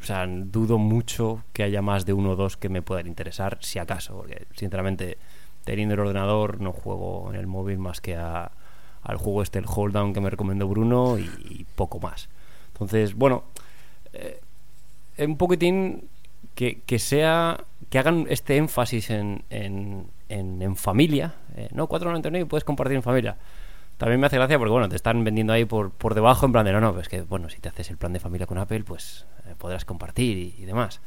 o 0.00 0.04
sea, 0.04 0.26
dudo 0.26 0.78
mucho 0.78 1.44
que 1.52 1.62
haya 1.62 1.82
más 1.82 2.06
de 2.06 2.14
uno 2.14 2.30
o 2.30 2.36
dos 2.36 2.56
que 2.56 2.70
me 2.70 2.80
puedan 2.80 3.06
interesar, 3.06 3.58
si 3.60 3.78
acaso, 3.78 4.16
porque 4.16 4.46
sinceramente, 4.56 5.18
teniendo 5.64 5.94
el 5.94 6.00
ordenador, 6.00 6.60
no 6.60 6.72
juego 6.72 7.30
en 7.30 7.38
el 7.38 7.46
móvil 7.46 7.78
más 7.78 8.00
que 8.00 8.16
a, 8.16 8.50
al 9.02 9.16
juego 9.18 9.42
este, 9.42 9.58
el 9.58 9.66
Hold 9.68 9.92
Down 9.92 10.14
que 10.14 10.20
me 10.20 10.30
recomendó 10.30 10.66
Bruno 10.68 11.18
y, 11.18 11.66
poco 11.74 12.00
más. 12.00 12.30
Entonces, 12.72 13.14
bueno, 13.14 13.44
eh, 14.14 14.40
un 15.18 15.36
poquitín 15.36 16.08
que, 16.60 16.82
que 16.84 16.98
sea 16.98 17.64
que 17.88 17.98
hagan 17.98 18.26
este 18.28 18.58
énfasis 18.58 19.08
en, 19.08 19.44
en, 19.48 20.10
en, 20.28 20.76
familia. 20.76 21.36
Eh, 21.56 21.70
no, 21.72 21.88
4.99 21.88 22.46
puedes 22.46 22.64
compartir 22.64 22.96
en 22.96 23.02
familia. 23.02 23.38
También 23.96 24.20
me 24.20 24.26
hace 24.26 24.36
gracia 24.36 24.58
porque, 24.58 24.70
bueno, 24.70 24.86
te 24.86 24.94
están 24.94 25.24
vendiendo 25.24 25.54
ahí 25.54 25.64
por, 25.64 25.90
por 25.90 26.14
debajo 26.14 26.44
en 26.44 26.52
plan 26.52 26.66
de, 26.66 26.72
no, 26.72 26.82
no, 26.82 26.92
pues 26.92 27.08
que, 27.08 27.22
bueno, 27.22 27.48
si 27.48 27.60
te 27.60 27.70
haces 27.70 27.88
el 27.88 27.96
plan 27.96 28.12
de 28.12 28.20
familia 28.20 28.46
con 28.46 28.58
Apple, 28.58 28.84
pues 28.84 29.24
eh, 29.46 29.54
podrás 29.56 29.86
compartir 29.86 30.36
y, 30.58 30.66
demás. 30.66 31.00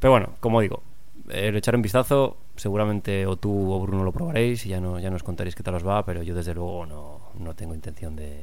Pero 0.00 0.10
bueno, 0.10 0.30
como 0.40 0.60
digo, 0.60 0.82
eh, 1.30 1.52
echar 1.54 1.76
un 1.76 1.82
vistazo, 1.82 2.36
seguramente 2.56 3.26
o 3.26 3.36
tú 3.36 3.72
o 3.72 3.78
Bruno 3.78 4.02
lo 4.02 4.10
probaréis 4.10 4.66
y 4.66 4.70
ya, 4.70 4.80
no, 4.80 4.98
ya 4.98 5.08
nos 5.08 5.22
contaréis 5.22 5.54
qué 5.54 5.62
tal 5.62 5.76
os 5.76 5.86
va, 5.86 6.04
pero 6.04 6.24
yo 6.24 6.34
desde 6.34 6.52
luego 6.52 6.84
no, 6.84 7.20
no 7.38 7.54
tengo 7.54 7.76
intención 7.76 8.16
de, 8.16 8.42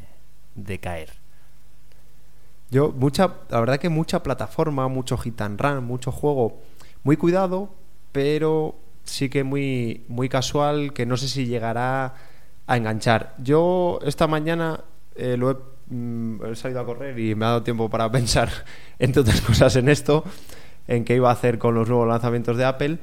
de 0.56 0.80
caer. 0.80 1.21
Yo, 2.72 2.94
mucha, 2.94 3.34
la 3.50 3.60
verdad 3.60 3.80
que 3.80 3.90
mucha 3.90 4.24
plataforma, 4.24 4.88
mucho 4.88 5.18
hit 5.18 5.42
and 5.42 5.60
run, 5.60 5.84
mucho 5.84 6.10
juego 6.12 6.62
muy 7.04 7.18
cuidado, 7.18 7.70
pero 8.14 8.76
sí 9.04 9.30
que 9.30 9.44
muy, 9.44 10.06
muy 10.08 10.30
casual, 10.30 10.94
que 10.94 11.06
no 11.06 11.18
sé 11.18 11.28
si 11.28 11.48
llegará 11.48 12.16
a 12.68 12.78
enganchar. 12.78 13.36
Yo 13.40 14.00
esta 14.06 14.26
mañana 14.28 14.80
eh, 15.16 15.36
lo 15.38 15.52
he, 15.52 15.58
mm, 15.94 16.46
he, 16.46 16.56
salido 16.56 16.80
a 16.80 16.86
correr 16.86 17.20
y 17.20 17.36
me 17.36 17.44
ha 17.44 17.50
dado 17.50 17.64
tiempo 17.64 17.90
para 17.90 18.10
pensar, 18.12 18.50
entre 19.00 19.22
otras 19.22 19.42
cosas, 19.42 19.76
en 19.76 19.90
esto, 19.90 20.24
en 20.88 21.04
qué 21.04 21.16
iba 21.16 21.30
a 21.30 21.34
hacer 21.34 21.58
con 21.58 21.76
los 21.76 21.90
nuevos 21.90 22.08
lanzamientos 22.08 22.56
de 22.56 22.64
Apple. 22.64 23.00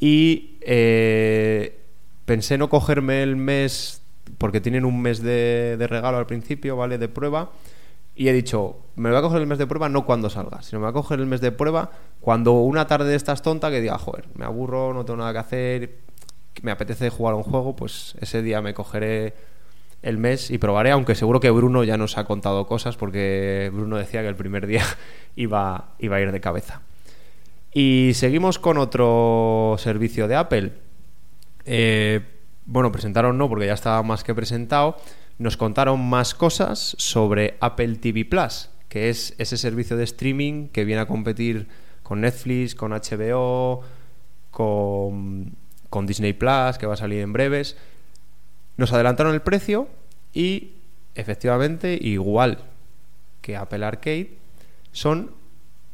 Y 0.00 0.58
eh, 0.60 1.78
pensé 2.26 2.58
no 2.58 2.68
cogerme 2.68 3.22
el 3.22 3.36
mes, 3.36 4.02
porque 4.36 4.60
tienen 4.60 4.84
un 4.84 5.00
mes 5.00 5.22
de, 5.22 5.76
de 5.78 5.86
regalo 5.86 6.18
al 6.18 6.26
principio, 6.26 6.76
¿vale? 6.76 6.98
De 6.98 7.08
prueba 7.08 7.50
y 8.18 8.28
he 8.28 8.32
dicho, 8.32 8.80
me 8.96 9.10
voy 9.10 9.18
a 9.18 9.22
coger 9.22 9.40
el 9.40 9.46
mes 9.46 9.58
de 9.58 9.68
prueba 9.68 9.88
no 9.88 10.04
cuando 10.04 10.28
salga, 10.28 10.60
sino 10.60 10.80
me 10.80 10.86
voy 10.86 10.90
a 10.90 10.92
coger 10.92 11.20
el 11.20 11.26
mes 11.26 11.40
de 11.40 11.52
prueba 11.52 11.92
cuando 12.20 12.54
una 12.54 12.84
tarde 12.88 13.10
de 13.10 13.14
estas 13.14 13.42
tonta 13.42 13.70
que 13.70 13.80
diga, 13.80 13.96
joder, 13.96 14.24
me 14.34 14.44
aburro, 14.44 14.92
no 14.92 15.04
tengo 15.04 15.18
nada 15.18 15.32
que 15.32 15.38
hacer, 15.38 15.98
me 16.62 16.72
apetece 16.72 17.10
jugar 17.10 17.34
a 17.34 17.36
un 17.36 17.44
juego, 17.44 17.76
pues 17.76 18.16
ese 18.20 18.42
día 18.42 18.60
me 18.60 18.74
cogeré 18.74 19.34
el 20.02 20.18
mes 20.18 20.50
y 20.50 20.58
probaré, 20.58 20.90
aunque 20.90 21.14
seguro 21.14 21.38
que 21.38 21.50
Bruno 21.52 21.84
ya 21.84 21.96
nos 21.96 22.18
ha 22.18 22.24
contado 22.24 22.66
cosas 22.66 22.96
porque 22.96 23.70
Bruno 23.72 23.96
decía 23.96 24.20
que 24.22 24.28
el 24.28 24.34
primer 24.36 24.66
día 24.66 24.82
iba, 25.36 25.94
iba 26.00 26.16
a 26.16 26.20
ir 26.20 26.32
de 26.32 26.40
cabeza. 26.40 26.82
Y 27.72 28.10
seguimos 28.14 28.58
con 28.58 28.78
otro 28.78 29.76
servicio 29.78 30.26
de 30.26 30.34
Apple. 30.34 30.72
Eh, 31.66 32.20
bueno, 32.66 32.90
presentaron 32.90 33.38
no, 33.38 33.48
porque 33.48 33.66
ya 33.66 33.74
estaba 33.74 34.02
más 34.02 34.24
que 34.24 34.34
presentado 34.34 34.96
nos 35.38 35.56
contaron 35.56 36.00
más 36.08 36.34
cosas 36.34 36.96
sobre 36.98 37.56
Apple 37.60 37.96
TV 37.96 38.24
Plus, 38.24 38.70
que 38.88 39.08
es 39.08 39.34
ese 39.38 39.56
servicio 39.56 39.96
de 39.96 40.04
streaming 40.04 40.68
que 40.68 40.84
viene 40.84 41.00
a 41.00 41.06
competir 41.06 41.68
con 42.02 42.20
Netflix, 42.22 42.74
con 42.74 42.92
HBO, 42.92 43.82
con, 44.50 45.54
Disney 46.06 46.32
Plus, 46.32 46.78
que 46.78 46.86
va 46.86 46.94
a 46.94 46.96
salir 46.96 47.20
en 47.20 47.32
breves. 47.32 47.76
Nos 48.76 48.92
adelantaron 48.92 49.34
el 49.34 49.42
precio 49.42 49.88
y 50.32 50.72
efectivamente, 51.14 51.98
igual 52.00 52.58
que 53.40 53.56
Apple 53.56 53.84
Arcade, 53.84 54.30
son 54.90 55.32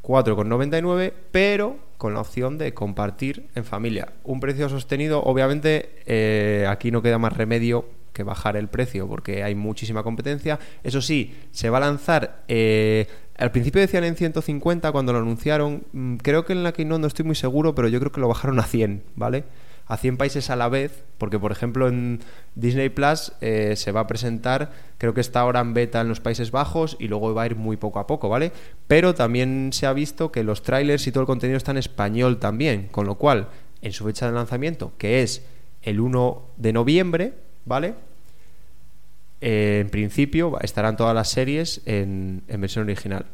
4,99, 0.03 1.13
pero 1.33 1.79
con 1.99 2.15
la 2.15 2.21
opción 2.21 2.59
de 2.59 2.73
compartir 2.75 3.49
en 3.55 3.65
familia. 3.65 4.13
Un 4.25 4.41
precio 4.41 4.69
sostenido, 4.69 5.23
obviamente, 5.23 6.03
eh, 6.07 6.67
aquí 6.69 6.91
no 6.91 7.03
queda 7.03 7.19
más 7.19 7.35
remedio 7.35 7.87
que 8.15 8.23
bajar 8.23 8.57
el 8.57 8.69
precio 8.69 9.07
porque 9.07 9.45
hay 9.45 9.55
muchísima 9.55 10.03
competencia. 10.03 10.59
Eso 10.83 11.03
sí, 11.03 11.35
se 11.51 11.69
va 11.69 11.77
a 11.77 11.81
lanzar. 11.81 12.45
Eh, 12.49 13.07
al 13.37 13.51
principio 13.51 13.83
decían 13.83 14.05
en 14.05 14.17
150 14.17 14.91
cuando 14.93 15.13
lo 15.13 15.19
anunciaron. 15.19 15.85
Mm, 15.93 16.17
creo 16.17 16.47
que 16.47 16.55
en 16.55 16.63
la 16.63 16.73
no, 16.87 16.99
no 16.99 17.07
estoy 17.07 17.27
muy 17.27 17.35
seguro, 17.35 17.75
pero 17.75 17.89
yo 17.89 18.01
creo 18.01 18.13
que 18.13 18.21
lo 18.21 18.29
bajaron 18.29 18.59
a 18.59 18.63
100, 18.63 19.03
¿vale? 19.17 19.45
a 19.87 19.97
100 19.97 20.17
países 20.17 20.51
a 20.51 20.57
la 20.57 20.69
vez, 20.69 21.05
porque 21.19 21.39
por 21.39 21.53
ejemplo 21.53 21.89
en 21.89 22.21
Disney 22.55 22.89
Plus 22.89 23.33
eh, 23.41 23.75
se 23.77 23.93
va 23.93 24.01
a 24.01 24.07
presentar, 24.07 24.73
creo 24.99 25.15
que 25.15 25.21
está 25.21 25.41
ahora 25.41 25.61
en 25.61 25.75
beta 25.75 26.01
en 26.01 26.09
los 26.09 26.21
Países 26.21 26.51
Bajos 26.51 26.97
y 26.99 27.09
luego 27.09 27.35
va 27.35 27.43
a 27.43 27.47
ir 27.47 27.57
muy 27.57 27.77
poco 27.77 27.99
a 27.99 28.07
poco, 28.07 28.29
¿vale? 28.29 28.53
Pero 28.87 29.15
también 29.15 29.71
se 29.73 29.87
ha 29.87 29.93
visto 29.93 30.33
que 30.33 30.43
los 30.43 30.63
trailers 30.63 31.07
y 31.07 31.13
todo 31.13 31.23
el 31.23 31.27
contenido 31.27 31.57
está 31.57 31.73
en 31.73 31.79
español 31.79 32.39
también, 32.39 32.89
con 32.91 33.07
lo 33.07 33.17
cual 33.17 33.49
en 33.83 33.93
su 33.93 34.05
fecha 34.05 34.27
de 34.27 34.33
lanzamiento, 34.33 34.93
que 34.97 35.23
es 35.23 35.45
el 35.83 36.01
1 36.01 36.43
de 36.57 36.73
noviembre, 36.73 37.35
¿vale? 37.65 37.95
Eh, 39.47 39.81
en 39.81 39.91
principio 39.91 40.59
estarán 40.61 40.97
todas 40.97 41.15
las 41.15 41.29
series 41.29 41.83
en, 41.85 42.43
versión 42.49 42.85
original. 42.85 43.27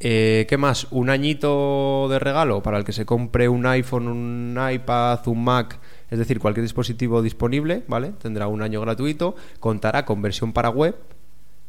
Eh, 0.00 0.46
¿Qué 0.48 0.56
más? 0.56 0.88
Un 0.90 1.08
añito 1.08 2.08
de 2.08 2.18
regalo 2.18 2.62
para 2.64 2.78
el 2.78 2.84
que 2.84 2.92
se 2.92 3.06
compre 3.06 3.48
un 3.48 3.64
iPhone, 3.66 4.08
un 4.08 4.58
iPad, 4.72 5.26
un 5.28 5.44
Mac, 5.44 5.78
es 6.10 6.18
decir, 6.18 6.40
cualquier 6.40 6.62
dispositivo 6.62 7.22
disponible, 7.22 7.84
¿vale? 7.86 8.12
Tendrá 8.20 8.48
un 8.48 8.60
año 8.60 8.80
gratuito, 8.80 9.36
contará 9.60 10.04
con 10.04 10.20
versión 10.20 10.52
para 10.52 10.70
web, 10.70 10.96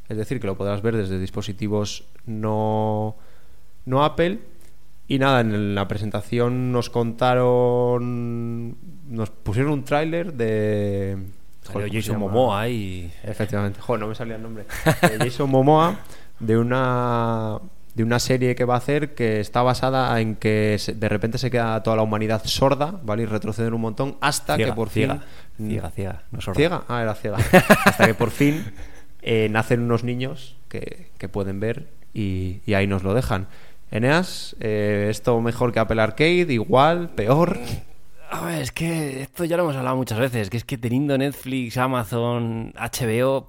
es 0.07 0.17
decir, 0.17 0.39
que 0.39 0.47
lo 0.47 0.57
podrás 0.57 0.81
ver 0.81 0.97
desde 0.97 1.19
dispositivos 1.19 2.05
no, 2.25 3.15
no 3.85 4.03
Apple. 4.03 4.39
Y 5.07 5.19
nada, 5.19 5.41
en 5.41 5.75
la 5.75 5.87
presentación 5.87 6.71
nos 6.71 6.89
contaron, 6.89 8.75
nos 9.07 9.29
pusieron 9.29 9.71
un 9.71 9.83
tráiler 9.83 10.33
de 10.33 11.17
Jason 11.91 12.19
Momoa 12.19 12.67
y... 12.69 13.11
Efectivamente. 13.23 13.79
Joder, 13.79 13.99
no 13.99 14.07
me 14.07 14.15
salía 14.15 14.35
el 14.35 14.41
nombre. 14.41 14.65
Jason 15.19 15.49
Momoa 15.49 15.99
de 16.39 16.57
una 16.57 17.59
de 17.99 18.03
una 18.03 18.19
serie 18.19 18.55
que 18.55 18.63
va 18.63 18.75
a 18.75 18.77
hacer 18.77 19.13
que 19.13 19.39
está 19.41 19.61
basada 19.61 20.19
en 20.21 20.35
que 20.35 20.79
de 20.95 21.09
repente 21.09 21.37
se 21.37 21.51
queda 21.51 21.83
toda 21.83 21.97
la 21.97 22.03
humanidad 22.03 22.41
sorda, 22.45 22.97
¿vale? 23.03 23.23
Y 23.23 23.25
retroceden 23.25 23.73
un 23.73 23.81
montón 23.81 24.15
hasta 24.21 24.55
que 24.57 24.71
por 24.71 24.89
fin... 24.89 25.19
Ciega, 25.57 25.89
ciega, 25.89 26.23
no 26.31 26.39
sorda. 26.39 26.57
¿Ciega? 26.57 26.83
Ah, 26.87 27.01
era 27.01 27.15
ciega. 27.15 27.37
hasta 27.85 28.05
que 28.05 28.13
por 28.13 28.31
fin 28.31 28.63
eh, 29.21 29.49
nacen 29.49 29.81
unos 29.81 30.05
niños 30.05 30.55
que, 30.69 31.11
que 31.17 31.27
pueden 31.27 31.59
ver 31.59 31.89
y, 32.13 32.61
y, 32.65 32.73
ahí 32.75 32.87
nos 32.87 33.03
lo 33.03 33.13
dejan. 33.13 33.47
Eneas, 33.91 34.55
eh, 34.61 35.07
¿esto 35.09 35.41
mejor 35.41 35.73
que 35.73 35.79
Apple 35.79 36.01
Arcade? 36.01 36.53
¿Igual? 36.53 37.09
¿Peor? 37.09 37.59
A 38.31 38.41
ver, 38.41 38.61
es 38.61 38.71
que 38.71 39.21
esto 39.23 39.43
ya 39.43 39.57
lo 39.57 39.63
hemos 39.63 39.75
hablado 39.75 39.95
muchas 39.95 40.19
veces, 40.19 40.51
que 40.51 40.57
es 40.57 40.63
que 40.63 40.77
teniendo 40.77 41.17
Netflix, 41.17 41.77
Amazon, 41.77 42.73
HBO, 42.75 43.47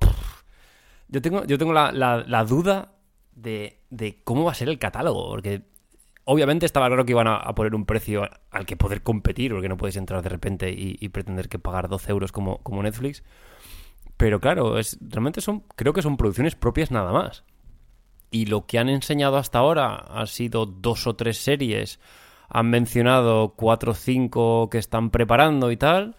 yo 1.09 1.20
tengo, 1.20 1.45
yo 1.45 1.59
tengo 1.59 1.74
la, 1.74 2.45
duda 2.49 2.93
de, 3.33 3.78
cómo 4.24 4.45
va 4.45 4.53
a 4.53 4.55
ser 4.55 4.70
el 4.70 4.78
catálogo, 4.78 5.28
porque 5.28 5.62
obviamente 6.24 6.64
estaba 6.64 6.87
claro 6.87 7.05
que 7.05 7.12
iban 7.12 7.28
a, 7.28 7.55
poner 7.55 7.74
un 7.74 7.85
precio 7.85 8.26
al 8.51 8.64
que 8.64 8.76
poder 8.76 9.03
competir, 9.03 9.53
porque 9.53 9.68
no 9.68 9.76
puedes 9.76 9.97
entrar 9.97 10.22
de 10.22 10.31
repente 10.31 10.70
y, 10.74 11.09
pretender 11.11 11.51
que 11.51 11.59
pagar 11.59 11.89
12 11.89 12.11
euros 12.11 12.33
como, 12.33 12.59
como 12.62 12.83
Netflix. 12.83 13.22
Pero 14.16 14.41
claro, 14.41 14.78
es, 14.78 14.97
realmente 15.01 15.43
son, 15.43 15.61
creo 15.76 15.93
que 15.93 16.03
son 16.03 16.16
producciones 16.16 16.55
propias 16.55 16.91
nada 16.91 17.12
más. 17.12 17.45
Y 18.31 18.47
lo 18.47 18.66
que 18.66 18.78
han 18.78 18.89
enseñado 18.89 19.37
hasta 19.37 19.59
ahora 19.59 19.95
ha 19.95 20.24
sido 20.26 20.64
dos 20.64 21.07
o 21.07 21.16
tres 21.16 21.37
series 21.37 22.01
han 22.51 22.70
mencionado 22.70 23.55
cuatro 23.57 23.92
o 23.92 23.94
cinco 23.94 24.68
que 24.70 24.78
están 24.78 25.11
preparando 25.11 25.70
y 25.70 25.76
tal. 25.76 26.16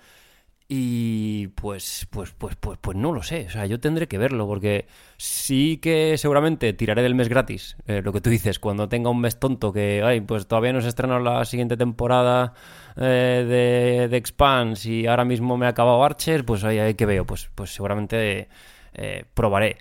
Y 0.73 1.49
pues, 1.49 2.07
pues, 2.11 2.31
pues, 2.31 2.55
pues, 2.55 2.77
pues 2.79 2.95
no 2.95 3.11
lo 3.11 3.23
sé. 3.23 3.45
O 3.47 3.49
sea, 3.49 3.65
yo 3.65 3.81
tendré 3.81 4.07
que 4.07 4.17
verlo, 4.17 4.47
porque 4.47 4.87
sí 5.17 5.79
que 5.81 6.17
seguramente 6.17 6.71
tiraré 6.71 7.01
del 7.03 7.13
mes 7.13 7.27
gratis. 7.27 7.75
Eh, 7.87 8.01
lo 8.01 8.13
que 8.13 8.21
tú 8.21 8.29
dices, 8.29 8.57
cuando 8.57 8.87
tenga 8.87 9.09
un 9.09 9.19
mes 9.19 9.37
tonto 9.37 9.73
que, 9.73 10.01
ay, 10.01 10.21
pues 10.21 10.47
todavía 10.47 10.71
no 10.71 10.79
se 10.79 10.87
estrena 10.87 11.19
la 11.19 11.43
siguiente 11.43 11.75
temporada 11.75 12.53
eh, 12.95 13.45
de, 13.45 14.07
de 14.07 14.17
Expanse 14.17 14.89
y 14.89 15.07
ahora 15.07 15.25
mismo 15.25 15.57
me 15.57 15.65
ha 15.65 15.69
acabado 15.69 16.05
Archer, 16.05 16.45
pues 16.45 16.63
ahí, 16.63 16.79
ahí 16.79 16.93
que 16.93 17.05
veo. 17.05 17.25
Pues, 17.25 17.49
pues 17.53 17.73
seguramente 17.73 18.47
eh, 18.93 19.25
probaré. 19.33 19.77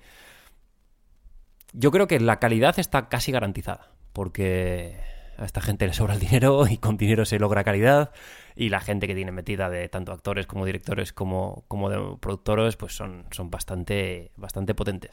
Yo 1.72 1.92
creo 1.92 2.08
que 2.08 2.18
la 2.18 2.40
calidad 2.40 2.78
está 2.80 3.08
casi 3.08 3.30
garantizada, 3.30 3.92
porque 4.12 4.96
a 5.40 5.46
esta 5.46 5.60
gente 5.60 5.86
le 5.86 5.94
sobra 5.94 6.14
el 6.14 6.20
dinero 6.20 6.66
y 6.68 6.76
con 6.76 6.96
dinero 6.96 7.24
se 7.24 7.38
logra 7.38 7.64
calidad 7.64 8.12
y 8.54 8.68
la 8.68 8.80
gente 8.80 9.06
que 9.06 9.14
tiene 9.14 9.32
metida 9.32 9.70
de 9.70 9.88
tanto 9.88 10.12
actores 10.12 10.46
como 10.46 10.66
directores 10.66 11.12
como, 11.12 11.64
como 11.68 11.88
de 11.88 12.16
productores 12.20 12.76
pues 12.76 12.94
son, 12.94 13.24
son 13.30 13.50
bastante, 13.50 14.32
bastante 14.36 14.74
potentes. 14.74 15.12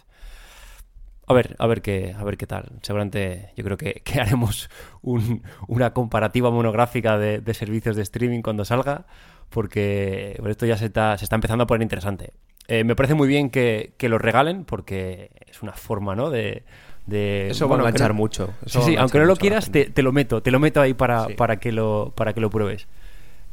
A 1.29 1.33
ver, 1.33 1.55
a 1.59 1.67
ver 1.67 1.81
qué, 1.81 2.15
a 2.17 2.23
ver 2.23 2.37
qué 2.37 2.47
tal. 2.47 2.71
Seguramente 2.81 3.51
yo 3.57 3.63
creo 3.63 3.77
que, 3.77 4.01
haremos 4.21 4.69
una 5.01 5.93
comparativa 5.93 6.51
monográfica 6.51 7.17
de, 7.17 7.53
servicios 7.53 7.97
de 7.97 8.03
streaming 8.03 8.41
cuando 8.41 8.63
salga, 8.63 9.05
porque 9.49 10.41
esto 10.47 10.65
ya 10.65 10.77
se 10.77 10.85
está, 10.85 11.17
se 11.17 11.25
está 11.25 11.35
empezando 11.35 11.65
a 11.65 11.67
poner 11.67 11.81
interesante. 11.81 12.31
Eh, 12.69 12.83
me 12.85 12.95
parece 12.95 13.13
muy 13.13 13.27
bien 13.27 13.49
que, 13.49 13.93
que 13.97 14.07
lo 14.07 14.17
regalen, 14.17 14.63
porque 14.63 15.31
es 15.47 15.61
una 15.61 15.73
forma, 15.73 16.15
¿no? 16.15 16.29
De, 16.29 16.63
eso 17.09 17.67
va 17.67 17.77
a 17.77 17.79
enganchar 17.79 18.13
mucho. 18.13 18.53
sí, 18.65 18.79
sí, 18.83 18.95
aunque 18.95 19.19
no 19.19 19.25
lo 19.25 19.35
quieras, 19.35 19.71
te, 19.71 20.01
lo 20.01 20.11
meto, 20.11 20.41
te 20.41 20.51
lo 20.51 20.59
meto 20.59 20.81
ahí 20.81 20.93
para, 20.93 21.27
para, 21.29 21.57
que, 21.57 21.71
lo, 21.71 22.13
para 22.15 22.33
que 22.33 22.41
lo 22.41 22.49
pruebes. 22.49 22.87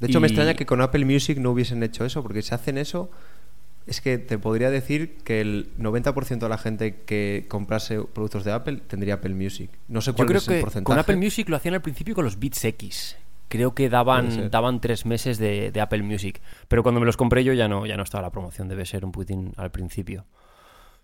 De 0.00 0.08
hecho, 0.08 0.20
me 0.20 0.26
extraña 0.26 0.54
que 0.54 0.66
con 0.66 0.80
Apple 0.80 1.04
Music 1.04 1.38
no 1.38 1.52
hubiesen 1.52 1.82
hecho 1.82 2.04
eso, 2.04 2.22
porque 2.22 2.42
si 2.42 2.54
hacen 2.54 2.78
eso, 2.78 3.10
es 3.86 4.00
que 4.00 4.18
te 4.18 4.38
podría 4.38 4.70
decir 4.70 5.16
que 5.24 5.40
el 5.40 5.70
90% 5.78 6.38
de 6.38 6.48
la 6.48 6.58
gente 6.58 7.02
que 7.06 7.46
comprase 7.48 8.00
productos 8.00 8.44
de 8.44 8.52
Apple 8.52 8.80
tendría 8.86 9.14
Apple 9.14 9.34
Music. 9.34 9.70
No 9.88 10.00
sé 10.00 10.12
cuál 10.12 10.30
es 10.34 10.48
el 10.48 10.60
porcentaje. 10.60 10.84
Con 10.84 10.98
Apple 10.98 11.16
Music 11.16 11.48
lo 11.48 11.56
hacían 11.56 11.74
al 11.74 11.82
principio 11.82 12.14
con 12.14 12.24
los 12.24 12.38
Beats 12.38 12.64
X. 12.64 13.16
Creo 13.48 13.74
que 13.74 13.88
daban, 13.88 14.50
daban 14.50 14.80
tres 14.80 15.06
meses 15.06 15.38
de, 15.38 15.70
de, 15.70 15.80
Apple 15.80 16.02
Music. 16.02 16.40
Pero 16.66 16.82
cuando 16.82 16.98
me 16.98 17.06
los 17.06 17.16
compré 17.16 17.44
yo 17.44 17.52
ya 17.52 17.68
no, 17.68 17.86
ya 17.86 17.96
no 17.96 18.02
estaba 18.02 18.22
la 18.22 18.30
promoción. 18.30 18.68
Debe 18.68 18.84
ser 18.84 19.04
un 19.04 19.12
Putin 19.12 19.52
al 19.56 19.70
principio. 19.70 20.24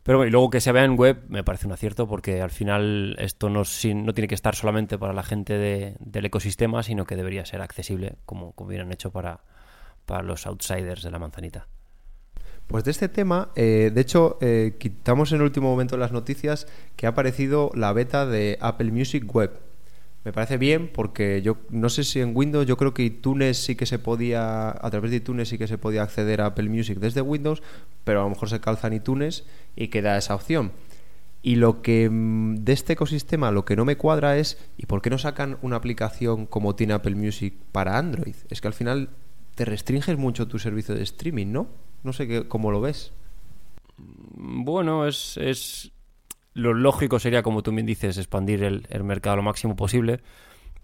Pero 0.03 0.19
bueno, 0.19 0.29
y 0.29 0.33
luego 0.33 0.51
que 0.51 0.61
se 0.61 0.73
vea 0.73 0.85
en 0.85 0.97
web 0.97 1.25
me 1.29 1.45
parece 1.45 1.67
un 1.67 1.73
acierto 1.73 2.09
porque 2.09 2.41
al 2.41 2.51
final 2.51 3.17
esto 3.19 3.51
no, 3.51 3.63
no 3.63 4.15
tiene 4.15 4.29
que 4.29 4.35
estar 4.35 4.55
solamente 4.55 4.99
para 4.99 5.13
la 5.13 5.23
gente 5.23 5.97
del 5.99 6.25
ecosistema, 6.25 6.83
sino 6.83 7.05
que 7.05 7.17
debería 7.17 7.45
ser 7.45 7.61
accesible 7.61 8.15
como, 8.25 8.53
como 8.53 8.69
hubieran 8.69 8.93
hecho 8.93 9.11
para, 9.11 9.41
para 10.07 10.23
los 10.23 10.47
outsiders 10.47 11.03
de 11.03 11.11
la 11.11 11.19
manzanita. 11.19 11.69
Pues 12.71 12.85
de 12.85 12.93
este 12.93 13.09
tema, 13.09 13.51
eh, 13.57 13.91
de 13.93 14.01
hecho, 14.01 14.39
eh, 14.41 14.77
quitamos 14.79 15.33
en 15.33 15.39
el 15.39 15.43
último 15.43 15.69
momento 15.69 15.97
las 15.97 16.13
noticias 16.13 16.69
que 16.95 17.07
ha 17.07 17.11
aparecido 17.11 17.73
la 17.75 17.93
beta 17.93 18.27
de 18.27 18.59
Apple 18.61 18.93
Music 18.93 19.25
Web. 19.35 19.51
Me 20.25 20.33
parece 20.33 20.57
bien 20.57 20.89
porque 20.93 21.43
yo 21.43 21.57
no 21.71 21.89
sé 21.89 22.05
si 22.05 22.21
en 22.21 22.37
Windows, 22.37 22.67
yo 22.67 22.77
creo 22.77 22.95
que 22.95 23.03
iTunes 23.03 23.57
sí 23.57 23.75
que 23.75 23.87
se 23.87 23.99
podía, 23.99 24.69
a 24.71 24.91
través 24.91 25.11
de 25.11 25.17
iTunes 25.17 25.49
sí 25.49 25.59
que 25.59 25.67
se 25.67 25.79
podía 25.79 26.03
acceder 26.03 26.43
a 26.43 26.47
Apple 26.47 26.69
Music 26.69 26.99
desde 26.99 27.23
Windows, 27.23 27.61
pero 28.05 28.21
a 28.21 28.23
lo 28.23 28.31
mejor 28.31 28.49
se 28.49 28.61
calza 28.61 28.87
en 28.87 28.93
iTunes 28.93 29.47
y 29.81 29.89
queda 29.89 30.17
esa 30.17 30.35
opción. 30.35 30.73
Y 31.43 31.57
lo 31.57 31.83
que 31.83 32.09
mm, 32.11 32.57
de 32.57 32.73
este 32.73 32.93
ecosistema 32.93 33.51
lo 33.51 33.65
que 33.65 33.77
no 33.77 33.85
me 33.85 33.97
cuadra 33.97 34.37
es 34.37 34.59
¿y 34.77 34.87
por 34.87 35.01
qué 35.03 35.11
no 35.11 35.19
sacan 35.19 35.59
una 35.63 35.77
aplicación 35.77 36.47
como 36.47 36.75
tiene 36.75 36.93
Apple 36.93 37.15
Music 37.15 37.55
para 37.73 37.99
Android? 37.99 38.37
Es 38.51 38.61
que 38.61 38.69
al 38.69 38.75
final 38.75 39.09
te 39.55 39.65
restringes 39.65 40.19
mucho 40.19 40.49
tu 40.49 40.59
servicio 40.59 40.95
de 40.95 41.03
streaming, 41.03 41.49
¿no? 41.49 41.69
No 42.03 42.13
sé 42.13 42.29
qué, 42.29 42.47
cómo 42.47 42.71
lo 42.71 42.81
ves. 42.81 43.13
Bueno, 43.97 45.07
es, 45.07 45.37
es 45.37 45.93
lo 46.55 46.75
lógico 46.75 47.19
sería, 47.19 47.43
como 47.43 47.63
tú 47.63 47.73
bien 47.73 47.87
dices, 47.87 48.19
expandir 48.19 48.63
el, 48.63 49.05
mercado 49.05 49.37
lo 49.37 49.43
máximo 49.43 49.77
posible, 49.77 50.21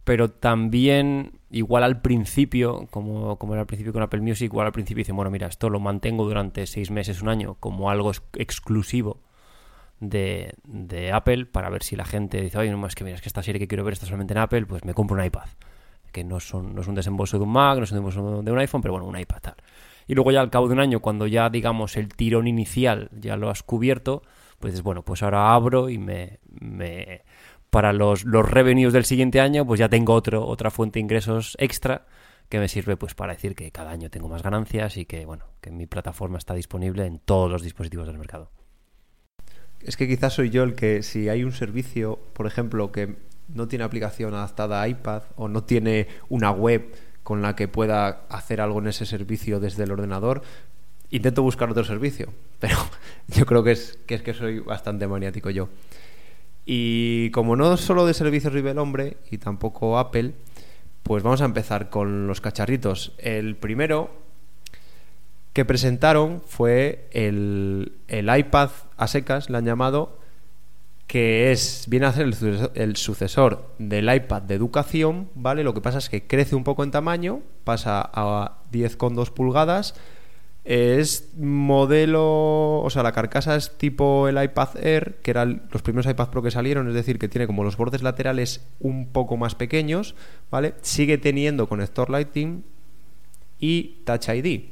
pero 0.05 0.31
también, 0.31 1.36
igual 1.51 1.85
al 1.85 2.01
principio, 2.01 2.87
como, 2.91 3.39
como 3.39 3.55
era 3.55 3.63
al 3.63 3.67
principio 3.67 3.93
con 3.93 4.03
Apple 4.03 4.21
Music, 4.21 4.51
igual 4.51 4.67
al 4.67 4.73
principio 4.73 5.03
dicen, 5.03 5.17
bueno, 5.17 5.31
mira, 5.31 5.47
esto 5.47 5.71
lo 5.71 5.81
mantengo 5.81 6.25
durante 6.25 6.67
seis 6.67 6.91
meses, 6.91 7.23
un 7.23 7.29
año, 7.29 7.57
como 7.61 7.91
algo 7.91 8.13
exclusivo 8.35 9.21
de, 10.01 10.55
de, 10.65 11.13
Apple, 11.13 11.47
para 11.47 11.71
ver 11.71 11.83
si 11.83 11.97
la 11.97 12.05
gente 12.05 12.41
dice, 12.41 12.59
oye, 12.59 12.71
no, 12.71 12.87
es 12.87 12.95
que 12.95 13.05
mira, 13.05 13.19
que 13.19 13.29
esta 13.29 13.43
serie 13.43 13.59
que 13.59 13.69
quiero 13.69 13.85
ver 13.85 13.95
está 13.95 14.07
solamente 14.07 14.35
en 14.35 14.39
Apple, 14.39 14.67
pues 14.67 14.85
me 14.85 14.95
compro 14.95 15.17
un 15.17 15.25
iPad. 15.25 15.49
Que 16.13 16.25
no, 16.25 16.41
son, 16.41 16.75
no 16.75 16.81
es 16.81 16.87
un 16.87 16.95
desembolso 16.95 17.39
de 17.39 17.45
un 17.45 17.53
Mac, 17.53 17.79
no 17.79 17.85
es 17.85 17.93
un 17.93 17.97
desembolso 17.97 18.43
de 18.43 18.53
un 18.53 18.59
iPhone, 18.59 18.81
pero 18.81 18.93
bueno, 18.93 19.07
un 19.07 19.19
iPad 19.19 19.39
tal. 19.41 19.55
Y 20.07 20.15
luego 20.15 20.31
ya 20.31 20.41
al 20.41 20.51
cabo 20.51 20.69
de 20.69 20.75
un 20.75 20.81
año, 20.81 21.01
cuando 21.01 21.27
ya, 21.27 21.51
digamos, 21.51 21.97
el 21.97 22.09
tirón 22.09 22.47
inicial 22.47 23.11
ya 23.13 23.37
lo 23.37 23.51
has 23.51 23.63
cubierto, 23.63 24.23
pues 24.59 24.81
bueno, 24.83 25.03
pues 25.03 25.23
ahora 25.23 25.53
abro 25.53 25.91
y 25.91 25.99
me, 25.99 26.39
me 26.61 27.23
para 27.77 27.93
los, 27.93 28.25
los 28.25 28.49
revenues 28.49 28.95
del 28.95 29.05
siguiente 29.05 29.39
año, 29.39 29.67
pues 29.67 29.79
ya 29.79 29.91
tengo 29.91 30.15
otro, 30.15 30.47
otra 30.47 30.71
fuente 30.71 30.99
de 30.99 31.03
ingresos 31.03 31.59
extra 31.61 32.07
que 32.49 32.59
me 32.59 32.69
sirve 32.69 32.97
pues 32.97 33.15
para 33.15 33.35
decir 33.35 33.55
que 33.55 33.71
cada 33.71 33.91
año 33.91 34.09
tengo 34.09 34.31
más 34.31 34.43
ganancias 34.43 34.97
y 34.97 35.05
que 35.05 35.27
bueno, 35.27 35.45
que 35.61 35.71
mi 35.71 35.87
plataforma 35.87 36.39
está 36.39 36.55
disponible 36.55 37.05
en 37.05 37.19
todos 37.19 37.51
los 37.51 37.61
dispositivos 37.61 38.07
del 38.07 38.17
mercado. 38.17 38.51
Es 39.83 39.99
que 39.99 40.09
quizás 40.09 40.33
soy 40.33 40.49
yo 40.49 40.63
el 40.63 40.75
que 40.75 41.03
si 41.03 41.29
hay 41.29 41.45
un 41.45 41.53
servicio, 41.53 42.19
por 42.33 42.47
ejemplo, 42.47 42.93
que 42.93 43.17
no 43.49 43.69
tiene 43.69 43.85
aplicación 43.85 44.33
adaptada 44.33 44.81
a 44.81 44.89
iPad 44.89 45.25
o 45.37 45.47
no 45.47 45.65
tiene 45.65 46.09
una 46.31 46.53
web 46.53 46.95
con 47.23 47.43
la 47.43 47.57
que 47.57 47.69
pueda 47.69 48.25
hacer 48.31 48.63
algo 48.63 48.79
en 48.79 48.87
ese 48.87 49.05
servicio 49.05 49.61
desde 49.61 49.85
el 49.85 49.93
ordenador, 49.93 50.41
intento 51.11 51.43
buscar 51.43 51.69
otro 51.69 51.85
servicio, 51.85 52.33
pero 52.59 52.79
yo 53.29 53.45
creo 53.45 53.63
que 53.63 53.73
es, 53.73 53.99
que 54.07 54.15
es 54.15 54.23
que 54.23 54.33
soy 54.33 54.61
bastante 54.61 55.07
maniático 55.07 55.51
yo. 55.51 55.69
Y 56.67 57.31
como 57.31 57.55
no 57.55 57.77
solo 57.77 58.05
de 58.05 58.13
servicios 58.13 58.53
vive 58.53 58.73
el 58.73 58.79
hombre 58.79 59.19
y 59.31 59.39
tampoco 59.39 59.99
Apple, 59.99 60.35
pues 61.05 61.23
vamos 61.23 61.41
a 61.41 61.45
empezar 61.45 61.89
con 61.89 62.27
los 62.27 62.41
cacharritos. 62.41 63.13
El 63.19 63.55
primero 63.57 64.11
que 65.53 65.65
presentaron 65.65 66.43
fue 66.45 67.09
el, 67.13 67.93
el 68.09 68.37
iPad 68.37 68.71
a 68.97 69.07
secas, 69.07 69.49
le 69.49 69.59
han 69.59 69.65
llamado, 69.65 70.19
que 71.07 71.53
es 71.53 71.87
viene 71.89 72.07
a 72.07 72.13
ser 72.13 72.27
el 72.75 72.97
sucesor, 72.97 73.71
del 73.79 74.13
iPad 74.13 74.43
de 74.43 74.57
educación, 74.57 75.31
¿vale? 75.37 75.63
Lo 75.63 75.73
que 75.73 75.81
pasa 75.81 75.99
es 75.99 76.11
que 76.11 76.27
crece 76.27 76.57
un 76.57 76.65
poco 76.65 76.83
en 76.83 76.91
tamaño, 76.91 77.43
pasa 77.63 78.11
a 78.13 78.59
10,2 78.73 79.31
pulgadas. 79.31 79.95
Es 80.69 81.29
modelo, 81.37 82.81
o 82.81 82.91
sea, 82.91 83.05
la 83.05 83.13
carcasa 83.13 83.55
es 83.55 83.79
tipo 83.79 84.27
el 84.27 84.43
iPad 84.43 84.85
Air, 84.85 85.19
que 85.23 85.31
eran 85.31 85.69
los 85.71 85.83
primeros 85.83 86.11
iPad 86.11 86.31
Pro 86.31 86.43
que 86.43 86.51
salieron, 86.51 86.89
es 86.89 86.95
decir, 86.95 87.21
que 87.21 87.29
tiene 87.29 87.47
como 87.47 87.63
los 87.63 87.77
bordes 87.77 88.03
laterales 88.03 88.67
un 88.81 89.07
poco 89.13 89.37
más 89.37 89.55
pequeños, 89.55 90.17
¿vale? 90.51 90.75
Sigue 90.83 91.19
teniendo 91.19 91.69
conector 91.69 92.11
Lightning 92.11 92.65
y 93.61 94.03
Touch 94.05 94.29
ID. 94.29 94.63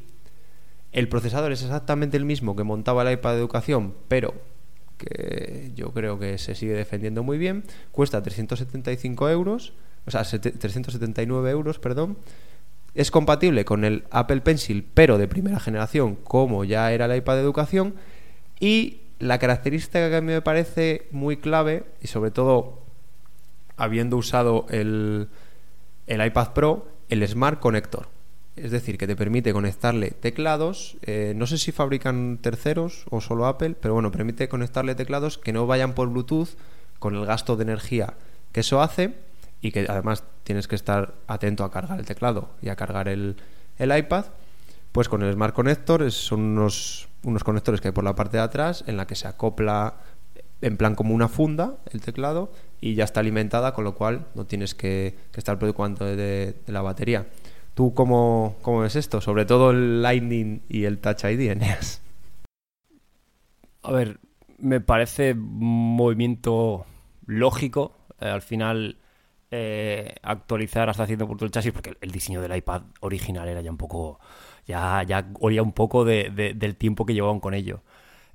El 0.91 1.09
procesador 1.09 1.53
es 1.53 1.63
exactamente 1.63 2.17
el 2.17 2.25
mismo 2.25 2.57
que 2.57 2.65
montaba 2.65 3.03
el 3.03 3.13
iPad 3.13 3.35
de 3.35 3.39
educación, 3.39 3.95
pero 4.09 4.35
que 4.99 5.71
yo 5.77 5.93
creo 5.93 6.19
que 6.19 6.39
se 6.39 6.57
sigue 6.57 6.73
defendiendo 6.73 7.23
muy 7.23 7.39
bien. 7.39 7.63
Cuesta 7.93 8.21
375 8.21 9.31
euros, 9.31 9.75
o 10.07 10.11
sea, 10.11 10.25
379 10.25 11.51
euros, 11.51 11.79
perdón. 11.79 12.17
Es 12.95 13.11
compatible 13.11 13.65
con 13.65 13.85
el 13.85 14.05
Apple 14.11 14.41
Pencil, 14.41 14.87
pero 14.95 15.19
de 15.19 15.29
primera 15.29 15.59
generación, 15.59 16.17
como 16.17 16.65
ya 16.65 16.93
era 16.93 17.07
el 17.07 17.17
iPad 17.17 17.35
de 17.35 17.41
educación. 17.41 17.95
Y 18.61 19.01
la 19.19 19.39
característica 19.39 20.09
que 20.09 20.17
a 20.17 20.21
mí 20.21 20.33
me 20.33 20.43
parece 20.43 21.09
muy 21.11 21.37
clave, 21.37 21.85
y 22.01 22.07
sobre 22.07 22.31
todo 22.31 22.83
habiendo 23.77 24.17
usado 24.17 24.67
el, 24.71 25.29
el 26.07 26.25
iPad 26.25 26.53
Pro, 26.53 26.89
el 27.09 27.27
Smart 27.27 27.61
Connector 27.61 28.15
es 28.57 28.71
decir, 28.71 28.99
que 28.99 29.07
te 29.07 29.17
permite 29.17 29.53
conectarle 29.53 30.11
teclados, 30.11 30.97
eh, 31.03 31.33
no 31.35 31.47
sé 31.47 31.59
si 31.59 31.73
fabrican 31.73 32.39
terceros 32.41 33.05
o 33.11 33.21
solo 33.21 33.47
Apple, 33.47 33.75
pero 33.81 33.95
bueno, 33.95 34.13
permite 34.13 34.49
conectarle 34.49 34.95
teclados 34.95 35.39
que 35.39 35.53
no 35.53 35.67
vayan 35.67 35.95
por 35.95 36.09
Bluetooth 36.09 36.51
con 36.99 37.17
el 37.17 37.27
gasto 37.27 37.57
de 37.57 37.65
energía 37.65 38.15
que 38.53 38.61
eso 38.61 38.81
hace 38.81 39.15
y 39.61 39.73
que 39.73 39.87
además 39.89 40.23
tienes 40.45 40.69
que 40.69 40.77
estar 40.77 41.15
atento 41.27 41.65
a 41.65 41.71
cargar 41.71 41.99
el 41.99 42.07
teclado 42.07 42.51
y 42.63 42.69
a 42.69 42.77
cargar 42.77 43.09
el, 43.09 43.37
iPad, 43.79 44.27
pues 44.93 45.09
con 45.09 45.23
el 45.23 45.33
Smart 45.33 45.55
Connector 45.55 46.11
son 46.13 46.41
unos, 46.41 47.09
unos 47.25 47.43
conectores 47.43 47.81
que 47.81 47.89
hay 47.89 47.93
por 47.93 48.05
la 48.05 48.15
parte 48.15 48.37
de 48.37 48.45
atrás 48.45 48.85
en 48.87 48.97
la 48.97 49.07
que 49.07 49.17
se 49.17 49.27
acopla 49.27 49.95
en 50.61 50.77
plan 50.77 50.95
como 50.95 51.15
una 51.15 51.29
funda 51.29 51.77
el 51.93 52.01
teclado 52.01 52.53
y 52.81 52.95
ya 52.95 53.05
está 53.05 53.21
alimentada, 53.21 53.75
con 53.75 53.85
lo 53.85 53.95
cual 53.95 54.27
no 54.35 54.47
tienes 54.47 54.75
que, 54.75 55.17
estar 55.35 55.59
preocupando 55.59 56.05
de 56.05 56.55
la 56.67 56.83
batería. 56.83 57.27
¿Tú 57.75 57.93
cómo, 57.93 58.57
cómo 58.63 58.81
ves 58.81 58.95
esto? 58.95 59.21
Sobre 59.21 59.45
todo 59.45 59.73
el 59.73 60.01
Lightning 60.01 60.63
y 60.69 60.85
el 60.85 60.99
Touch 60.99 61.25
ID, 61.25 61.51
Eneas. 61.51 62.01
A 63.83 63.91
ver, 63.91 64.21
me 64.59 64.81
parece 64.81 65.33
un 65.33 65.97
movimiento 65.97 66.87
lógico. 67.27 67.97
Eh, 68.21 68.29
al 68.29 68.43
final, 68.43 68.97
eh, 69.57 70.15
actualizar 70.23 70.89
hasta 70.89 71.07
cierto 71.07 71.27
punto 71.27 71.45
el 71.45 71.51
chasis, 71.51 71.73
porque 71.73 71.97
el, 72.01 72.11
diseño 72.11 72.41
del 72.41 72.57
iPad 72.57 72.83
original 73.01 73.49
era 73.49 73.61
ya 73.61 73.71
un 73.71 73.77
poco. 73.77 74.19
Ya, 74.67 75.03
ya 75.03 75.29
olía 75.41 75.63
un 75.63 75.73
poco 75.73 76.05
del 76.05 76.77
tiempo 76.77 77.05
que 77.05 77.15
llevaban 77.15 77.41
con 77.41 77.55
ello. 77.55 77.83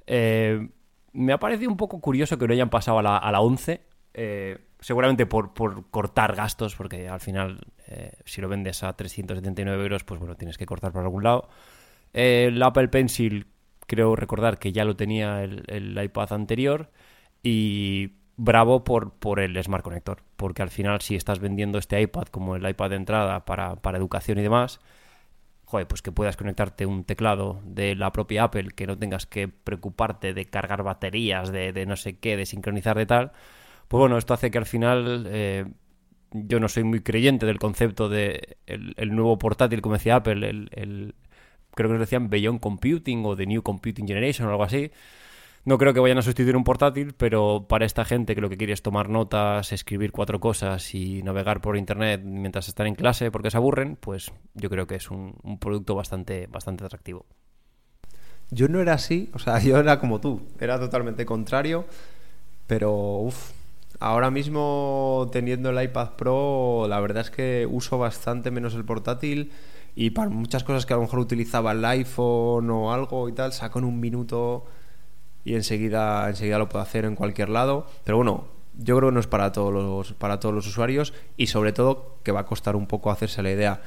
Eh, 0.05 0.69
me 1.13 1.33
ha 1.33 1.39
parecido 1.39 1.71
un 1.71 1.77
poco 1.77 1.99
curioso 1.99 2.37
que 2.37 2.47
no 2.47 2.53
hayan 2.53 2.69
pasado 2.69 2.99
a 2.99 3.03
la, 3.03 3.17
a 3.17 3.31
la 3.31 3.41
11 3.41 3.81
seguramente 4.79 5.25
por, 5.25 5.53
cortar 5.91 6.35
gastos, 6.35 6.75
porque 6.75 7.07
al 7.07 7.19
final, 7.19 7.59
eh, 7.87 8.13
si 8.25 8.41
lo 8.41 8.47
vendes 8.47 8.83
a 8.83 8.93
379 8.93 9.83
euros, 9.83 10.03
pues 10.03 10.19
bueno, 10.19 10.35
tienes 10.35 10.57
que 10.57 10.65
cortar 10.65 10.91
por 10.91 11.03
algún 11.03 11.23
lado. 11.23 11.49
el 12.13 12.61
Apple 12.63 12.87
Pencil, 12.87 13.47
creo 13.87 14.15
recordar 14.15 14.57
que 14.59 14.71
ya 14.71 14.85
lo 14.85 14.95
tenía 14.95 15.43
el, 15.43 15.99
iPad 16.01 16.33
anterior. 16.33 16.91
Y 17.43 18.18
bravo 18.39 18.83
por, 18.83 19.13
por 19.13 19.39
el 19.39 19.61
Smart 19.63 19.83
Connector, 19.83 20.23
porque 20.35 20.61
al 20.61 20.69
final, 20.69 21.01
si 21.01 21.15
estás 21.15 21.39
vendiendo 21.39 21.77
este 21.77 22.01
iPad 22.01 22.27
como 22.27 22.55
el 22.55 22.67
iPad 22.67 22.91
de 22.91 22.95
entrada 22.95 23.45
para, 23.45 23.75
para 23.75 23.97
educación 23.97 24.39
y 24.39 24.41
demás, 24.41 24.79
joder, 25.65 25.87
pues 25.87 26.01
que 26.01 26.11
puedas 26.11 26.37
conectarte 26.37 26.85
un 26.85 27.03
teclado 27.03 27.61
de 27.63 27.95
la 27.95 28.11
propia 28.11 28.45
Apple, 28.45 28.71
que 28.75 28.87
no 28.87 28.97
tengas 28.97 29.25
que 29.25 29.47
preocuparte 29.47 30.33
de 30.33 30.45
cargar 30.45 30.83
baterías, 30.83 31.51
de, 31.51 31.73
de 31.73 31.85
no 31.85 31.95
sé 31.95 32.17
qué, 32.17 32.37
de 32.37 32.45
sincronizar 32.45 32.97
de 32.97 33.05
tal 33.05 33.31
pues 33.89 33.99
bueno, 33.99 34.17
esto 34.19 34.35
hace 34.35 34.51
que 34.51 34.59
al 34.59 34.67
final 34.67 35.25
eh, 35.31 35.65
yo 36.31 36.59
no 36.59 36.67
soy 36.69 36.83
muy 36.83 37.01
creyente 37.01 37.47
del 37.47 37.57
concepto 37.57 38.07
de 38.07 38.57
el, 38.67 39.15
nuevo 39.15 39.39
portátil, 39.39 39.81
como 39.81 39.95
decía 39.95 40.17
Apple, 40.17 40.47
el, 40.47 41.15
creo 41.73 41.89
que 41.89 41.93
nos 41.93 41.99
decían 41.99 42.29
Beyond 42.29 42.59
Computing 42.59 43.25
o 43.25 43.35
The 43.35 43.47
New 43.47 43.63
Computing 43.63 44.07
Generation 44.07 44.47
o 44.47 44.51
algo 44.51 44.63
así. 44.63 44.91
No 45.69 45.77
creo 45.77 45.93
que 45.93 45.99
vayan 45.99 46.17
a 46.17 46.23
sustituir 46.23 46.57
un 46.57 46.63
portátil, 46.63 47.13
pero 47.13 47.67
para 47.69 47.85
esta 47.85 48.03
gente 48.03 48.33
que 48.33 48.41
lo 48.41 48.49
que 48.49 48.57
quiere 48.57 48.73
es 48.73 48.81
tomar 48.81 49.07
notas, 49.07 49.71
escribir 49.71 50.11
cuatro 50.11 50.39
cosas 50.39 50.95
y 50.95 51.21
navegar 51.21 51.61
por 51.61 51.77
internet 51.77 52.21
mientras 52.23 52.67
están 52.69 52.87
en 52.87 52.95
clase 52.95 53.29
porque 53.29 53.51
se 53.51 53.57
aburren, 53.57 53.95
pues 53.95 54.31
yo 54.55 54.71
creo 54.71 54.87
que 54.87 54.95
es 54.95 55.11
un, 55.11 55.35
producto 55.61 55.93
bastante, 55.93 56.47
bastante 56.47 56.85
atractivo. 56.85 57.27
Yo 58.49 58.67
no 58.67 58.81
era 58.81 58.93
así, 58.93 59.29
o 59.35 59.37
sea, 59.37 59.59
yo 59.63 59.77
era 59.77 59.99
como 59.99 60.19
tú, 60.19 60.41
era 60.59 60.79
totalmente 60.79 61.23
contrario, 61.23 61.85
pero 62.65 63.17
uff, 63.17 63.51
Ahora 63.99 64.31
mismo 64.31 65.29
teniendo 65.31 65.69
el 65.69 65.83
iPad 65.83 66.13
Pro, 66.15 66.87
la 66.89 66.99
verdad 66.99 67.21
es 67.21 67.29
que 67.29 67.67
uso 67.69 67.99
bastante 67.99 68.49
menos 68.49 68.73
el 68.73 68.85
portátil 68.85 69.51
y 69.93 70.09
para 70.09 70.31
muchas 70.31 70.63
cosas 70.63 70.87
que 70.87 70.93
a 70.93 70.95
lo 70.95 71.03
mejor 71.03 71.19
utilizaba 71.19 71.73
el 71.73 71.85
iPhone 71.85 72.71
o 72.71 72.91
algo 72.91 73.29
y 73.29 73.33
tal, 73.33 73.53
saco 73.53 73.77
en 73.77 73.85
un 73.85 73.99
minuto 73.99 74.65
y 75.49 75.55
enseguida, 75.55 76.29
enseguida 76.29 76.59
lo 76.59 76.69
puedo 76.69 76.83
hacer 76.83 77.05
en 77.05 77.15
cualquier 77.15 77.49
lado. 77.49 77.87
Pero 78.03 78.17
bueno, 78.17 78.45
yo 78.77 78.95
creo 78.95 79.09
que 79.09 79.15
no 79.15 79.19
es 79.19 79.25
para 79.25 79.51
todos 79.51 79.73
los, 79.73 80.13
para 80.13 80.39
todos 80.39 80.53
los 80.53 80.67
usuarios 80.67 81.11
y 81.37 81.47
sobre 81.47 81.73
todo 81.73 82.17
que 82.21 82.31
va 82.31 82.41
a 82.41 82.45
costar 82.45 82.75
un 82.75 82.85
poco 82.85 83.09
hacerse 83.09 83.41
la 83.41 83.49
idea. 83.49 83.81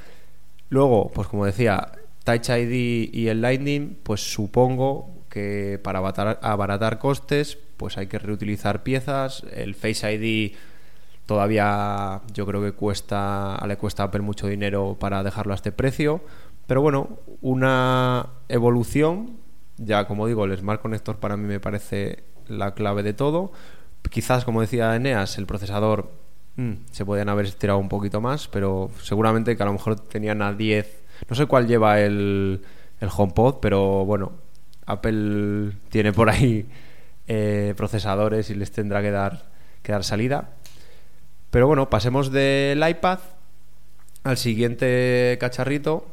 Luego, 0.67 1.09
pues 1.13 1.29
como 1.29 1.45
decía, 1.45 1.93
Touch 2.25 2.49
ID 2.49 3.13
y 3.13 3.29
el 3.29 3.39
Lightning, 3.39 3.97
pues 4.03 4.33
supongo 4.33 5.09
que 5.29 5.79
para 5.81 5.99
abaratar 5.99 6.99
costes, 6.99 7.57
pues 7.77 7.97
hay 7.97 8.07
que 8.07 8.19
reutilizar 8.19 8.83
piezas. 8.83 9.45
El 9.53 9.73
Face 9.73 10.13
ID 10.13 10.57
todavía 11.25 12.23
yo 12.33 12.45
creo 12.45 12.61
que 12.61 12.73
cuesta, 12.73 13.57
le 13.65 13.77
cuesta 13.77 14.03
a 14.03 14.07
Apple 14.07 14.19
mucho 14.19 14.47
dinero 14.47 14.97
para 14.99 15.23
dejarlo 15.23 15.53
a 15.53 15.55
este 15.55 15.71
precio. 15.71 16.19
Pero 16.67 16.81
bueno, 16.81 17.19
una 17.41 18.27
evolución. 18.49 19.42
Ya 19.77 20.05
como 20.05 20.27
digo, 20.27 20.45
el 20.45 20.57
Smart 20.57 20.81
Connector 20.81 21.17
para 21.17 21.37
mí 21.37 21.47
me 21.47 21.59
parece 21.59 22.23
la 22.47 22.73
clave 22.73 23.03
de 23.03 23.13
todo. 23.13 23.51
Quizás, 24.09 24.45
como 24.45 24.61
decía 24.61 24.95
Eneas, 24.95 25.37
el 25.37 25.45
procesador 25.45 26.11
mm, 26.57 26.73
se 26.91 27.05
podían 27.05 27.29
haber 27.29 27.45
estirado 27.45 27.79
un 27.79 27.89
poquito 27.89 28.21
más, 28.21 28.47
pero 28.47 28.91
seguramente 29.01 29.55
que 29.55 29.63
a 29.63 29.65
lo 29.65 29.73
mejor 29.73 29.99
tenían 29.99 30.41
a 30.41 30.53
10. 30.53 31.03
No 31.29 31.35
sé 31.35 31.45
cuál 31.45 31.67
lleva 31.67 32.01
el, 32.01 32.61
el 32.99 33.09
HomePod, 33.15 33.59
pero 33.59 34.05
bueno, 34.05 34.33
Apple 34.85 35.71
tiene 35.89 36.13
por 36.13 36.29
ahí 36.29 36.67
eh, 37.27 37.73
procesadores 37.77 38.49
y 38.49 38.55
les 38.55 38.71
tendrá 38.71 39.01
que 39.01 39.11
dar, 39.11 39.45
que 39.81 39.91
dar 39.91 40.03
salida. 40.03 40.51
Pero 41.49 41.67
bueno, 41.67 41.89
pasemos 41.89 42.31
del 42.31 42.87
iPad 42.87 43.19
al 44.23 44.37
siguiente 44.37 45.37
cacharrito, 45.39 46.07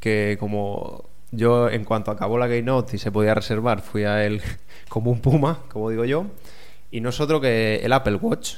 que 0.00 0.36
como 0.38 1.04
yo 1.36 1.68
en 1.68 1.84
cuanto 1.84 2.10
acabó 2.10 2.38
la 2.38 2.48
Keynote 2.48 2.96
y 2.96 2.98
se 2.98 3.12
podía 3.12 3.34
reservar, 3.34 3.82
fui 3.82 4.04
a 4.04 4.24
él 4.24 4.40
como 4.88 5.10
un 5.10 5.20
puma, 5.20 5.60
como 5.68 5.90
digo 5.90 6.04
yo, 6.04 6.26
y 6.90 7.00
no 7.00 7.10
es 7.10 7.20
otro 7.20 7.40
que 7.40 7.80
el 7.82 7.92
Apple 7.92 8.16
Watch. 8.16 8.56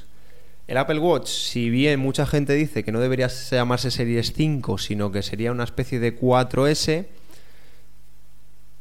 El 0.66 0.78
Apple 0.78 0.98
Watch, 0.98 1.28
si 1.28 1.70
bien 1.70 2.00
mucha 2.00 2.26
gente 2.26 2.54
dice 2.54 2.82
que 2.82 2.90
no 2.90 3.00
debería 3.00 3.28
llamarse 3.28 3.90
Series 3.90 4.32
5, 4.32 4.78
sino 4.78 5.12
que 5.12 5.22
sería 5.22 5.52
una 5.52 5.62
especie 5.64 6.00
de 6.00 6.18
4S, 6.18 7.06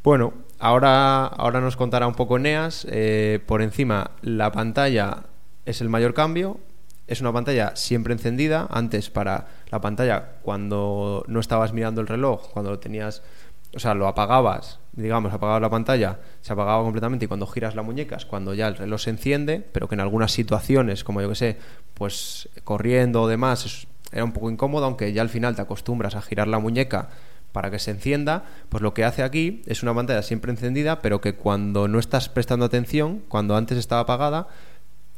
bueno, 0.05 0.33
ahora, 0.59 1.25
ahora 1.25 1.61
nos 1.61 1.75
contará 1.75 2.05
un 2.05 2.13
poco 2.13 2.37
Neas. 2.37 2.85
Eh, 2.91 3.39
por 3.47 3.63
encima, 3.63 4.11
la 4.21 4.51
pantalla 4.51 5.23
es 5.65 5.81
el 5.81 5.89
mayor 5.89 6.13
cambio. 6.13 6.59
Es 7.07 7.21
una 7.21 7.33
pantalla 7.33 7.75
siempre 7.75 8.13
encendida. 8.13 8.67
Antes, 8.69 9.09
para 9.09 9.47
la 9.71 9.81
pantalla, 9.81 10.33
cuando 10.43 11.25
no 11.27 11.39
estabas 11.39 11.73
mirando 11.73 12.01
el 12.01 12.07
reloj, 12.07 12.51
cuando 12.51 12.69
lo 12.69 12.77
tenías, 12.77 13.23
o 13.75 13.79
sea, 13.79 13.93
lo 13.93 14.07
apagabas, 14.07 14.79
digamos, 14.93 15.33
apagabas 15.33 15.61
la 15.61 15.69
pantalla, 15.69 16.19
se 16.41 16.53
apagaba 16.53 16.81
completamente 16.83 17.25
y 17.25 17.27
cuando 17.27 17.45
giras 17.45 17.75
la 17.75 17.81
muñeca 17.81 18.15
es 18.15 18.25
cuando 18.25 18.53
ya 18.53 18.67
el 18.67 18.77
reloj 18.77 19.01
se 19.01 19.09
enciende, 19.09 19.59
pero 19.71 19.89
que 19.89 19.95
en 19.95 20.01
algunas 20.01 20.31
situaciones, 20.31 21.03
como 21.03 21.21
yo 21.21 21.29
que 21.29 21.35
sé, 21.35 21.57
pues 21.93 22.49
corriendo 22.63 23.23
o 23.23 23.27
demás, 23.27 23.87
era 24.11 24.23
un 24.23 24.31
poco 24.31 24.49
incómodo, 24.49 24.85
aunque 24.85 25.11
ya 25.11 25.21
al 25.21 25.29
final 25.29 25.55
te 25.55 25.61
acostumbras 25.61 26.15
a 26.15 26.21
girar 26.21 26.47
la 26.47 26.59
muñeca 26.59 27.09
para 27.51 27.69
que 27.71 27.79
se 27.79 27.91
encienda, 27.91 28.45
pues 28.69 28.81
lo 28.81 28.93
que 28.93 29.03
hace 29.03 29.23
aquí 29.23 29.61
es 29.65 29.83
una 29.83 29.93
pantalla 29.93 30.21
siempre 30.21 30.51
encendida, 30.51 31.01
pero 31.01 31.21
que 31.21 31.35
cuando 31.35 31.87
no 31.87 31.99
estás 31.99 32.29
prestando 32.29 32.65
atención, 32.65 33.23
cuando 33.27 33.55
antes 33.55 33.77
estaba 33.77 34.01
apagada, 34.01 34.47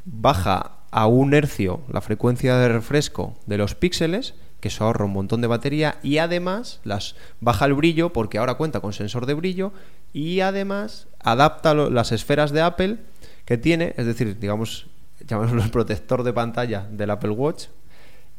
baja 0.04 0.72
a 0.90 1.06
un 1.06 1.34
hercio 1.34 1.82
la 1.88 2.00
frecuencia 2.00 2.56
de 2.56 2.68
refresco 2.68 3.36
de 3.46 3.58
los 3.58 3.74
píxeles 3.74 4.34
que 4.60 4.68
eso 4.68 4.84
ahorra 4.84 5.04
un 5.04 5.12
montón 5.12 5.40
de 5.40 5.46
batería 5.46 5.98
y 6.02 6.18
además 6.18 6.80
las 6.84 7.14
baja 7.40 7.64
el 7.64 7.74
brillo 7.74 8.12
porque 8.12 8.38
ahora 8.38 8.54
cuenta 8.54 8.80
con 8.80 8.92
sensor 8.92 9.26
de 9.26 9.34
brillo 9.34 9.72
y 10.12 10.40
además 10.40 11.06
adapta 11.20 11.74
las 11.74 12.12
esferas 12.12 12.50
de 12.50 12.62
Apple 12.62 12.98
que 13.44 13.56
tiene, 13.56 13.94
es 13.96 14.06
decir, 14.06 14.38
digamos, 14.38 14.88
llamémoslo 15.26 15.62
el 15.62 15.70
protector 15.70 16.22
de 16.22 16.32
pantalla 16.32 16.86
del 16.90 17.10
Apple 17.10 17.30
Watch, 17.30 17.66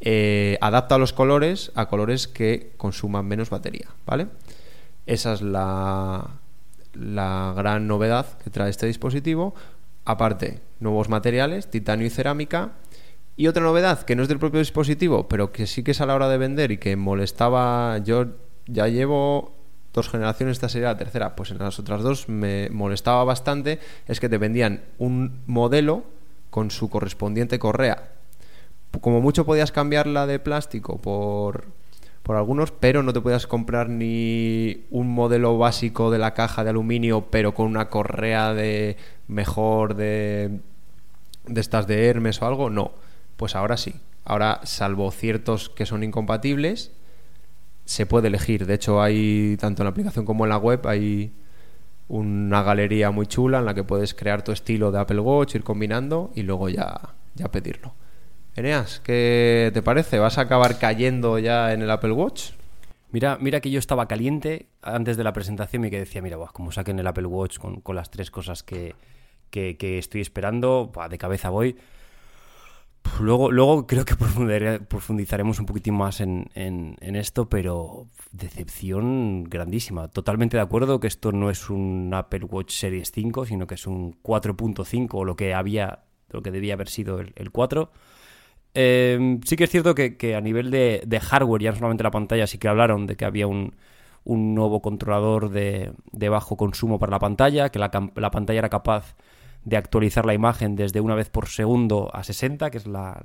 eh, 0.02 0.58
adapta 0.62 0.98
los 0.98 1.14
colores 1.14 1.72
a 1.76 1.88
colores 1.88 2.28
que 2.28 2.74
consuman 2.78 3.26
menos 3.26 3.50
batería, 3.50 3.88
¿vale? 4.06 4.28
Esa 5.06 5.34
es 5.34 5.42
la, 5.42 6.28
la 6.94 7.54
gran 7.56 7.88
novedad 7.88 8.38
que 8.44 8.50
trae 8.50 8.70
este 8.70 8.86
dispositivo. 8.86 9.56
Aparte, 10.06 10.62
nuevos 10.80 11.10
materiales, 11.10 11.70
titanio 11.70 12.08
y 12.08 12.10
cerámica. 12.10 12.72
Y 13.40 13.48
otra 13.48 13.64
novedad 13.64 14.02
que 14.02 14.18
no 14.18 14.24
es 14.24 14.28
del 14.28 14.38
propio 14.38 14.60
dispositivo, 14.60 15.30
pero 15.30 15.54
que 15.54 15.66
sí 15.66 15.82
que 15.82 15.92
es 15.92 16.02
a 16.02 16.06
la 16.06 16.14
hora 16.14 16.28
de 16.28 16.38
vender 16.38 16.72
y 16.72 16.78
que 16.78 16.98
molestaba. 16.98 17.98
Yo 18.00 18.26
ya 18.68 18.90
llevo 18.90 19.54
dos 19.94 20.10
generaciones, 20.10 20.58
esta 20.58 20.68
sería 20.68 20.90
la 20.90 20.98
tercera. 20.98 21.38
Pues 21.38 21.52
en 21.52 21.60
las 21.60 21.80
otras 21.80 22.04
dos 22.04 22.28
me 22.28 22.70
molestaba 22.70 23.24
bastante. 23.24 23.80
Es 24.08 24.20
que 24.20 24.28
te 24.28 24.38
vendían 24.38 24.82
un 24.98 25.40
modelo 25.46 26.04
con 26.50 26.70
su 26.70 26.90
correspondiente 26.90 27.60
correa. 27.60 28.12
Como 29.00 29.22
mucho 29.22 29.46
podías 29.46 29.72
cambiarla 29.72 30.28
de 30.28 30.40
plástico 30.40 30.98
por, 30.98 31.68
por 32.24 32.36
algunos, 32.36 32.72
pero 32.72 33.04
no 33.04 33.14
te 33.14 33.22
podías 33.22 33.48
comprar 33.48 33.88
ni 33.88 34.86
un 34.92 35.08
modelo 35.08 35.58
básico 35.58 36.12
de 36.12 36.20
la 36.20 36.34
caja 36.34 36.66
de 36.66 36.72
aluminio, 36.72 37.28
pero 37.32 37.54
con 37.54 37.68
una 37.68 37.88
correa 37.88 38.54
de 38.54 38.98
mejor 39.30 39.96
de, 39.96 40.60
de 41.48 41.62
estas 41.62 41.88
de 41.88 42.06
Hermes 42.08 42.42
o 42.42 42.46
algo. 42.46 42.70
No, 42.70 42.92
pues 43.40 43.56
ahora 43.56 43.78
sí. 43.78 43.96
Ahora, 44.26 44.60
salvo 44.64 45.10
ciertos 45.12 45.70
que 45.70 45.86
son 45.86 46.04
incompatibles, 46.04 46.92
se 47.86 48.06
puede 48.06 48.28
elegir. 48.28 48.66
De 48.66 48.74
hecho, 48.74 49.02
hay 49.02 49.56
tanto 49.58 49.82
en 49.82 49.86
la 49.86 49.92
aplicación 49.92 50.26
como 50.26 50.44
en 50.44 50.50
la 50.50 50.58
web, 50.58 50.86
hay 50.86 51.32
una 52.10 52.64
galería 52.64 53.12
muy 53.12 53.28
chula 53.28 53.60
en 53.60 53.66
la 53.66 53.74
que 53.74 53.86
puedes 53.86 54.14
crear 54.14 54.44
tu 54.44 54.52
estilo 54.52 54.92
de 54.92 55.00
Apple 55.00 55.22
Watch, 55.22 55.56
ir 55.56 55.64
combinando 55.64 56.32
y 56.36 56.44
luego 56.44 56.68
ya, 56.68 57.16
ya 57.34 57.50
pedirlo. 57.50 57.94
Eneas, 58.58 59.00
¿qué 59.00 59.72
te 59.74 59.82
parece? 59.82 60.20
¿Vas 60.20 60.38
a 60.38 60.42
acabar 60.42 60.78
cayendo 60.78 61.40
ya 61.40 61.72
en 61.72 61.82
el 61.82 61.90
Apple 61.90 62.12
Watch? 62.12 62.52
Mira, 63.12 63.38
mira 63.40 63.62
que 63.62 63.72
yo 63.72 63.80
estaba 63.80 64.08
caliente 64.10 64.68
antes 64.82 65.16
de 65.16 65.24
la 65.24 65.32
presentación 65.32 65.86
y 65.86 65.90
que 65.90 66.00
decía, 66.00 66.22
mira, 66.22 66.38
como 66.52 66.74
saquen 66.74 67.00
el 67.00 67.08
Apple 67.08 67.26
Watch 67.26 67.58
con, 67.58 67.82
las 67.96 68.12
tres 68.12 68.32
cosas 68.32 68.64
que, 68.64 68.96
que, 69.50 69.98
estoy 69.98 70.20
esperando, 70.20 70.92
de 71.10 71.18
cabeza 71.18 71.50
voy. 71.50 71.78
Luego, 73.20 73.52
luego 73.52 73.86
creo 73.88 74.06
que 74.06 74.16
profundizaremos 74.16 75.60
un 75.60 75.66
poquitín 75.66 75.96
más 75.96 76.22
en, 76.22 76.50
en, 76.56 77.16
esto, 77.16 77.50
pero 77.50 78.08
decepción 78.32 79.44
grandísima. 79.44 80.08
Totalmente 80.08 80.58
de 80.58 80.64
acuerdo 80.64 81.00
que 81.00 81.08
esto 81.08 81.32
no 81.32 81.50
es 81.50 81.70
un 81.70 82.12
Apple 82.14 82.46
Watch 82.46 82.74
Series 82.74 83.12
5, 83.12 83.46
sino 83.46 83.68
que 83.68 83.76
es 83.76 83.88
un 83.88 84.22
4.5 84.22 85.10
o 85.12 85.26
lo 85.26 85.36
que 85.36 85.54
había, 85.54 86.04
lo 86.30 86.42
que 86.42 86.52
debía 86.52 86.76
haber 86.76 86.88
sido 86.88 87.20
el, 87.20 87.34
el 87.36 87.52
4. 87.52 87.92
Em, 88.74 89.42
sí 89.44 89.56
que 89.56 89.64
es 89.66 89.70
cierto 89.72 89.96
que, 89.96 90.36
a 90.36 90.42
nivel 90.42 90.70
de, 90.72 91.20
hardware, 91.22 91.62
ya 91.62 91.72
no 91.72 91.78
solamente 91.78 92.04
la 92.04 92.12
pantalla, 92.12 92.48
sí 92.48 92.58
que 92.58 92.68
hablaron 92.68 93.08
de 93.08 93.16
que 93.16 93.26
había 93.26 93.48
un, 93.48 93.76
nuevo 94.26 94.82
controlador 94.82 95.50
de, 95.50 95.92
bajo 96.30 96.56
consumo 96.58 97.00
para 97.00 97.12
la 97.12 97.20
pantalla, 97.20 97.70
que 97.70 97.80
la, 97.80 97.90
pantalla 97.90 98.60
era 98.60 98.70
capaz 98.70 99.16
de 99.64 99.78
actualizar 99.78 100.26
la 100.26 100.34
imagen 100.34 100.76
desde 100.76 101.02
una 101.02 101.16
vez 101.16 101.30
por 101.30 101.48
segundo 101.48 102.10
a 102.14 102.24
60, 102.24 102.72
que 102.72 102.78
es 102.78 102.88
la, 102.88 103.22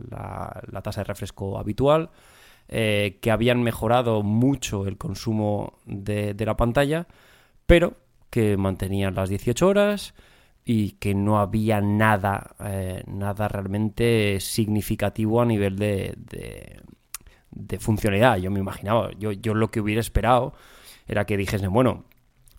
tasa 0.82 1.00
de 1.00 1.04
refresco 1.04 1.58
habitual, 1.58 2.10
eh, 2.68 3.18
que 3.20 3.30
habían 3.30 3.62
mejorado 3.62 4.22
mucho 4.22 4.86
el 4.86 4.96
consumo 4.96 5.78
de, 5.86 6.34
de 6.34 6.46
la 6.46 6.56
pantalla, 6.56 7.06
pero 7.66 7.94
que 8.30 8.56
mantenían 8.56 9.14
las 9.14 9.28
18 9.28 9.66
horas, 9.66 10.14
y 10.64 10.92
que 10.92 11.14
no 11.14 11.38
había 11.38 11.80
nada, 11.80 12.56
eh, 12.64 13.02
nada 13.06 13.48
realmente 13.48 14.40
significativo 14.40 15.42
a 15.42 15.44
nivel 15.44 15.76
de, 15.76 16.14
de, 17.50 17.78
funcionalidad. 17.78 18.38
Yo 18.38 18.50
me 18.50 18.60
imaginaba, 18.60 19.10
yo, 19.18 19.32
yo 19.32 19.54
lo 19.54 19.70
que 19.70 19.80
hubiera 19.80 20.00
esperado 20.00 20.54
era 21.06 21.26
que 21.26 21.36
dijesen, 21.36 21.72
bueno, 21.72 22.04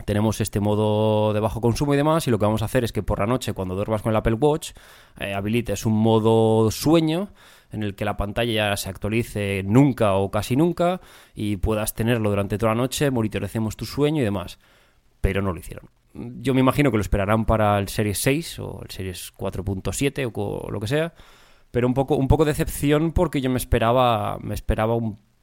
tenemos 0.05 0.41
este 0.41 0.59
modo 0.59 1.33
de 1.33 1.39
bajo 1.39 1.61
consumo 1.61 1.93
y 1.93 1.97
demás, 1.97 2.27
y 2.27 2.31
lo 2.31 2.37
que 2.37 2.45
vamos 2.45 2.61
a 2.61 2.65
hacer 2.65 2.83
es 2.83 2.91
que 2.91 3.03
por 3.03 3.19
la 3.19 3.25
noche, 3.25 3.53
cuando 3.53 3.75
duermas 3.75 4.01
con 4.01 4.11
el 4.11 4.17
Apple 4.17 4.33
Watch, 4.33 4.71
eh, 5.19 5.33
habilites 5.33 5.85
un 5.85 5.93
modo 5.93 6.69
sueño 6.71 7.29
en 7.71 7.83
el 7.83 7.95
que 7.95 8.05
la 8.05 8.17
pantalla 8.17 8.69
ya 8.69 8.77
se 8.77 8.89
actualice 8.89 9.63
nunca 9.63 10.13
o 10.15 10.29
casi 10.29 10.55
nunca 10.55 11.01
y 11.33 11.57
puedas 11.57 11.93
tenerlo 11.93 12.29
durante 12.29 12.57
toda 12.57 12.73
la 12.73 12.81
noche, 12.81 13.11
monitorecemos 13.11 13.75
tu 13.75 13.85
sueño 13.85 14.21
y 14.21 14.25
demás. 14.25 14.59
Pero 15.21 15.41
no 15.41 15.53
lo 15.53 15.59
hicieron 15.59 15.89
yo 16.15 16.53
me 16.53 16.61
imagino 16.61 16.91
que 16.91 16.97
lo 16.97 17.01
esperarán 17.01 17.45
para 17.45 17.77
el 17.77 17.89
Series 17.89 18.19
6 18.19 18.59
o 18.59 18.81
el 18.83 18.89
Series 18.89 19.33
4.7 19.35 20.31
o, 20.33 20.71
lo 20.71 20.79
que 20.79 20.87
sea, 20.87 21.13
pero 21.71 21.87
un 21.87 21.93
poco, 21.93 22.15
un 22.15 22.27
poco 22.27 22.45
de 22.45 22.51
decepción 22.51 23.11
porque 23.11 23.41
yo 23.41 23.49
me 23.49 23.57
esperaba, 23.57 24.37
me 24.41 24.53
esperaba 24.53 24.95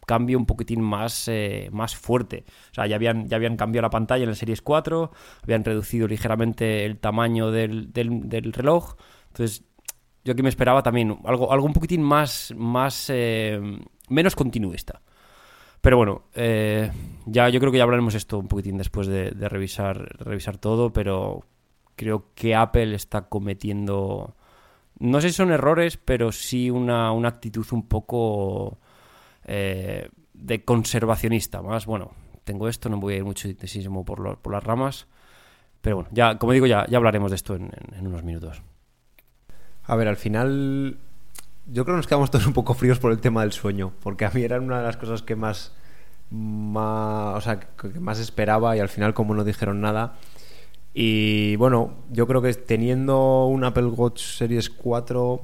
cambio 0.06 0.38
un 0.38 0.46
poquitín 0.46 0.80
más, 0.80 1.28
eh, 1.28 1.68
más 1.72 1.96
fuerte. 1.96 2.44
O 2.70 2.74
sea, 2.74 2.86
ya 2.86 2.96
habían, 2.96 3.28
ya 3.28 3.36
habían 3.36 3.56
cambiado 3.56 3.82
la 3.82 3.90
pantalla 3.90 4.24
en 4.24 4.30
el 4.30 4.36
Series 4.36 4.62
4, 4.62 5.10
habían 5.42 5.64
reducido 5.64 6.08
ligeramente 6.08 6.84
el 6.84 6.98
tamaño 6.98 7.50
del, 7.50 7.92
del, 7.92 8.52
reloj, 8.52 8.94
entonces 9.28 9.64
yo 10.24 10.32
aquí 10.32 10.42
me 10.42 10.48
esperaba 10.48 10.82
también 10.82 11.18
algo, 11.24 11.52
algo 11.52 11.66
un 11.66 11.72
poquitín 11.72 12.02
más, 12.02 12.52
más 12.56 13.06
eh, 13.10 13.60
menos 14.08 14.36
continuista. 14.36 15.00
Pero 15.82 15.96
bueno, 15.96 16.22
eh, 16.34 16.92
ya 17.26 17.48
yo 17.48 17.58
creo 17.58 17.72
que 17.72 17.78
ya 17.78 17.84
hablaremos 17.84 18.14
esto 18.14 18.38
un 18.38 18.46
poquitín 18.46 18.78
después 18.78 19.08
de, 19.08 19.30
revisar, 19.32 20.16
revisar 20.20 20.56
todo, 20.56 20.92
pero 20.92 21.40
creo 21.96 22.26
que 22.36 22.54
Apple 22.54 22.94
está 22.94 23.28
cometiendo, 23.28 24.36
no 25.00 25.20
sé 25.20 25.30
si 25.30 25.34
son 25.34 25.50
errores, 25.50 25.96
pero 25.96 26.30
sí 26.30 26.70
una, 26.70 27.10
actitud 27.26 27.66
un 27.72 27.88
poco 27.88 28.78
eh, 29.44 30.08
de 30.34 30.64
conservacionista. 30.64 31.62
Más, 31.62 31.86
bueno, 31.86 32.12
tengo 32.44 32.68
esto, 32.68 32.88
no 32.88 32.98
voy 32.98 33.14
a 33.14 33.16
ir 33.18 33.24
mucho 33.24 33.48
intensísimo 33.48 34.04
por, 34.04 34.38
por 34.38 34.52
las 34.52 34.64
ramas, 34.64 35.06
pero 35.80 35.96
bueno, 35.96 36.10
ya, 36.12 36.38
como 36.38 36.52
digo, 36.52 36.66
ya, 36.66 36.86
ya 36.88 36.96
hablaremos 36.96 37.30
de 37.30 37.36
esto 37.36 37.54
en, 37.54 37.70
en 37.96 38.06
unos 38.06 38.22
minutos. 38.22 38.62
A 39.84 39.96
ver, 39.96 40.08
al 40.08 40.16
final 40.16 40.98
yo 41.66 41.84
creo 41.84 41.94
que 41.94 41.98
nos 41.98 42.06
quedamos 42.06 42.30
todos 42.30 42.46
un 42.46 42.52
poco 42.52 42.74
fríos 42.74 42.98
por 42.98 43.12
el 43.12 43.20
tema 43.20 43.42
del 43.42 43.52
sueño, 43.52 43.92
porque 44.02 44.24
a 44.24 44.30
mí 44.30 44.42
era 44.42 44.60
una 44.60 44.78
de 44.78 44.84
las 44.84 44.96
cosas 44.96 45.22
que 45.22 45.36
más, 45.36 45.72
más, 46.30 47.36
o 47.36 47.40
sea, 47.40 47.60
que 47.60 48.00
más 48.00 48.18
esperaba 48.18 48.76
y 48.76 48.80
al 48.80 48.88
final 48.88 49.14
como 49.14 49.34
no 49.34 49.44
dijeron 49.44 49.80
nada. 49.80 50.14
Y 50.94 51.56
bueno, 51.56 51.94
yo 52.10 52.26
creo 52.26 52.42
que 52.42 52.52
teniendo 52.54 53.46
un 53.46 53.64
Apple 53.64 53.86
Watch 53.86 54.20
Series 54.20 54.70
4, 54.70 55.42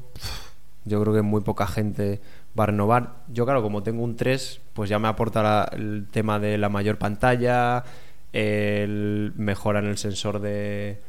yo 0.84 1.00
creo 1.00 1.14
que 1.14 1.22
muy 1.22 1.40
poca 1.42 1.66
gente 1.66 2.20
va 2.58 2.64
a 2.64 2.66
renovar. 2.66 3.24
Yo 3.28 3.44
claro, 3.44 3.62
como 3.62 3.82
tengo 3.82 4.02
un 4.02 4.16
3, 4.16 4.60
pues 4.74 4.90
ya 4.90 4.98
me 4.98 5.08
aporta 5.08 5.68
el 5.72 6.06
tema 6.10 6.38
de 6.38 6.58
la 6.58 6.68
mayor 6.68 6.98
pantalla, 6.98 7.84
el 8.32 9.32
mejora 9.36 9.80
en 9.80 9.86
el 9.86 9.98
sensor 9.98 10.40
de 10.40 11.00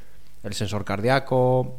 el 0.44 0.54
sensor 0.54 0.86
cardíaco, 0.86 1.76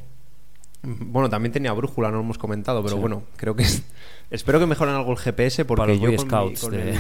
bueno, 0.83 1.29
también 1.29 1.53
tenía 1.53 1.73
brújula, 1.73 2.11
no 2.11 2.17
lo 2.17 2.23
hemos 2.23 2.39
comentado, 2.39 2.83
pero 2.83 2.97
bueno, 2.97 3.25
creo 3.37 3.55
que 3.55 3.67
espero 4.31 4.59
que 4.59 4.67
mejoren 4.67 4.95
algo 4.95 5.13
el 5.13 5.19
GPS 5.19 5.67
porque 5.67 5.99
yo 5.99 6.17
con, 6.27 6.75
el... 6.75 6.95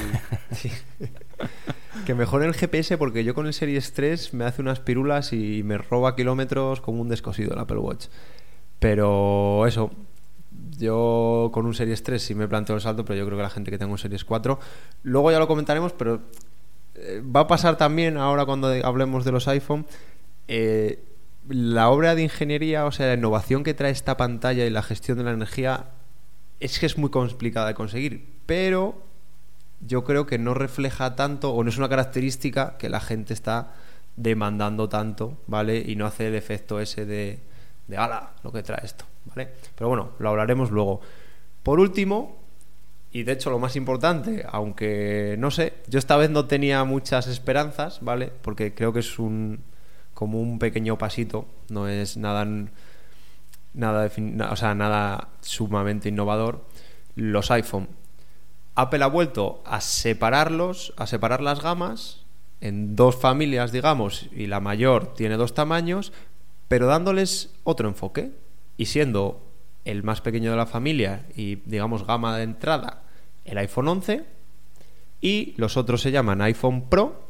que 2.06 2.14
mejoren 2.14 2.48
el 2.48 2.54
GPS 2.54 2.98
porque 2.98 3.24
yo 3.24 3.34
con 3.34 3.46
el 3.46 3.54
Series 3.54 3.94
3 3.94 4.34
me 4.34 4.44
hace 4.44 4.60
unas 4.60 4.80
pirulas 4.80 5.32
y 5.32 5.62
me 5.62 5.78
roba 5.78 6.14
kilómetros 6.14 6.82
como 6.82 7.00
un 7.00 7.08
descosido 7.08 7.54
el 7.54 7.58
Apple 7.58 7.78
Watch. 7.78 8.08
Pero 8.78 9.66
eso, 9.66 9.90
yo 10.80 11.50
con 11.52 11.66
un 11.66 11.74
Series 11.74 12.02
3 12.02 12.20
sí 12.22 12.34
me 12.34 12.48
planteo 12.48 12.74
el 12.74 12.82
salto, 12.82 13.04
pero 13.04 13.18
yo 13.18 13.26
creo 13.26 13.36
que 13.36 13.42
la 13.42 13.50
gente 13.50 13.70
que 13.70 13.78
tenga 13.78 13.92
un 13.92 13.98
Series 13.98 14.24
4, 14.24 14.58
luego 15.02 15.30
ya 15.30 15.38
lo 15.38 15.46
comentaremos, 15.46 15.92
pero 15.92 16.22
eh, 16.94 17.22
va 17.24 17.40
a 17.40 17.46
pasar 17.46 17.76
también 17.76 18.16
ahora 18.16 18.46
cuando 18.46 18.68
hablemos 18.84 19.24
de 19.24 19.32
los 19.32 19.46
iPhone. 19.48 19.86
Eh, 20.48 21.04
la 21.48 21.90
obra 21.90 22.14
de 22.14 22.22
ingeniería, 22.22 22.86
o 22.86 22.92
sea, 22.92 23.06
la 23.06 23.14
innovación 23.14 23.62
que 23.62 23.74
trae 23.74 23.90
esta 23.90 24.16
pantalla 24.16 24.64
y 24.64 24.70
la 24.70 24.82
gestión 24.82 25.18
de 25.18 25.24
la 25.24 25.32
energía 25.32 25.90
es 26.60 26.78
que 26.78 26.86
es 26.86 26.98
muy 26.98 27.10
complicada 27.10 27.68
de 27.68 27.74
conseguir, 27.74 28.26
pero 28.46 29.02
yo 29.80 30.04
creo 30.04 30.26
que 30.26 30.38
no 30.38 30.54
refleja 30.54 31.16
tanto 31.16 31.52
o 31.52 31.64
no 31.64 31.70
es 31.70 31.78
una 31.78 31.88
característica 31.88 32.76
que 32.78 32.88
la 32.88 33.00
gente 33.00 33.32
está 33.32 33.72
demandando 34.16 34.88
tanto, 34.88 35.38
¿vale? 35.46 35.82
Y 35.86 35.96
no 35.96 36.06
hace 36.06 36.28
el 36.28 36.34
efecto 36.34 36.80
ese 36.80 37.06
de, 37.06 37.38
de 37.90 37.96
ala, 37.96 38.30
lo 38.42 38.52
que 38.52 38.62
trae 38.62 38.84
esto, 38.84 39.04
¿vale? 39.26 39.50
Pero 39.74 39.88
bueno, 39.88 40.12
lo 40.18 40.30
hablaremos 40.30 40.70
luego. 40.70 41.00
Por 41.62 41.80
último, 41.80 42.38
y 43.12 43.24
de 43.24 43.32
hecho 43.32 43.50
lo 43.50 43.58
más 43.58 43.76
importante, 43.76 44.46
aunque 44.48 45.36
no 45.38 45.50
sé, 45.50 45.74
yo 45.88 45.98
esta 45.98 46.16
vez 46.16 46.30
no 46.30 46.46
tenía 46.46 46.84
muchas 46.84 47.26
esperanzas, 47.26 47.98
¿vale? 48.00 48.32
Porque 48.42 48.74
creo 48.74 48.92
que 48.92 49.00
es 49.00 49.18
un, 49.18 49.60
como 50.14 50.40
un 50.40 50.58
pequeño 50.58 50.96
pasito, 50.96 51.46
no 51.68 51.88
es 51.88 52.16
nada 52.16 52.46
nada, 53.74 54.10
o 54.50 54.56
sea, 54.56 54.74
nada 54.74 55.28
sumamente 55.40 56.08
innovador. 56.08 56.64
Los 57.14 57.50
iPhone. 57.50 57.88
Apple 58.74 59.02
ha 59.02 59.08
vuelto 59.08 59.62
a 59.66 59.80
separarlos, 59.80 60.94
a 60.96 61.06
separar 61.06 61.42
las 61.42 61.60
gamas 61.60 62.24
en 62.60 62.94
dos 62.94 63.16
familias, 63.16 63.72
digamos, 63.72 64.28
y 64.32 64.46
la 64.46 64.60
mayor 64.60 65.14
tiene 65.14 65.36
dos 65.36 65.54
tamaños, 65.54 66.12
pero 66.70 66.86
dándoles 66.86 67.50
otro 67.64 67.88
enfoque. 67.88 68.30
Y 68.76 68.86
siendo 68.86 69.42
el 69.84 70.04
más 70.04 70.20
pequeño 70.20 70.52
de 70.52 70.56
la 70.56 70.66
familia 70.66 71.26
y, 71.34 71.56
digamos, 71.66 72.06
gama 72.06 72.36
de 72.36 72.44
entrada, 72.44 73.02
el 73.44 73.58
iPhone 73.58 73.88
11, 73.88 74.24
y 75.20 75.54
los 75.56 75.76
otros 75.76 76.00
se 76.00 76.12
llaman 76.12 76.40
iPhone 76.42 76.88
Pro. 76.88 77.24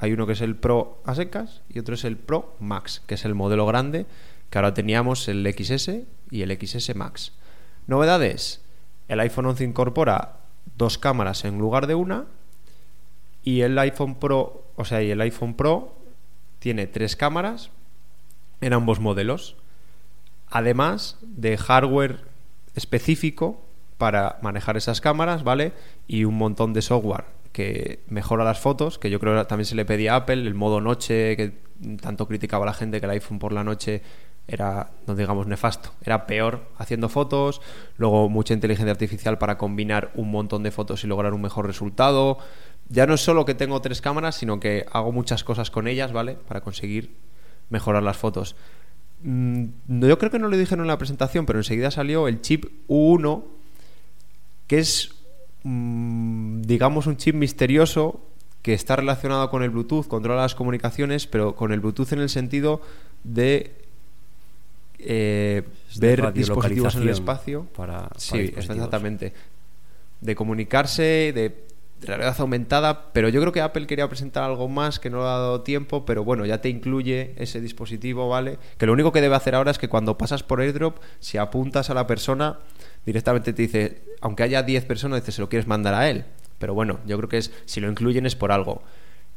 Hay 0.00 0.12
uno 0.12 0.26
que 0.26 0.32
es 0.32 0.40
el 0.40 0.56
Pro 0.56 1.00
a 1.04 1.14
secas 1.14 1.62
y 1.68 1.78
otro 1.78 1.94
es 1.94 2.02
el 2.02 2.16
Pro 2.16 2.56
Max, 2.58 3.00
que 3.06 3.14
es 3.14 3.24
el 3.24 3.36
modelo 3.36 3.66
grande, 3.66 4.04
que 4.50 4.58
ahora 4.58 4.74
teníamos 4.74 5.28
el 5.28 5.46
XS 5.46 6.00
y 6.32 6.42
el 6.42 6.50
XS 6.50 6.96
Max. 6.96 7.34
Novedades. 7.86 8.62
El 9.06 9.20
iPhone 9.20 9.46
11 9.46 9.62
incorpora 9.62 10.40
dos 10.76 10.98
cámaras 10.98 11.44
en 11.44 11.56
lugar 11.56 11.86
de 11.86 11.94
una 11.94 12.26
y 13.44 13.60
el 13.60 13.78
iPhone 13.78 14.16
Pro, 14.16 14.72
o 14.74 14.84
sea, 14.84 15.04
y 15.04 15.12
el 15.12 15.20
iPhone 15.20 15.54
Pro 15.54 15.94
tiene 16.58 16.88
tres 16.88 17.14
cámaras 17.14 17.70
en 18.62 18.72
ambos 18.72 19.00
modelos, 19.00 19.56
además 20.48 21.18
de 21.20 21.58
hardware 21.58 22.20
específico 22.74 23.60
para 23.98 24.38
manejar 24.40 24.76
esas 24.76 25.00
cámaras, 25.00 25.44
¿vale? 25.44 25.72
Y 26.06 26.24
un 26.24 26.38
montón 26.38 26.72
de 26.72 26.80
software 26.80 27.24
que 27.52 28.00
mejora 28.08 28.44
las 28.44 28.60
fotos, 28.60 28.98
que 28.98 29.10
yo 29.10 29.20
creo 29.20 29.38
que 29.38 29.44
también 29.44 29.66
se 29.66 29.74
le 29.74 29.84
pedía 29.84 30.14
a 30.14 30.16
Apple, 30.16 30.46
el 30.46 30.54
modo 30.54 30.80
noche, 30.80 31.36
que 31.36 31.52
tanto 32.00 32.26
criticaba 32.26 32.64
la 32.64 32.72
gente 32.72 33.00
que 33.00 33.06
el 33.06 33.12
iPhone 33.12 33.38
por 33.38 33.52
la 33.52 33.64
noche 33.64 34.02
era, 34.48 34.90
no 35.06 35.14
digamos 35.14 35.46
nefasto, 35.46 35.90
era 36.02 36.26
peor 36.26 36.62
haciendo 36.78 37.08
fotos, 37.08 37.60
luego 37.96 38.28
mucha 38.28 38.54
inteligencia 38.54 38.92
artificial 38.92 39.38
para 39.38 39.58
combinar 39.58 40.10
un 40.14 40.30
montón 40.30 40.62
de 40.62 40.70
fotos 40.70 41.04
y 41.04 41.06
lograr 41.06 41.34
un 41.34 41.42
mejor 41.42 41.66
resultado. 41.66 42.38
Ya 42.88 43.06
no 43.06 43.14
es 43.14 43.20
solo 43.20 43.44
que 43.44 43.54
tengo 43.54 43.80
tres 43.80 44.00
cámaras, 44.00 44.36
sino 44.36 44.60
que 44.60 44.86
hago 44.90 45.12
muchas 45.12 45.44
cosas 45.44 45.70
con 45.70 45.86
ellas, 45.86 46.12
¿vale? 46.12 46.34
Para 46.34 46.60
conseguir 46.60 47.14
mejorar 47.72 48.02
las 48.02 48.16
fotos. 48.16 48.54
Mm, 49.22 49.64
yo 49.88 50.18
creo 50.18 50.30
que 50.30 50.38
no 50.38 50.48
lo 50.48 50.56
dijeron 50.56 50.84
en 50.84 50.88
la 50.88 50.98
presentación, 50.98 51.46
pero 51.46 51.58
enseguida 51.58 51.90
salió 51.90 52.28
el 52.28 52.40
chip 52.40 52.66
U1, 52.88 53.44
que 54.66 54.78
es, 54.78 55.14
mm, 55.64 56.62
digamos, 56.62 57.06
un 57.06 57.16
chip 57.16 57.34
misterioso 57.34 58.20
que 58.60 58.74
está 58.74 58.94
relacionado 58.94 59.50
con 59.50 59.62
el 59.62 59.70
Bluetooth, 59.70 60.06
controla 60.06 60.42
las 60.42 60.54
comunicaciones, 60.54 61.26
pero 61.26 61.56
con 61.56 61.72
el 61.72 61.80
Bluetooth 61.80 62.12
en 62.12 62.20
el 62.20 62.28
sentido 62.28 62.80
de 63.24 63.74
eh, 64.98 65.62
ver 65.98 66.32
dispositivos 66.32 66.94
en 66.94 67.02
el 67.02 67.08
espacio. 67.08 67.64
Para, 67.74 68.08
sí, 68.16 68.52
exactamente. 68.56 69.32
De 70.20 70.36
comunicarse, 70.36 71.32
de 71.34 71.71
realidad 72.02 72.34
aumentada, 72.38 73.12
pero 73.12 73.28
yo 73.28 73.40
creo 73.40 73.52
que 73.52 73.60
Apple 73.60 73.86
quería 73.86 74.08
presentar 74.08 74.44
algo 74.44 74.68
más 74.68 74.98
que 74.98 75.10
no 75.10 75.18
le 75.18 75.24
ha 75.24 75.38
dado 75.38 75.62
tiempo, 75.62 76.04
pero 76.04 76.24
bueno, 76.24 76.44
ya 76.44 76.60
te 76.60 76.68
incluye 76.68 77.34
ese 77.36 77.60
dispositivo, 77.60 78.28
¿vale? 78.28 78.58
Que 78.78 78.86
lo 78.86 78.92
único 78.92 79.12
que 79.12 79.20
debe 79.20 79.34
hacer 79.34 79.54
ahora 79.54 79.70
es 79.70 79.78
que 79.78 79.88
cuando 79.88 80.18
pasas 80.18 80.42
por 80.42 80.60
airdrop, 80.60 80.98
si 81.20 81.38
apuntas 81.38 81.90
a 81.90 81.94
la 81.94 82.06
persona, 82.06 82.58
directamente 83.06 83.52
te 83.52 83.62
dice, 83.62 84.02
aunque 84.20 84.42
haya 84.42 84.62
10 84.62 84.84
personas, 84.84 85.20
dice, 85.20 85.32
se 85.32 85.40
lo 85.40 85.48
quieres 85.48 85.66
mandar 85.66 85.94
a 85.94 86.08
él. 86.08 86.24
Pero 86.58 86.74
bueno, 86.74 87.00
yo 87.06 87.16
creo 87.16 87.28
que 87.28 87.38
es, 87.38 87.52
si 87.64 87.80
lo 87.80 87.88
incluyen 87.88 88.26
es 88.26 88.36
por 88.36 88.52
algo. 88.52 88.82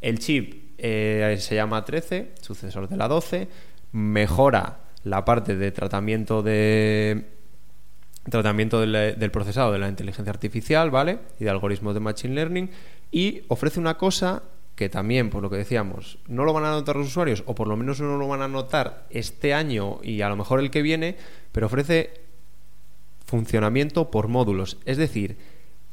El 0.01 0.19
chip 0.19 0.73
eh, 0.77 1.37
se 1.39 1.55
llama 1.55 1.83
13, 1.83 2.33
sucesor 2.41 2.87
de 2.89 2.97
la 2.97 3.07
12, 3.07 3.47
mejora 3.91 4.79
la 5.03 5.23
parte 5.23 5.55
de 5.55 5.71
tratamiento 5.71 6.41
de 6.41 7.34
tratamiento 8.29 8.81
del, 8.81 9.31
procesado 9.31 9.71
de 9.71 9.79
la 9.79 9.87
inteligencia 9.87 10.31
artificial, 10.31 10.91
¿vale? 10.91 11.19
Y 11.39 11.43
de 11.43 11.49
algoritmos 11.49 11.93
de 11.93 11.99
machine 11.99 12.35
learning 12.35 12.69
y 13.11 13.43
ofrece 13.47 13.79
una 13.79 13.97
cosa 13.97 14.43
que 14.75 14.89
también, 14.89 15.29
por 15.29 15.41
lo 15.41 15.49
que 15.49 15.55
decíamos, 15.57 16.17
no 16.27 16.43
lo 16.43 16.51
van 16.51 16.65
a 16.65 16.71
notar 16.71 16.97
los 16.97 17.07
usuarios 17.07 17.43
o 17.45 17.55
por 17.55 17.67
lo 17.67 17.77
menos 17.77 18.01
no 18.01 18.17
lo 18.17 18.27
van 18.27 18.41
a 18.41 18.47
notar 18.47 19.05
este 19.09 19.53
año 19.53 19.99
y 20.03 20.21
a 20.21 20.29
lo 20.29 20.35
mejor 20.35 20.59
el 20.59 20.71
que 20.71 20.81
viene, 20.81 21.15
pero 21.51 21.67
ofrece 21.67 22.21
funcionamiento 23.25 24.11
por 24.11 24.27
módulos, 24.27 24.77
es 24.85 24.97
decir, 24.97 25.37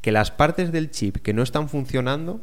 que 0.01 0.11
las 0.11 0.31
partes 0.31 0.71
del 0.71 0.91
chip 0.91 1.17
que 1.17 1.33
no 1.33 1.43
están 1.43 1.69
funcionando 1.69 2.41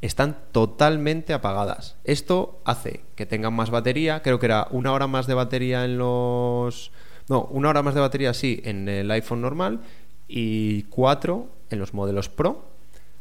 están 0.00 0.36
totalmente 0.52 1.32
apagadas. 1.32 1.96
Esto 2.04 2.60
hace 2.64 3.02
que 3.14 3.26
tengan 3.26 3.54
más 3.54 3.70
batería, 3.70 4.22
creo 4.22 4.38
que 4.38 4.46
era 4.46 4.66
una 4.70 4.92
hora 4.92 5.06
más 5.06 5.26
de 5.26 5.34
batería 5.34 5.84
en 5.84 5.98
los... 5.98 6.90
No, 7.28 7.42
una 7.50 7.70
hora 7.70 7.82
más 7.82 7.94
de 7.94 8.00
batería 8.00 8.34
sí 8.34 8.60
en 8.64 8.88
el 8.88 9.10
iPhone 9.10 9.40
normal 9.40 9.80
y 10.28 10.82
cuatro 10.84 11.48
en 11.70 11.78
los 11.78 11.94
modelos 11.94 12.28
Pro, 12.28 12.64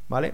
¿vale? 0.09 0.33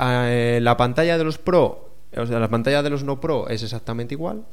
Eh, 0.00 0.60
la 0.62 0.76
pantalla 0.76 1.18
de 1.18 1.24
los 1.24 1.38
Pro, 1.38 1.90
o 2.16 2.26
sea, 2.26 2.38
la 2.38 2.48
pantalla 2.48 2.82
de 2.82 2.90
los 2.90 3.04
no 3.04 3.20
Pro 3.20 3.48
es 3.48 3.62
exactamente 3.62 4.14
igual. 4.14 4.44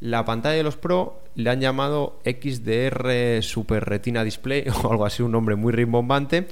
La 0.00 0.24
pantalla 0.24 0.56
de 0.56 0.62
los 0.62 0.76
Pro 0.76 1.22
le 1.34 1.50
han 1.50 1.60
llamado 1.60 2.20
XDR 2.24 3.42
Super 3.42 3.84
Retina 3.84 4.22
Display 4.22 4.64
o 4.82 4.90
algo 4.90 5.04
así, 5.04 5.22
un 5.22 5.32
nombre 5.32 5.56
muy 5.56 5.72
rimbombante. 5.72 6.46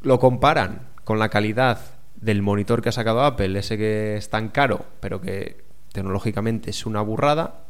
Lo 0.00 0.18
comparan 0.18 0.88
con 1.04 1.18
la 1.18 1.28
calidad 1.28 1.80
del 2.16 2.42
monitor 2.42 2.82
que 2.82 2.88
ha 2.88 2.92
sacado 2.92 3.22
Apple, 3.22 3.58
ese 3.58 3.76
que 3.76 4.16
es 4.16 4.30
tan 4.30 4.48
caro, 4.48 4.84
pero 5.00 5.20
que 5.20 5.64
tecnológicamente 5.92 6.70
es 6.70 6.86
una 6.86 7.02
burrada. 7.02 7.64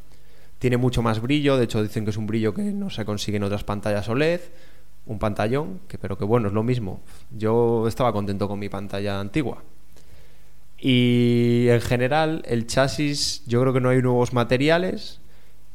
Tiene 0.59 0.77
mucho 0.77 1.03
más 1.03 1.21
brillo, 1.21 1.57
de 1.57 1.65
hecho 1.65 1.83
dicen 1.83 2.05
que 2.05 2.11
es 2.11 2.17
un 2.17 2.27
brillo 2.27 2.53
que 2.55 2.63
no 2.63 2.91
se 2.91 3.05
consigue 3.05 3.37
en 3.37 3.45
otras 3.45 3.65
pantallas 3.65 4.09
OLED, 4.09 4.41
un 5.07 5.19
pantallón, 5.19 5.81
pero 6.01 6.19
que 6.19 6.25
bueno, 6.25 6.49
es 6.49 6.55
lo 6.55 6.63
mismo. 6.63 7.01
Yo 7.31 7.87
estaba 7.89 8.13
contento 8.13 8.49
con 8.49 8.59
mi 8.59 8.69
pantalla 8.69 9.21
antigua. 9.21 9.63
Y 10.81 11.67
en 11.69 11.81
general, 11.81 12.43
el 12.47 12.67
chasis, 12.67 13.43
yo 13.47 13.61
creo 13.61 13.73
que 13.73 13.81
no 13.81 13.89
hay 13.89 14.03
nuevos 14.03 14.33
materiales, 14.33 15.21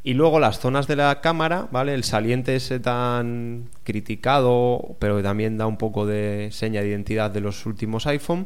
y 0.06 0.16
luego 0.16 0.40
las 0.42 0.60
zonas 0.60 0.86
de 0.88 0.98
la 0.98 1.22
cámara, 1.22 1.70
¿vale? 1.72 1.94
El 1.94 2.04
saliente 2.04 2.58
ese 2.58 2.82
tan 2.82 3.70
criticado, 3.84 4.98
pero 5.00 5.16
que 5.16 5.24
también 5.24 5.58
da 5.58 5.66
un 5.66 5.78
poco 5.78 6.06
de 6.06 6.50
seña 6.52 6.82
de 6.82 6.90
identidad 6.90 7.32
de 7.32 7.40
los 7.40 7.66
últimos 7.66 8.06
iPhone. 8.06 8.46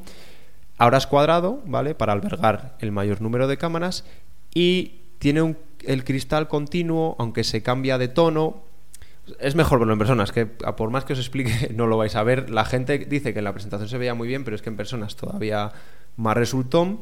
Ahora 0.77 0.99
es 0.99 1.07
cuadrado, 1.07 1.63
¿vale? 1.65 1.95
Para 1.95 2.13
albergar 2.13 2.77
el 2.79 2.91
mayor 2.91 3.21
número 3.21 3.47
de 3.47 3.57
cámaras. 3.57 4.05
Y 4.53 5.01
tiene 5.17 5.41
el 5.85 6.03
cristal 6.03 6.47
continuo, 6.47 7.15
aunque 7.19 7.43
se 7.43 7.63
cambia 7.63 7.97
de 7.97 8.07
tono. 8.07 8.63
Es 9.39 9.55
mejor 9.55 9.79
verlo 9.79 9.93
en 9.93 9.99
personas, 9.99 10.31
que 10.31 10.45
por 10.45 10.89
más 10.89 11.03
que 11.03 11.13
os 11.13 11.19
explique 11.19 11.71
no 11.75 11.87
lo 11.87 11.97
vais 11.97 12.15
a 12.15 12.23
ver. 12.23 12.49
La 12.49 12.65
gente 12.65 12.97
dice 12.99 13.33
que 13.33 13.39
en 13.39 13.45
la 13.45 13.53
presentación 13.53 13.89
se 13.89 13.97
veía 13.97 14.13
muy 14.13 14.27
bien, 14.27 14.43
pero 14.43 14.55
es 14.55 14.61
que 14.61 14.69
en 14.69 14.77
personas 14.77 15.15
todavía 15.15 15.71
más 16.15 16.37
resultó 16.37 16.99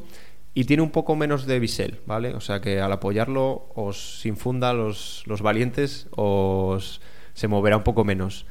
y 0.54 0.64
tiene 0.64 0.82
un 0.82 0.90
poco 0.90 1.16
menos 1.16 1.46
de 1.46 1.60
bisel, 1.60 2.00
¿vale? 2.06 2.34
O 2.34 2.40
sea 2.40 2.60
que 2.60 2.80
al 2.80 2.90
apoyarlo 2.90 3.68
os 3.74 4.24
infunda 4.24 4.72
los, 4.72 5.22
los 5.26 5.42
valientes, 5.42 6.08
os 6.12 7.00
se 7.34 7.46
moverá 7.46 7.76
un 7.76 7.84
poco 7.84 8.04
menos. 8.04 8.46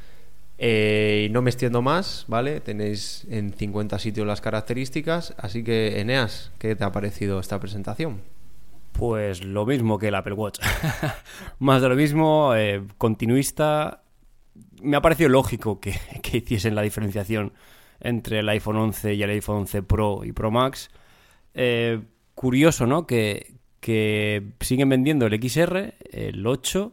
Eh, 0.58 1.26
y 1.28 1.34
no 1.34 1.42
me 1.42 1.50
extiendo 1.50 1.82
más, 1.82 2.26
¿vale? 2.28 2.62
Tenéis 2.62 3.26
en 3.30 3.54
50 3.54 4.00
sitios 4.00 4.26
las 4.26 4.40
características, 4.40 5.34
así 5.38 5.64
que 5.64 6.00
Eneas, 6.00 6.52
¿qué 6.60 6.76
te 6.76 6.84
ha 6.84 6.92
parecido 6.92 7.40
esta 7.40 7.60
presentación? 7.60 8.22
Pues 8.98 9.44
lo 9.44 9.66
mismo 9.66 9.98
que 10.00 10.08
el 10.08 10.16
Apple 10.16 10.34
Watch. 10.34 10.60
más 11.60 11.82
de 11.82 11.90
lo 11.90 11.96
mismo, 11.96 12.56
eh, 12.56 12.84
continuista. 12.98 14.04
Me 14.82 14.98
ha 14.98 15.02
parecido 15.02 15.30
lógico 15.30 15.80
que, 15.80 16.00
que 16.22 16.38
hiciesen 16.38 16.76
la 16.76 16.82
diferenciación 16.82 17.54
entre 18.00 18.40
el 18.40 18.50
iPhone 18.50 18.78
11 18.78 19.14
y 19.16 19.24
el 19.24 19.30
iPhone 19.32 19.58
11 19.58 19.84
Pro 19.84 20.24
y 20.24 20.32
Pro 20.32 20.52
Max 20.52 20.90
eh, 21.56 22.02
curioso, 22.36 22.86
¿no? 22.86 23.08
Que, 23.08 23.54
siguen 24.60 24.90
vendiendo 24.90 25.28
el 25.28 25.40
XR, 25.40 25.94
el 26.12 26.48
8, 26.48 26.92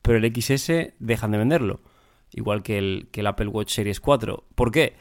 pero 0.00 0.18
el 0.18 0.34
XS 0.34 0.94
dejan 0.98 1.32
de 1.32 1.38
venderlo. 1.38 1.80
Igual 2.32 2.62
que 2.62 2.78
el, 2.78 3.08
que 3.12 3.20
el 3.20 3.26
Apple 3.26 3.48
Watch 3.48 3.74
Series 3.74 4.00
4. 4.00 4.44
¿Por 4.54 4.70
qué? 4.70 4.94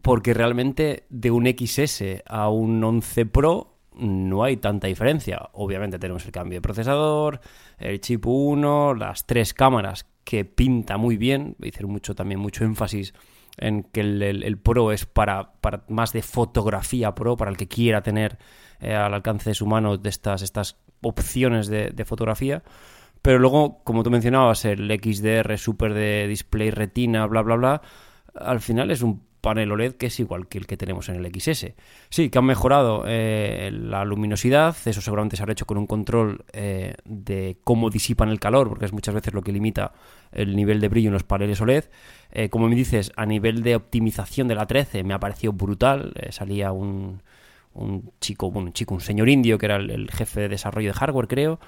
Porque 0.00 0.32
realmente 0.32 1.04
de 1.10 1.30
un 1.30 1.46
XS 1.46 2.22
a 2.26 2.48
un 2.48 2.82
11 2.82 3.26
Pro 3.26 3.69
no 3.94 4.44
hay 4.44 4.56
tanta 4.56 4.86
diferencia. 4.86 5.50
Obviamente 5.52 5.98
tenemos 5.98 6.24
el 6.24 6.32
cambio 6.32 6.56
de 6.56 6.62
procesador, 6.62 7.40
el 7.78 8.00
chip 8.00 8.26
1, 8.26 8.94
las 8.94 9.26
tres 9.26 9.54
cámaras 9.54 10.06
que 10.24 10.44
pinta 10.44 10.96
muy 10.96 11.16
bien. 11.16 11.56
Hice 11.62 11.84
mucho 11.86 12.14
también 12.14 12.40
mucho 12.40 12.64
énfasis 12.64 13.14
en 13.56 13.82
que 13.82 14.00
el, 14.00 14.58
Pro 14.58 14.92
es 14.92 15.06
para, 15.06 15.52
más 15.88 16.12
de 16.12 16.22
fotografía 16.22 17.14
Pro, 17.14 17.36
para 17.36 17.50
el 17.50 17.56
que 17.56 17.68
quiera 17.68 18.02
tener 18.02 18.38
eh, 18.80 18.94
al 18.94 19.12
alcance 19.12 19.50
de 19.50 19.54
su 19.54 19.66
mano 19.66 19.96
de 19.96 20.08
estas, 20.08 20.42
estas 20.42 20.76
opciones 21.02 21.68
de, 21.68 22.04
fotografía. 22.04 22.62
Pero 23.22 23.38
luego, 23.38 23.82
como 23.84 24.02
tú 24.02 24.10
mencionabas, 24.10 24.64
el 24.64 24.88
XDR 24.90 25.58
super 25.58 25.92
de 25.92 26.26
display 26.26 26.70
retina, 26.70 27.26
bla, 27.26 27.42
bla, 27.42 27.56
bla, 27.56 27.82
al 28.34 28.60
final 28.60 28.90
es 28.90 29.02
un 29.02 29.29
panel 29.40 29.72
OLED 29.72 29.94
que 29.94 30.06
es 30.06 30.20
igual 30.20 30.48
que 30.48 30.58
el 30.58 30.66
que 30.66 30.76
tenemos 30.76 31.08
en 31.08 31.16
el 31.16 31.32
XS. 31.32 31.72
Sí, 32.08 32.30
que 32.30 32.38
han 32.38 32.44
mejorado 32.44 33.04
eh, 33.06 33.70
la 33.72 34.04
luminosidad, 34.04 34.76
eso 34.84 35.00
seguramente 35.00 35.36
se 35.36 35.42
habrá 35.42 35.52
hecho 35.52 35.66
con 35.66 35.78
un 35.78 35.86
control 35.86 36.44
eh, 36.52 36.94
de 37.04 37.58
cómo 37.64 37.90
disipan 37.90 38.28
el 38.28 38.40
calor, 38.40 38.68
porque 38.68 38.84
es 38.84 38.92
muchas 38.92 39.14
veces 39.14 39.34
lo 39.34 39.42
que 39.42 39.52
limita 39.52 39.92
el 40.32 40.56
nivel 40.56 40.80
de 40.80 40.88
brillo 40.88 41.08
en 41.08 41.14
los 41.14 41.24
paneles 41.24 41.60
OLED. 41.60 41.84
Eh, 42.32 42.48
como 42.48 42.68
me 42.68 42.74
dices, 42.74 43.12
a 43.16 43.26
nivel 43.26 43.62
de 43.62 43.76
optimización 43.76 44.48
de 44.48 44.54
la 44.54 44.66
13 44.66 45.02
me 45.04 45.14
ha 45.14 45.20
parecido 45.20 45.52
brutal, 45.52 46.12
salía 46.30 46.72
un, 46.72 47.22
un 47.74 48.12
chico, 48.20 48.46
un 48.46 48.72
chico, 48.72 48.94
un 48.94 49.00
señor 49.00 49.28
indio 49.28 49.58
que 49.58 49.66
era 49.66 49.76
el 49.76 50.10
jefe 50.10 50.42
de 50.42 50.48
desarrollo 50.48 50.88
de 50.88 50.94
hardware, 50.94 51.28
creo, 51.28 51.60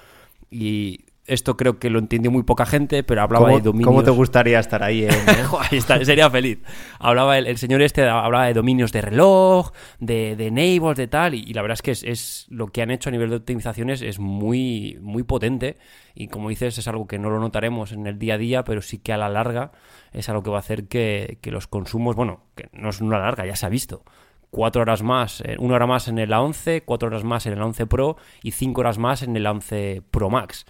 y 0.51 1.01
esto 1.27 1.57
creo 1.57 1.79
que 1.79 1.89
lo 1.89 2.01
entendió 2.01 2.31
muy 2.31 2.43
poca 2.43 2.66
gente, 2.66 3.05
pero 3.05 3.23
hablaba 3.23 3.51
de 3.51 3.61
dominios. 3.61 3.87
¿Cómo 3.87 4.03
te 4.03 4.11
gustaría 4.11 4.59
estar 4.59 4.83
ahí? 4.83 5.05
Eh? 5.05 5.11
sería 6.05 6.29
feliz. 6.31 6.59
Hablaba 6.99 7.39
el, 7.39 7.57
señor 7.59 7.81
este, 7.83 8.09
hablaba 8.09 8.47
de 8.47 8.55
dominios 8.55 8.91
de 8.91 9.03
reloj, 9.03 9.70
de, 10.01 10.35
de 10.35 10.47
enables, 10.49 10.97
de 10.97 11.07
tal, 11.07 11.35
y, 11.35 11.53
la 11.53 11.62
verdad 11.62 11.75
es 11.75 11.83
que 11.83 12.11
es, 12.11 12.47
lo 12.49 12.68
que 12.68 12.83
han 12.83 12.91
hecho 12.91 13.09
a 13.09 13.12
nivel 13.12 13.31
de 13.31 13.37
optimizaciones 13.37 14.03
es 14.03 14.18
muy, 14.18 14.99
muy 15.01 15.23
potente. 15.23 15.77
Y 16.14 16.29
como 16.29 16.49
dices, 16.49 16.77
es 16.77 16.89
algo 16.89 17.07
que 17.07 17.18
no 17.18 17.31
lo 17.31 17.39
notaremos 17.39 17.93
en 17.93 18.07
el 18.07 18.18
día 18.18 18.35
a 18.35 18.39
día, 18.39 18.64
pero 18.64 18.83
sí 18.83 18.99
que 18.99 19.12
a 19.12 19.16
la 19.16 19.29
larga 19.29 19.70
es 20.12 20.29
algo 20.29 20.43
que 20.43 20.51
va 20.51 20.57
a 20.57 20.61
hacer 20.61 20.89
que, 20.89 21.39
que 21.41 21.53
los 21.53 21.68
consumos, 21.68 22.16
bueno, 22.16 22.45
que 22.57 22.68
no 22.73 22.91
es 22.91 23.01
una 23.01 23.18
larga, 23.18 23.47
ya 23.47 23.57
se 23.57 23.64
ha 23.64 23.68
visto 23.68 24.05
cuatro 24.51 24.83
horas 24.83 25.03
más, 25.03 25.41
eh, 25.41 25.57
una 25.59 25.77
hora 25.77 25.87
más 25.87 26.09
en 26.09 26.18
el 26.18 26.31
A11, 26.31 26.83
cuatro 26.85 27.09
horas 27.09 27.25
más 27.25 27.47
en 27.47 27.55
el 27.55 27.61
A11 27.61 27.89
Pro 27.89 28.18
y 28.43 28.51
cinco 28.51 28.83
horas 28.83 28.99
más 28.99 29.23
en 29.23 29.35
el 29.35 29.47
A11 29.47 30.03
Pro 30.11 30.29
Max. 30.29 30.66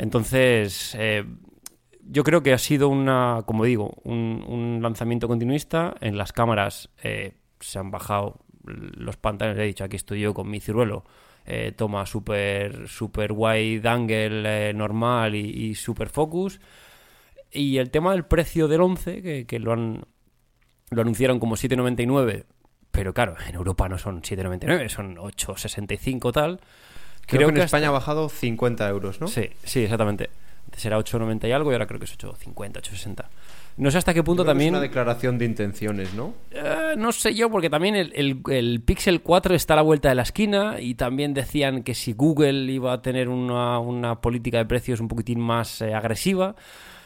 Entonces, 0.00 0.96
eh, 0.98 1.26
yo 2.02 2.24
creo 2.24 2.42
que 2.42 2.54
ha 2.54 2.58
sido 2.58 2.88
una, 2.88 3.42
como 3.44 3.66
digo, 3.66 3.98
un, 4.04 4.78
lanzamiento 4.80 5.28
continuista. 5.28 5.94
En 6.00 6.16
las 6.16 6.32
cámaras 6.32 6.88
eh, 7.02 7.34
se 7.60 7.78
han 7.78 7.90
bajado 7.90 8.40
los 8.64 9.18
pantallas, 9.18 9.58
he 9.58 9.64
dicho, 9.64 9.84
aquí 9.84 9.96
estoy 9.96 10.20
yo 10.20 10.32
con 10.32 10.48
mi 10.48 10.58
ciruelo. 10.58 11.04
Eh, 11.44 11.72
toma 11.76 12.06
super, 12.06 12.88
super 12.88 13.32
wide 13.32 13.86
angle 13.86 14.72
normal 14.72 15.34
y, 15.34 15.74
super 15.74 16.08
focus. 16.08 16.60
Y 17.52 17.76
el 17.76 17.90
tema 17.90 18.12
del 18.12 18.24
precio 18.24 18.68
del 18.68 18.80
11, 18.80 19.20
que, 19.20 19.46
que 19.46 19.58
lo, 19.58 19.74
han, 19.74 20.06
lo 20.90 21.02
anunciaron 21.02 21.38
como 21.38 21.56
7,99, 21.56 22.46
pero 22.90 23.12
claro, 23.12 23.36
en 23.46 23.54
Europa 23.54 23.86
no 23.86 23.98
son 23.98 24.22
7,99, 24.22 24.88
son 24.88 25.16
8,65 25.16 26.32
tal. 26.32 26.60
Creo, 27.30 27.48
que 27.48 27.58
en 27.58 27.64
España 27.64 27.88
ha 27.88 27.92
bajado 27.92 28.28
50 28.28 28.88
euros, 28.88 29.20
¿no? 29.20 29.28
Sí, 29.28 29.50
sí, 29.64 29.84
exactamente. 29.84 30.30
Será 30.76 30.98
8,90 30.98 31.48
y 31.48 31.52
algo 31.52 31.70
y 31.70 31.74
ahora 31.74 31.86
creo 31.86 31.98
que 31.98 32.06
es 32.06 32.18
8,50, 32.18 32.80
8,60. 32.82 33.24
No 33.76 33.90
sé 33.90 33.98
hasta 33.98 34.12
qué 34.12 34.22
punto 34.22 34.44
también. 34.44 34.74
Es 34.74 34.78
una 34.78 34.82
declaración 34.82 35.38
de 35.38 35.46
intenciones, 35.46 36.12
¿no? 36.12 36.34
Eh, 36.50 36.94
no 36.98 37.12
sé 37.12 37.34
yo, 37.34 37.50
porque 37.50 37.70
también 37.70 37.94
el, 37.96 38.82
Pixel 38.84 39.22
4 39.22 39.54
está 39.54 39.74
a 39.74 39.76
la 39.76 39.82
vuelta 39.82 40.10
de 40.10 40.14
la 40.16 40.22
esquina 40.22 40.80
y 40.80 40.94
también 40.94 41.32
decían 41.34 41.82
que 41.82 41.94
si 41.94 42.12
Google 42.12 42.70
iba 42.70 42.92
a 42.92 43.02
tener 43.02 43.28
una, 43.28 44.20
política 44.20 44.58
de 44.58 44.66
precios 44.66 45.00
un 45.00 45.08
poquitín 45.08 45.40
más 45.40 45.80
eh, 45.80 45.94
agresiva. 45.94 46.56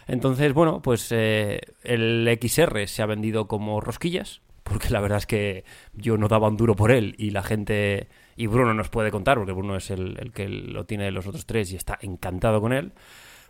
Entonces, 0.07 0.53
bueno, 0.53 0.83
pues 0.83 1.09
eh, 1.13 1.61
el 1.85 2.39
XR 2.43 2.89
se 2.89 3.03
ha 3.03 3.07
vendido 3.07 3.47
como 3.47 3.81
rosquillas, 3.81 4.41
porque 4.65 4.91
la 4.91 5.01
verdad 5.01 5.19
es 5.19 5.27
que 5.27 5.65
yo 5.95 6.17
no 6.19 6.29
daba 6.29 6.49
un 6.49 6.57
duro 6.57 6.75
por 6.75 6.91
él 6.91 7.15
y 7.19 7.31
la 7.31 7.43
gente 7.43 8.09
y 8.37 8.47
Bruno 8.47 8.75
nos 8.75 8.89
puede 8.89 9.11
contar, 9.11 9.39
porque 9.39 9.53
Bruno 9.53 9.77
es 9.77 9.91
el, 9.91 10.33
que 10.35 10.49
lo 10.49 10.85
tiene 10.85 11.05
de 11.05 11.11
los 11.11 11.27
otros 11.27 11.47
tres 11.47 11.73
y 11.73 11.77
está 11.77 11.99
encantado 12.01 12.61
con 12.61 12.73
él. 12.73 12.93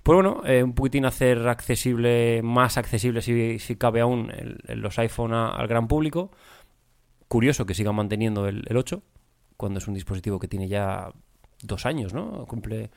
Pues 0.02 0.14
bueno, 0.16 0.42
eh, 0.44 0.62
un 0.62 0.74
poquitín 0.74 1.06
hacer 1.06 1.48
accesible, 1.48 2.42
más 2.42 2.76
accesible 2.76 3.22
si, 3.22 3.76
cabe 3.76 4.02
aún, 4.02 4.30
los 4.66 4.98
iPhone 4.98 5.32
al 5.32 5.66
gran 5.66 5.88
público. 5.88 6.30
Curioso 7.28 7.64
que 7.64 7.74
sigan 7.74 7.94
manteniendo 7.94 8.46
el, 8.46 8.64
8, 8.76 9.02
cuando 9.56 9.78
es 9.78 9.88
un 9.88 9.94
dispositivo 9.94 10.38
que 10.38 10.46
tiene 10.46 10.68
ya 10.68 11.10
dos 11.62 11.86
años, 11.86 12.12
¿no? 12.12 12.44
Cumple, 12.46 12.90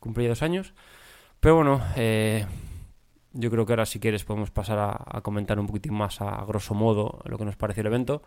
cumple 0.00 0.24
ya 0.24 0.30
dos 0.30 0.42
años. 0.42 0.72
Pero 1.38 1.56
bueno, 1.56 1.82
eh, 1.96 2.46
yo 3.34 3.50
creo 3.50 3.66
que 3.66 3.72
ahora 3.72 3.84
si 3.84 4.00
quieres 4.00 4.24
podemos 4.24 4.50
pasar 4.50 4.78
a, 4.78 5.20
comentar 5.20 5.60
un 5.60 5.66
poquitín 5.66 5.92
más 5.92 6.22
a, 6.22 6.30
a, 6.30 6.44
grosso 6.46 6.72
modo 6.72 7.20
lo 7.26 7.36
que 7.36 7.44
nos 7.44 7.56
pareció 7.56 7.82
el 7.82 7.88
evento 7.88 8.22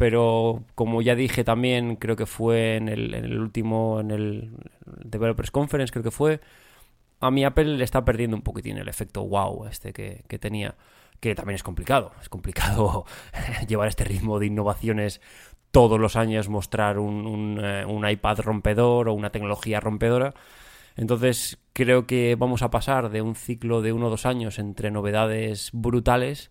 pero 0.00 0.64
como 0.74 1.02
ya 1.02 1.14
dije 1.14 1.44
también, 1.44 1.96
creo 1.96 2.16
que 2.16 2.24
fue 2.24 2.76
en 2.76 2.88
el, 2.88 3.12
en 3.12 3.26
el 3.26 3.38
último, 3.38 4.00
en 4.00 4.10
el 4.10 4.50
Developers 4.86 5.50
Conference, 5.50 5.92
creo 5.92 6.02
que 6.02 6.10
fue, 6.10 6.40
a 7.20 7.30
mi 7.30 7.44
Apple 7.44 7.76
le 7.76 7.84
está 7.84 8.02
perdiendo 8.02 8.34
un 8.34 8.40
poquitín 8.40 8.78
el 8.78 8.88
efecto 8.88 9.26
wow 9.26 9.66
este 9.66 9.92
que, 9.92 10.38
tenía, 10.38 10.74
que 11.20 11.34
también 11.34 11.56
es 11.56 11.62
complicado, 11.62 12.12
es 12.22 12.30
complicado 12.30 13.04
llevar 13.68 13.88
este 13.88 14.04
ritmo 14.04 14.38
de 14.38 14.46
innovaciones 14.46 15.20
todos 15.70 16.00
los 16.00 16.16
años, 16.16 16.48
mostrar 16.48 16.98
un, 16.98 17.26
un, 17.26 17.60
eh, 17.62 17.84
un 17.84 18.08
iPad 18.08 18.40
rompedor 18.40 19.06
o 19.06 19.12
una 19.12 19.28
tecnología 19.28 19.80
rompedora. 19.80 20.32
Entonces 20.96 21.58
creo 21.74 22.06
que 22.06 22.36
vamos 22.38 22.62
a 22.62 22.70
pasar 22.70 23.10
de 23.10 23.20
un 23.20 23.34
ciclo 23.34 23.82
de 23.82 23.92
uno 23.92 24.06
o 24.06 24.10
dos 24.10 24.24
años 24.24 24.58
entre 24.58 24.90
novedades 24.90 25.68
brutales 25.74 26.50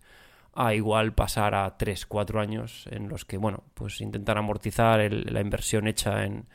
a 0.61 0.73
igual 0.73 1.13
pasar 1.13 1.55
a 1.55 1.77
3, 1.77 2.05
4 2.05 2.41
años 2.41 2.85
en 2.91 3.07
los 3.07 3.23
que, 3.23 3.37
bueno, 3.37 3.63
pues 3.75 4.01
intentar 4.01 4.37
amortizar 4.37 4.99
la 5.09 5.39
inversión 5.39 5.87
hecha 5.87 6.25
en, 6.25 6.45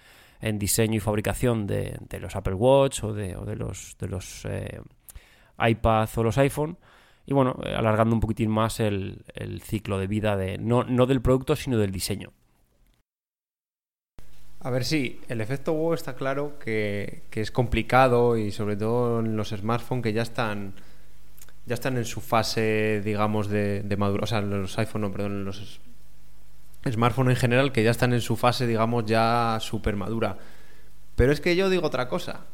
diseño 0.59 0.97
y 0.97 1.01
fabricación 1.01 1.67
de, 1.67 1.99
los 2.21 2.37
Apple 2.37 2.53
Watch 2.53 3.03
o 3.03 3.15
de, 3.15 3.35
los, 3.57 3.97
de 3.99 4.09
los 4.09 4.45
eh, 4.45 4.83
o 5.57 6.23
los 6.23 6.37
iPhone. 6.37 6.77
Y 7.25 7.33
bueno, 7.33 7.59
eh, 7.65 7.75
alargando 7.75 8.15
un 8.15 8.21
poquitín 8.21 8.51
más 8.51 8.79
el, 8.79 9.25
ciclo 9.63 9.99
de 9.99 10.07
vida 10.07 10.37
de 10.37 10.59
no, 10.59 10.85
no 10.85 11.07
del 11.07 11.23
producto, 11.23 11.57
sino 11.57 11.79
del 11.79 11.91
diseño. 11.91 12.35
A 14.61 14.69
ver, 14.69 14.85
sí, 14.85 15.19
el 15.29 15.41
efecto 15.41 15.73
wow 15.73 15.95
está 15.95 16.15
claro 16.15 16.59
que, 16.59 17.23
que, 17.31 17.41
es 17.41 17.51
complicado 17.51 18.37
y 18.37 18.51
sobre 18.51 18.77
todo 18.77 19.21
en 19.21 19.35
los 19.35 19.49
smartphones 19.49 20.03
que 20.03 20.13
ya 20.13 20.23
están 20.23 20.75
ya 21.67 21.75
están 21.75 21.97
en 21.97 22.05
su 22.05 22.21
fase, 22.21 23.01
digamos, 23.05 23.49
de, 23.49 23.83
de 23.83 23.97
madura. 23.97 24.25
O 24.25 24.27
sea, 24.27 24.41
los 24.41 24.79
iPhone, 24.79 25.03
no, 25.03 25.13
perdón, 25.13 25.45
los 25.45 25.81
smartphones 26.91 27.37
en 27.37 27.41
general, 27.41 27.73
que 27.73 27.83
ya 27.83 27.91
están 27.91 28.13
en 28.13 28.21
su 28.21 28.37
fase, 28.37 28.67
digamos, 28.67 29.07
ya 29.07 29.59
súper 29.61 29.97
madura. 29.97 30.37
Pero 31.17 31.33
es 31.33 31.41
que 31.41 31.57
yo 31.57 31.71
digo 31.71 31.87
otra 31.87 32.09
cosa. 32.09 32.47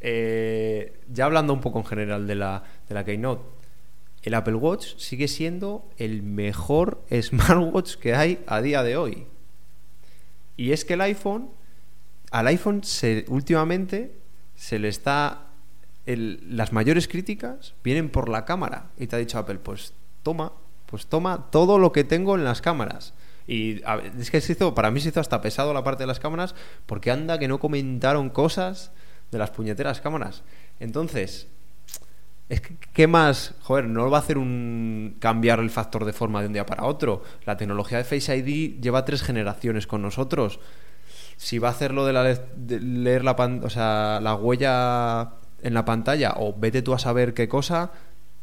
Eh, 0.00 1.00
ya 1.10 1.24
hablando 1.24 1.52
un 1.52 1.60
poco 1.60 1.78
en 1.78 1.86
general 1.86 2.26
de 2.26 2.34
la, 2.34 2.62
de 2.88 2.94
la 2.94 3.04
Keynote, 3.04 3.42
el 4.22 4.34
Apple 4.34 4.54
Watch 4.54 4.96
sigue 4.96 5.28
siendo 5.28 5.88
el 5.96 6.22
mejor 6.22 7.04
smartwatch 7.22 7.96
que 7.96 8.14
hay 8.14 8.44
a 8.46 8.60
día 8.60 8.82
de 8.82 8.96
hoy. 8.96 9.26
Y 10.56 10.72
es 10.72 10.84
que 10.84 10.94
el 10.94 11.00
iPhone, 11.00 11.50
al 12.30 12.46
iPhone 12.46 12.84
se, 12.84 13.24
últimamente 13.28 14.14
se 14.54 14.78
le 14.78 14.88
está 14.88 15.43
las 16.06 16.72
mayores 16.72 17.08
críticas 17.08 17.74
vienen 17.82 18.10
por 18.10 18.28
la 18.28 18.44
cámara. 18.44 18.90
Y 18.98 19.06
te 19.06 19.16
ha 19.16 19.18
dicho 19.18 19.38
Apple, 19.38 19.58
pues 19.58 19.94
toma, 20.22 20.52
pues 20.86 21.06
toma 21.06 21.50
todo 21.50 21.78
lo 21.78 21.92
que 21.92 22.04
tengo 22.04 22.34
en 22.34 22.44
las 22.44 22.60
cámaras. 22.60 23.14
Y 23.46 23.82
es 24.18 24.30
que 24.30 24.40
se 24.40 24.52
hizo, 24.52 24.74
para 24.74 24.90
mí 24.90 25.00
se 25.00 25.10
hizo 25.10 25.20
hasta 25.20 25.40
pesado 25.40 25.74
la 25.74 25.84
parte 25.84 26.02
de 26.02 26.06
las 26.06 26.20
cámaras, 26.20 26.54
porque 26.86 27.10
anda 27.10 27.38
que 27.38 27.48
no 27.48 27.58
comentaron 27.58 28.30
cosas 28.30 28.90
de 29.30 29.38
las 29.38 29.50
puñeteras 29.50 30.00
cámaras. 30.00 30.42
Entonces, 30.80 31.48
es 32.48 32.60
que, 32.60 32.76
¿qué 32.92 33.06
más? 33.06 33.54
Joder, 33.62 33.86
no 33.86 34.10
va 34.10 34.18
a 34.18 34.20
hacer 34.20 34.38
un 34.38 35.16
cambiar 35.18 35.60
el 35.60 35.70
factor 35.70 36.04
de 36.04 36.12
forma 36.12 36.40
de 36.40 36.48
un 36.48 36.52
día 36.52 36.66
para 36.66 36.84
otro. 36.84 37.22
La 37.44 37.56
tecnología 37.56 37.98
de 37.98 38.04
Face 38.04 38.36
ID 38.36 38.80
lleva 38.80 39.04
tres 39.04 39.22
generaciones 39.22 39.86
con 39.86 40.02
nosotros. 40.02 40.60
Si 41.36 41.58
va 41.58 41.68
a 41.68 41.72
hacer 41.72 41.92
lo 41.92 42.06
de, 42.06 42.12
la, 42.12 42.22
de 42.24 42.80
leer 42.80 43.24
la, 43.24 43.32
o 43.32 43.70
sea, 43.70 44.20
la 44.22 44.34
huella 44.34 45.32
en 45.64 45.74
la 45.74 45.84
pantalla 45.84 46.34
o 46.36 46.54
vete 46.56 46.82
tú 46.82 46.94
a 46.94 46.98
saber 46.98 47.34
qué 47.34 47.48
cosa, 47.48 47.90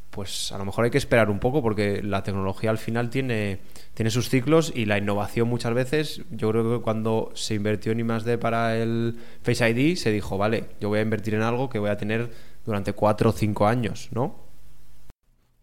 pues 0.10 0.52
a 0.52 0.58
lo 0.58 0.66
mejor 0.66 0.84
hay 0.84 0.92
que 0.92 0.98
esperar 0.98 1.30
un 1.30 1.40
poco 1.40 1.62
porque 1.62 2.04
la 2.04 2.22
tecnología 2.24 2.70
al 2.70 2.78
final 2.78 3.10
tiene, 3.10 3.60
tiene 3.94 4.12
sus 4.12 4.30
ciclos 4.30 4.74
y 4.76 4.86
la 4.86 4.98
innovación 4.98 5.48
muchas 5.48 5.74
veces, 5.74 6.22
yo 6.32 6.52
creo 6.52 6.78
que 6.78 6.84
cuando 6.84 7.32
se 7.34 7.56
invirtió 7.56 7.94
en 7.94 8.02
I+.D. 8.02 8.38
para 8.38 8.78
el 8.78 9.18
Face 9.42 9.70
ID 9.70 9.96
se 9.96 10.12
dijo, 10.12 10.38
vale, 10.38 10.66
yo 10.82 10.90
voy 10.90 11.00
a 11.00 11.02
invertir 11.02 11.34
en 11.34 11.44
algo 11.44 11.70
que 11.70 11.80
voy 11.80 11.90
a 11.90 11.98
tener 11.98 12.30
durante 12.66 12.94
cuatro 12.94 13.30
o 13.30 13.34
cinco 13.34 13.68
años, 13.68 14.10
¿no? 14.12 14.52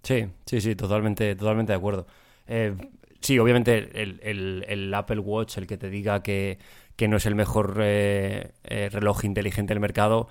Sí, 0.03 0.27
sí, 0.47 0.61
sí, 0.61 0.75
totalmente, 0.75 1.37
totalmente 1.37 1.73
de 1.73 1.77
acuerdo. 1.77 2.07
Eh, 2.47 2.75
sí, 3.21 3.39
obviamente 3.39 3.91
el, 3.93 4.95
Apple 4.95 5.19
Watch, 5.19 5.59
el 5.59 5.67
que 5.67 5.77
te 5.77 5.91
diga 5.91 6.23
que, 6.23 6.59
no 7.07 7.19
es 7.19 7.27
el 7.27 7.35
mejor 7.35 7.79
eh, 7.83 8.53
eh, 8.65 8.89
reloj 8.91 9.25
inteligente 9.25 9.75
del 9.75 9.81
mercado, 9.81 10.29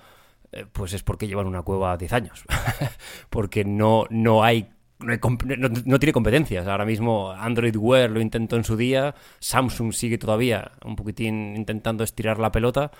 pues 0.72 0.92
es 0.92 1.02
porque 1.02 1.26
llevan 1.26 1.46
una 1.46 1.62
cueva 1.62 1.96
10 1.96 2.12
años. 2.12 2.44
porque 3.30 3.64
no, 3.64 4.06
no 4.10 4.42
hay 4.42 4.68
no, 5.00 5.98
tiene 5.98 6.12
competencias. 6.12 6.66
Ahora 6.66 6.84
mismo 6.84 7.30
Android 7.30 7.76
Wear 7.76 8.10
lo 8.10 8.20
intentó 8.20 8.56
en 8.56 8.64
su 8.64 8.76
día, 8.76 9.14
Samsung 9.38 9.92
sigue 9.92 10.18
todavía 10.18 10.72
un 10.84 10.96
poquitín 10.96 11.54
intentando 11.56 12.04
estirar 12.04 12.38
la 12.38 12.50
pelota, 12.50 12.90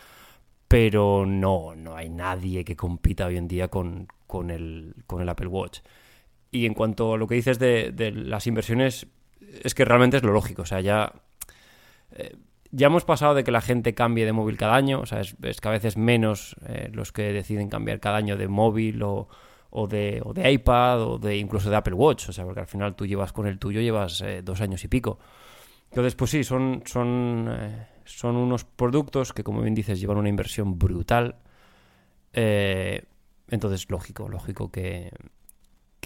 pero 0.69 1.27
no, 1.27 1.75
no 1.75 1.97
hay 1.97 2.09
nadie 2.09 2.65
que 2.65 2.77
compita 2.77 3.27
hoy 3.27 3.37
en 3.37 3.49
día 3.49 3.69
con, 3.69 4.07
con, 4.27 4.51
el, 4.51 4.95
con 5.07 5.21
el 5.21 5.29
Apple 5.29 5.49
Watch. 5.49 5.81
Y 6.51 6.67
en 6.67 6.75
cuanto 6.75 7.15
a 7.15 7.19
lo 7.19 7.27
que 7.27 7.35
dices 7.35 7.59
de, 7.59 8.13
las 8.15 8.47
inversiones, 8.47 9.07
es 9.41 9.75
que 9.75 9.85
realmente 9.85 10.17
es 10.17 10.23
lo 10.23 10.33
lógico. 10.33 10.63
O 10.63 10.67
sea, 10.67 10.81
ya. 10.81 11.13
Eh, 12.13 12.37
ya 12.71 12.89
hemos 12.89 13.05
pasado 13.05 13.35
de 13.35 13.45
que 13.45 13.51
la 13.51 13.61
gente 13.61 13.95
cambie 13.95 14.25
de 14.25 14.33
móvil 14.33 14.57
cada 14.57 14.75
año. 14.75 15.01
O 15.01 15.07
sea, 15.07 15.21
es, 15.21 15.35
que 15.61 15.69
a 15.69 15.71
veces 15.71 15.97
menos 15.97 16.57
eh, 16.67 16.91
los 16.93 17.13
que 17.13 17.33
deciden 17.33 17.69
cambiar 17.69 18.01
cada 18.01 18.17
año 18.17 18.37
de 18.37 18.49
móvil 18.49 19.03
o, 19.03 19.29
o, 19.71 19.87
de, 19.87 20.21
o 20.25 20.33
de 20.35 20.51
iPad 20.53 21.03
o 21.03 21.19
de 21.19 21.37
incluso 21.37 21.71
de 21.71 21.77
Apple 21.77 21.95
Watch. 21.95 22.29
O 22.29 22.33
sea, 22.33 22.45
porque 22.45 22.61
al 22.61 22.67
final 22.67 22.95
tú 22.95 23.07
llevas 23.07 23.33
con 23.33 23.47
el 23.47 23.59
tuyo, 23.59 23.81
llevas 23.81 24.21
eh, 24.21 24.43
dos 24.43 24.61
años 24.61 24.85
y 24.85 24.89
pico. 24.89 25.19
Entonces, 25.91 26.15
pues 26.15 26.31
sí, 26.31 26.45
son, 26.45 26.83
son, 26.85 27.51
son 28.05 28.37
unos 28.37 28.65
productos 28.65 29.33
que, 29.33 29.43
como 29.43 29.63
bien 29.63 29.75
dices, 29.75 30.01
llevan 30.01 30.19
una 30.19 30.29
inversión 30.29 30.79
brutal. 30.79 31.37
entonces, 32.35 33.91
lógico, 33.91 34.29
lógico 34.29 34.71
que, 34.71 35.11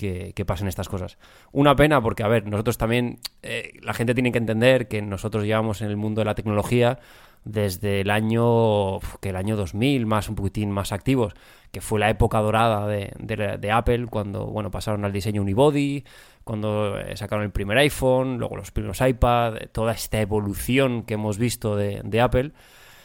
que, 0.02 0.44
pasen 0.44 0.68
estas 0.68 0.88
cosas. 0.88 1.18
Una 1.52 1.76
pena 1.76 2.00
porque, 2.00 2.22
a 2.22 2.28
ver, 2.28 2.46
nosotros 2.46 2.78
también, 2.78 3.20
eh, 3.42 3.78
la 3.82 3.94
gente 3.94 4.14
tiene 4.14 4.32
que 4.32 4.38
entender 4.38 4.88
que 4.88 5.02
nosotros 5.02 5.44
llevamos 5.44 5.80
en 5.82 5.88
el 5.88 5.96
mundo 5.96 6.20
de 6.20 6.24
la 6.26 6.34
tecnología 6.34 6.98
desde 7.44 8.00
el 8.00 8.10
año, 8.10 9.00
que 9.20 9.30
el 9.30 9.36
año 9.36 9.56
2000, 9.56 10.06
más 10.06 10.28
un 10.28 10.34
poquitín 10.34 10.70
más 10.70 10.92
activos, 10.92 11.34
que 11.70 11.80
fue 11.80 11.98
la 11.98 12.10
época 12.10 12.40
dorada 12.40 12.86
de, 12.86 13.70
Apple, 13.72 14.06
cuando, 14.06 14.46
bueno, 14.46 14.70
pasaron 14.70 15.04
al 15.04 15.12
diseño 15.12 15.42
unibody, 15.42 16.04
cuando 16.44 16.98
eh, 16.98 17.16
sacaron 17.16 17.44
el 17.44 17.50
primer 17.50 17.78
iPhone, 17.78 18.38
luego 18.38 18.56
los 18.56 18.70
primeros 18.70 19.00
iPad, 19.00 19.54
toda 19.72 19.92
esta 19.92 20.20
evolución 20.20 21.02
que 21.04 21.14
hemos 21.14 21.38
visto 21.38 21.76
de 21.76 22.20
Apple. 22.20 22.52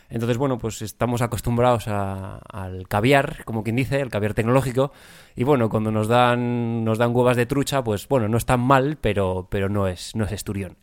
Entonces, 0.09 0.37
bueno, 0.37 0.57
pues 0.57 0.81
estamos 0.81 1.21
acostumbrados 1.21 1.87
al 1.87 2.87
caviar, 2.87 3.43
como 3.43 3.63
quien 3.63 3.75
dice, 3.75 3.99
el 3.99 4.09
caviar 4.09 4.33
tecnológico. 4.33 4.91
Y 5.35 5.43
bueno, 5.43 5.69
cuando 5.69 5.91
nos 5.91 6.07
dan, 6.07 6.85
nos 6.85 6.97
dan 6.97 7.13
huevas 7.13 7.35
de 7.35 7.45
trucha, 7.45 7.83
pues 7.83 8.07
bueno, 8.07 8.29
no 8.29 8.37
es 8.37 8.45
tan 8.45 8.61
mal, 8.61 8.97
pero, 8.99 9.47
pero 9.49 9.67
no, 9.67 9.87
es, 9.87 10.15
no 10.15 10.23
es 10.23 10.31
esturión. 10.31 10.77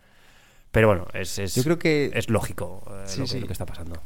Pero 0.70 0.88
bueno, 0.88 1.06
es, 1.14 1.38
es, 1.38 1.54
Yo 1.54 1.62
creo 1.62 1.78
que... 1.78 2.10
es 2.14 2.28
lógico 2.28 2.82
eh, 2.86 3.18
lo, 3.18 3.46
que, 3.46 3.52
está 3.52 3.64
pasando. 3.64 4.02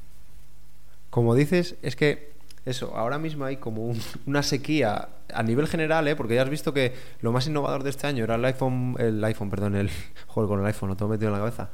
Como 1.11 1.35
dices, 1.35 1.77
es 1.83 1.97
que 1.97 2.33
eso, 2.64 2.95
ahora 2.95 3.19
mismo 3.19 3.45
hay 3.45 3.57
como 3.57 3.93
una 4.27 4.43
sequía 4.43 5.09
a 5.33 5.43
nivel 5.43 5.66
general, 5.66 6.07
¿eh? 6.07 6.14
porque 6.14 6.35
ya 6.37 6.43
has 6.43 6.51
visto 6.51 6.73
que 6.73 6.95
lo 7.23 7.33
más 7.33 7.47
innovador 7.47 7.83
de 7.83 7.91
este 7.91 8.07
año 8.07 8.23
era 8.23 8.37
el 8.37 8.45
iPhone, 8.45 8.95
el 8.99 9.25
iPhone, 9.25 9.51
perdón, 9.51 9.75
el 9.75 9.91
juego 10.29 10.51
con 10.51 10.61
el 10.61 10.66
iPhone, 10.66 10.91
lo 10.91 10.97
tengo 10.97 11.11
metido 11.11 11.29
en 11.29 11.33
la 11.33 11.39
cabeza 11.39 11.71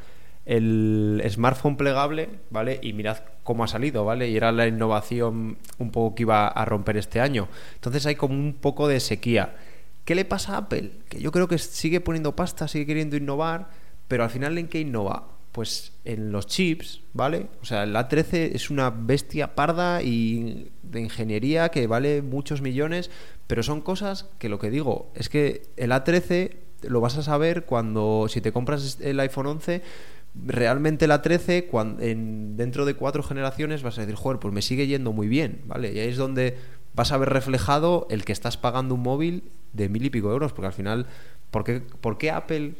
el 0.47 1.23
smartphone 1.31 1.77
plegable, 1.77 2.29
¿vale? 2.51 2.79
Y 2.83 2.93
mirad 2.93 3.19
cómo 3.43 3.65
ha 3.65 3.69
salido, 3.69 4.05
¿vale? 4.05 4.29
Y 4.29 4.37
era 4.37 4.53
la 4.53 4.67
innovación 4.67 5.59
un 5.79 5.91
poco 5.91 6.15
que 6.15 6.23
iba 6.23 6.49
a 6.49 6.65
romper 6.65 6.97
este 6.97 7.21
año. 7.21 7.49
Entonces 7.75 8.05
hay 8.07 8.15
como 8.15 8.35
un 8.35 8.55
poco 8.55 8.89
de 8.89 9.01
sequía. 9.01 9.55
¿Qué 10.05 10.15
le 10.15 10.25
pasa 10.25 10.55
a 10.55 10.59
Apple? 10.59 10.91
Que 11.09 11.21
yo 11.21 11.33
creo 11.33 11.49
que 11.49 11.59
sigue 11.59 12.01
poniendo 12.01 12.37
pasta, 12.37 12.69
sigue 12.69 12.87
queriendo 12.87 13.17
innovar, 13.17 13.71
pero 14.07 14.23
al 14.25 14.31
final 14.31 14.59
¿en 14.59 14.69
qué 14.69 14.81
innova? 14.81 15.29
Pues 15.53 15.93
en 16.05 16.33
los 16.33 16.47
chips, 16.47 17.01
¿vale? 17.15 17.47
O 17.63 17.65
sea, 17.65 17.85
el 17.85 17.95
A13 17.95 18.51
es 18.55 18.71
una 18.71 18.91
bestia 18.91 19.55
parda 19.55 20.03
y 20.03 20.73
de 20.83 21.01
ingeniería 21.01 21.71
que 21.71 21.87
vale 21.87 22.21
muchos 22.21 22.61
millones, 22.61 23.11
pero 23.47 23.63
son 23.63 23.81
cosas 23.81 24.29
que 24.39 24.49
lo 24.49 24.59
que 24.59 24.71
digo 24.71 25.11
es 25.15 25.29
que 25.29 25.71
el 25.77 25.93
A13 25.93 26.57
lo 26.83 27.01
vas 27.01 27.17
a 27.17 27.23
saber 27.23 27.65
cuando 27.65 28.27
si 28.29 28.41
te 28.43 28.53
compras 28.53 28.99
el 29.01 29.19
iPhone 29.21 29.47
11 29.47 29.83
realmente 30.35 31.07
la 31.07 31.23
13, 31.23 31.67
cuando, 31.67 32.03
en, 32.03 32.57
dentro 32.57 32.85
de 32.85 32.95
cuatro 32.95 33.23
generaciones 33.23 33.83
vas 33.83 33.99
a 33.99 34.03
decir, 34.03 34.17
joder, 34.17 34.41
pues 34.41 34.53
me 34.53 34.63
sigue 34.63 34.87
yendo 34.87 35.13
muy 35.13 35.29
bien, 35.29 35.63
¿vale? 35.67 35.93
Y 35.93 35.99
ahí 35.99 36.09
es 36.09 36.17
donde 36.17 36.57
vas 36.95 37.13
a 37.13 37.17
ver 37.17 37.31
reflejado 37.31 38.07
el 38.11 38.25
que 38.25 38.33
estás 38.33 38.57
pagando 38.57 38.95
un 38.95 39.03
móvil 39.03 39.51
de 39.73 39.89
mil 39.89 40.05
y 40.05 40.11
pico 40.11 40.31
euros, 40.31 40.53
porque 40.53 40.67
al 40.67 40.73
final, 40.73 41.07
¿por 41.51 41.65
qué, 41.65 41.81
por 41.81 42.19
qué 42.19 42.31
Apple 42.31 42.75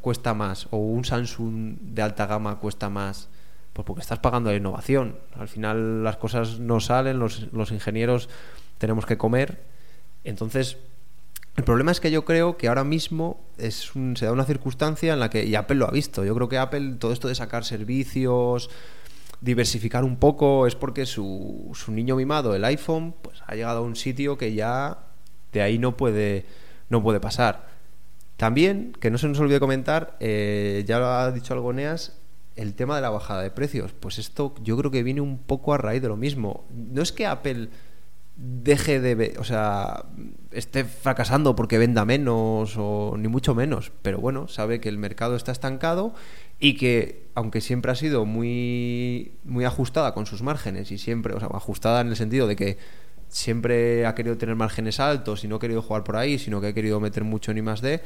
cuesta 0.00 0.34
más 0.34 0.66
o 0.70 0.78
un 0.78 1.04
Samsung 1.04 1.78
de 1.80 2.02
alta 2.02 2.26
gama 2.26 2.58
cuesta 2.58 2.88
más? 2.88 3.28
Pues 3.72 3.86
porque 3.86 4.00
estás 4.00 4.18
pagando 4.18 4.50
la 4.50 4.56
innovación. 4.56 5.16
Al 5.34 5.48
final 5.48 6.02
las 6.02 6.16
cosas 6.16 6.58
no 6.58 6.80
salen, 6.80 7.18
los 7.18 7.70
ingenieros 7.70 8.28
tenemos 8.78 9.06
que 9.06 9.16
comer. 9.16 9.62
Entonces, 10.24 10.78
el 11.58 11.64
problema 11.64 11.90
es 11.90 11.98
que 11.98 12.12
yo 12.12 12.24
creo 12.24 12.56
que 12.56 12.68
ahora 12.68 12.84
mismo 12.84 13.40
es 13.56 13.90
se 14.14 14.24
da 14.24 14.30
una 14.30 14.44
circunstancia 14.44 15.12
en 15.12 15.18
la 15.18 15.28
que, 15.28 15.44
y 15.44 15.56
Apple 15.56 15.74
lo 15.74 15.88
ha 15.88 15.90
visto, 15.90 16.24
yo 16.24 16.32
creo 16.36 16.48
que 16.48 16.56
Apple, 16.56 16.94
todo 17.00 17.12
esto 17.12 17.26
de 17.26 17.34
sacar 17.34 17.64
servicios, 17.64 18.70
diversificar 19.40 20.04
un 20.04 20.18
poco, 20.18 20.68
es 20.68 20.76
porque 20.76 21.04
su, 21.04 21.72
su 21.74 21.90
niño 21.90 22.14
mimado, 22.14 22.54
el 22.54 22.64
iPhone, 22.64 23.12
pues 23.22 23.42
ha 23.44 23.56
llegado 23.56 23.78
a 23.78 23.82
un 23.82 23.96
sitio 23.96 24.38
que 24.38 24.54
ya 24.54 24.98
de 25.52 25.60
ahí 25.60 25.80
no 25.80 25.96
puede, 25.96 26.46
no 26.90 27.02
puede 27.02 27.18
pasar. 27.18 27.66
También, 28.36 28.92
que 29.00 29.10
no 29.10 29.18
se 29.18 29.26
nos 29.26 29.40
olvide 29.40 29.58
comentar, 29.58 30.16
eh, 30.20 30.84
ya 30.86 31.00
lo 31.00 31.06
ha 31.06 31.32
dicho 31.32 31.54
Algoneas, 31.54 32.20
el 32.54 32.74
tema 32.74 32.94
de 32.94 33.02
la 33.02 33.10
bajada 33.10 33.42
de 33.42 33.50
precios. 33.50 33.92
Pues 33.98 34.20
esto 34.20 34.54
yo 34.62 34.76
creo 34.76 34.92
que 34.92 35.02
viene 35.02 35.22
un 35.22 35.38
poco 35.38 35.74
a 35.74 35.78
raíz 35.78 36.02
de 36.02 36.08
lo 36.08 36.16
mismo. 36.16 36.66
No 36.70 37.02
es 37.02 37.10
que 37.10 37.26
Apple 37.26 37.68
deje 38.38 39.00
de, 39.00 39.34
o 39.38 39.44
sea, 39.44 40.04
esté 40.52 40.84
fracasando 40.84 41.56
porque 41.56 41.76
venda 41.76 42.04
menos 42.04 42.76
o 42.78 43.16
ni 43.18 43.26
mucho 43.26 43.54
menos, 43.54 43.90
pero 44.00 44.18
bueno, 44.18 44.46
sabe 44.46 44.80
que 44.80 44.88
el 44.88 44.96
mercado 44.96 45.34
está 45.34 45.50
estancado 45.50 46.14
y 46.60 46.74
que 46.76 47.26
aunque 47.34 47.60
siempre 47.60 47.90
ha 47.90 47.96
sido 47.96 48.24
muy 48.24 49.32
muy 49.44 49.64
ajustada 49.64 50.14
con 50.14 50.26
sus 50.26 50.42
márgenes 50.42 50.92
y 50.92 50.98
siempre, 50.98 51.34
o 51.34 51.40
sea, 51.40 51.48
ajustada 51.52 52.00
en 52.00 52.08
el 52.08 52.16
sentido 52.16 52.46
de 52.46 52.54
que 52.54 52.78
siempre 53.28 54.06
ha 54.06 54.14
querido 54.14 54.38
tener 54.38 54.54
márgenes 54.54 55.00
altos 55.00 55.42
y 55.42 55.48
no 55.48 55.56
ha 55.56 55.60
querido 55.60 55.82
jugar 55.82 56.04
por 56.04 56.16
ahí, 56.16 56.38
sino 56.38 56.60
que 56.60 56.68
ha 56.68 56.72
querido 56.72 57.00
meter 57.00 57.24
mucho 57.24 57.52
más 57.62 57.80
de 57.80 58.00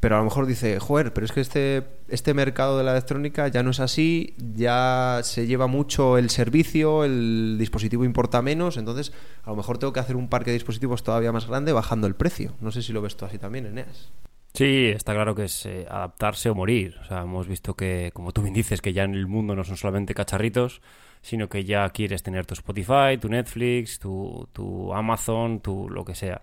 pero 0.00 0.16
a 0.16 0.18
lo 0.18 0.24
mejor 0.24 0.46
dice, 0.46 0.80
joder, 0.80 1.12
pero 1.12 1.26
es 1.26 1.32
que 1.32 1.40
este, 1.40 1.84
este 2.08 2.32
mercado 2.32 2.78
de 2.78 2.84
la 2.84 2.92
electrónica 2.92 3.48
ya 3.48 3.62
no 3.62 3.70
es 3.70 3.80
así, 3.80 4.34
ya 4.38 5.20
se 5.22 5.46
lleva 5.46 5.66
mucho 5.66 6.16
el 6.16 6.30
servicio, 6.30 7.04
el 7.04 7.56
dispositivo 7.58 8.04
importa 8.04 8.40
menos, 8.40 8.78
entonces 8.78 9.12
a 9.44 9.50
lo 9.50 9.56
mejor 9.56 9.76
tengo 9.76 9.92
que 9.92 10.00
hacer 10.00 10.16
un 10.16 10.28
parque 10.28 10.50
de 10.50 10.54
dispositivos 10.54 11.04
todavía 11.04 11.32
más 11.32 11.46
grande 11.46 11.72
bajando 11.72 12.06
el 12.06 12.14
precio. 12.14 12.54
No 12.60 12.70
sé 12.70 12.82
si 12.82 12.94
lo 12.94 13.02
ves 13.02 13.16
tú 13.16 13.26
así 13.26 13.38
también, 13.38 13.66
Eneas. 13.66 14.10
Sí, 14.54 14.86
está 14.86 15.12
claro 15.12 15.34
que 15.34 15.44
es 15.44 15.66
eh, 15.66 15.86
adaptarse 15.88 16.50
o 16.50 16.54
morir. 16.54 16.96
O 17.02 17.04
sea, 17.04 17.20
hemos 17.20 17.46
visto 17.46 17.74
que, 17.74 18.10
como 18.14 18.32
tú 18.32 18.42
bien 18.42 18.54
dices, 18.54 18.80
que 18.80 18.92
ya 18.92 19.04
en 19.04 19.14
el 19.14 19.26
mundo 19.26 19.54
no 19.54 19.64
son 19.64 19.76
solamente 19.76 20.14
cacharritos, 20.14 20.80
sino 21.22 21.48
que 21.48 21.64
ya 21.64 21.88
quieres 21.90 22.22
tener 22.22 22.46
tu 22.46 22.54
Spotify, 22.54 23.16
tu 23.20 23.28
Netflix, 23.28 23.98
tu, 23.98 24.48
tu 24.52 24.92
Amazon, 24.92 25.60
tu 25.60 25.88
lo 25.88 26.04
que 26.04 26.14
sea. 26.14 26.42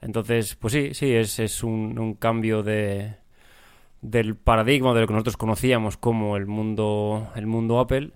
Entonces, 0.00 0.54
pues 0.56 0.72
sí, 0.72 0.94
sí, 0.94 1.12
es, 1.12 1.38
es 1.38 1.62
un, 1.64 2.14
cambio 2.14 2.62
de, 2.62 3.16
del 4.00 4.36
paradigma 4.36 4.94
de 4.94 5.00
lo 5.00 5.06
que 5.06 5.12
nosotros 5.12 5.36
conocíamos 5.36 5.96
como 5.96 6.36
el 6.36 6.46
mundo, 6.46 7.30
el 7.34 7.46
mundo 7.46 7.80
Apple. 7.80 8.12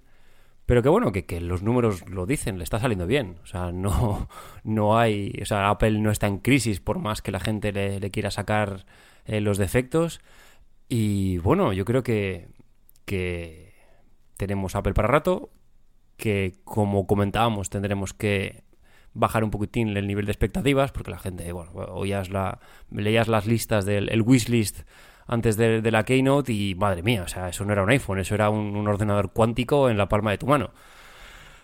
Pero 0.67 0.83
que 0.83 0.89
bueno, 0.89 1.13
que, 1.13 1.27
que, 1.27 1.41
los 1.41 1.63
números 1.63 2.09
lo 2.09 2.25
dicen, 2.25 2.59
le 2.59 2.65
está 2.65 2.79
saliendo 2.79 3.07
bien. 3.07 3.39
O 3.43 3.47
sea, 3.47 3.73
no, 3.73 4.29
no 4.65 4.99
hay. 4.99 5.39
O 5.43 5.45
sea, 5.45 5.71
Apple 5.71 5.99
no 6.01 6.11
está 6.11 6.29
en 6.29 6.39
crisis 6.39 6.81
por 6.81 6.99
más 6.99 7.23
que 7.23 7.33
la 7.33 7.41
gente 7.41 7.73
le, 7.73 8.11
quiera 8.11 8.31
sacar 8.31 8.87
eh, 9.25 9.41
los 9.41 9.59
defectos. 9.59 10.21
Y 10.89 11.39
bueno, 11.39 11.73
yo 11.73 11.85
creo 11.85 12.03
que, 12.03 12.49
que 13.07 13.75
tenemos 14.37 14.77
Apple 14.77 14.95
para 14.95 15.09
rato. 15.09 15.51
Que 16.17 16.55
como 16.65 17.07
comentábamos, 17.07 17.71
tendremos 17.71 18.15
que 18.15 18.63
bajar 19.15 19.45
un 19.45 19.51
poquitín 19.51 19.97
el 19.97 20.07
nivel 20.07 20.27
de 20.27 20.33
expectativas, 20.33 20.93
porque 20.93 21.11
la 21.11 21.19
gente, 21.19 21.51
bueno, 21.53 21.73
oías 21.73 22.31
la, 22.31 22.61
leías 22.91 23.29
las 23.29 23.47
listas 23.47 23.85
del 23.85 24.09
el 24.09 24.23
wishlist 24.23 24.81
antes 25.27 25.57
de, 25.57 25.91
la 25.91 26.05
Keynote 26.05 26.53
y 26.53 26.75
madre 26.75 27.03
mía, 27.03 27.23
o 27.23 27.29
sea, 27.29 27.49
eso 27.49 27.65
no 27.65 27.73
era 27.73 27.83
un 27.83 27.91
iPhone, 27.91 28.19
eso 28.19 28.35
era 28.35 28.51
un, 28.51 28.87
ordenador 28.87 29.33
cuántico 29.33 29.89
en 29.89 29.97
la 29.97 30.09
palma 30.09 30.31
de 30.31 30.39
tu 30.39 30.47
mano. 30.47 30.71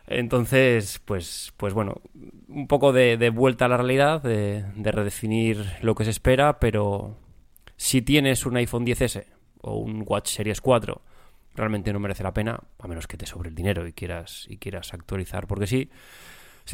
Entonces, 0.06 1.00
pues, 1.04 1.52
pues 1.56 1.74
bueno, 1.74 2.00
un 2.48 2.66
poco 2.66 2.92
de, 2.92 3.30
vuelta 3.30 3.66
a 3.66 3.68
la 3.68 3.76
realidad, 3.76 4.22
de, 4.22 4.64
de, 4.74 4.92
redefinir 4.92 5.66
lo 5.82 5.94
que 5.94 6.04
se 6.04 6.10
espera, 6.10 6.60
pero 6.60 7.16
si 7.76 8.00
tienes 8.00 8.46
un 8.46 8.56
iPhone 8.56 8.86
10S 8.86 9.26
o 9.60 9.76
un 9.76 10.04
Watch 10.06 10.28
Series 10.28 10.60
4, 10.60 11.02
realmente 11.54 11.92
no 11.92 12.00
merece 12.00 12.22
la 12.22 12.32
pena, 12.32 12.60
a 12.78 12.88
menos 12.88 13.06
que 13.06 13.16
te 13.16 13.26
sobre 13.26 13.50
el 13.50 13.54
dinero 13.54 13.86
y 13.86 13.92
quieras, 13.92 14.46
y 14.48 14.56
quieras 14.56 14.94
actualizar, 14.94 15.46
porque 15.46 15.66
sí. 15.66 15.90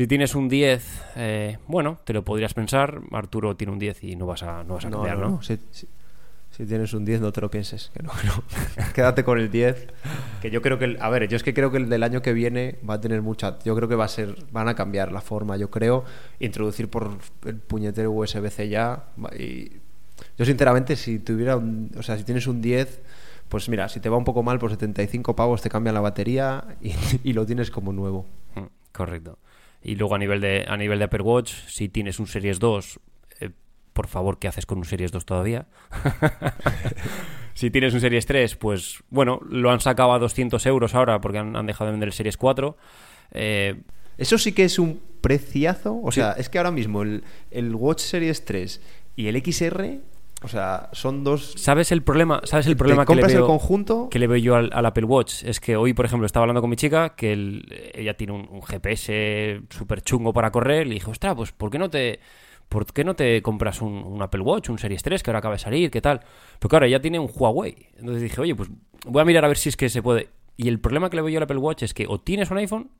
Tienes 0.09 0.35
un 0.35 0.49
10, 0.49 1.03
eh, 1.15 1.59
bueno, 1.69 2.01
te 2.03 2.13
lo 2.13 2.25
podrías 2.25 2.53
pensar. 2.53 3.01
Arturo 3.13 3.55
tiene 3.55 3.73
un 3.73 3.79
10 3.79 4.03
y 4.03 4.17
no 4.17 4.27
vas 4.27 4.43
a, 4.43 4.65
no 4.65 4.75
vas 4.75 4.87
a 4.87 4.91
cambiar, 4.91 5.19
¿no? 5.19 5.41
Si, 5.41 6.67
tienes 6.67 6.93
un 6.95 7.05
10, 7.05 7.21
no 7.21 7.33
te 7.33 7.41
lo 7.41 7.49
pienses. 7.49 7.93
Que 7.95 8.03
no, 8.03 8.11
Quédate 8.95 9.23
con 9.23 9.39
el 9.39 9.53
10. 9.53 9.87
Que 10.43 10.51
yo 10.51 10.63
creo 10.63 10.81
que. 10.81 10.87
El, 10.87 10.99
a 11.01 11.09
ver, 11.11 11.29
yo 11.29 11.37
es 11.37 11.45
que 11.45 11.55
creo 11.55 11.71
que 11.71 11.77
el 11.77 11.89
del 11.89 12.03
año 12.03 12.23
que 12.23 12.33
viene 12.33 12.81
va 12.89 12.95
a 12.95 13.01
tener 13.01 13.23
mucha. 13.23 13.61
Yo 13.65 13.77
creo 13.77 13.89
que 13.89 13.95
va 13.95 14.07
a 14.07 14.09
ser. 14.09 14.37
Van 14.51 14.67
a 14.67 14.75
cambiar 14.75 15.13
la 15.13 15.21
forma, 15.21 15.57
yo 15.57 15.71
creo. 15.71 16.05
Introducir 16.41 16.91
por 16.91 17.17
el 17.45 17.57
puñetero 17.57 18.11
USB-C 18.11 18.69
ya. 18.69 19.05
Y 19.39 19.71
yo, 20.37 20.45
sinceramente, 20.45 20.97
si 20.97 21.21
tuviera. 21.21 21.57
Un, 21.57 21.93
o 21.97 22.03
sea, 22.03 22.19
si 22.19 22.25
tienes 22.25 22.49
un 22.49 22.61
10 22.61 23.01
pues 23.49 23.69
mira, 23.69 23.89
si 23.89 24.01
te 24.01 24.09
va 24.09 24.17
un 24.17 24.25
poco 24.25 24.43
mal, 24.43 24.59
por 24.59 24.71
75 24.71 25.37
pavos 25.37 25.63
te 25.63 25.69
cambian 25.69 25.95
la 25.95 26.01
batería 26.01 26.65
y, 26.81 26.93
y, 27.23 27.35
lo 27.35 27.47
tienes 27.47 27.71
como 27.71 27.93
nuevo. 27.93 28.27
Mm, 28.57 28.65
correcto. 28.91 29.39
Y 29.85 29.95
luego 29.97 30.15
a 30.17 30.19
nivel 30.19 30.41
de, 30.41 30.65
a 30.67 30.77
nivel 30.77 30.99
de 30.99 31.05
Apple 31.05 31.23
Watch, 31.23 31.53
si 31.69 31.89
tienes 31.89 32.19
un 32.19 32.27
Series 32.27 32.59
2, 32.59 32.99
eh, 33.41 33.51
por 33.93 34.09
favor, 34.09 34.39
¿qué 34.39 34.49
haces 34.49 34.65
con 34.67 34.79
un 34.79 34.85
Series 34.85 35.13
2 35.13 35.25
todavía? 35.25 35.67
Si 37.55 37.71
tienes 37.71 37.95
un 37.95 38.01
Series 38.01 38.27
3, 38.27 38.57
pues 38.57 39.05
bueno, 39.11 39.41
lo 39.49 39.71
han 39.71 39.79
sacado 39.79 40.13
a 40.13 40.19
200 40.19 40.67
euros 40.67 40.93
ahora 40.97 41.21
porque 41.21 41.39
han, 41.39 41.55
han 41.55 41.67
dejado 41.67 41.87
de 41.87 41.93
vender 41.93 42.09
el 42.09 42.13
Series 42.13 42.37
4. 42.37 42.77
Eh, 43.31 43.81
Eso 44.19 44.39
sí 44.39 44.51
que 44.51 44.65
es 44.65 44.81
un 44.81 45.01
preciazo. 45.21 46.01
O 46.03 46.11
sea, 46.11 46.33
es 46.33 46.49
que 46.49 46.59
ahora 46.59 46.73
mismo 46.73 47.03
el, 47.03 47.23
el 47.53 47.73
Watch 47.77 48.01
Series 48.01 48.45
3 48.45 48.81
y 49.15 49.29
el 49.29 49.41
XR, 49.41 50.01
o 50.45 50.49
sea, 50.49 50.91
son 50.93 51.25
dos. 51.25 51.55
¿Sabes 51.57 51.91
el 51.91 52.03
problema? 52.03 52.43
¿Sabes 52.45 52.67
el 52.67 52.77
problema 52.77 53.07
que 53.07 53.15
le, 53.15 53.23
compras 53.23 53.33
el 53.33 53.39
veo, 53.39 53.47
conjunto. 53.47 54.09
que 54.11 54.19
le 54.19 54.27
veo 54.27 54.37
yo 54.37 54.57
al, 54.57 54.71
al 54.75 54.85
Apple 54.85 55.07
Watch? 55.07 55.43
Es 55.43 55.59
que 55.59 55.75
hoy, 55.77 55.95
por 55.95 56.05
ejemplo, 56.05 56.27
estaba 56.27 56.45
hablando 56.45 56.61
con 56.61 56.69
mi 56.69 56.77
chica 56.77 57.17
que 57.17 57.63
ella 57.95 58.15
tiene 58.15 58.35
un, 58.35 58.47
un 58.51 58.63
GPS 58.63 59.63
súper 59.71 60.03
chungo 60.03 60.35
para 60.35 60.51
correr. 60.51 60.87
Le 60.87 60.95
dije, 60.95 61.11
ostras, 61.11 61.35
pues 61.35 61.53
¿por 61.53 61.71
qué 61.71 61.79
no 61.79 61.89
te, 61.89 62.21
por 62.69 62.85
qué 62.93 63.05
no 63.05 63.15
te 63.15 63.41
compras 63.41 63.81
un, 63.81 63.93
un 63.95 64.21
Apple 64.21 64.43
Watch, 64.43 64.69
un 64.69 64.79
Series 64.79 65.03
3 65.03 65.23
que 65.23 65.31
ahora 65.31 65.39
acaba 65.39 65.55
de 65.55 65.61
salir? 65.61 65.91
¿Qué 65.91 66.03
tal? 66.03 66.21
Pero 66.59 66.69
claro, 66.69 66.85
ella 66.85 67.01
tiene 67.01 67.19
un 67.19 67.31
Huawei. 67.35 67.89
Entonces 67.97 68.23
dije, 68.23 68.41
oye, 68.41 68.55
pues 68.55 68.69
voy 69.07 69.23
a 69.23 69.25
mirar 69.25 69.47
a 69.47 69.49
ver 69.49 69.57
si 69.57 69.71
es 69.71 69.77
que 69.79 69.89
se 69.89 70.03
puede. 70.03 70.29
Y 70.59 70.69
el 70.69 70.79
problema 70.79 71.09
que 71.09 71.17
le 71.17 71.23
veo 71.23 71.31
yo 71.31 71.39
al 71.39 71.45
Apple 71.45 71.57
Watch 71.57 71.83
es 71.83 71.95
que 71.95 72.07
o 72.07 72.21
tienes 72.21 72.51
un 72.51 72.59
iPhone 72.59 72.91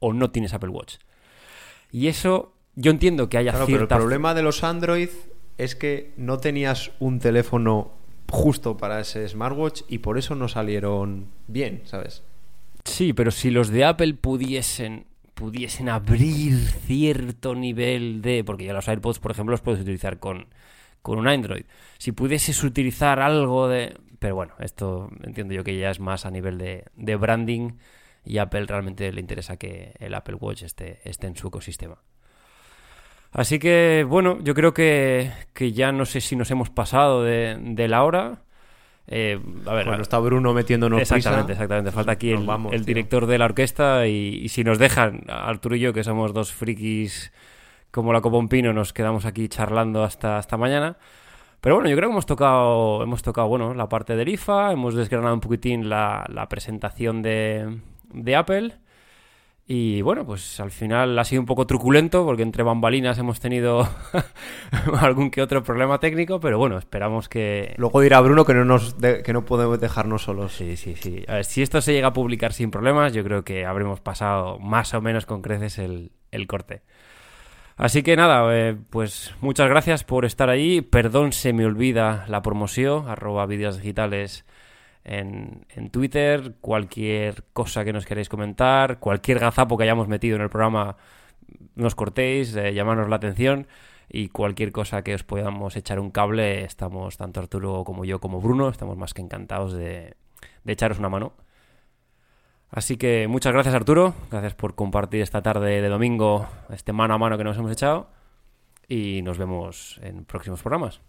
o 0.00 0.12
no 0.12 0.30
tienes 0.32 0.52
Apple 0.52 0.70
Watch. 0.70 0.96
Y 1.92 2.08
eso, 2.08 2.54
yo 2.74 2.90
entiendo 2.90 3.28
que 3.28 3.38
haya 3.38 3.52
Claro, 3.52 3.66
pero 3.66 3.82
el 3.82 3.86
problema 3.86 4.34
de 4.34 4.42
los 4.42 4.64
Android 4.64 5.10
es 5.58 5.76
que 5.76 6.12
no 6.16 6.38
tenías 6.38 6.92
un 6.98 7.18
teléfono 7.18 7.92
justo 8.30 8.76
para 8.76 9.00
ese 9.00 9.28
smartwatch 9.28 9.82
y 9.88 9.98
por 9.98 10.18
eso 10.18 10.34
no 10.34 10.48
salieron 10.48 11.26
bien, 11.48 11.82
¿sabes? 11.84 12.22
Sí, 12.84 13.12
pero 13.12 13.30
si 13.30 13.50
los 13.50 13.68
de 13.68 13.84
Apple 13.84 14.14
pudiesen 14.14 15.06
pudiesen 15.34 15.88
abrir 15.88 16.54
cierto 16.86 17.54
nivel 17.54 18.22
de... 18.22 18.44
Porque 18.44 18.64
ya 18.64 18.72
los 18.72 18.88
AirPods, 18.88 19.18
por 19.18 19.32
ejemplo, 19.32 19.52
los 19.52 19.60
puedes 19.60 19.80
utilizar 19.80 20.18
con, 20.18 20.46
con 21.00 21.18
un 21.18 21.26
Android. 21.26 21.64
Si 21.98 22.12
pudieses 22.12 22.62
utilizar 22.62 23.18
algo 23.18 23.66
de... 23.66 23.96
Pero 24.18 24.36
bueno, 24.36 24.54
esto 24.60 25.10
entiendo 25.24 25.54
yo 25.54 25.64
que 25.64 25.76
ya 25.76 25.90
es 25.90 25.98
más 25.98 26.26
a 26.26 26.30
nivel 26.30 26.58
de, 26.58 26.84
de 26.94 27.16
branding 27.16 27.72
y 28.24 28.38
a 28.38 28.42
Apple 28.42 28.66
realmente 28.66 29.10
le 29.10 29.20
interesa 29.20 29.56
que 29.56 29.94
el 29.98 30.14
Apple 30.14 30.36
Watch 30.36 30.62
esté, 30.62 31.00
esté 31.02 31.26
en 31.26 31.36
su 31.36 31.48
ecosistema. 31.48 31.98
Así 33.32 33.58
que, 33.58 34.04
bueno, 34.08 34.38
yo 34.42 34.54
creo 34.54 34.74
que, 34.74 35.30
que 35.54 35.72
ya 35.72 35.90
no 35.92 36.04
sé 36.04 36.20
si 36.20 36.36
nos 36.36 36.50
hemos 36.50 36.68
pasado 36.70 37.22
de, 37.22 37.56
de 37.60 37.88
la 37.88 38.04
hora. 38.04 38.42
Eh, 39.08 39.40
a 39.66 39.72
ver, 39.74 39.86
Bueno, 39.86 40.02
está 40.02 40.18
Bruno 40.18 40.52
metiéndonos 40.54 41.00
exactamente, 41.00 41.46
prisa. 41.46 41.52
exactamente. 41.64 41.90
Falta 41.92 42.12
aquí 42.12 42.30
el, 42.30 42.46
vamos, 42.46 42.72
el 42.72 42.80
tío. 42.84 42.94
director 42.94 43.26
de 43.26 43.38
la 43.38 43.46
orquesta 43.46 44.06
y, 44.06 44.40
y 44.42 44.48
si 44.50 44.64
nos 44.64 44.78
dejan, 44.78 45.24
Arturo 45.28 45.76
y 45.76 45.80
yo, 45.80 45.92
que 45.92 46.04
somos 46.04 46.32
dos 46.34 46.52
frikis 46.52 47.32
como 47.90 48.12
la 48.12 48.20
copa 48.20 48.36
un 48.38 48.48
pino, 48.48 48.72
nos 48.72 48.92
quedamos 48.92 49.24
aquí 49.26 49.48
charlando 49.48 50.04
hasta, 50.04 50.38
hasta 50.38 50.56
mañana. 50.56 50.96
Pero 51.60 51.76
bueno, 51.76 51.88
yo 51.90 51.96
creo 51.96 52.08
que 52.08 52.12
hemos 52.12 52.26
tocado, 52.26 53.02
hemos 53.02 53.22
tocado 53.22 53.48
bueno, 53.48 53.72
la 53.74 53.88
parte 53.88 54.14
del 54.16 54.28
IFA, 54.28 54.72
hemos 54.72 54.94
desgranado 54.94 55.34
un 55.34 55.40
poquitín 55.40 55.88
la, 55.88 56.24
la 56.28 56.48
presentación 56.48 57.22
de, 57.22 57.78
de 58.12 58.36
Apple. 58.36 58.72
Y 59.64 60.02
bueno, 60.02 60.26
pues 60.26 60.58
al 60.58 60.72
final 60.72 61.16
ha 61.18 61.24
sido 61.24 61.40
un 61.40 61.46
poco 61.46 61.66
truculento 61.66 62.24
porque 62.24 62.42
entre 62.42 62.64
bambalinas 62.64 63.16
hemos 63.18 63.38
tenido 63.38 63.88
algún 65.00 65.30
que 65.30 65.40
otro 65.40 65.62
problema 65.62 66.00
técnico, 66.00 66.40
pero 66.40 66.58
bueno, 66.58 66.76
esperamos 66.78 67.28
que, 67.28 67.74
Luego 67.78 68.00
dirá 68.00 68.20
Bruno 68.20 68.44
que 68.44 68.54
no, 68.54 68.64
nos 68.64 68.98
de- 68.98 69.22
que 69.22 69.32
no 69.32 69.44
podemos 69.44 69.80
dejarnos 69.80 70.22
solos. 70.24 70.52
Sí, 70.52 70.76
sí, 70.76 70.96
sí. 70.96 71.24
A 71.28 71.34
ver, 71.34 71.44
si 71.44 71.62
esto 71.62 71.80
se 71.80 71.92
llega 71.92 72.08
a 72.08 72.12
publicar 72.12 72.52
sin 72.52 72.70
problemas, 72.72 73.12
yo 73.12 73.22
creo 73.22 73.44
que 73.44 73.64
habremos 73.64 74.00
pasado 74.00 74.58
más 74.58 74.92
o 74.94 75.00
menos 75.00 75.26
con 75.26 75.42
creces 75.42 75.78
el, 75.78 76.10
el 76.32 76.46
corte. 76.48 76.82
Así 77.76 78.02
que 78.02 78.16
nada, 78.16 78.44
eh, 78.54 78.76
pues 78.90 79.32
muchas 79.40 79.68
gracias 79.68 80.04
por 80.04 80.24
estar 80.24 80.50
ahí. 80.50 80.82
Perdón, 80.82 81.32
se 81.32 81.52
me 81.52 81.64
olvida 81.64 82.26
la 82.28 82.42
promoción, 82.42 83.08
arroba 83.08 83.46
vídeos 83.46 83.76
digitales 83.78 84.44
en, 85.04 85.66
Twitter. 85.90 86.54
Cualquier 86.60 87.44
cosa 87.52 87.84
que 87.84 87.92
nos 87.92 88.06
queráis 88.06 88.28
comentar, 88.28 88.98
cualquier 88.98 89.38
gazapo 89.38 89.76
que 89.76 89.84
hayamos 89.84 90.08
metido 90.08 90.36
en 90.36 90.42
el 90.42 90.50
programa, 90.50 90.96
nos 91.74 91.94
cortéis, 91.94 92.54
eh, 92.56 92.74
llamarnos 92.74 93.08
la 93.08 93.16
atención. 93.16 93.66
Y 94.08 94.28
cualquier 94.28 94.72
cosa 94.72 95.02
que 95.02 95.14
os 95.14 95.24
podamos 95.24 95.76
echar 95.76 95.98
un 95.98 96.10
cable, 96.10 96.64
estamos, 96.64 97.16
tanto 97.16 97.40
Arturo 97.40 97.82
como 97.84 98.04
yo 98.04 98.20
como 98.20 98.40
Bruno, 98.40 98.68
estamos 98.68 98.96
más 98.96 99.14
que 99.14 99.22
encantados 99.22 99.72
de 99.72 100.16
echaros 100.66 100.98
una 100.98 101.08
mano. 101.08 101.32
Así 102.72 102.96
que 102.96 103.28
muchas 103.28 103.52
gracias 103.52 103.74
Arturo, 103.74 104.14
gracias 104.30 104.54
por 104.54 104.74
compartir 104.74 105.20
esta 105.20 105.42
tarde 105.42 105.82
de 105.82 105.88
domingo, 105.88 106.48
este 106.70 106.94
mano 106.94 107.12
a 107.12 107.18
mano 107.18 107.36
que 107.36 107.44
nos 107.44 107.58
hemos 107.58 107.70
echado. 107.70 108.08
Y 108.88 109.20
nos 109.22 109.36
vemos 109.36 110.00
en 110.02 110.24
próximos 110.24 110.62
programas. 110.62 111.00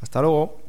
Hasta 0.00 0.22
luego. 0.22 0.65